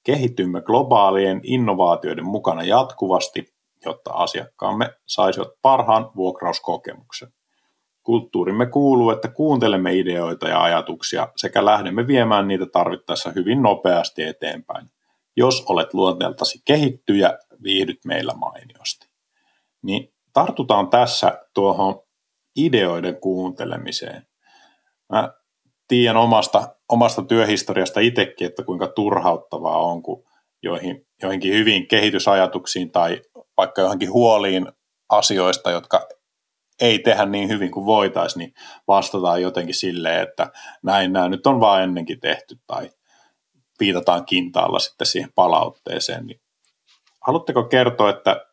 Kehitymme 0.03 0.61
globaalien 0.61 1.41
innovaatioiden 1.44 2.26
mukana 2.26 2.64
jatkuvasti, 2.64 3.53
jotta 3.86 4.14
asiakkaamme 4.14 4.94
saisivat 5.06 5.49
parhaan 5.61 6.11
vuokrauskokemuksen. 6.15 7.30
Kulttuurimme 8.06 8.65
kuuluu, 8.65 9.10
että 9.10 9.27
kuuntelemme 9.27 9.94
ideoita 9.94 10.48
ja 10.48 10.64
ajatuksia 10.64 11.27
sekä 11.36 11.65
lähdemme 11.65 12.07
viemään 12.07 12.48
niitä 12.48 12.65
tarvittaessa 12.65 13.32
hyvin 13.36 13.61
nopeasti 13.61 14.23
eteenpäin. 14.23 14.90
Jos 15.38 15.65
olet 15.69 15.94
luonteeltasi 15.94 16.61
kehittyjä, 16.65 17.38
viihdyt 17.64 18.06
meillä 18.06 18.34
mainiosti. 18.34 19.07
Niin 19.82 20.14
tartutaan 20.34 20.90
tässä 20.90 21.45
tuohon 21.53 22.02
ideoiden 22.56 23.15
kuuntelemiseen. 23.22 24.27
Mä 25.10 25.34
tiedän 25.88 26.18
omasta, 26.18 26.76
omasta 26.90 27.22
työhistoriasta 27.22 27.99
itsekin, 27.99 28.48
että 28.48 28.64
kuinka 28.64 28.88
turhauttavaa 28.88 29.77
on, 29.77 30.03
kun 30.03 30.23
joihin, 30.64 31.07
joihinkin 31.22 31.53
hyviin 31.53 31.88
kehitysajatuksiin 31.88 32.91
tai 32.91 33.22
vaikka 33.57 33.82
johonkin 33.82 34.11
huoliin 34.11 34.68
asioista, 35.10 35.72
jotka 35.72 36.07
ei 36.81 36.99
tehdä 36.99 37.26
niin 37.26 37.49
hyvin 37.49 37.72
kuin 37.72 37.85
voitaisiin, 37.85 38.39
niin 38.39 38.53
vastataan 38.88 39.41
jotenkin 39.41 39.76
silleen, 39.76 40.22
että 40.22 40.52
näin 40.84 41.14
nämä 41.14 41.30
nyt 41.30 41.47
on 41.47 41.60
vaan 41.60 41.84
ennenkin 41.84 42.19
tehty 42.19 42.60
tai 42.68 42.89
viitataan 43.80 44.26
kintaalla 44.26 44.80
sitten 44.80 45.07
siihen 45.07 45.31
palautteeseen. 45.35 46.26
Niin 46.26 46.41
haluatteko 47.22 47.64
kertoa, 47.64 48.10
että 48.10 48.45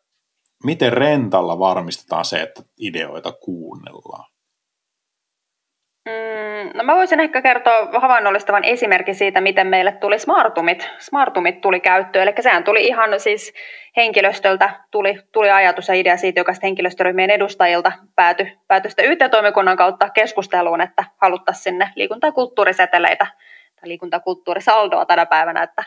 miten 0.63 0.93
rentalla 0.93 1.59
varmistetaan 1.59 2.25
se, 2.25 2.41
että 2.41 2.63
ideoita 2.79 3.31
kuunnellaan? 3.31 4.32
Mm, 6.05 6.69
no 6.73 6.83
mä 6.83 6.95
voisin 6.95 7.19
ehkä 7.19 7.41
kertoa 7.41 7.99
havainnollistavan 7.99 8.63
esimerkin 8.63 9.15
siitä, 9.15 9.41
miten 9.41 9.67
meille 9.67 9.91
tuli 9.91 10.19
smartumit. 10.19 10.89
Smartumit 10.99 11.61
tuli 11.61 11.79
käyttöön, 11.79 12.27
eli 12.27 12.35
sehän 12.39 12.63
tuli 12.63 12.83
ihan 12.83 13.19
siis 13.19 13.53
henkilöstöltä, 13.97 14.69
tuli, 14.91 15.19
tuli 15.31 15.51
ajatus 15.51 15.87
ja 15.87 15.93
idea 15.93 16.17
siitä, 16.17 16.39
joka 16.39 16.53
henkilöstöryhmien 16.63 17.29
edustajilta 17.29 17.91
päätyi, 18.15 18.57
päätyi 18.67 18.91
sitten 18.91 19.11
YT-toimikunnan 19.11 19.77
kautta 19.77 20.09
keskusteluun, 20.09 20.81
että 20.81 21.03
haluttaisiin 21.17 21.63
sinne 21.63 21.89
liikunta- 21.95 22.27
ja 22.27 22.31
kulttuuriseteleitä 22.31 23.27
tai 23.75 23.89
liikuntakulttuurisaldoa 23.89 25.05
tänä 25.05 25.25
päivänä, 25.25 25.63
että 25.63 25.83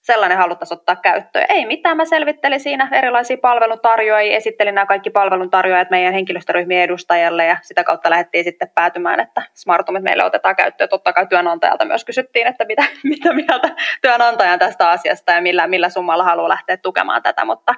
sellainen 0.00 0.38
haluttaisiin 0.38 0.78
ottaa 0.78 0.96
käyttöön. 0.96 1.46
Ei 1.48 1.66
mitään, 1.66 1.96
mä 1.96 2.04
selvittelin 2.04 2.60
siinä 2.60 2.88
erilaisia 2.92 3.36
palveluntarjoajia, 3.36 4.36
esittelin 4.36 4.74
nämä 4.74 4.86
kaikki 4.86 5.10
palveluntarjoajat 5.10 5.90
meidän 5.90 6.14
henkilöstöryhmien 6.14 6.82
edustajalle 6.82 7.46
ja 7.46 7.56
sitä 7.62 7.84
kautta 7.84 8.10
lähdettiin 8.10 8.44
sitten 8.44 8.70
päätymään, 8.74 9.20
että 9.20 9.42
smartumit 9.54 10.02
meille 10.02 10.24
otetaan 10.24 10.56
käyttöön. 10.56 10.90
Totta 10.90 11.12
kai 11.12 11.26
työnantajalta 11.26 11.84
myös 11.84 12.04
kysyttiin, 12.04 12.46
että 12.46 12.64
mitä, 12.64 12.84
mitä 13.12 13.32
mieltä 13.32 13.68
työnantajan 14.02 14.58
tästä 14.58 14.90
asiasta 14.90 15.32
ja 15.32 15.40
millä, 15.40 15.66
millä 15.66 15.88
summalla 15.88 16.24
haluaa 16.24 16.48
lähteä 16.48 16.76
tukemaan 16.76 17.22
tätä, 17.22 17.44
mutta 17.44 17.74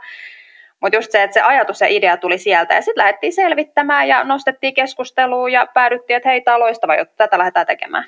mutta 0.80 0.96
just 0.96 1.10
se, 1.10 1.22
että 1.22 1.34
se 1.34 1.40
ajatus 1.40 1.80
ja 1.80 1.86
idea 1.86 2.16
tuli 2.16 2.38
sieltä 2.38 2.74
ja 2.74 2.82
sitten 2.82 3.02
lähdettiin 3.02 3.32
selvittämään 3.32 4.08
ja 4.08 4.24
nostettiin 4.24 4.74
keskusteluun 4.74 5.52
ja 5.52 5.66
päädyttiin, 5.74 6.16
että 6.16 6.28
hei, 6.28 6.40
tämä 6.40 6.54
on 6.54 6.60
loistava 6.60 6.96
juttu, 6.96 7.14
tätä 7.16 7.38
lähdetään 7.38 7.66
tekemään. 7.66 8.04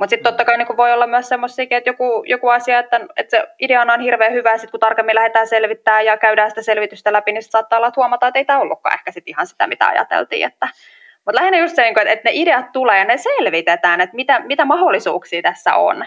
Mutta 0.00 0.10
sitten 0.10 0.32
totta 0.32 0.44
kai 0.44 0.58
niin 0.58 0.76
voi 0.76 0.92
olla 0.92 1.06
myös 1.06 1.28
semmoisia, 1.28 1.66
että 1.70 1.90
joku, 1.90 2.24
joku 2.26 2.48
asia, 2.48 2.78
että, 2.78 3.00
että 3.16 3.36
se 3.36 3.46
ideana 3.60 3.92
on 3.92 4.00
hirveän 4.00 4.32
hyvä, 4.32 4.58
sitten 4.58 4.70
kun 4.70 4.80
tarkemmin 4.80 5.14
lähdetään 5.14 5.46
selvittämään 5.48 6.04
ja 6.04 6.16
käydään 6.16 6.50
sitä 6.50 6.62
selvitystä 6.62 7.12
läpi, 7.12 7.32
niin 7.32 7.42
saattaa 7.42 7.76
olla, 7.76 7.88
että 7.88 8.00
huomata, 8.00 8.26
että 8.26 8.38
ei 8.38 8.44
tämä 8.44 8.58
ollutkaan 8.58 8.94
ehkä 8.94 9.12
sit 9.12 9.28
ihan 9.28 9.46
sitä, 9.46 9.66
mitä 9.66 9.86
ajateltiin. 9.86 10.46
Että, 10.46 10.68
mutta 11.14 11.40
lähinnä 11.40 11.58
just 11.58 11.76
se, 11.76 11.82
niinku, 11.82 12.00
että 12.00 12.28
ne 12.28 12.30
ideat 12.34 12.72
tulee 12.72 12.98
ja 12.98 13.04
ne 13.04 13.18
selvitetään, 13.18 14.00
että 14.00 14.16
mitä, 14.16 14.40
mitä 14.40 14.64
mahdollisuuksia 14.64 15.42
tässä 15.42 15.74
on. 15.74 16.04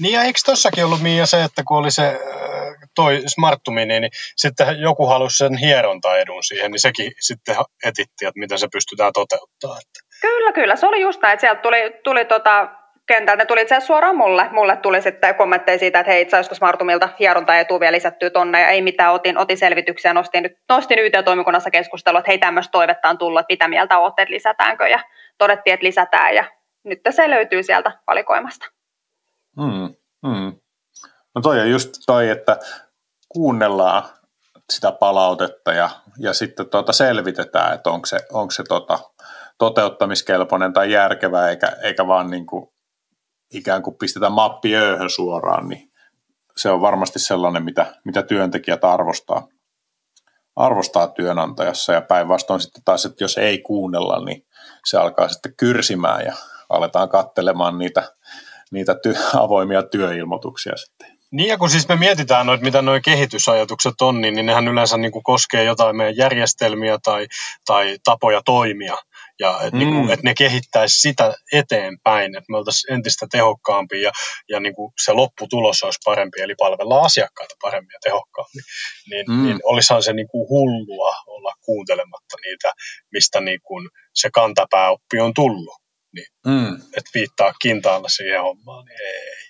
Niin 0.00 0.14
ja 0.14 0.22
eikö 0.22 0.38
tossakin 0.46 0.84
ollut 0.84 1.02
Mia 1.02 1.26
se, 1.26 1.42
että 1.42 1.62
kun 1.68 1.76
oli 1.76 1.90
se 1.90 2.06
äh, 2.06 2.18
toi 2.94 3.22
smarttumi, 3.26 3.86
niin, 3.86 4.00
niin 4.00 4.12
sitten 4.36 4.80
joku 4.80 5.06
halusi 5.06 5.36
sen 5.36 5.56
hierontaedun 5.56 6.44
siihen, 6.44 6.70
niin 6.70 6.80
sekin 6.80 7.12
sitten 7.20 7.56
etitti, 7.84 8.26
että 8.26 8.40
miten 8.40 8.58
se 8.58 8.68
pystytään 8.72 9.12
toteuttamaan. 9.12 9.80
Kyllä, 10.20 10.52
kyllä. 10.52 10.76
Se 10.76 10.86
oli 10.86 11.00
just 11.00 11.22
näin, 11.22 11.32
että 11.32 11.40
sieltä 11.40 11.62
tuli, 11.62 12.00
tuli 12.04 12.24
tota, 12.24 12.68
kentältä. 13.06 13.42
Ne 13.42 13.46
tuli 13.46 13.62
itse 13.62 13.74
asiassa 13.74 13.86
suoraan 13.86 14.16
mulle. 14.16 14.48
Mulle 14.52 14.76
tuli 14.76 15.02
sitten 15.02 15.34
kommentteja 15.34 15.78
siitä, 15.78 16.00
että 16.00 16.12
hei, 16.12 16.22
itse 16.22 16.36
asiassa 16.36 16.54
Smartumilta 16.54 17.08
hieronta 17.18 17.58
etu 17.58 17.80
vielä 17.80 17.92
lisättyy 17.92 18.30
tonne 18.30 18.60
ja 18.60 18.68
ei 18.68 18.82
mitään, 18.82 19.12
otin, 19.12 19.38
otin 19.38 19.58
selvityksiä, 19.58 20.14
nostin, 20.14 20.56
nostin 20.68 20.98
YT-toimikunnassa 20.98 21.70
keskustelua, 21.70 22.18
että 22.18 22.30
hei, 22.30 22.38
tämmöistä 22.38 22.72
toivetta 22.72 23.08
on 23.08 23.18
tullut, 23.18 23.40
että 23.40 23.52
mitä 23.52 23.68
mieltä 23.68 23.98
olette, 23.98 24.22
että 24.22 24.34
lisätäänkö 24.34 24.88
ja 24.88 25.00
todettiin, 25.38 25.74
että 25.74 25.86
lisätään 25.86 26.34
ja 26.34 26.44
nyt 26.84 27.00
se 27.10 27.30
löytyy 27.30 27.62
sieltä 27.62 27.92
valikoimasta. 28.06 28.66
Hmm, 29.60 29.94
hmm. 30.26 30.52
No 31.34 31.40
toi 31.42 31.60
on 31.60 31.70
just 31.70 31.90
toi, 32.06 32.28
että 32.28 32.58
kuunnellaan 33.28 34.02
sitä 34.72 34.92
palautetta 34.92 35.72
ja, 35.72 35.90
ja 36.18 36.32
sitten 36.32 36.68
tuota 36.68 36.92
selvitetään, 36.92 37.74
että 37.74 37.90
onko 37.90 38.06
se, 38.06 38.18
onko 38.32 38.50
se 38.50 38.62
tota, 38.68 38.98
toteuttamiskelpoinen 39.58 40.72
tai 40.72 40.92
järkevä, 40.92 41.48
eikä, 41.48 41.72
eikä 41.82 42.06
vaan 42.06 42.30
niin 42.30 42.46
kuin 42.46 42.73
ikään 43.52 43.82
kuin 43.82 43.96
pistetään 43.98 44.32
mappi 44.32 44.76
ööhön 44.76 45.10
suoraan, 45.10 45.68
niin 45.68 45.92
se 46.56 46.70
on 46.70 46.80
varmasti 46.80 47.18
sellainen, 47.18 47.64
mitä, 47.64 47.94
mitä 48.04 48.22
työntekijät 48.22 48.84
arvostaa, 48.84 49.48
arvostaa 50.56 51.08
työnantajassa 51.08 51.92
ja 51.92 52.02
päinvastoin 52.02 52.60
sitten 52.60 52.82
taas, 52.84 53.04
että 53.04 53.24
jos 53.24 53.38
ei 53.38 53.58
kuunnella, 53.58 54.24
niin 54.24 54.46
se 54.84 54.98
alkaa 54.98 55.28
sitten 55.28 55.56
kyrsimään 55.56 56.24
ja 56.24 56.34
aletaan 56.68 57.08
kattelemaan 57.08 57.78
niitä, 57.78 58.12
niitä 58.70 58.92
ty- 58.92 59.38
avoimia 59.44 59.82
työilmoituksia 59.82 60.76
sitten. 60.76 61.14
Niin 61.30 61.48
ja 61.48 61.58
kun 61.58 61.70
siis 61.70 61.88
me 61.88 61.96
mietitään 61.96 62.46
noit, 62.46 62.60
mitä 62.60 62.82
nuo 62.82 63.00
kehitysajatukset 63.04 63.94
on, 64.00 64.20
niin, 64.20 64.34
niin 64.34 64.46
nehän 64.46 64.68
yleensä 64.68 64.96
niin 64.96 65.12
kuin 65.12 65.22
koskee 65.22 65.64
jotain 65.64 65.96
meidän 65.96 66.16
järjestelmiä 66.16 66.98
tai, 67.04 67.26
tai 67.66 67.96
tapoja 68.04 68.42
toimia 68.44 68.96
ja 69.40 69.60
että 69.62 69.78
niinku, 69.78 69.94
mm. 69.94 70.00
niin 70.00 70.10
että 70.10 70.26
ne 70.26 70.34
kehittäisi 70.38 71.00
sitä 71.00 71.34
eteenpäin, 71.52 72.36
että 72.36 72.50
me 72.50 72.56
oltaisiin 72.56 72.94
entistä 72.94 73.26
tehokkaampia 73.30 74.02
ja, 74.02 74.12
ja 74.48 74.60
niin 74.60 74.74
kuin 74.74 74.92
se 75.04 75.12
lopputulos 75.12 75.82
olisi 75.82 75.98
parempi, 76.04 76.40
eli 76.40 76.54
palvellaan 76.58 77.04
asiakkaita 77.04 77.54
paremmin 77.62 77.92
ja 77.92 77.98
tehokkaammin, 78.04 78.64
niin, 79.10 79.24
mm. 79.28 79.44
niin 79.44 79.60
olisihan 79.64 80.02
se 80.02 80.12
niin 80.12 80.28
kuin 80.28 80.48
hullua 80.48 81.14
olla 81.26 81.52
kuuntelematta 81.64 82.36
niitä, 82.44 82.72
mistä 83.12 83.40
niin 83.40 83.60
kuin 83.62 83.88
se 84.14 84.30
kantapääoppi 84.30 85.20
on 85.20 85.34
tullut. 85.34 85.84
Niin, 86.14 86.26
mm. 86.46 86.74
Että 86.74 87.10
viittaa 87.14 87.52
kintaalla 87.62 88.08
siihen 88.08 88.42
hommaan, 88.42 88.84
niin 88.84 89.00
ei. 89.00 89.43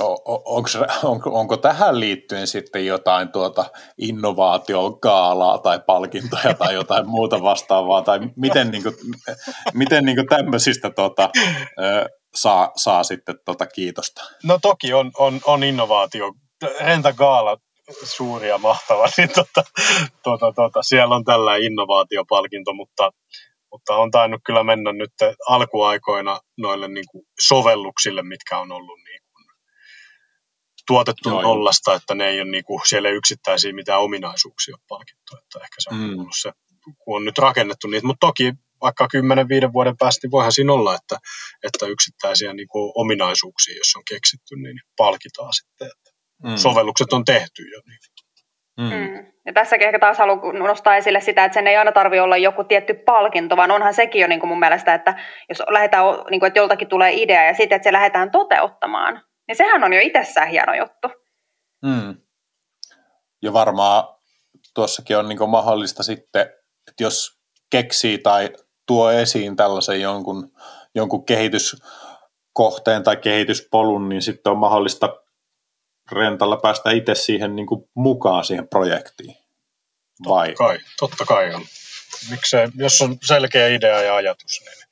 Onko, 0.00 0.68
onko, 1.10 1.30
onko 1.30 1.56
tähän 1.56 2.00
liittyen 2.00 2.46
sitten 2.46 2.86
jotain 2.86 3.32
tuota 3.32 3.64
innovaatiokaalaa 3.98 5.58
tai 5.58 5.80
palkintoja 5.86 6.54
tai 6.54 6.74
jotain 6.74 7.08
muuta 7.08 7.42
vastaavaa, 7.42 8.02
tai 8.02 8.20
miten, 8.36 8.70
niin 8.70 8.82
kuin, 8.82 8.94
miten 9.74 10.04
niin 10.04 10.16
kuin 10.16 10.28
tämmöisistä 10.28 10.90
tuota, 10.90 11.30
saa, 12.34 12.72
saa 12.76 13.04
sitten 13.04 13.34
tuota 13.44 13.66
kiitosta? 13.66 14.24
No 14.44 14.58
toki 14.62 14.92
on, 14.92 15.10
on, 15.18 15.40
on 15.46 15.64
innovaatio. 15.64 16.32
Renta 16.80 17.12
Gaala 17.12 17.56
suuri 18.04 18.48
ja 18.48 18.58
mahtava, 18.58 19.08
niin 19.16 19.28
tuota, 19.34 19.64
tuota, 20.24 20.52
tuota, 20.52 20.82
siellä 20.82 21.14
on 21.14 21.24
tällä 21.24 21.56
innovaatiopalkinto, 21.56 22.72
mutta, 22.72 23.10
mutta 23.72 23.96
on 23.96 24.10
tainnut 24.10 24.40
kyllä 24.46 24.64
mennä 24.64 24.92
nyt 24.92 25.12
alkuaikoina 25.48 26.40
noille 26.58 26.88
niin 26.88 27.04
kuin 27.10 27.24
sovelluksille, 27.40 28.22
mitkä 28.22 28.58
on 28.58 28.72
ollut 28.72 28.98
tuotettu 30.86 31.28
Joo, 31.28 31.42
nollasta, 31.42 31.94
että 31.94 32.14
ne 32.14 32.28
ei 32.28 32.40
ole 32.40 32.50
niinku, 32.50 32.80
siellä 32.84 33.08
ei 33.08 33.14
yksittäisiä 33.14 33.72
mitään 33.72 34.00
ominaisuuksia 34.00 34.76
palkittu. 34.88 35.36
Että 35.36 35.58
ehkä 35.58 35.76
se 35.78 35.90
on 35.90 35.96
mm. 35.96 36.18
ollut 36.18 36.36
se, 36.40 36.52
kun 36.98 37.16
on 37.16 37.24
nyt 37.24 37.38
rakennettu 37.38 37.88
niitä. 37.88 38.06
Mutta 38.06 38.26
toki 38.26 38.52
vaikka 38.80 39.08
10-5 39.68 39.72
vuoden 39.72 39.96
päästä, 39.96 40.26
niin 40.26 40.30
voihan 40.30 40.52
siinä 40.52 40.72
olla, 40.72 40.94
että, 40.94 41.16
että 41.64 41.86
yksittäisiä 41.86 42.52
niinku 42.52 42.92
ominaisuuksia, 42.94 43.76
jos 43.76 43.96
on 43.96 44.02
keksitty, 44.08 44.56
niin 44.56 44.80
palkitaan 44.96 45.52
sitten. 45.52 45.86
Että 45.86 46.10
mm. 46.42 46.56
Sovellukset 46.56 47.12
on 47.12 47.24
tehty 47.24 47.62
jo. 47.62 47.80
Niin. 47.86 47.98
Mm. 48.80 48.84
Mm. 48.84 49.26
Ja 49.46 49.52
tässäkin 49.52 49.86
ehkä 49.86 49.98
taas 49.98 50.18
haluan 50.18 50.58
nostaa 50.58 50.96
esille 50.96 51.20
sitä, 51.20 51.44
että 51.44 51.54
sen 51.54 51.66
ei 51.66 51.76
aina 51.76 51.92
tarvitse 51.92 52.22
olla 52.22 52.36
joku 52.36 52.64
tietty 52.64 52.94
palkinto, 52.94 53.56
vaan 53.56 53.70
onhan 53.70 53.94
sekin 53.94 54.20
jo 54.20 54.28
niin 54.28 54.40
kuin 54.40 54.48
mun 54.48 54.58
mielestä, 54.58 54.94
että 54.94 55.14
jos 55.48 55.62
lähdetään, 55.68 56.04
niin 56.30 56.40
kuin, 56.40 56.48
että 56.48 56.60
joltakin 56.60 56.88
tulee 56.88 57.12
idea 57.12 57.44
ja 57.44 57.54
sitten, 57.54 57.76
että 57.76 57.88
se 57.88 57.92
lähdetään 57.92 58.30
toteuttamaan, 58.30 59.22
niin 59.48 59.56
sehän 59.56 59.84
on 59.84 59.92
jo 59.92 60.00
itsessään 60.00 60.48
hieno 60.48 60.74
juttu. 60.74 61.08
Mm. 61.82 62.16
ja 63.42 63.52
varmaan 63.52 64.14
tuossakin 64.74 65.18
on 65.18 65.28
niin 65.28 65.50
mahdollista 65.50 66.02
sitten, 66.02 66.42
että 66.88 67.04
jos 67.04 67.38
keksii 67.70 68.18
tai 68.18 68.52
tuo 68.86 69.10
esiin 69.10 69.56
tällaisen 69.56 70.00
jonkun, 70.00 70.52
jonkun 70.94 71.26
kehityskohteen 71.26 73.02
tai 73.04 73.16
kehityspolun, 73.16 74.08
niin 74.08 74.22
sitten 74.22 74.50
on 74.50 74.58
mahdollista 74.58 75.16
rentalla 76.12 76.56
päästä 76.56 76.90
itse 76.90 77.14
siihen 77.14 77.56
niin 77.56 77.66
kuin 77.66 77.90
mukaan 77.94 78.44
siihen 78.44 78.68
projektiin. 78.68 79.36
Vai? 80.28 80.48
Totta 80.48 80.64
kai, 80.64 80.78
totta 80.98 81.24
kai 81.24 81.54
on. 81.54 81.64
Miksei, 82.30 82.68
jos 82.76 83.00
on 83.00 83.16
selkeä 83.26 83.68
idea 83.68 84.02
ja 84.02 84.16
ajatus, 84.16 84.60
niin, 84.60 84.88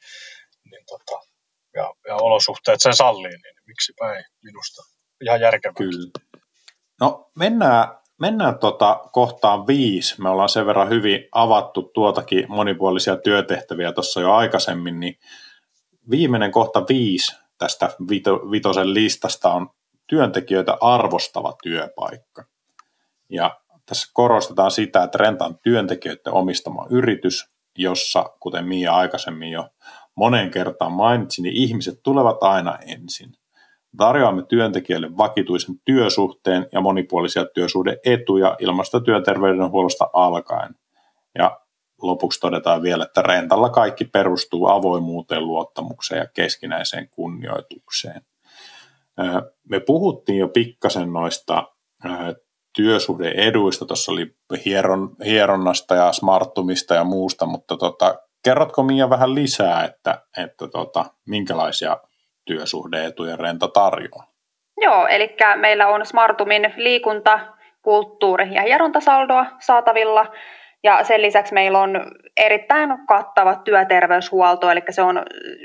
niin 0.71 0.85
tota, 0.87 1.32
ja, 1.75 1.93
ja 2.07 2.17
olosuhteet 2.17 2.81
sen 2.81 2.95
sallii, 2.95 3.31
niin 3.31 3.55
miksipä 3.67 4.15
ei 4.15 4.23
minusta. 4.45 4.83
Ihan 5.25 5.41
järkevää. 5.41 5.75
Kyllä. 5.75 6.11
No 7.01 7.31
mennään, 7.37 7.89
mennään 8.21 8.59
tota 8.59 9.01
kohtaan 9.13 9.67
viisi. 9.67 10.23
Me 10.23 10.29
ollaan 10.29 10.49
sen 10.49 10.67
verran 10.67 10.89
hyvin 10.89 11.29
avattu 11.33 11.83
tuotakin 11.83 12.45
monipuolisia 12.49 13.17
työtehtäviä 13.17 13.93
tuossa 13.93 14.21
jo 14.21 14.33
aikaisemmin, 14.33 15.01
niin 15.01 15.19
viimeinen 16.11 16.53
kohta 16.53 16.85
viisi 16.89 17.37
tästä 17.59 17.91
vito, 18.11 18.51
vitosen 18.51 18.95
listasta 18.95 19.53
on 19.53 19.71
työntekijöitä 20.09 20.77
arvostava 20.81 21.55
työpaikka. 21.63 22.45
Ja 23.29 23.61
tässä 23.87 24.11
korostetaan 24.13 24.71
sitä, 24.71 25.03
että 25.03 25.19
Renta 25.19 25.45
on 25.45 25.59
työntekijöiden 25.63 26.33
omistama 26.33 26.87
yritys, 26.91 27.53
jossa, 27.79 28.31
kuten 28.41 28.67
Mia 28.67 28.95
aikaisemmin 28.95 29.51
jo 29.51 29.69
monen 30.17 30.51
kertaan 30.51 30.93
mainitsin, 30.93 31.43
niin 31.43 31.57
ihmiset 31.57 32.01
tulevat 32.03 32.43
aina 32.43 32.79
ensin. 32.87 33.33
Tarjoamme 33.97 34.43
työntekijöille 34.43 35.17
vakituisen 35.17 35.75
työsuhteen 35.85 36.67
ja 36.73 36.81
monipuolisia 36.81 37.45
työsuhdeetuja 37.45 38.57
ilmasta 38.59 39.01
työterveydenhuollosta 39.01 40.11
alkaen. 40.13 40.75
Ja 41.39 41.61
lopuksi 42.03 42.41
todetaan 42.41 42.83
vielä, 42.83 43.05
että 43.05 43.23
rentalla 43.23 43.71
kaikki 43.71 44.05
perustuu 44.05 44.67
avoimuuteen, 44.67 45.47
luottamukseen 45.47 46.19
ja 46.19 46.27
keskinäiseen 46.35 47.09
kunnioitukseen. 47.11 48.23
Me 49.69 49.81
puhuttiin 49.81 50.39
jo 50.39 50.49
pikkasen 50.49 51.13
noista 51.13 51.69
työsuhdeeduista, 52.77 53.85
tuossa 53.85 54.13
oli 54.13 54.37
hieron, 54.65 55.17
hieronnasta 55.25 55.95
ja 55.95 56.13
smarttumista 56.13 56.95
ja 56.95 57.05
muusta, 57.05 57.47
mutta 57.47 57.77
tota, 57.77 58.19
kerrotko 58.45 58.83
Mia 58.83 59.11
vähän 59.11 59.35
lisää, 59.35 59.85
että, 59.85 60.23
että 60.45 60.69
tota, 60.69 61.05
minkälaisia 61.29 61.97
työsuhdeetuja 62.45 63.37
Renta 63.37 63.69
tarjoaa? 63.69 64.33
Joo, 64.81 65.07
eli 65.07 65.37
meillä 65.57 65.89
on 65.89 66.07
Smartumin 66.07 66.75
liikunta, 66.77 67.41
kulttuuri 67.83 68.55
ja 68.55 68.63
hierontasaldoa 68.63 69.47
saatavilla. 69.59 70.27
Ja 70.85 71.05
sen 71.05 71.23
lisäksi 71.23 71.55
meillä 71.55 71.79
on 71.79 72.07
erittäin 72.37 73.07
kattava 73.09 73.55
työterveyshuolto, 73.55 74.71
eli 74.71 74.83
se 74.91 75.03
on, 75.03 75.23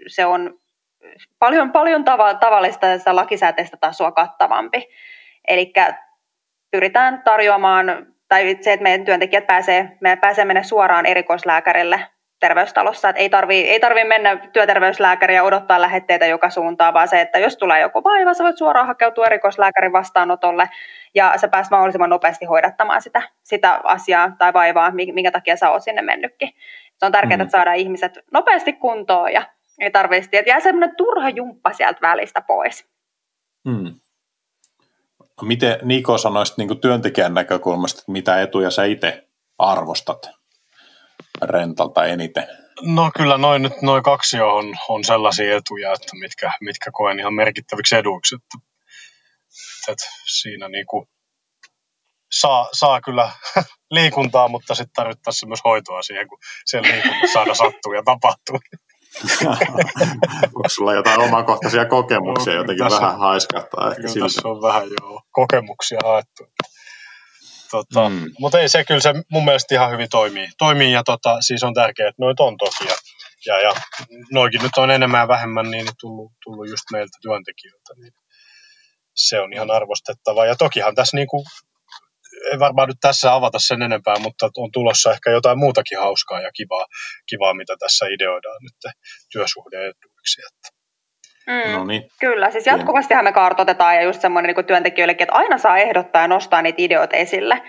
se 0.08 0.26
on 0.26 0.60
paljon, 1.40 1.72
paljon 1.72 2.04
tava, 2.04 2.34
tavallista 2.34 2.88
ja 2.88 3.16
lakisääteistä 3.16 3.78
tasoa 3.78 4.12
kattavampi. 4.12 4.88
Eli 5.48 5.74
pyritään 6.72 7.22
tarjoamaan, 7.24 8.08
tai 8.30 8.58
se, 8.62 8.74
että 8.74 8.84
meidän 8.84 9.06
työntekijät 9.06 9.48
pääsee, 9.48 9.98
me 10.02 10.16
pääsee 10.16 10.46
mennä 10.46 10.64
suoraan 10.64 11.06
erikoislääkärille 11.06 12.06
terveystalossa, 12.40 13.10
että 13.10 13.20
ei 13.20 13.30
tarvii, 13.30 13.70
ei 13.70 13.80
tarvii 13.80 14.04
mennä 14.04 14.36
työterveyslääkäriä 14.54 15.44
odottaa 15.44 15.82
lähetteitä 15.82 16.26
joka 16.26 16.50
suuntaan, 16.50 16.94
vaan 16.94 17.08
se, 17.08 17.22
että 17.22 17.40
jos 17.40 17.58
tulee 17.58 17.82
joku 17.82 18.04
vaiva, 18.04 18.34
sä 18.34 18.44
voit 18.44 18.58
suoraan 18.58 18.88
hakeutua 18.88 19.26
erikoislääkärin 19.26 19.94
vastaanotolle 19.94 20.70
ja 21.16 21.34
sä 21.38 21.48
pääset 21.48 21.72
mahdollisimman 21.72 22.10
nopeasti 22.10 22.46
hoidattamaan 22.46 23.02
sitä, 23.02 23.22
sitä 23.44 23.80
asiaa 23.84 24.32
tai 24.38 24.54
vaivaa, 24.54 24.92
minkä 24.92 25.32
takia 25.32 25.56
sä 25.56 25.70
oot 25.70 25.84
sinne 25.84 26.02
mennytkin. 26.02 26.50
Se 26.98 27.06
on 27.06 27.12
tärkeää, 27.12 27.38
mm. 27.38 27.42
että 27.42 27.52
saadaan 27.52 27.78
ihmiset 27.78 28.20
nopeasti 28.32 28.74
kuntoon 28.74 29.34
ja 29.34 29.44
ei 29.80 29.92
tarvitse, 29.92 30.30
että 30.34 30.50
jää 30.50 30.60
semmoinen 30.60 30.96
turha 30.96 31.30
jumppa 31.30 31.74
sieltä 31.74 32.02
välistä 32.02 32.42
pois. 32.42 32.88
Mm. 33.66 33.94
Miten 35.42 35.80
Niko 35.84 36.18
sanoisit 36.18 36.58
niin 36.58 36.82
työntekijän 36.82 37.34
näkökulmasta, 37.34 38.00
että 38.00 38.12
mitä 38.12 38.42
etuja 38.42 38.70
sä 38.70 38.84
itse 38.84 39.28
arvostat 39.58 40.38
rentalta 41.42 42.06
eniten? 42.06 42.48
No 42.82 43.12
kyllä 43.18 43.38
noin 43.38 43.62
nyt 43.62 43.82
noin 43.82 44.04
kaksi 44.04 44.40
on, 44.40 44.76
on 44.90 45.04
sellaisia 45.04 45.58
etuja, 45.58 45.94
että 45.94 46.16
mitkä, 46.20 46.52
mitkä 46.62 46.92
koen 46.94 47.20
ihan 47.20 47.34
merkittäviksi 47.34 47.96
eduiksi. 47.96 48.36
Että, 48.36 48.68
että 49.92 50.06
siinä 50.40 50.68
niin 50.68 50.86
kuin 50.86 51.08
saa, 52.32 52.70
saa 52.74 53.02
kyllä 53.02 53.32
liikuntaa, 53.92 54.48
mutta 54.48 54.76
sitten 54.76 54.94
tarvittaisiin 54.94 55.50
myös 55.50 55.62
hoitoa 55.66 56.02
siihen, 56.02 56.28
kun 56.28 56.40
sen 56.66 56.84
liikunnassa 56.84 57.40
aina 57.40 57.54
sattuu 57.54 57.94
ja 57.94 58.04
tapahtuu. 58.06 58.60
Onko 60.56 60.70
sulla 60.70 60.94
jotain 60.94 61.20
omakohtaisia 61.20 61.86
kokemuksia 61.86 62.54
no, 62.54 62.60
jotenkin 62.60 62.86
tässä, 62.86 63.02
vähän 63.02 63.20
haiskahtaa? 63.20 63.92
Ehkä 63.92 64.02
kyllä 64.02 64.26
tässä 64.26 64.48
on 64.48 64.62
vähän 64.62 64.84
jo 64.84 65.22
kokemuksia 65.32 66.00
haettu. 66.04 66.44
Tota, 67.72 68.10
mm. 68.10 68.26
Mutta 68.40 68.60
ei 68.60 68.70
se 68.70 68.84
kyllä 68.84 69.02
se 69.02 69.14
mun 69.32 69.46
mielestä 69.46 69.76
ihan 69.76 69.92
hyvin 69.92 70.08
toimii. 70.12 70.48
Toimii 70.58 70.92
ja 70.92 71.04
tota, 71.04 71.42
siis 71.42 71.64
on 71.64 71.74
tärkeää, 71.74 72.10
että 72.10 72.22
noita 72.22 72.44
on 72.44 72.58
tosia. 72.58 72.96
Ja, 73.46 73.60
ja 73.62 73.74
noikin 74.32 74.62
nyt 74.62 74.78
on 74.78 74.92
enemmän 74.92 75.22
ja 75.22 75.28
vähemmän 75.28 75.72
niin 75.72 75.88
tullut, 76.00 76.32
tullut 76.44 76.70
just 76.70 76.84
meiltä 76.92 77.18
työntekijöiltä. 77.22 77.94
Niin 78.02 78.14
se 79.16 79.40
on 79.40 79.54
ihan 79.54 79.72
arvostettavaa. 79.72 80.46
Ja 80.46 80.56
tokihan 80.56 80.96
tässä 80.96 81.18
niin 81.18 81.28
kuin, 81.28 81.46
ei 82.52 82.60
varmaan 82.60 82.88
nyt 82.88 82.98
tässä 83.02 83.34
avata 83.34 83.60
sen 83.60 83.82
enempää, 83.82 84.20
mutta 84.20 84.50
on 84.58 84.72
tulossa 84.72 85.12
ehkä 85.12 85.32
jotain 85.32 85.60
muutakin 85.60 86.00
hauskaa 86.00 86.42
ja 86.42 86.52
kivaa, 86.52 86.86
kivaa 87.30 87.54
mitä 87.54 87.76
tässä 87.80 88.06
ideoidaan 88.06 88.58
nyt 88.62 88.94
työsuhdeetuiksi. 89.32 90.42
Että 90.48 90.77
Mm, 91.48 91.72
no 91.72 91.86
niin. 91.86 92.04
Kyllä, 92.20 92.52
siis 92.52 92.66
jatkuvastihan 92.66 93.24
me 93.24 93.32
kartoitetaan 93.32 93.96
ja 93.96 94.02
just 94.02 94.22
semmoinen 94.22 94.56
niin 94.56 94.66
työntekijöillekin, 94.66 95.24
että 95.24 95.36
aina 95.36 95.58
saa 95.58 95.78
ehdottaa 95.78 96.22
ja 96.22 96.28
nostaa 96.28 96.62
niitä 96.62 96.82
ideoita 96.82 97.18
esille. 97.18 97.62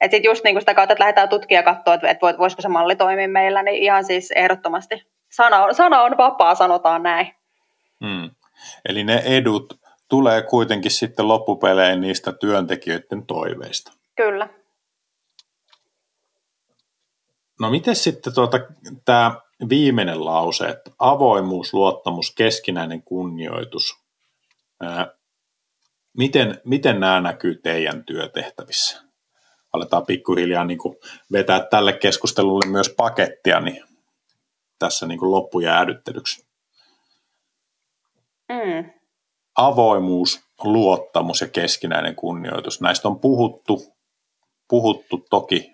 Että 0.00 0.14
sitten 0.16 0.30
just 0.30 0.44
niin 0.44 0.60
sitä 0.60 0.74
kautta, 0.74 0.92
että 0.92 1.02
lähdetään 1.02 1.28
tutkia 1.28 1.58
ja 1.58 1.62
katsoa, 1.62 1.94
että, 1.94 2.08
että 2.08 2.26
voisiko 2.38 2.62
se 2.62 2.68
malli 2.68 2.96
toimia 2.96 3.28
meillä, 3.28 3.62
niin 3.62 3.82
ihan 3.82 4.04
siis 4.04 4.30
ehdottomasti. 4.30 5.02
Sana 5.30 5.64
on, 5.64 5.74
sana 5.74 6.02
on 6.02 6.16
vapaa, 6.16 6.54
sanotaan 6.54 7.02
näin. 7.02 7.34
Mm. 8.00 8.30
Eli 8.88 9.04
ne 9.04 9.22
edut 9.24 9.80
tulee 10.08 10.42
kuitenkin 10.42 10.90
sitten 10.90 11.28
loppupeleen 11.28 12.00
niistä 12.00 12.32
työntekijöiden 12.32 13.26
toiveista. 13.26 13.92
Kyllä. 14.16 14.48
No 17.60 17.70
miten 17.70 17.96
sitten 17.96 18.34
tuota, 18.34 18.58
tämä 19.04 19.40
viimeinen 19.68 20.24
lause, 20.24 20.68
että 20.68 20.90
avoimuus, 20.98 21.74
luottamus, 21.74 22.34
keskinäinen 22.34 23.02
kunnioitus. 23.02 23.94
Miten, 26.16 26.60
miten 26.64 27.00
nämä 27.00 27.20
näkyy 27.20 27.54
teidän 27.54 28.04
työtehtävissä? 28.04 29.02
Aletaan 29.72 30.06
pikkuhiljaa 30.06 30.64
niin 30.64 30.78
kuin 30.78 30.96
vetää 31.32 31.66
tälle 31.70 31.92
keskustelulle 31.92 32.66
myös 32.66 32.94
pakettia 32.96 33.60
niin 33.60 33.84
tässä 34.78 35.06
niin 35.06 35.18
kuin 35.18 35.30
loppujäädyttelyksi. 35.30 36.48
Mm. 38.48 38.90
Avoimuus, 39.56 40.40
luottamus 40.64 41.40
ja 41.40 41.48
keskinäinen 41.48 42.16
kunnioitus. 42.16 42.80
Näistä 42.80 43.08
on 43.08 43.20
puhuttu, 43.20 43.96
puhuttu 44.68 45.26
toki 45.30 45.72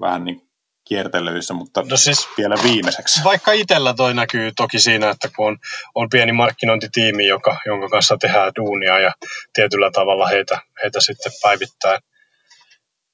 vähän 0.00 0.24
niin 0.24 0.50
kiertelyissä, 0.84 1.54
mutta 1.54 1.82
no 1.90 1.96
siis, 1.96 2.28
vielä 2.38 2.56
viimeiseksi. 2.62 3.24
Vaikka 3.24 3.52
itsellä 3.52 3.94
toi 3.94 4.14
näkyy 4.14 4.52
toki 4.56 4.78
siinä, 4.78 5.10
että 5.10 5.28
kun 5.36 5.46
on, 5.46 5.58
on 5.94 6.08
pieni 6.08 6.32
markkinointitiimi, 6.32 7.26
joka, 7.26 7.56
jonka 7.66 7.88
kanssa 7.88 8.16
tehdään 8.16 8.52
duunia 8.56 8.98
ja 8.98 9.12
tietyllä 9.52 9.90
tavalla 9.90 10.26
heitä, 10.26 10.58
heitä 10.82 11.00
sitten 11.00 11.32
päivittäin 11.42 12.00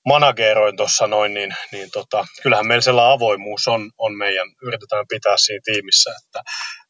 manageroin 0.06 0.76
tuossa 0.76 1.06
noin, 1.06 1.34
niin, 1.34 1.54
niin 1.72 1.88
tota, 1.92 2.26
kyllähän 2.42 2.66
meillä 2.66 2.82
sellainen 2.82 3.12
avoimuus 3.12 3.68
on, 3.68 3.90
on 3.98 4.18
meidän, 4.18 4.48
yritetään 4.62 5.04
pitää 5.08 5.34
siinä 5.36 5.60
tiimissä, 5.64 6.10
että 6.10 6.42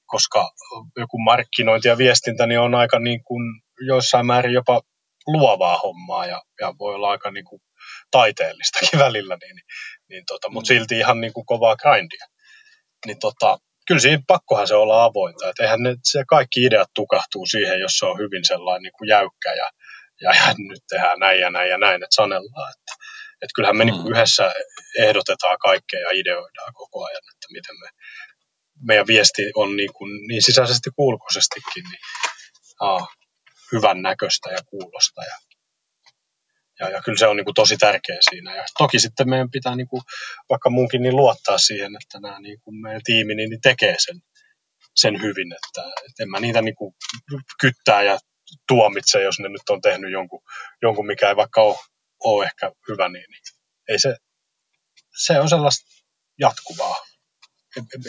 koska 0.06 0.50
joku 0.96 1.18
markkinointi 1.18 1.88
ja 1.88 1.98
viestintä 1.98 2.46
niin 2.46 2.60
on 2.60 2.74
aika 2.74 2.98
niin 2.98 3.24
kuin 3.24 3.42
joissain 3.86 4.26
määrin 4.26 4.52
jopa 4.52 4.80
luovaa 5.26 5.78
hommaa 5.78 6.26
ja, 6.26 6.42
ja 6.60 6.74
voi 6.78 6.94
olla 6.94 7.10
aika 7.10 7.30
niin 7.30 7.44
kuin 7.44 7.62
taiteellistakin 8.10 8.98
välillä, 9.06 9.36
niin, 9.40 9.60
niin 10.10 10.24
tota, 10.26 10.48
mutta 10.50 10.72
mm. 10.72 10.76
silti 10.76 10.98
ihan 10.98 11.20
niin 11.20 11.32
kuin 11.32 11.46
kovaa 11.46 11.76
grindia. 11.76 12.26
Niin 13.06 13.18
tota, 13.18 13.58
kyllä 13.86 14.00
siinä 14.00 14.22
pakkohan 14.26 14.68
se 14.68 14.74
olla 14.74 15.04
avointa. 15.04 15.48
Et 15.48 15.58
eihän 15.60 15.82
ne, 15.82 15.96
se 16.04 16.22
kaikki 16.28 16.64
ideat 16.64 16.90
tukahtuu 16.94 17.46
siihen, 17.46 17.80
jos 17.80 17.98
se 17.98 18.06
on 18.06 18.18
hyvin 18.18 18.44
sellainen 18.44 18.82
niin 18.82 18.96
kuin 18.98 19.08
jäykkä 19.08 19.50
ja, 19.60 19.68
ja, 20.20 20.30
ja 20.38 20.54
nyt 20.58 20.82
tehdään 20.88 21.18
näin 21.18 21.40
ja 21.40 21.50
näin 21.50 21.70
ja 21.70 21.78
näin, 21.78 22.02
että 22.02 22.14
sanellaan. 22.14 22.72
Että, 22.74 22.92
että 23.42 23.54
kyllähän 23.54 23.76
me 23.76 23.84
mm. 23.84 23.90
niin 23.90 24.08
yhdessä 24.10 24.54
ehdotetaan 24.98 25.58
kaikkea 25.58 26.00
ja 26.00 26.10
ideoidaan 26.12 26.72
koko 26.74 27.04
ajan, 27.04 27.22
että 27.32 27.46
miten 27.52 27.76
me, 27.80 27.88
meidän 28.86 29.06
viesti 29.06 29.42
on 29.54 29.76
niin, 29.76 29.92
kuin, 29.92 30.10
niin 30.28 30.42
sisäisesti 30.42 30.90
kuin 30.96 31.06
ulkoisestikin 31.06 31.84
niin, 31.90 32.04
aa, 32.80 33.06
hyvän 33.72 34.02
näköistä 34.02 34.50
ja 34.50 34.58
kuulosta 34.70 35.22
ja 35.22 35.49
ja, 36.80 36.88
ja 36.88 37.02
kyllä 37.02 37.18
se 37.18 37.26
on 37.26 37.36
niin 37.36 37.44
kuin 37.44 37.54
tosi 37.54 37.76
tärkeä 37.76 38.18
siinä. 38.30 38.56
Ja 38.56 38.64
toki 38.78 38.98
sitten 38.98 39.30
meidän 39.30 39.50
pitää 39.50 39.76
niin 39.76 39.88
kuin, 39.88 40.02
vaikka 40.50 40.70
munkin 40.70 41.02
niin 41.02 41.16
luottaa 41.16 41.58
siihen, 41.58 41.92
että 42.02 42.20
nämä 42.20 42.40
niin 42.40 42.60
kuin 42.60 42.80
meidän 42.80 43.00
tiimi 43.04 43.34
niin, 43.34 43.50
niin 43.50 43.60
tekee 43.60 43.94
sen, 43.98 44.22
sen 44.94 45.22
hyvin, 45.22 45.52
että, 45.52 45.92
että 46.08 46.22
en 46.22 46.30
mä 46.30 46.40
niitä 46.40 46.62
niin 46.62 46.74
kuin 46.74 46.94
kyttää 47.60 48.02
ja 48.02 48.18
tuomitse, 48.68 49.22
jos 49.22 49.40
ne 49.40 49.48
nyt 49.48 49.68
on 49.70 49.80
tehnyt 49.80 50.12
jonkun, 50.12 50.42
jonkun 50.82 51.06
mikä 51.06 51.28
ei 51.28 51.36
vaikka 51.36 51.62
ole, 51.62 51.76
ole 52.24 52.44
ehkä 52.44 52.72
hyvä, 52.88 53.08
niin, 53.08 53.26
niin 53.30 53.42
ei 53.88 53.98
se, 53.98 54.16
se 55.16 55.40
on 55.40 55.48
sellaista 55.48 55.90
jatkuvaa. 56.38 56.96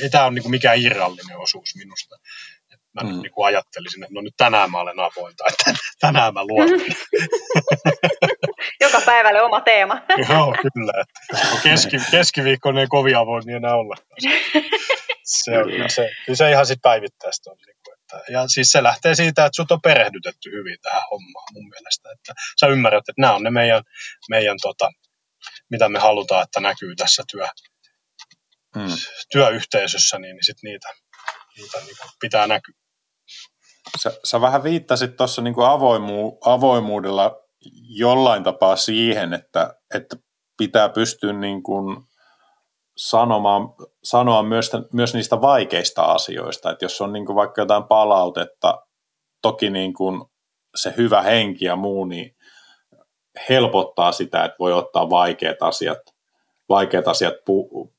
Ei, 0.04 0.10
tämä 0.10 0.24
ole 0.24 0.34
niin 0.34 0.44
kuin 0.44 0.52
mikään 0.52 0.82
irrallinen 0.82 1.38
osuus 1.38 1.76
minusta 1.76 2.16
mä 2.94 3.04
mm. 3.04 3.22
niin 3.22 3.32
kuin 3.32 3.46
ajattelisin, 3.46 4.04
että 4.04 4.14
no 4.14 4.22
nyt 4.22 4.34
tänään 4.38 4.72
mä 4.72 4.80
olen 4.80 5.00
avoin 5.00 5.36
tai 5.36 5.74
tänään 6.00 6.34
mä 6.34 6.46
luon. 6.46 6.70
Joka 8.82 9.02
päivälle 9.06 9.42
oma 9.42 9.62
teema. 9.62 10.02
Joo, 10.30 10.56
kyllä. 10.62 11.06
Keski, 11.64 11.98
keskiviikko 12.12 12.70
ei 12.70 12.88
kovin 12.88 13.18
avoin 13.18 13.44
niin 13.46 13.56
enää 13.56 13.76
olla. 13.76 13.96
Se 15.24 15.58
on, 15.58 15.70
kyllä 15.70 15.90
se, 15.90 16.10
kyllä 16.26 16.38
se 16.38 16.52
ihan 16.52 16.66
sitten 16.66 16.82
päivittäistä 16.82 17.52
on. 17.52 17.58
Niin 17.66 17.78
kuin, 17.86 17.94
että, 17.94 18.32
ja 18.32 18.48
siis 18.48 18.72
se 18.72 18.84
lähtee 18.84 19.16
siitä, 19.16 19.46
että 19.46 19.56
sut 19.56 19.72
on 19.72 19.82
perehdytetty 19.82 20.52
hyvin 20.52 20.78
tähän 20.82 21.02
hommaan 21.12 21.48
mun 21.54 21.70
mielestä. 21.70 22.10
Että 22.12 22.34
sä 22.60 22.68
ymmärrät, 22.68 23.10
että 23.10 23.22
nämä 23.22 23.36
on 23.36 23.44
ne 23.44 23.50
meidän, 23.50 23.84
meidän 24.30 24.58
tota, 24.62 24.90
mitä 25.70 25.90
me 25.90 26.00
halutaan, 26.00 26.44
että 26.44 26.60
näkyy 26.60 26.96
tässä 26.96 27.24
työ, 27.32 27.48
mm. 28.76 28.96
työyhteisössä, 29.32 30.20
niin, 30.20 30.36
niin 30.36 30.46
sit 30.46 30.58
niitä, 30.64 30.88
niitä 31.58 31.78
niin 31.80 31.96
pitää 32.22 32.48
näkyä. 32.48 32.76
Sä, 34.04 34.12
sä 34.24 34.42
vähän 34.42 34.64
viittasit 34.64 35.16
tuossa 35.16 35.42
niin 35.42 35.56
avoimu, 35.58 36.38
avoimuudella 36.46 37.42
jollain 37.90 38.44
tapaa 38.44 38.76
siihen, 38.76 39.34
että, 39.34 39.74
että 39.96 40.18
pitää 40.58 40.90
pystyä 40.90 41.34
niin 41.34 41.64
kuin 41.64 42.04
sanomaan, 42.98 43.70
sanoa 44.04 44.44
myös, 44.44 44.72
myös 44.94 45.14
niistä 45.14 45.42
vaikeista 45.42 46.04
asioista. 46.04 46.72
Että 46.72 46.86
jos 46.86 47.02
on 47.02 47.14
niin 47.14 47.26
kuin 47.26 47.36
vaikka 47.36 47.62
jotain 47.62 47.84
palautetta, 47.84 48.86
toki 49.42 49.70
niin 49.70 49.94
kuin 49.94 50.22
se 50.76 50.94
hyvä 50.98 51.22
henki 51.22 51.66
ja 51.66 51.76
muu, 51.76 52.06
niin 52.06 52.36
helpottaa 53.50 54.12
sitä, 54.12 54.46
että 54.46 54.56
voi 54.60 54.74
ottaa 54.74 55.10
vaikeat 55.10 55.58
asiat, 55.62 56.00
vaikeat 56.70 57.08
asiat 57.08 57.34
pu, 57.46 57.94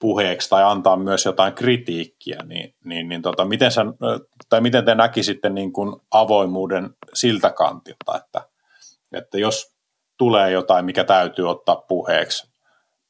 puheeksi 0.00 0.50
tai 0.50 0.62
antaa 0.62 0.96
myös 0.96 1.24
jotain 1.24 1.52
kritiikkiä, 1.52 2.38
niin, 2.44 2.74
niin, 2.84 3.08
niin 3.08 3.22
tota, 3.22 3.44
miten, 3.44 3.70
sä, 3.70 3.84
tai 4.48 4.60
miten 4.60 4.84
te 4.84 4.94
näkisitte 4.94 5.48
niin 5.48 5.72
kuin 5.72 6.00
avoimuuden 6.10 6.90
siltä 7.14 7.50
kantilta, 7.50 8.16
että, 8.16 8.48
että 9.12 9.38
jos 9.38 9.76
tulee 10.18 10.50
jotain, 10.50 10.84
mikä 10.84 11.04
täytyy 11.04 11.50
ottaa 11.50 11.76
puheeksi, 11.76 12.52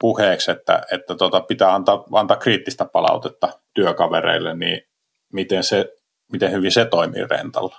puheeksi 0.01 0.51
että, 0.51 0.83
että 0.93 1.15
tota, 1.15 1.41
pitää 1.41 1.75
antaa, 1.75 2.05
antaa 2.13 2.37
kriittistä 2.37 2.85
palautetta 2.85 3.49
työkavereille, 3.75 4.55
niin 4.55 4.81
miten, 5.33 5.65
se, 5.65 5.85
miten 6.33 6.53
hyvin 6.53 6.73
se 6.73 6.85
toimii 6.85 7.27
rentalla? 7.31 7.77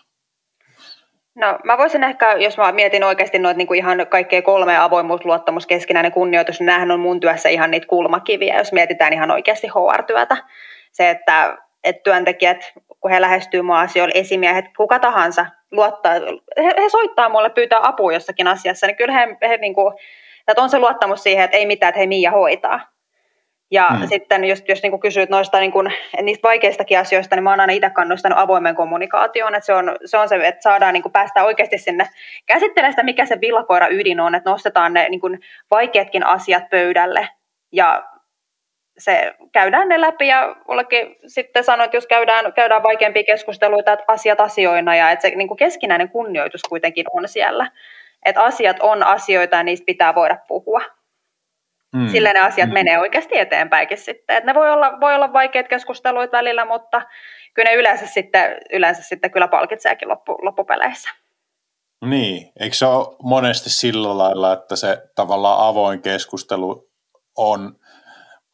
No 1.35 1.59
mä 1.63 1.77
voisin 1.77 2.03
ehkä, 2.03 2.33
jos 2.33 2.57
mä 2.57 2.71
mietin 2.71 3.03
oikeasti 3.03 3.39
noita 3.39 3.57
niin 3.57 3.75
ihan 3.75 4.07
kaikkea 4.07 4.41
kolme 4.41 4.77
avoimuus, 4.77 5.25
luottamus, 5.25 5.67
keskinäinen 5.67 6.11
kunnioitus, 6.11 6.59
niin 6.59 6.91
on 6.91 6.99
mun 6.99 7.19
työssä 7.19 7.49
ihan 7.49 7.71
niitä 7.71 7.87
kulmakiviä, 7.87 8.57
jos 8.57 8.71
mietitään 8.71 9.13
ihan 9.13 9.31
oikeasti 9.31 9.67
HR-työtä. 9.67 10.37
Se, 10.91 11.09
että, 11.09 11.57
että 11.89 12.03
työntekijät, 12.03 12.73
kun 12.99 13.11
he 13.11 13.21
lähestyy 13.21 13.61
mua 13.61 13.79
asioilla, 13.79 14.19
esimiehet, 14.19 14.65
kuka 14.77 14.99
tahansa, 14.99 15.45
luottaa, 15.71 16.13
he, 16.57 16.71
he 16.77 16.89
soittaa 16.89 17.29
mulle, 17.29 17.49
pyytää 17.49 17.79
apua 17.81 18.13
jossakin 18.13 18.47
asiassa, 18.47 18.87
niin 18.87 18.97
kyllä 18.97 19.13
he, 19.13 19.37
he 19.49 19.57
niin 19.57 19.73
kuin, 19.73 19.93
että 20.47 20.61
on 20.61 20.69
se 20.69 20.79
luottamus 20.79 21.23
siihen, 21.23 21.45
että 21.45 21.57
ei 21.57 21.65
mitään, 21.65 21.89
että 21.89 21.99
hei 21.99 22.07
Mia 22.07 22.31
hoitaa. 22.31 22.79
Ja 23.71 23.89
mm. 23.89 24.07
sitten 24.07 24.45
jos, 24.45 24.63
jos 24.67 24.83
niin 24.83 24.99
kysyt 24.99 25.29
noista 25.29 25.59
niin 25.59 25.71
kuin, 25.71 25.93
niistä 26.21 26.47
vaikeistakin 26.47 26.99
asioista, 26.99 27.35
niin 27.35 27.43
mä 27.43 27.49
oon 27.49 27.59
aina 27.59 27.73
itse 27.73 27.89
kannustanut 27.89 28.39
avoimen 28.39 28.75
kommunikaatioon, 28.75 29.55
että 29.55 29.65
se 29.65 29.73
on 29.73 29.95
se, 30.05 30.17
on 30.17 30.29
se 30.29 30.47
että 30.47 30.61
saadaan 30.61 30.93
niin 30.93 31.03
kuin 31.03 31.13
päästä 31.13 31.43
oikeasti 31.43 31.77
sinne 31.77 32.07
käsittelemään 32.45 32.93
sitä, 32.93 33.03
mikä 33.03 33.25
se 33.25 33.41
villakoira 33.41 33.87
ydin 33.87 34.19
on, 34.19 34.35
että 34.35 34.49
nostetaan 34.49 34.93
ne 34.93 35.09
niin 35.09 35.21
kuin 35.21 35.39
vaikeatkin 35.71 36.25
asiat 36.25 36.69
pöydälle 36.69 37.29
ja 37.71 38.03
se, 38.99 39.33
käydään 39.51 39.89
ne 39.89 40.01
läpi 40.01 40.27
ja 40.27 40.55
mullekin 40.67 41.15
sitten 41.27 41.63
sanoin, 41.63 41.85
että 41.85 41.97
jos 41.97 42.07
käydään, 42.07 42.53
käydään 42.53 42.83
vaikeampia 42.83 43.23
keskusteluita, 43.23 43.93
että 43.93 44.05
asiat 44.07 44.39
asioina 44.39 44.95
ja 44.95 45.11
että 45.11 45.29
se 45.29 45.35
niin 45.35 45.47
kuin 45.47 45.57
keskinäinen 45.57 46.09
kunnioitus 46.09 46.61
kuitenkin 46.69 47.05
on 47.13 47.27
siellä. 47.27 47.71
Että 48.25 48.43
asiat 48.43 48.77
on 48.79 49.03
asioita 49.03 49.55
ja 49.55 49.63
niistä 49.63 49.85
pitää 49.85 50.15
voida 50.15 50.37
puhua. 50.47 50.81
Mm. 51.95 52.07
Sillä 52.07 52.33
ne 52.33 52.39
asiat 52.39 52.69
mm. 52.69 52.73
menee 52.73 52.99
oikeasti 52.99 53.39
eteenpäinkin 53.39 53.97
sitten. 53.97 54.37
Et 54.37 54.43
ne 54.43 54.53
voi 54.53 54.71
olla, 54.71 54.99
voi 54.99 55.15
olla 55.15 55.33
vaikeat 55.33 55.67
keskusteluit 55.67 56.31
välillä, 56.31 56.65
mutta 56.65 57.01
kyllä 57.53 57.69
ne 57.69 57.75
yleensä 57.75 58.07
sitten, 58.07 58.57
yleensä 58.73 59.03
sitten 59.03 59.31
kyllä 59.31 59.47
palkitseekin 59.47 60.09
loppu, 60.09 60.37
loppupeleissä. 60.41 61.09
Niin, 62.05 62.51
eikö 62.59 62.75
se 62.75 62.85
ole 62.85 63.15
monesti 63.23 63.69
sillä 63.69 64.17
lailla, 64.17 64.53
että 64.53 64.75
se 64.75 64.97
tavallaan 65.15 65.67
avoin 65.67 66.01
keskustelu 66.01 66.89
on, 67.37 67.78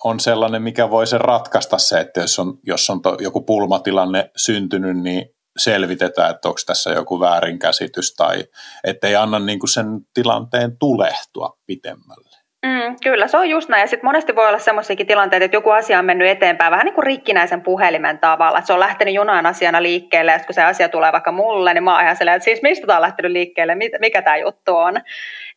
on 0.06 0.20
sellainen, 0.20 0.62
mikä 0.62 0.90
voi 0.90 1.08
sen 1.08 1.22
ratkaista 1.22 1.78
se, 1.78 2.00
että 2.00 2.22
jos 2.22 2.40
on, 2.40 2.58
jos 2.64 2.90
on 2.90 3.02
to, 3.02 3.18
joku 3.20 3.42
pulmatilanne 3.42 4.30
syntynyt, 4.38 4.98
niin 4.98 5.26
selvitetään, 5.58 6.32
että 6.32 6.48
onko 6.48 6.60
tässä 6.66 6.90
joku 6.90 7.20
väärinkäsitys 7.20 8.14
tai 8.14 8.44
ettei 8.84 9.16
anna 9.16 9.40
niin 9.40 9.60
kuin 9.60 9.70
sen 9.70 9.86
tilanteen 10.14 10.78
tulehtua 10.80 11.58
pitemmälle. 11.66 12.36
Mm, 12.66 12.96
kyllä, 13.04 13.28
se 13.28 13.38
on 13.38 13.50
just 13.50 13.70
näin. 13.70 13.82
Ja 13.82 13.88
sitten 13.88 14.08
monesti 14.08 14.36
voi 14.36 14.48
olla 14.48 14.60
sellaisiakin 14.60 15.08
tilanteita, 15.08 15.46
että 15.46 15.58
joku 15.58 15.70
asia 15.70 16.00
on 16.00 16.06
mennyt 16.06 16.28
eteenpäin 16.28 16.72
vähän 16.72 16.86
niin 16.86 16.96
kuin 16.96 17.06
rikkinäisen 17.06 17.62
puhelimen 17.62 18.20
tavalla. 18.20 18.62
Se 18.62 18.74
on 18.74 18.80
lähtenyt 18.80 19.14
junan 19.14 19.46
asiana 19.46 19.84
liikkeelle, 19.84 20.32
ja 20.32 20.40
kun 20.40 20.54
se 20.54 20.64
asia 20.64 20.90
tulee 20.90 21.12
vaikka 21.12 21.32
mulle, 21.32 21.74
niin 21.74 21.84
mä 21.84 21.94
oon 21.94 22.04
ihan 22.04 22.16
että 22.28 22.40
siis 22.40 22.62
mistä 22.62 22.88
tämä 22.88 22.98
on 22.98 23.02
lähtenyt 23.02 23.32
liikkeelle, 23.32 23.76
mikä 24.00 24.22
tämä 24.22 24.38
juttu 24.38 24.76
on. 24.76 24.94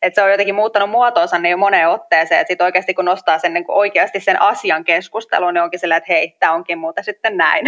Että 0.01 0.15
se 0.15 0.23
on 0.23 0.31
jotenkin 0.31 0.55
muuttanut 0.55 0.89
muotoonsa 0.89 1.39
niin 1.39 1.59
moneen 1.59 1.89
otteeseen, 1.89 2.41
että 2.41 2.51
sitten 2.51 2.65
oikeasti 2.65 2.93
kun 2.93 3.05
nostaa 3.05 3.39
sen 3.39 3.53
niin 3.53 3.65
kuin 3.65 3.75
oikeasti 3.75 4.19
sen 4.19 4.41
asian 4.41 4.83
keskusteluun, 4.83 5.53
niin 5.53 5.63
onkin 5.63 5.79
silleen, 5.79 5.97
että 5.97 6.13
hei, 6.13 6.35
tämä 6.39 6.53
onkin 6.53 6.77
muuta 6.77 7.03
sitten 7.03 7.37
näin. 7.37 7.67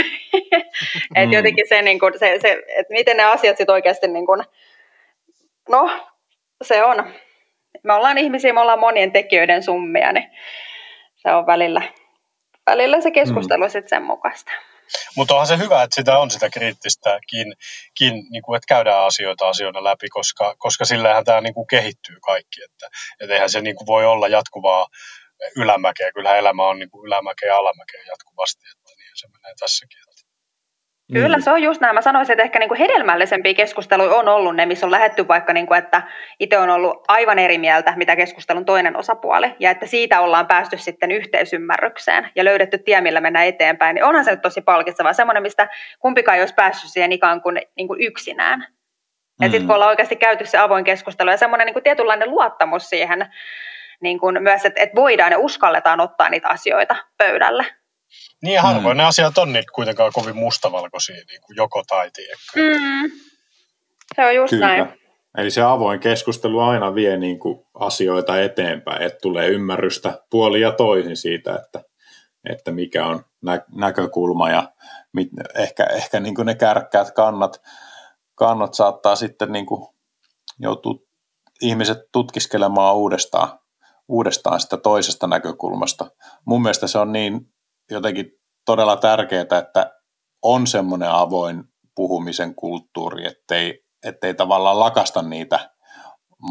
että 1.16 1.26
mm. 1.26 1.32
jotenkin 1.32 1.68
se, 1.68 1.82
niin 1.82 2.00
kuin, 2.00 2.20
se, 2.20 2.40
se 2.42 2.64
että 2.68 2.94
miten 2.94 3.18
ne 3.18 3.24
asiat 3.24 3.58
sitten 3.58 3.74
oikeasti, 3.74 4.08
niin 4.08 4.26
kuin, 4.26 4.44
no 5.70 5.90
se 6.64 6.84
on 6.84 7.14
me 7.84 7.94
ollaan 7.94 8.18
ihmisiä, 8.18 8.54
me 8.54 8.62
ollaan 8.62 8.80
monien 8.80 9.12
tekijöiden 9.12 9.64
summia, 9.64 10.12
niin 10.12 10.32
se 11.16 11.32
on 11.32 11.48
välillä, 11.48 11.82
välillä 12.70 13.02
se 13.02 13.12
keskustelu 13.12 13.64
mm. 13.64 13.70
sitten 13.70 13.90
sen 13.90 14.04
mukaista. 14.04 14.52
Mutta 15.16 15.34
onhan 15.34 15.48
se 15.48 15.58
hyvä, 15.58 15.84
että 15.84 15.96
sitä 15.96 16.20
on 16.20 16.32
sitä 16.32 16.50
kriittistäkin, 16.50 17.54
niin 18.00 18.42
kuin, 18.46 18.58
että 18.58 18.68
käydään 18.68 19.06
asioita 19.06 19.50
asioina 19.50 19.84
läpi, 19.84 20.10
koska, 20.10 20.56
koska 20.58 20.86
sillähän 20.86 21.26
tämä 21.26 21.42
niin 21.42 21.54
kuin 21.54 21.68
kehittyy 21.68 22.18
kaikki. 22.26 22.64
Että, 22.64 22.90
et 23.20 23.30
eihän 23.30 23.50
se 23.50 23.62
niin 23.62 23.76
kuin 23.76 23.88
voi 23.88 24.06
olla 24.06 24.28
jatkuvaa 24.28 24.88
ylämäkeä. 25.56 26.12
Kyllähän 26.12 26.40
elämä 26.40 26.68
on 26.68 26.80
niin 26.80 26.92
kuin 26.92 27.08
ylämäkeä 27.08 27.50
ja 27.50 27.58
alamäkeä 27.58 28.04
jatkuvasti, 28.08 28.66
että 28.72 28.92
niin 28.98 29.12
se 29.16 29.28
menee 29.28 29.54
tässäkin. 29.60 30.11
Kyllä, 31.14 31.38
mm. 31.38 31.42
se 31.42 31.52
on 31.52 31.64
just 31.64 31.82
näin. 31.82 31.96
Mä 31.96 32.02
sanoisin, 32.02 32.34
että 32.34 32.44
ehkä 32.44 32.60
niin 32.60 32.68
kuin 32.68 32.78
hedelmällisempiä 32.78 33.54
keskusteluja 33.54 34.16
on 34.16 34.28
ollut 34.28 34.56
ne, 34.56 34.66
missä 34.66 34.86
on 34.86 34.92
lähetty 34.92 35.28
vaikka, 35.28 35.54
niin 35.54 35.68
kuin, 35.68 35.78
että 35.78 36.02
itse 36.40 36.58
on 36.58 36.70
ollut 36.70 37.04
aivan 37.08 37.40
eri 37.40 37.58
mieltä, 37.58 37.94
mitä 37.96 38.16
keskustelun 38.16 38.66
toinen 38.66 38.98
osapuoli, 38.98 39.56
ja 39.60 39.72
että 39.72 39.86
siitä 39.86 40.22
ollaan 40.22 40.48
päästy 40.48 40.78
sitten 40.78 41.12
yhteisymmärrykseen 41.12 42.30
ja 42.36 42.44
löydetty 42.44 42.78
tie, 42.78 43.02
millä 43.02 43.22
mennään 43.22 43.46
eteenpäin, 43.46 43.96
niin 43.96 44.04
onhan 44.04 44.26
se 44.26 44.32
nyt 44.32 44.42
tosi 44.42 44.62
palkitsevaa. 44.62 45.14
Semmoinen, 45.14 45.44
mistä 45.44 45.70
kumpikaan 46.00 46.36
ei 46.36 46.42
olisi 46.42 46.54
päässyt 46.54 46.92
siihen 46.92 47.12
ikään 47.12 47.42
kuin, 47.42 47.62
niin 47.78 47.88
kuin 47.88 48.02
yksinään. 48.02 48.60
Mm. 48.60 49.46
Ja 49.46 49.50
sitten 49.50 49.68
kun 49.68 49.76
ollaan 49.76 49.90
oikeasti 49.90 50.16
käyty 50.16 50.46
se 50.46 50.58
avoin 50.58 50.84
keskustelu 50.84 51.30
ja 51.30 51.38
semmoinen 51.38 51.66
niin 51.66 51.74
kuin 51.74 51.84
tietynlainen 51.84 52.30
luottamus 52.30 52.90
siihen, 52.90 53.26
niin 54.02 54.20
kuin 54.20 54.44
myös, 54.44 54.66
että, 54.66 54.82
että 54.82 54.96
voidaan 54.96 55.32
ja 55.32 55.40
uskalletaan 55.40 56.00
ottaa 56.00 56.30
niitä 56.30 56.48
asioita 56.48 56.96
pöydälle. 57.18 57.66
Niin 58.42 58.62
harvoin 58.62 58.96
mm. 58.96 58.98
ne 58.98 59.04
asiat 59.04 59.38
on 59.38 59.54
niin 59.54 59.64
kuitenkaan 59.76 60.12
kovin 60.14 60.36
mustavalkoisia, 60.36 61.16
niin 61.16 61.42
kuin 61.42 61.56
joko 61.56 61.84
tai 61.88 62.12
mm. 62.56 63.12
Se 64.16 64.26
on 64.26 64.36
just 64.36 64.50
Kyllä. 64.50 64.68
näin. 64.68 65.02
Eli 65.38 65.52
se 65.52 65.62
avoin 65.62 66.00
keskustelu 66.00 66.60
aina 66.60 66.96
vie 66.96 67.18
niin 67.18 67.40
kuin 67.40 67.66
asioita 67.74 68.42
eteenpäin, 68.42 69.02
että 69.02 69.20
tulee 69.22 69.48
ymmärrystä 69.48 70.22
puoli 70.30 70.62
ja 70.62 70.72
toisin 70.72 71.18
siitä, 71.18 71.56
että, 71.56 71.84
että 72.50 72.72
mikä 72.72 73.06
on 73.06 73.26
nä- 73.42 73.66
näkökulma 73.76 74.50
ja 74.50 74.72
mit, 75.14 75.30
ehkä, 75.56 75.84
ehkä 75.84 76.20
niin 76.20 76.36
kuin 76.36 76.46
ne 76.46 76.56
kärkkäät 76.56 77.12
kannat, 77.12 77.62
kannat 78.36 78.74
saattaa 78.74 79.16
sitten 79.16 79.52
niin 79.52 79.66
kuin 79.66 79.88
joutua 80.60 80.96
ihmiset 81.62 81.98
tutkiskelemaan 82.12 82.96
uudestaan, 82.96 83.60
uudestaan 84.08 84.60
sitä 84.60 84.78
toisesta 84.78 85.28
näkökulmasta. 85.28 86.12
Mun 86.46 86.62
mielestä 86.62 86.88
se 86.88 87.00
on 87.00 87.12
niin 87.12 87.54
jotenkin 87.94 88.32
todella 88.66 88.98
tärkeää, 88.98 89.42
että 89.42 89.92
on 90.42 90.68
semmoinen 90.68 91.10
avoin 91.12 91.64
puhumisen 91.96 92.56
kulttuuri, 92.56 93.28
ettei, 93.28 93.84
ettei 94.06 94.34
tavallaan 94.34 94.80
lakasta 94.80 95.22
niitä 95.22 95.70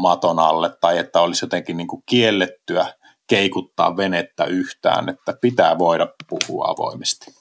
maton 0.01 0.39
alle 0.39 0.69
tai 0.81 0.97
että 0.97 1.21
olisi 1.21 1.45
jotenkin 1.45 1.77
niin 1.77 1.87
kuin 1.87 2.03
kiellettyä 2.05 2.93
keikuttaa 3.29 3.97
venettä 3.97 4.45
yhtään, 4.45 5.09
että 5.09 5.33
pitää 5.41 5.77
voida 5.77 6.07
puhua 6.29 6.65
avoimesti. 6.67 7.31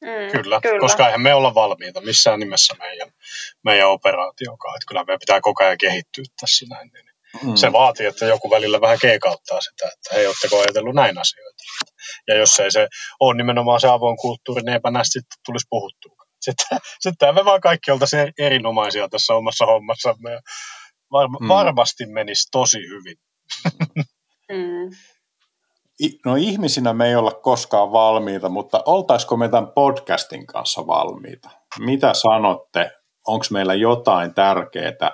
Mm, 0.00 0.42
kyllä, 0.42 0.60
kyllä, 0.60 0.80
koska 0.80 1.06
eihän 1.06 1.20
me 1.20 1.34
olla 1.34 1.54
valmiita 1.54 2.00
missään 2.00 2.40
nimessä 2.40 2.74
meidän, 2.78 3.12
meidän 3.64 3.88
operaatiokaan. 3.88 4.76
Että 4.76 4.86
kyllä 4.88 5.04
meidän 5.04 5.20
pitää 5.20 5.40
koko 5.40 5.64
ajan 5.64 5.78
kehittyä 5.80 6.24
tässä 6.40 6.66
näin. 6.70 6.90
Niin 6.92 7.04
mm. 7.42 7.54
Se 7.54 7.72
vaatii, 7.72 8.06
että 8.06 8.26
joku 8.26 8.50
välillä 8.50 8.80
vähän 8.80 8.98
keikauttaa 9.00 9.60
sitä, 9.60 9.86
että 9.92 10.14
hei, 10.14 10.26
oletteko 10.26 10.60
ajatellut 10.60 10.94
näin 10.94 11.18
asioita. 11.18 11.62
Ja 12.28 12.36
jos 12.36 12.60
ei 12.60 12.70
se 12.70 12.88
ole 13.20 13.36
nimenomaan 13.36 13.80
se 13.80 13.88
avoin 13.88 14.16
kulttuuri, 14.16 14.62
niin 14.62 14.72
eipä 14.72 14.90
näistä 14.90 15.12
sitten 15.12 15.38
tulisi 15.46 15.66
puhuttua. 15.70 16.16
Sitten, 16.44 16.78
sitten 17.00 17.34
me 17.34 17.44
vaan 17.44 17.60
kaikki 17.60 17.90
oltaisiin 17.90 18.32
erinomaisia 18.38 19.08
tässä 19.08 19.34
omassa 19.34 19.66
hommassamme. 19.66 20.32
Ja 20.32 20.40
varma, 21.12 21.38
mm. 21.40 21.48
Varmasti 21.48 22.06
menisi 22.06 22.48
tosi 22.52 22.78
hyvin. 22.78 23.16
Mm. 24.52 24.90
No 26.26 26.36
ihmisinä 26.36 26.92
me 26.92 27.08
ei 27.08 27.16
olla 27.16 27.30
koskaan 27.30 27.92
valmiita, 27.92 28.48
mutta 28.48 28.82
oltaisiko 28.86 29.36
me 29.36 29.48
tämän 29.48 29.72
podcastin 29.72 30.46
kanssa 30.46 30.86
valmiita? 30.86 31.50
Mitä 31.78 32.14
sanotte? 32.14 32.90
Onko 33.26 33.46
meillä 33.50 33.74
jotain 33.74 34.34
tärkeää 34.34 35.10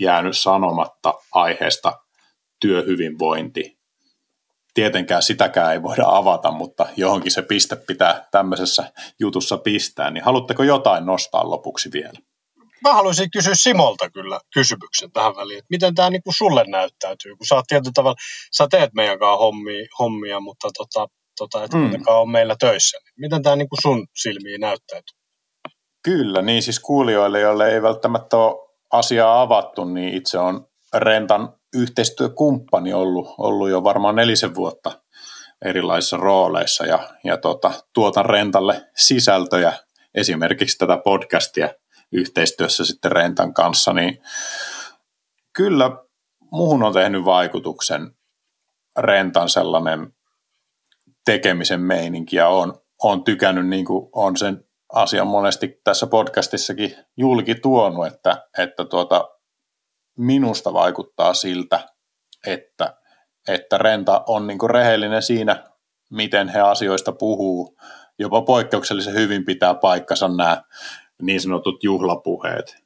jäänyt 0.00 0.36
sanomatta 0.36 1.14
aiheesta 1.32 1.92
työhyvinvointi? 2.60 3.78
Tietenkään 4.74 5.22
sitäkään 5.22 5.72
ei 5.72 5.82
voida 5.82 6.04
avata, 6.06 6.50
mutta 6.50 6.86
johonkin 6.96 7.32
se 7.32 7.42
piste 7.42 7.76
pitää 7.76 8.28
tämmöisessä 8.30 8.92
jutussa 9.20 9.56
pistää. 9.56 10.10
Niin 10.10 10.24
haluatteko 10.24 10.62
jotain 10.62 11.06
nostaa 11.06 11.50
lopuksi 11.50 11.92
vielä? 11.92 12.18
Mä 12.82 12.92
haluaisin 12.92 13.30
kysyä 13.30 13.54
Simolta 13.54 14.10
kyllä 14.10 14.40
kysymyksen 14.54 15.12
tähän 15.12 15.36
väliin, 15.36 15.58
että 15.58 15.66
miten 15.70 15.94
tämä 15.94 16.10
niin 16.10 16.22
sulle 16.38 16.64
näyttäytyy, 16.68 17.36
kun 17.36 17.46
sä 17.46 17.54
oot 17.54 17.64
tietyllä 17.68 17.92
tavalla, 17.94 18.16
sä 18.56 18.66
teet 18.70 18.94
meidän 18.94 19.18
kanssa 19.18 19.36
hommia, 19.36 19.86
hommia 19.98 20.40
mutta 20.40 20.68
tota, 20.78 21.08
tota, 21.38 21.64
et 21.64 21.72
mm. 21.72 22.02
on 22.06 22.30
meillä 22.30 22.56
töissä. 22.60 22.98
Niin 22.98 23.14
miten 23.16 23.42
tämä 23.42 23.56
niin 23.56 23.68
sun 23.82 24.06
silmiin 24.16 24.60
näyttäytyy? 24.60 25.18
Kyllä, 26.02 26.42
niin 26.42 26.62
siis 26.62 26.80
kuulijoille, 26.80 27.40
joille 27.40 27.74
ei 27.74 27.82
välttämättä 27.82 28.36
ole 28.36 28.69
asiaa 28.92 29.42
avattu, 29.42 29.84
niin 29.84 30.14
itse 30.14 30.38
on 30.38 30.66
Rentan 30.94 31.52
yhteistyökumppani 31.74 32.92
ollut, 32.92 33.34
ollut 33.38 33.70
jo 33.70 33.84
varmaan 33.84 34.16
nelisen 34.16 34.54
vuotta 34.54 35.00
erilaisissa 35.64 36.16
rooleissa 36.16 36.86
ja, 36.86 37.08
ja 37.24 37.36
tota, 37.36 37.72
tuotan 37.94 38.26
Rentalle 38.26 38.86
sisältöjä, 38.96 39.72
esimerkiksi 40.14 40.78
tätä 40.78 40.96
podcastia 41.04 41.68
yhteistyössä 42.12 42.84
sitten 42.84 43.12
Rentan 43.12 43.54
kanssa, 43.54 43.92
niin 43.92 44.22
kyllä 45.52 45.90
muuhun 46.50 46.82
on 46.82 46.92
tehnyt 46.92 47.24
vaikutuksen 47.24 48.10
Rentan 48.98 49.48
sellainen 49.48 50.12
tekemisen 51.24 51.80
meininki 51.80 52.36
ja 52.36 52.48
on, 52.48 52.74
on 53.02 53.24
tykännyt, 53.24 53.68
niin 53.68 53.84
kuin 53.84 54.08
on 54.12 54.36
sen 54.36 54.64
asian 54.92 55.26
monesti 55.26 55.80
tässä 55.84 56.06
podcastissakin 56.06 56.96
julki 57.16 57.54
tuonut, 57.54 58.06
että, 58.06 58.48
että 58.58 58.84
tuota, 58.84 59.28
minusta 60.18 60.72
vaikuttaa 60.72 61.34
siltä, 61.34 61.88
että, 62.46 62.96
että 63.48 63.78
Renta 63.78 64.24
on 64.26 64.46
niin 64.46 64.58
kuin 64.58 64.70
rehellinen 64.70 65.22
siinä, 65.22 65.70
miten 66.10 66.48
he 66.48 66.60
asioista 66.60 67.12
puhuu. 67.12 67.76
Jopa 68.18 68.42
poikkeuksellisen 68.42 69.14
hyvin 69.14 69.44
pitää 69.44 69.74
paikkansa 69.74 70.28
nämä 70.28 70.62
niin 71.22 71.40
sanotut 71.40 71.84
juhlapuheet. 71.84 72.76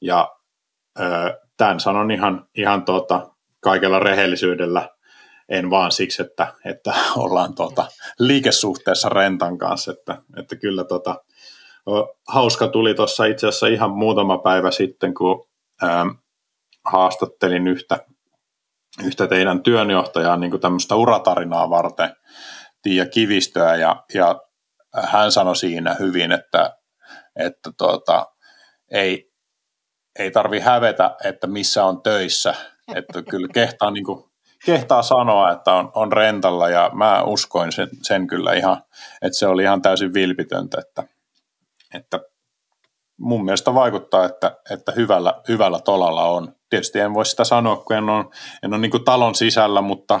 Ja 0.00 0.36
ö, 1.00 1.02
tämän 1.56 1.80
sanon 1.80 2.10
ihan, 2.10 2.48
ihan 2.56 2.84
tuota, 2.84 3.30
kaikella 3.60 3.98
rehellisyydellä, 3.98 4.88
en 5.48 5.70
vaan 5.70 5.92
siksi, 5.92 6.22
että, 6.22 6.54
että 6.64 6.94
ollaan 7.16 7.54
tuota, 7.54 7.86
liikesuhteessa 8.18 9.08
Rentan 9.08 9.58
kanssa, 9.58 9.92
että, 9.92 10.22
että 10.36 10.56
kyllä 10.56 10.84
tuota, 10.84 11.24
hauska 12.28 12.68
tuli 12.68 12.94
tuossa 12.94 13.24
itse 13.24 13.46
asiassa 13.46 13.66
ihan 13.66 13.90
muutama 13.90 14.38
päivä 14.38 14.70
sitten, 14.70 15.14
kun 15.14 15.48
ää, 15.82 16.06
haastattelin 16.84 17.66
yhtä, 17.66 17.98
yhtä 19.04 19.26
teidän 19.26 19.62
työnjohtajaa 19.62 20.36
niin 20.36 20.60
tämmöistä 20.60 20.94
uratarinaa 20.94 21.70
varten, 21.70 22.16
Tiia 22.82 23.06
Kivistöä, 23.06 23.76
ja, 23.76 24.04
ja 24.14 24.40
hän 24.94 25.32
sanoi 25.32 25.56
siinä 25.56 25.96
hyvin, 25.98 26.32
että, 26.32 26.76
että 27.36 27.70
tuota, 27.78 28.26
ei, 28.90 29.32
ei 30.18 30.30
tarvi 30.30 30.60
hävetä, 30.60 31.16
että 31.24 31.46
missä 31.46 31.84
on 31.84 32.02
töissä, 32.02 32.54
että 32.94 33.22
kyllä 33.22 33.48
kehtaa, 33.54 33.90
niin 33.90 34.04
kuin, 34.04 34.30
kehtaa 34.66 35.02
sanoa, 35.02 35.52
että 35.52 35.72
on, 35.72 35.90
on 35.94 36.12
rentalla 36.12 36.68
ja 36.68 36.90
mä 36.94 37.22
uskoin 37.22 37.72
sen, 37.72 37.88
sen 38.02 38.26
kyllä 38.26 38.52
ihan, 38.52 38.82
että 39.22 39.38
se 39.38 39.46
oli 39.46 39.62
ihan 39.62 39.82
täysin 39.82 40.14
vilpitöntä, 40.14 40.80
että, 40.80 41.19
että 41.94 42.20
mun 43.16 43.44
mielestä 43.44 43.74
vaikuttaa, 43.74 44.24
että, 44.24 44.56
että 44.70 44.92
hyvällä, 44.92 45.34
hyvällä 45.48 45.80
tolalla 45.80 46.24
on. 46.24 46.54
Tietysti 46.70 46.98
en 46.98 47.14
voi 47.14 47.26
sitä 47.26 47.44
sanoa, 47.44 47.76
kun 47.76 47.96
en 47.96 48.08
ole, 48.08 48.24
en 48.62 48.74
ole 48.74 48.80
niin 48.80 49.04
talon 49.04 49.34
sisällä, 49.34 49.80
mutta, 49.80 50.20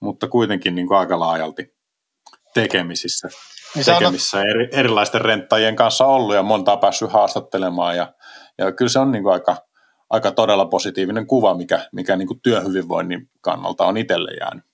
mutta 0.00 0.28
kuitenkin 0.28 0.74
niin 0.74 0.86
kuin 0.86 0.98
aika 0.98 1.20
laajalti 1.20 1.74
tekemisissä 2.54 3.28
niin 3.74 3.84
tekemissä 3.84 4.40
eri, 4.40 4.68
erilaisten 4.72 5.20
renttajien 5.20 5.76
kanssa 5.76 6.06
ollut 6.06 6.34
ja 6.34 6.42
montaa 6.42 6.76
päässyt 6.76 7.12
haastattelemaan 7.12 7.96
ja, 7.96 8.12
ja 8.58 8.72
kyllä 8.72 8.88
se 8.88 8.98
on 8.98 9.12
niin 9.12 9.22
kuin 9.22 9.32
aika, 9.32 9.56
aika 10.10 10.30
todella 10.30 10.66
positiivinen 10.66 11.26
kuva, 11.26 11.54
mikä, 11.54 11.88
mikä 11.92 12.16
niin 12.16 12.28
kuin 12.28 12.40
työhyvinvoinnin 12.40 13.30
kannalta 13.40 13.84
on 13.84 13.96
itselle 13.96 14.30
jäänyt. 14.40 14.64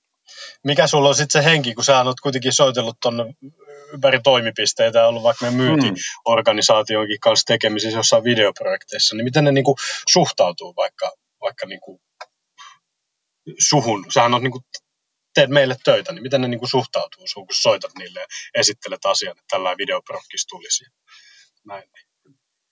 Mikä 0.65 0.87
sulla 0.87 1.09
on 1.09 1.15
sitten 1.15 1.43
se 1.43 1.51
henki, 1.51 1.75
kun 1.75 1.85
sä 1.85 2.03
oot 2.03 2.21
kuitenkin 2.23 2.53
soitellut 2.53 2.97
tuonne 3.03 3.25
ympäri 3.95 4.21
toimipisteitä 4.21 4.99
ja 4.99 5.07
ollut 5.07 5.23
vaikka 5.23 5.45
me 5.45 5.51
myyntiorganisaatioonkin 5.51 7.21
kanssa 7.21 7.45
tekemisissä 7.47 7.99
jossain 7.99 8.25
videoprojekteissa, 8.25 9.17
niin 9.17 9.25
miten 9.25 9.45
ne 9.45 9.53
niin 9.53 9.65
kuin 9.65 9.77
suhtautuu 10.09 10.75
vaikka, 10.77 11.13
vaikka 11.41 11.67
niin 11.67 11.81
kuin 11.81 12.01
suhun? 13.69 14.07
Sähän 14.15 14.35
on 14.35 14.43
niin 14.43 14.53
kuin 14.53 14.65
teet 15.35 15.51
meille 15.51 15.77
töitä, 15.85 16.13
niin 16.13 16.23
miten 16.23 16.41
ne 16.41 16.49
niin 16.49 16.59
kuin 16.59 16.69
suhtautuu 16.69 17.27
sun, 17.27 17.47
kun 17.47 17.55
soitat 17.55 17.91
niille 17.99 18.21
ja 18.21 18.27
esittelet 18.55 19.05
asian, 19.05 19.31
että 19.31 19.45
tällainen 19.51 19.79
videoprokkis 19.79 20.47
tulisi. 20.47 20.85
Näin. 21.67 21.83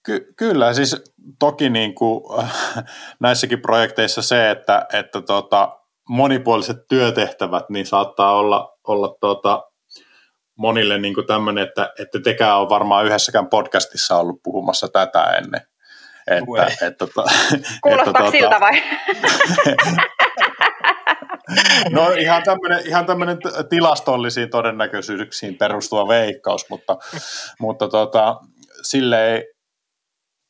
Ky- 0.06 0.32
kyllä, 0.36 0.74
siis 0.74 0.96
toki 1.38 1.70
niin 1.70 1.94
kuin, 1.94 2.22
näissäkin 3.20 3.62
projekteissa 3.62 4.22
se, 4.22 4.50
että, 4.50 4.86
että 4.92 5.22
tota, 5.22 5.78
monipuoliset 6.08 6.76
työtehtävät 6.88 7.70
niin 7.70 7.86
saattaa 7.86 8.36
olla, 8.36 8.78
olla 8.88 9.16
tota, 9.20 9.71
monille 10.62 10.98
niin 10.98 11.14
kuin 11.14 11.26
tämmöinen, 11.26 11.64
että, 11.68 11.92
että 11.98 12.20
tekään 12.20 12.58
on 12.58 12.68
varmaan 12.68 13.06
yhdessäkään 13.06 13.48
podcastissa 13.48 14.16
ollut 14.16 14.40
puhumassa 14.42 14.88
tätä 14.88 15.24
ennen. 15.24 15.60
Että, 16.26 16.66
että, 16.66 16.86
että, 16.86 17.06
tota, 17.06 17.30
Kuulostaa 17.82 18.26
että, 18.26 18.30
siltä 18.30 18.60
vai? 18.60 18.82
No 21.90 22.10
ihan 22.10 22.42
tämmöinen, 22.42 22.86
ihan 22.86 23.06
tämmöinen 23.06 23.38
tilastollisiin 23.68 24.50
todennäköisyyksiin 24.50 25.58
perustuva 25.58 26.08
veikkaus, 26.08 26.66
mutta, 26.70 26.96
mutta 27.60 27.88
tota, 27.88 28.36
silleen 28.82 29.42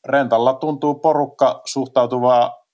rentalla 0.07 0.53
tuntuu 0.53 0.95
porukka 0.95 1.61
suhtautuvaa 1.65 2.65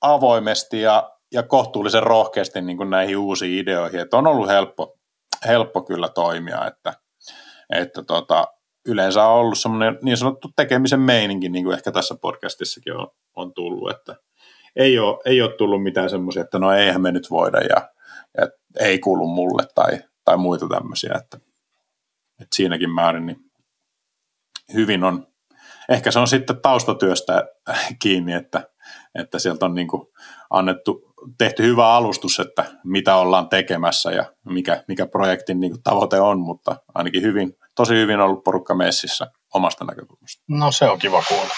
avoimesti 0.00 0.80
ja, 0.80 1.10
ja 1.32 1.42
kohtuullisen 1.42 2.02
rohkeasti 2.02 2.60
niin 2.60 2.76
kuin 2.76 2.90
näihin 2.90 3.16
uusiin 3.16 3.58
ideoihin, 3.58 4.00
että 4.00 4.16
on 4.16 4.26
ollut 4.26 4.48
helppo, 4.48 4.97
helppo 5.46 5.82
kyllä 5.82 6.08
toimia, 6.08 6.66
että, 6.66 6.94
että 7.70 8.02
tota, 8.02 8.46
yleensä 8.86 9.24
on 9.24 9.40
ollut 9.40 9.58
semmoinen 9.58 9.98
niin 10.02 10.16
sanottu 10.16 10.48
tekemisen 10.56 11.00
meininki, 11.00 11.48
niin 11.48 11.64
kuin 11.64 11.74
ehkä 11.74 11.92
tässä 11.92 12.14
podcastissakin 12.20 12.96
on, 12.96 13.08
on 13.36 13.54
tullut, 13.54 13.90
että 13.90 14.16
ei 14.76 14.98
ole, 14.98 15.18
ei 15.24 15.42
ole 15.42 15.56
tullut 15.56 15.82
mitään 15.82 16.10
semmoisia, 16.10 16.42
että 16.42 16.58
no 16.58 16.72
eihän 16.72 17.00
me 17.00 17.12
nyt 17.12 17.30
voida 17.30 17.58
ja, 17.58 17.90
ja 18.38 18.48
ei 18.80 18.98
kuulu 18.98 19.26
mulle 19.26 19.62
tai, 19.74 19.98
tai 20.24 20.36
muita 20.36 20.66
tämmöisiä, 20.68 21.12
että, 21.14 21.36
että 22.40 22.56
siinäkin 22.56 22.90
määrin 22.90 23.26
niin 23.26 23.38
hyvin 24.74 25.04
on, 25.04 25.26
ehkä 25.88 26.10
se 26.10 26.18
on 26.18 26.28
sitten 26.28 26.60
taustatyöstä 26.60 27.48
kiinni, 28.02 28.32
että, 28.32 28.70
että 29.14 29.38
sieltä 29.38 29.66
on 29.66 29.74
niin 29.74 29.88
annettu, 30.50 31.07
tehty 31.38 31.62
hyvä 31.62 31.92
alustus, 31.92 32.40
että 32.40 32.64
mitä 32.84 33.16
ollaan 33.16 33.48
tekemässä 33.48 34.10
ja 34.10 34.24
mikä, 34.44 34.82
mikä 34.88 35.06
projektin 35.06 35.60
niin 35.60 35.72
kuin 35.72 35.82
tavoite 35.82 36.20
on, 36.20 36.40
mutta 36.40 36.76
ainakin 36.94 37.22
hyvin, 37.22 37.52
tosi 37.76 37.94
hyvin 37.94 38.20
ollut 38.20 38.44
porukka 38.44 38.74
messissä 38.74 39.26
omasta 39.54 39.84
näkökulmasta. 39.84 40.44
No 40.48 40.72
se 40.72 40.84
on 40.84 40.98
kiva 40.98 41.22
kuulla. 41.28 41.54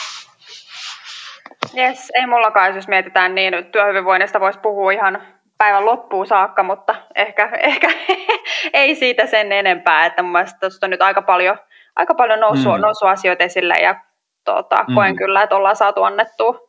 Yes, 1.77 2.11
ei 2.15 2.27
mullakaan, 2.27 2.75
jos 2.75 2.89
mietitään 2.89 3.35
niin, 3.35 3.55
työhyvinvoinnista 3.73 4.41
voisi 4.41 4.59
puhua 4.59 4.93
ihan 4.93 5.23
päivän 5.59 5.87
loppuun 5.87 6.27
saakka, 6.27 6.63
mutta 6.63 6.95
ehkä, 7.15 7.51
ehkä 7.63 7.89
ei 8.73 8.95
siitä 8.95 9.27
sen 9.27 9.53
enempää, 9.53 10.07
että 10.07 10.23
mun 10.23 10.33
mielestä 10.33 10.59
tuosta 10.61 10.87
on 10.87 10.91
nyt 10.91 11.03
aika 11.03 11.23
paljon, 11.23 11.59
aika 11.97 12.15
paljon 12.15 12.41
noussut, 12.41 12.75
mm. 12.75 12.81
noussut 12.81 13.09
asioita 13.09 13.45
esille 13.45 13.75
ja 13.83 13.95
tuota, 14.45 14.85
mm. 14.89 14.95
koen 14.95 15.17
kyllä, 15.17 15.43
että 15.43 15.57
ollaan 15.57 15.77
saatu 15.77 16.03
annettua, 16.03 16.61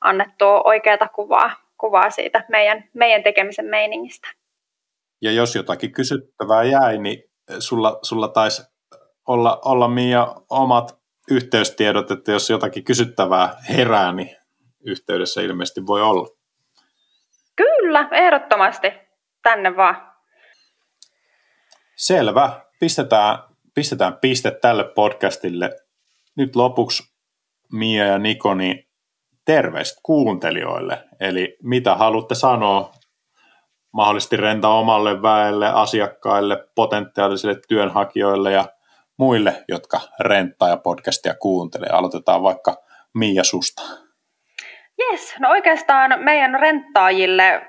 annettua 0.00 0.62
oikeata 0.64 1.08
kuvaa, 1.08 1.50
kuvaa 1.82 2.10
siitä 2.10 2.44
meidän, 2.48 2.84
meidän 2.94 3.22
tekemisen 3.22 3.66
meiningistä. 3.66 4.28
Ja 5.22 5.32
jos 5.32 5.54
jotakin 5.54 5.92
kysyttävää 5.92 6.62
jäi, 6.62 6.98
niin 6.98 7.24
sulla, 7.58 7.98
sulla 8.02 8.28
taisi 8.28 8.62
olla, 9.28 9.60
olla 9.64 9.88
Mia 9.88 10.34
omat 10.50 10.98
yhteystiedot, 11.30 12.10
että 12.10 12.32
jos 12.32 12.50
jotakin 12.50 12.84
kysyttävää 12.84 13.56
herää, 13.68 14.12
niin 14.12 14.36
yhteydessä 14.86 15.40
ilmeisesti 15.40 15.86
voi 15.86 16.02
olla. 16.02 16.28
Kyllä, 17.56 18.08
ehdottomasti. 18.12 18.92
Tänne 19.42 19.76
vaan. 19.76 20.12
Selvä. 21.96 22.60
Pistetään, 22.80 23.38
pistetään 23.74 24.18
piste 24.20 24.50
tälle 24.50 24.84
podcastille. 24.84 25.70
Nyt 26.36 26.56
lopuksi 26.56 27.02
Mia 27.72 28.04
ja 28.04 28.18
Niko, 28.18 28.54
niin 28.54 28.88
terveistä 29.54 30.00
kuuntelijoille. 30.02 30.98
Eli 31.20 31.56
mitä 31.62 31.94
haluatte 31.94 32.34
sanoa 32.34 32.92
mahdollisesti 33.92 34.36
renta 34.36 34.68
omalle 34.68 35.22
väelle, 35.22 35.68
asiakkaille, 35.68 36.56
potentiaalisille 36.74 37.56
työnhakijoille 37.68 38.52
ja 38.52 38.64
muille, 39.16 39.64
jotka 39.68 40.00
renttaa 40.20 40.68
ja 40.68 40.76
podcastia 40.76 41.34
kuuntelee. 41.34 41.88
Aloitetaan 41.92 42.42
vaikka 42.42 42.76
Mia 43.14 43.44
susta. 43.44 43.82
Yes, 45.02 45.34
no 45.40 45.50
oikeastaan 45.50 46.24
meidän 46.24 46.60
renttaajille 46.60 47.62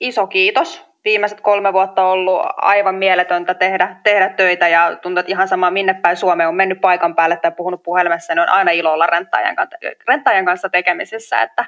iso 0.00 0.26
kiitos. 0.26 0.82
Viimeiset 1.04 1.40
kolme 1.40 1.72
vuotta 1.72 2.04
ollut 2.04 2.42
aivan 2.56 2.94
mieletöntä 2.94 3.54
tehdä, 3.54 3.96
tehdä 4.02 4.28
töitä 4.28 4.68
ja 4.68 4.96
tuntuu, 4.96 5.20
että 5.20 5.32
ihan 5.32 5.48
sama 5.48 5.70
minne 5.70 5.94
päin 5.94 6.16
Suomeen 6.16 6.48
on 6.48 6.54
mennyt 6.54 6.80
paikan 6.80 7.14
päälle 7.14 7.36
tai 7.36 7.52
puhunut 7.52 7.82
puhelimessa, 7.82 8.34
niin 8.34 8.42
on 8.42 8.48
aina 8.48 8.70
ilo 8.70 8.92
olla 8.92 9.06
renttaajan, 9.06 9.56
renttaajan 10.08 10.44
kanssa 10.44 10.68
tekemisissä, 10.68 11.42
että 11.42 11.64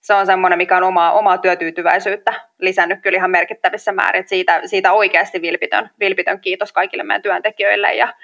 se 0.00 0.14
on 0.14 0.26
semmoinen, 0.26 0.56
mikä 0.56 0.76
on 0.76 0.82
omaa, 0.82 1.12
omaa 1.12 1.38
työtyytyväisyyttä 1.38 2.34
lisännyt 2.58 3.00
kyllä 3.02 3.16
ihan 3.16 3.30
merkittävissä 3.30 3.92
määrin. 3.92 4.28
Siitä, 4.28 4.60
siitä 4.64 4.92
oikeasti 4.92 5.42
vilpitön, 5.42 5.90
vilpitön 6.00 6.40
kiitos 6.40 6.72
kaikille 6.72 7.02
meidän 7.02 7.22
työntekijöille 7.22 7.94
ja 7.94 8.14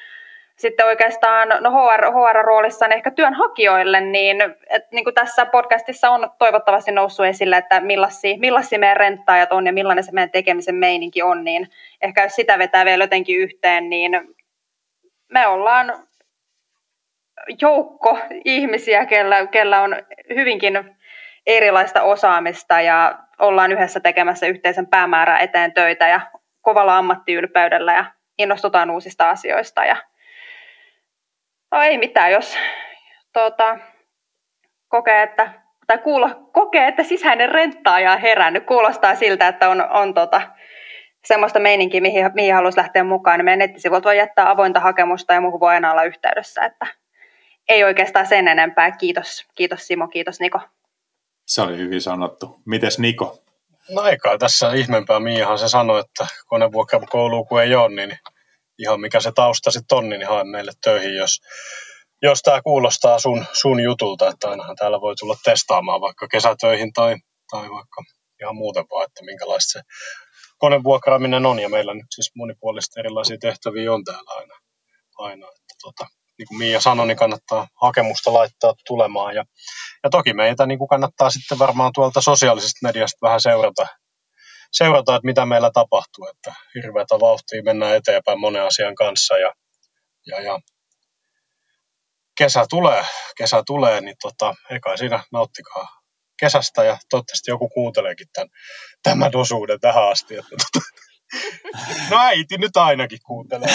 sitten 0.57 0.87
oikeastaan 0.87 1.49
no 1.49 1.71
HR, 1.71 2.05
HR-roolissa 2.05 2.87
ehkä 2.87 3.11
työnhakijoille, 3.11 4.01
niin, 4.01 4.37
et, 4.71 4.93
niin 4.93 5.05
kuin 5.05 5.15
tässä 5.15 5.47
podcastissa 5.47 6.11
on 6.11 6.31
toivottavasti 6.39 6.93
noussut 6.93 7.27
esille, 7.27 7.57
että 7.57 7.81
millaisia, 7.81 8.39
millaisia 8.39 8.79
meidän 8.79 8.97
renttaajat 8.97 9.53
on 9.53 9.67
ja 9.67 9.73
millainen 9.73 10.05
se 10.05 10.13
meidän 10.13 10.31
tekemisen 10.31 10.75
meininki 10.75 11.23
on, 11.23 11.45
niin 11.45 11.69
ehkä 12.03 12.23
jos 12.23 12.35
sitä 12.35 12.59
vetää 12.59 12.85
vielä 12.85 13.05
jotenkin 13.05 13.39
yhteen, 13.39 13.91
niin 13.91 14.13
me 15.33 15.47
ollaan 15.47 15.95
joukko 17.63 18.19
ihmisiä, 18.45 19.07
kellä, 19.07 19.47
kellä 19.47 19.83
on 19.83 19.97
hyvinkin 20.35 20.97
erilaista 21.47 22.03
osaamista 22.03 22.81
ja 22.81 23.19
ollaan 23.39 23.73
yhdessä 23.73 24.01
tekemässä 24.01 24.47
yhteisen 24.47 24.87
päämäärän 24.87 25.41
eteen 25.41 25.73
töitä 25.75 26.09
ja 26.09 26.21
kovalla 26.63 26.99
ammattiylpeydellä 26.99 27.93
ja 27.93 28.05
innostutaan 28.39 28.91
uusista 28.91 29.31
asioista 29.31 29.85
ja 29.85 29.97
No 31.77 31.83
ei 31.83 31.99
mitään, 31.99 32.33
jos 32.33 32.57
tuota, 33.33 33.79
kokee, 34.89 35.23
että, 35.23 35.63
tai 35.87 35.99
kuulo, 35.99 36.29
kokee, 36.53 36.89
että 36.89 37.03
sisäinen 37.03 37.49
renttaaja 37.49 38.13
on 38.13 38.21
herännyt. 38.21 38.67
Kuulostaa 38.67 39.15
siltä, 39.15 39.49
että 39.49 39.69
on, 39.69 39.91
on 39.91 40.15
tota, 40.15 40.41
semmoista 41.25 41.59
meininkiä, 41.59 42.01
mihin, 42.01 42.31
mihin 42.35 42.55
haluaisi 42.55 42.79
lähteä 42.79 43.05
mukaan. 43.05 43.39
Niin 43.39 43.45
meidän 43.45 43.59
nettisivut 43.59 44.05
voi 44.05 44.19
jättää 44.19 44.51
avointa 44.51 44.81
hakemusta 44.81 45.33
ja 45.33 45.41
muuhun 45.41 45.61
voi 45.61 45.73
aina 45.73 45.91
olla 45.91 46.05
yhteydessä. 46.05 46.65
Että 46.65 46.87
ei 47.69 47.85
oikeastaan 47.85 48.27
sen 48.27 48.49
enempää. 48.49 48.91
Kiitos, 48.91 49.47
kiitos 49.55 49.87
Simo, 49.87 50.09
kiitos 50.09 50.41
Niko. 50.41 50.61
Se 51.47 51.63
oli 51.63 51.77
hyvin 51.77 52.01
sanottu. 52.01 52.61
Mites 52.67 52.99
Niko? 52.99 53.39
No 53.91 54.03
eikä 54.03 54.39
tässä 54.39 54.73
ihmeempää 54.73 55.21
Miihan 55.21 55.59
se 55.59 55.69
sanoi, 55.69 56.01
että 56.01 56.27
konevuokrakoulu 56.47 57.45
kun 57.45 57.63
ei 57.63 57.75
ole, 57.75 57.89
niin 57.89 58.19
ihan 58.79 59.01
mikä 59.01 59.21
se 59.21 59.33
tausta 59.33 59.71
sitten 59.71 59.99
on, 59.99 60.09
niin 60.09 60.27
hae 60.27 60.45
meille 60.45 60.73
töihin, 60.85 61.17
jos, 61.17 61.41
jos 62.23 62.43
tämä 62.43 62.63
kuulostaa 62.63 63.19
sun, 63.19 63.45
sun 63.53 63.81
jutulta, 63.81 64.29
että 64.29 64.49
ainahan 64.51 64.77
täällä 64.77 65.01
voi 65.01 65.15
tulla 65.21 65.37
testaamaan 65.45 66.01
vaikka 66.01 66.29
kesätöihin 66.29 66.93
tai, 66.93 67.17
tai 67.51 67.71
vaikka 67.71 68.03
ihan 68.43 68.57
muuten 68.57 68.85
vaan, 68.91 69.05
että 69.05 69.25
minkälaista 69.25 69.73
se 69.79 69.81
konevuokraaminen 70.59 71.47
on, 71.47 71.59
ja 71.59 71.69
meillä 71.69 71.95
nyt 71.95 72.07
siis 72.15 72.33
monipuolisesti 72.37 73.01
erilaisia 73.01 73.39
tehtäviä 73.41 73.93
on 73.93 74.05
täällä 74.05 74.31
aina. 74.37 74.55
aina 75.19 75.47
että 75.47 75.75
tota, 75.83 76.07
niin 76.39 76.49
kuin 76.49 76.59
Miia 76.59 76.81
sanoi, 76.81 77.07
niin 77.07 77.17
kannattaa 77.17 77.69
hakemusta 77.83 78.33
laittaa 78.33 78.75
tulemaan, 78.87 79.35
ja, 79.35 79.45
ja 80.05 80.11
toki 80.11 80.33
meitä 80.33 80.67
niin 80.67 80.79
kuin 80.79 80.89
kannattaa 80.89 81.31
sitten 81.31 81.59
varmaan 81.59 81.93
tuolta 81.95 82.21
sosiaalisesta 82.21 82.79
mediasta 82.83 83.19
vähän 83.23 83.41
seurata, 83.41 83.87
seurata, 84.79 85.17
että 85.17 85.27
mitä 85.27 85.47
meillä 85.47 85.71
tapahtuu, 85.75 86.29
että 86.29 86.55
hirveätä 86.75 87.15
vauhtia 87.21 87.63
mennään 87.65 87.97
eteenpäin 87.97 88.41
monen 88.41 88.63
asian 88.63 88.95
kanssa 88.95 89.39
ja, 89.39 89.53
ja, 90.27 90.41
ja 90.41 90.59
kesä 92.39 92.67
tulee, 92.71 93.05
kesä 93.37 93.63
tulee, 93.67 94.01
niin 94.01 94.17
tota, 94.23 94.55
eikä 94.71 94.97
siinä 94.97 95.25
nauttikaa 95.33 95.89
kesästä 96.41 96.85
ja 96.85 96.99
toivottavasti 97.11 97.51
joku 97.51 97.69
kuunteleekin 97.69 98.27
tämän, 98.33 98.49
tämän 99.03 99.37
osuuden 99.37 99.81
tähän 99.81 100.09
asti. 100.09 100.37
Että, 100.37 100.51
tota, 100.51 100.87
no 102.11 102.19
äiti 102.21 102.59
nyt 102.59 102.77
ainakin 102.77 103.19
kuuntelee. 103.27 103.69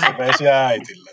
Terveisiä 0.00 0.66
äitille. 0.66 1.10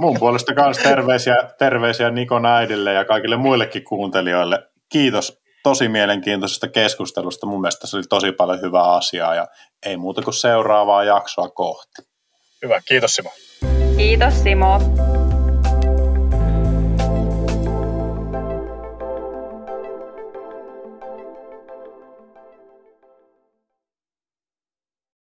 Mun 0.00 0.18
puolesta 0.18 0.52
myös 0.54 0.78
terveisiä, 0.78 1.36
terveisiä 1.58 2.10
Nikon 2.10 2.46
äidille 2.46 2.92
ja 2.92 3.04
kaikille 3.04 3.36
muillekin 3.36 3.84
kuuntelijoille. 3.84 4.58
Kiitos 4.92 5.43
tosi 5.64 5.88
mielenkiintoisesta 5.88 6.68
keskustelusta. 6.68 7.46
Mun 7.46 7.60
mielestä 7.60 7.86
se 7.86 7.96
oli 7.96 8.04
tosi 8.08 8.32
paljon 8.32 8.60
hyvää 8.60 8.92
asiaa 8.94 9.34
ja 9.34 9.46
ei 9.86 9.96
muuta 9.96 10.22
kuin 10.22 10.34
seuraavaa 10.34 11.04
jaksoa 11.04 11.48
kohti. 11.48 12.02
Hyvä, 12.62 12.80
kiitos 12.88 13.14
Simo. 13.14 13.30
Kiitos 13.96 14.42
Simo. 14.42 14.80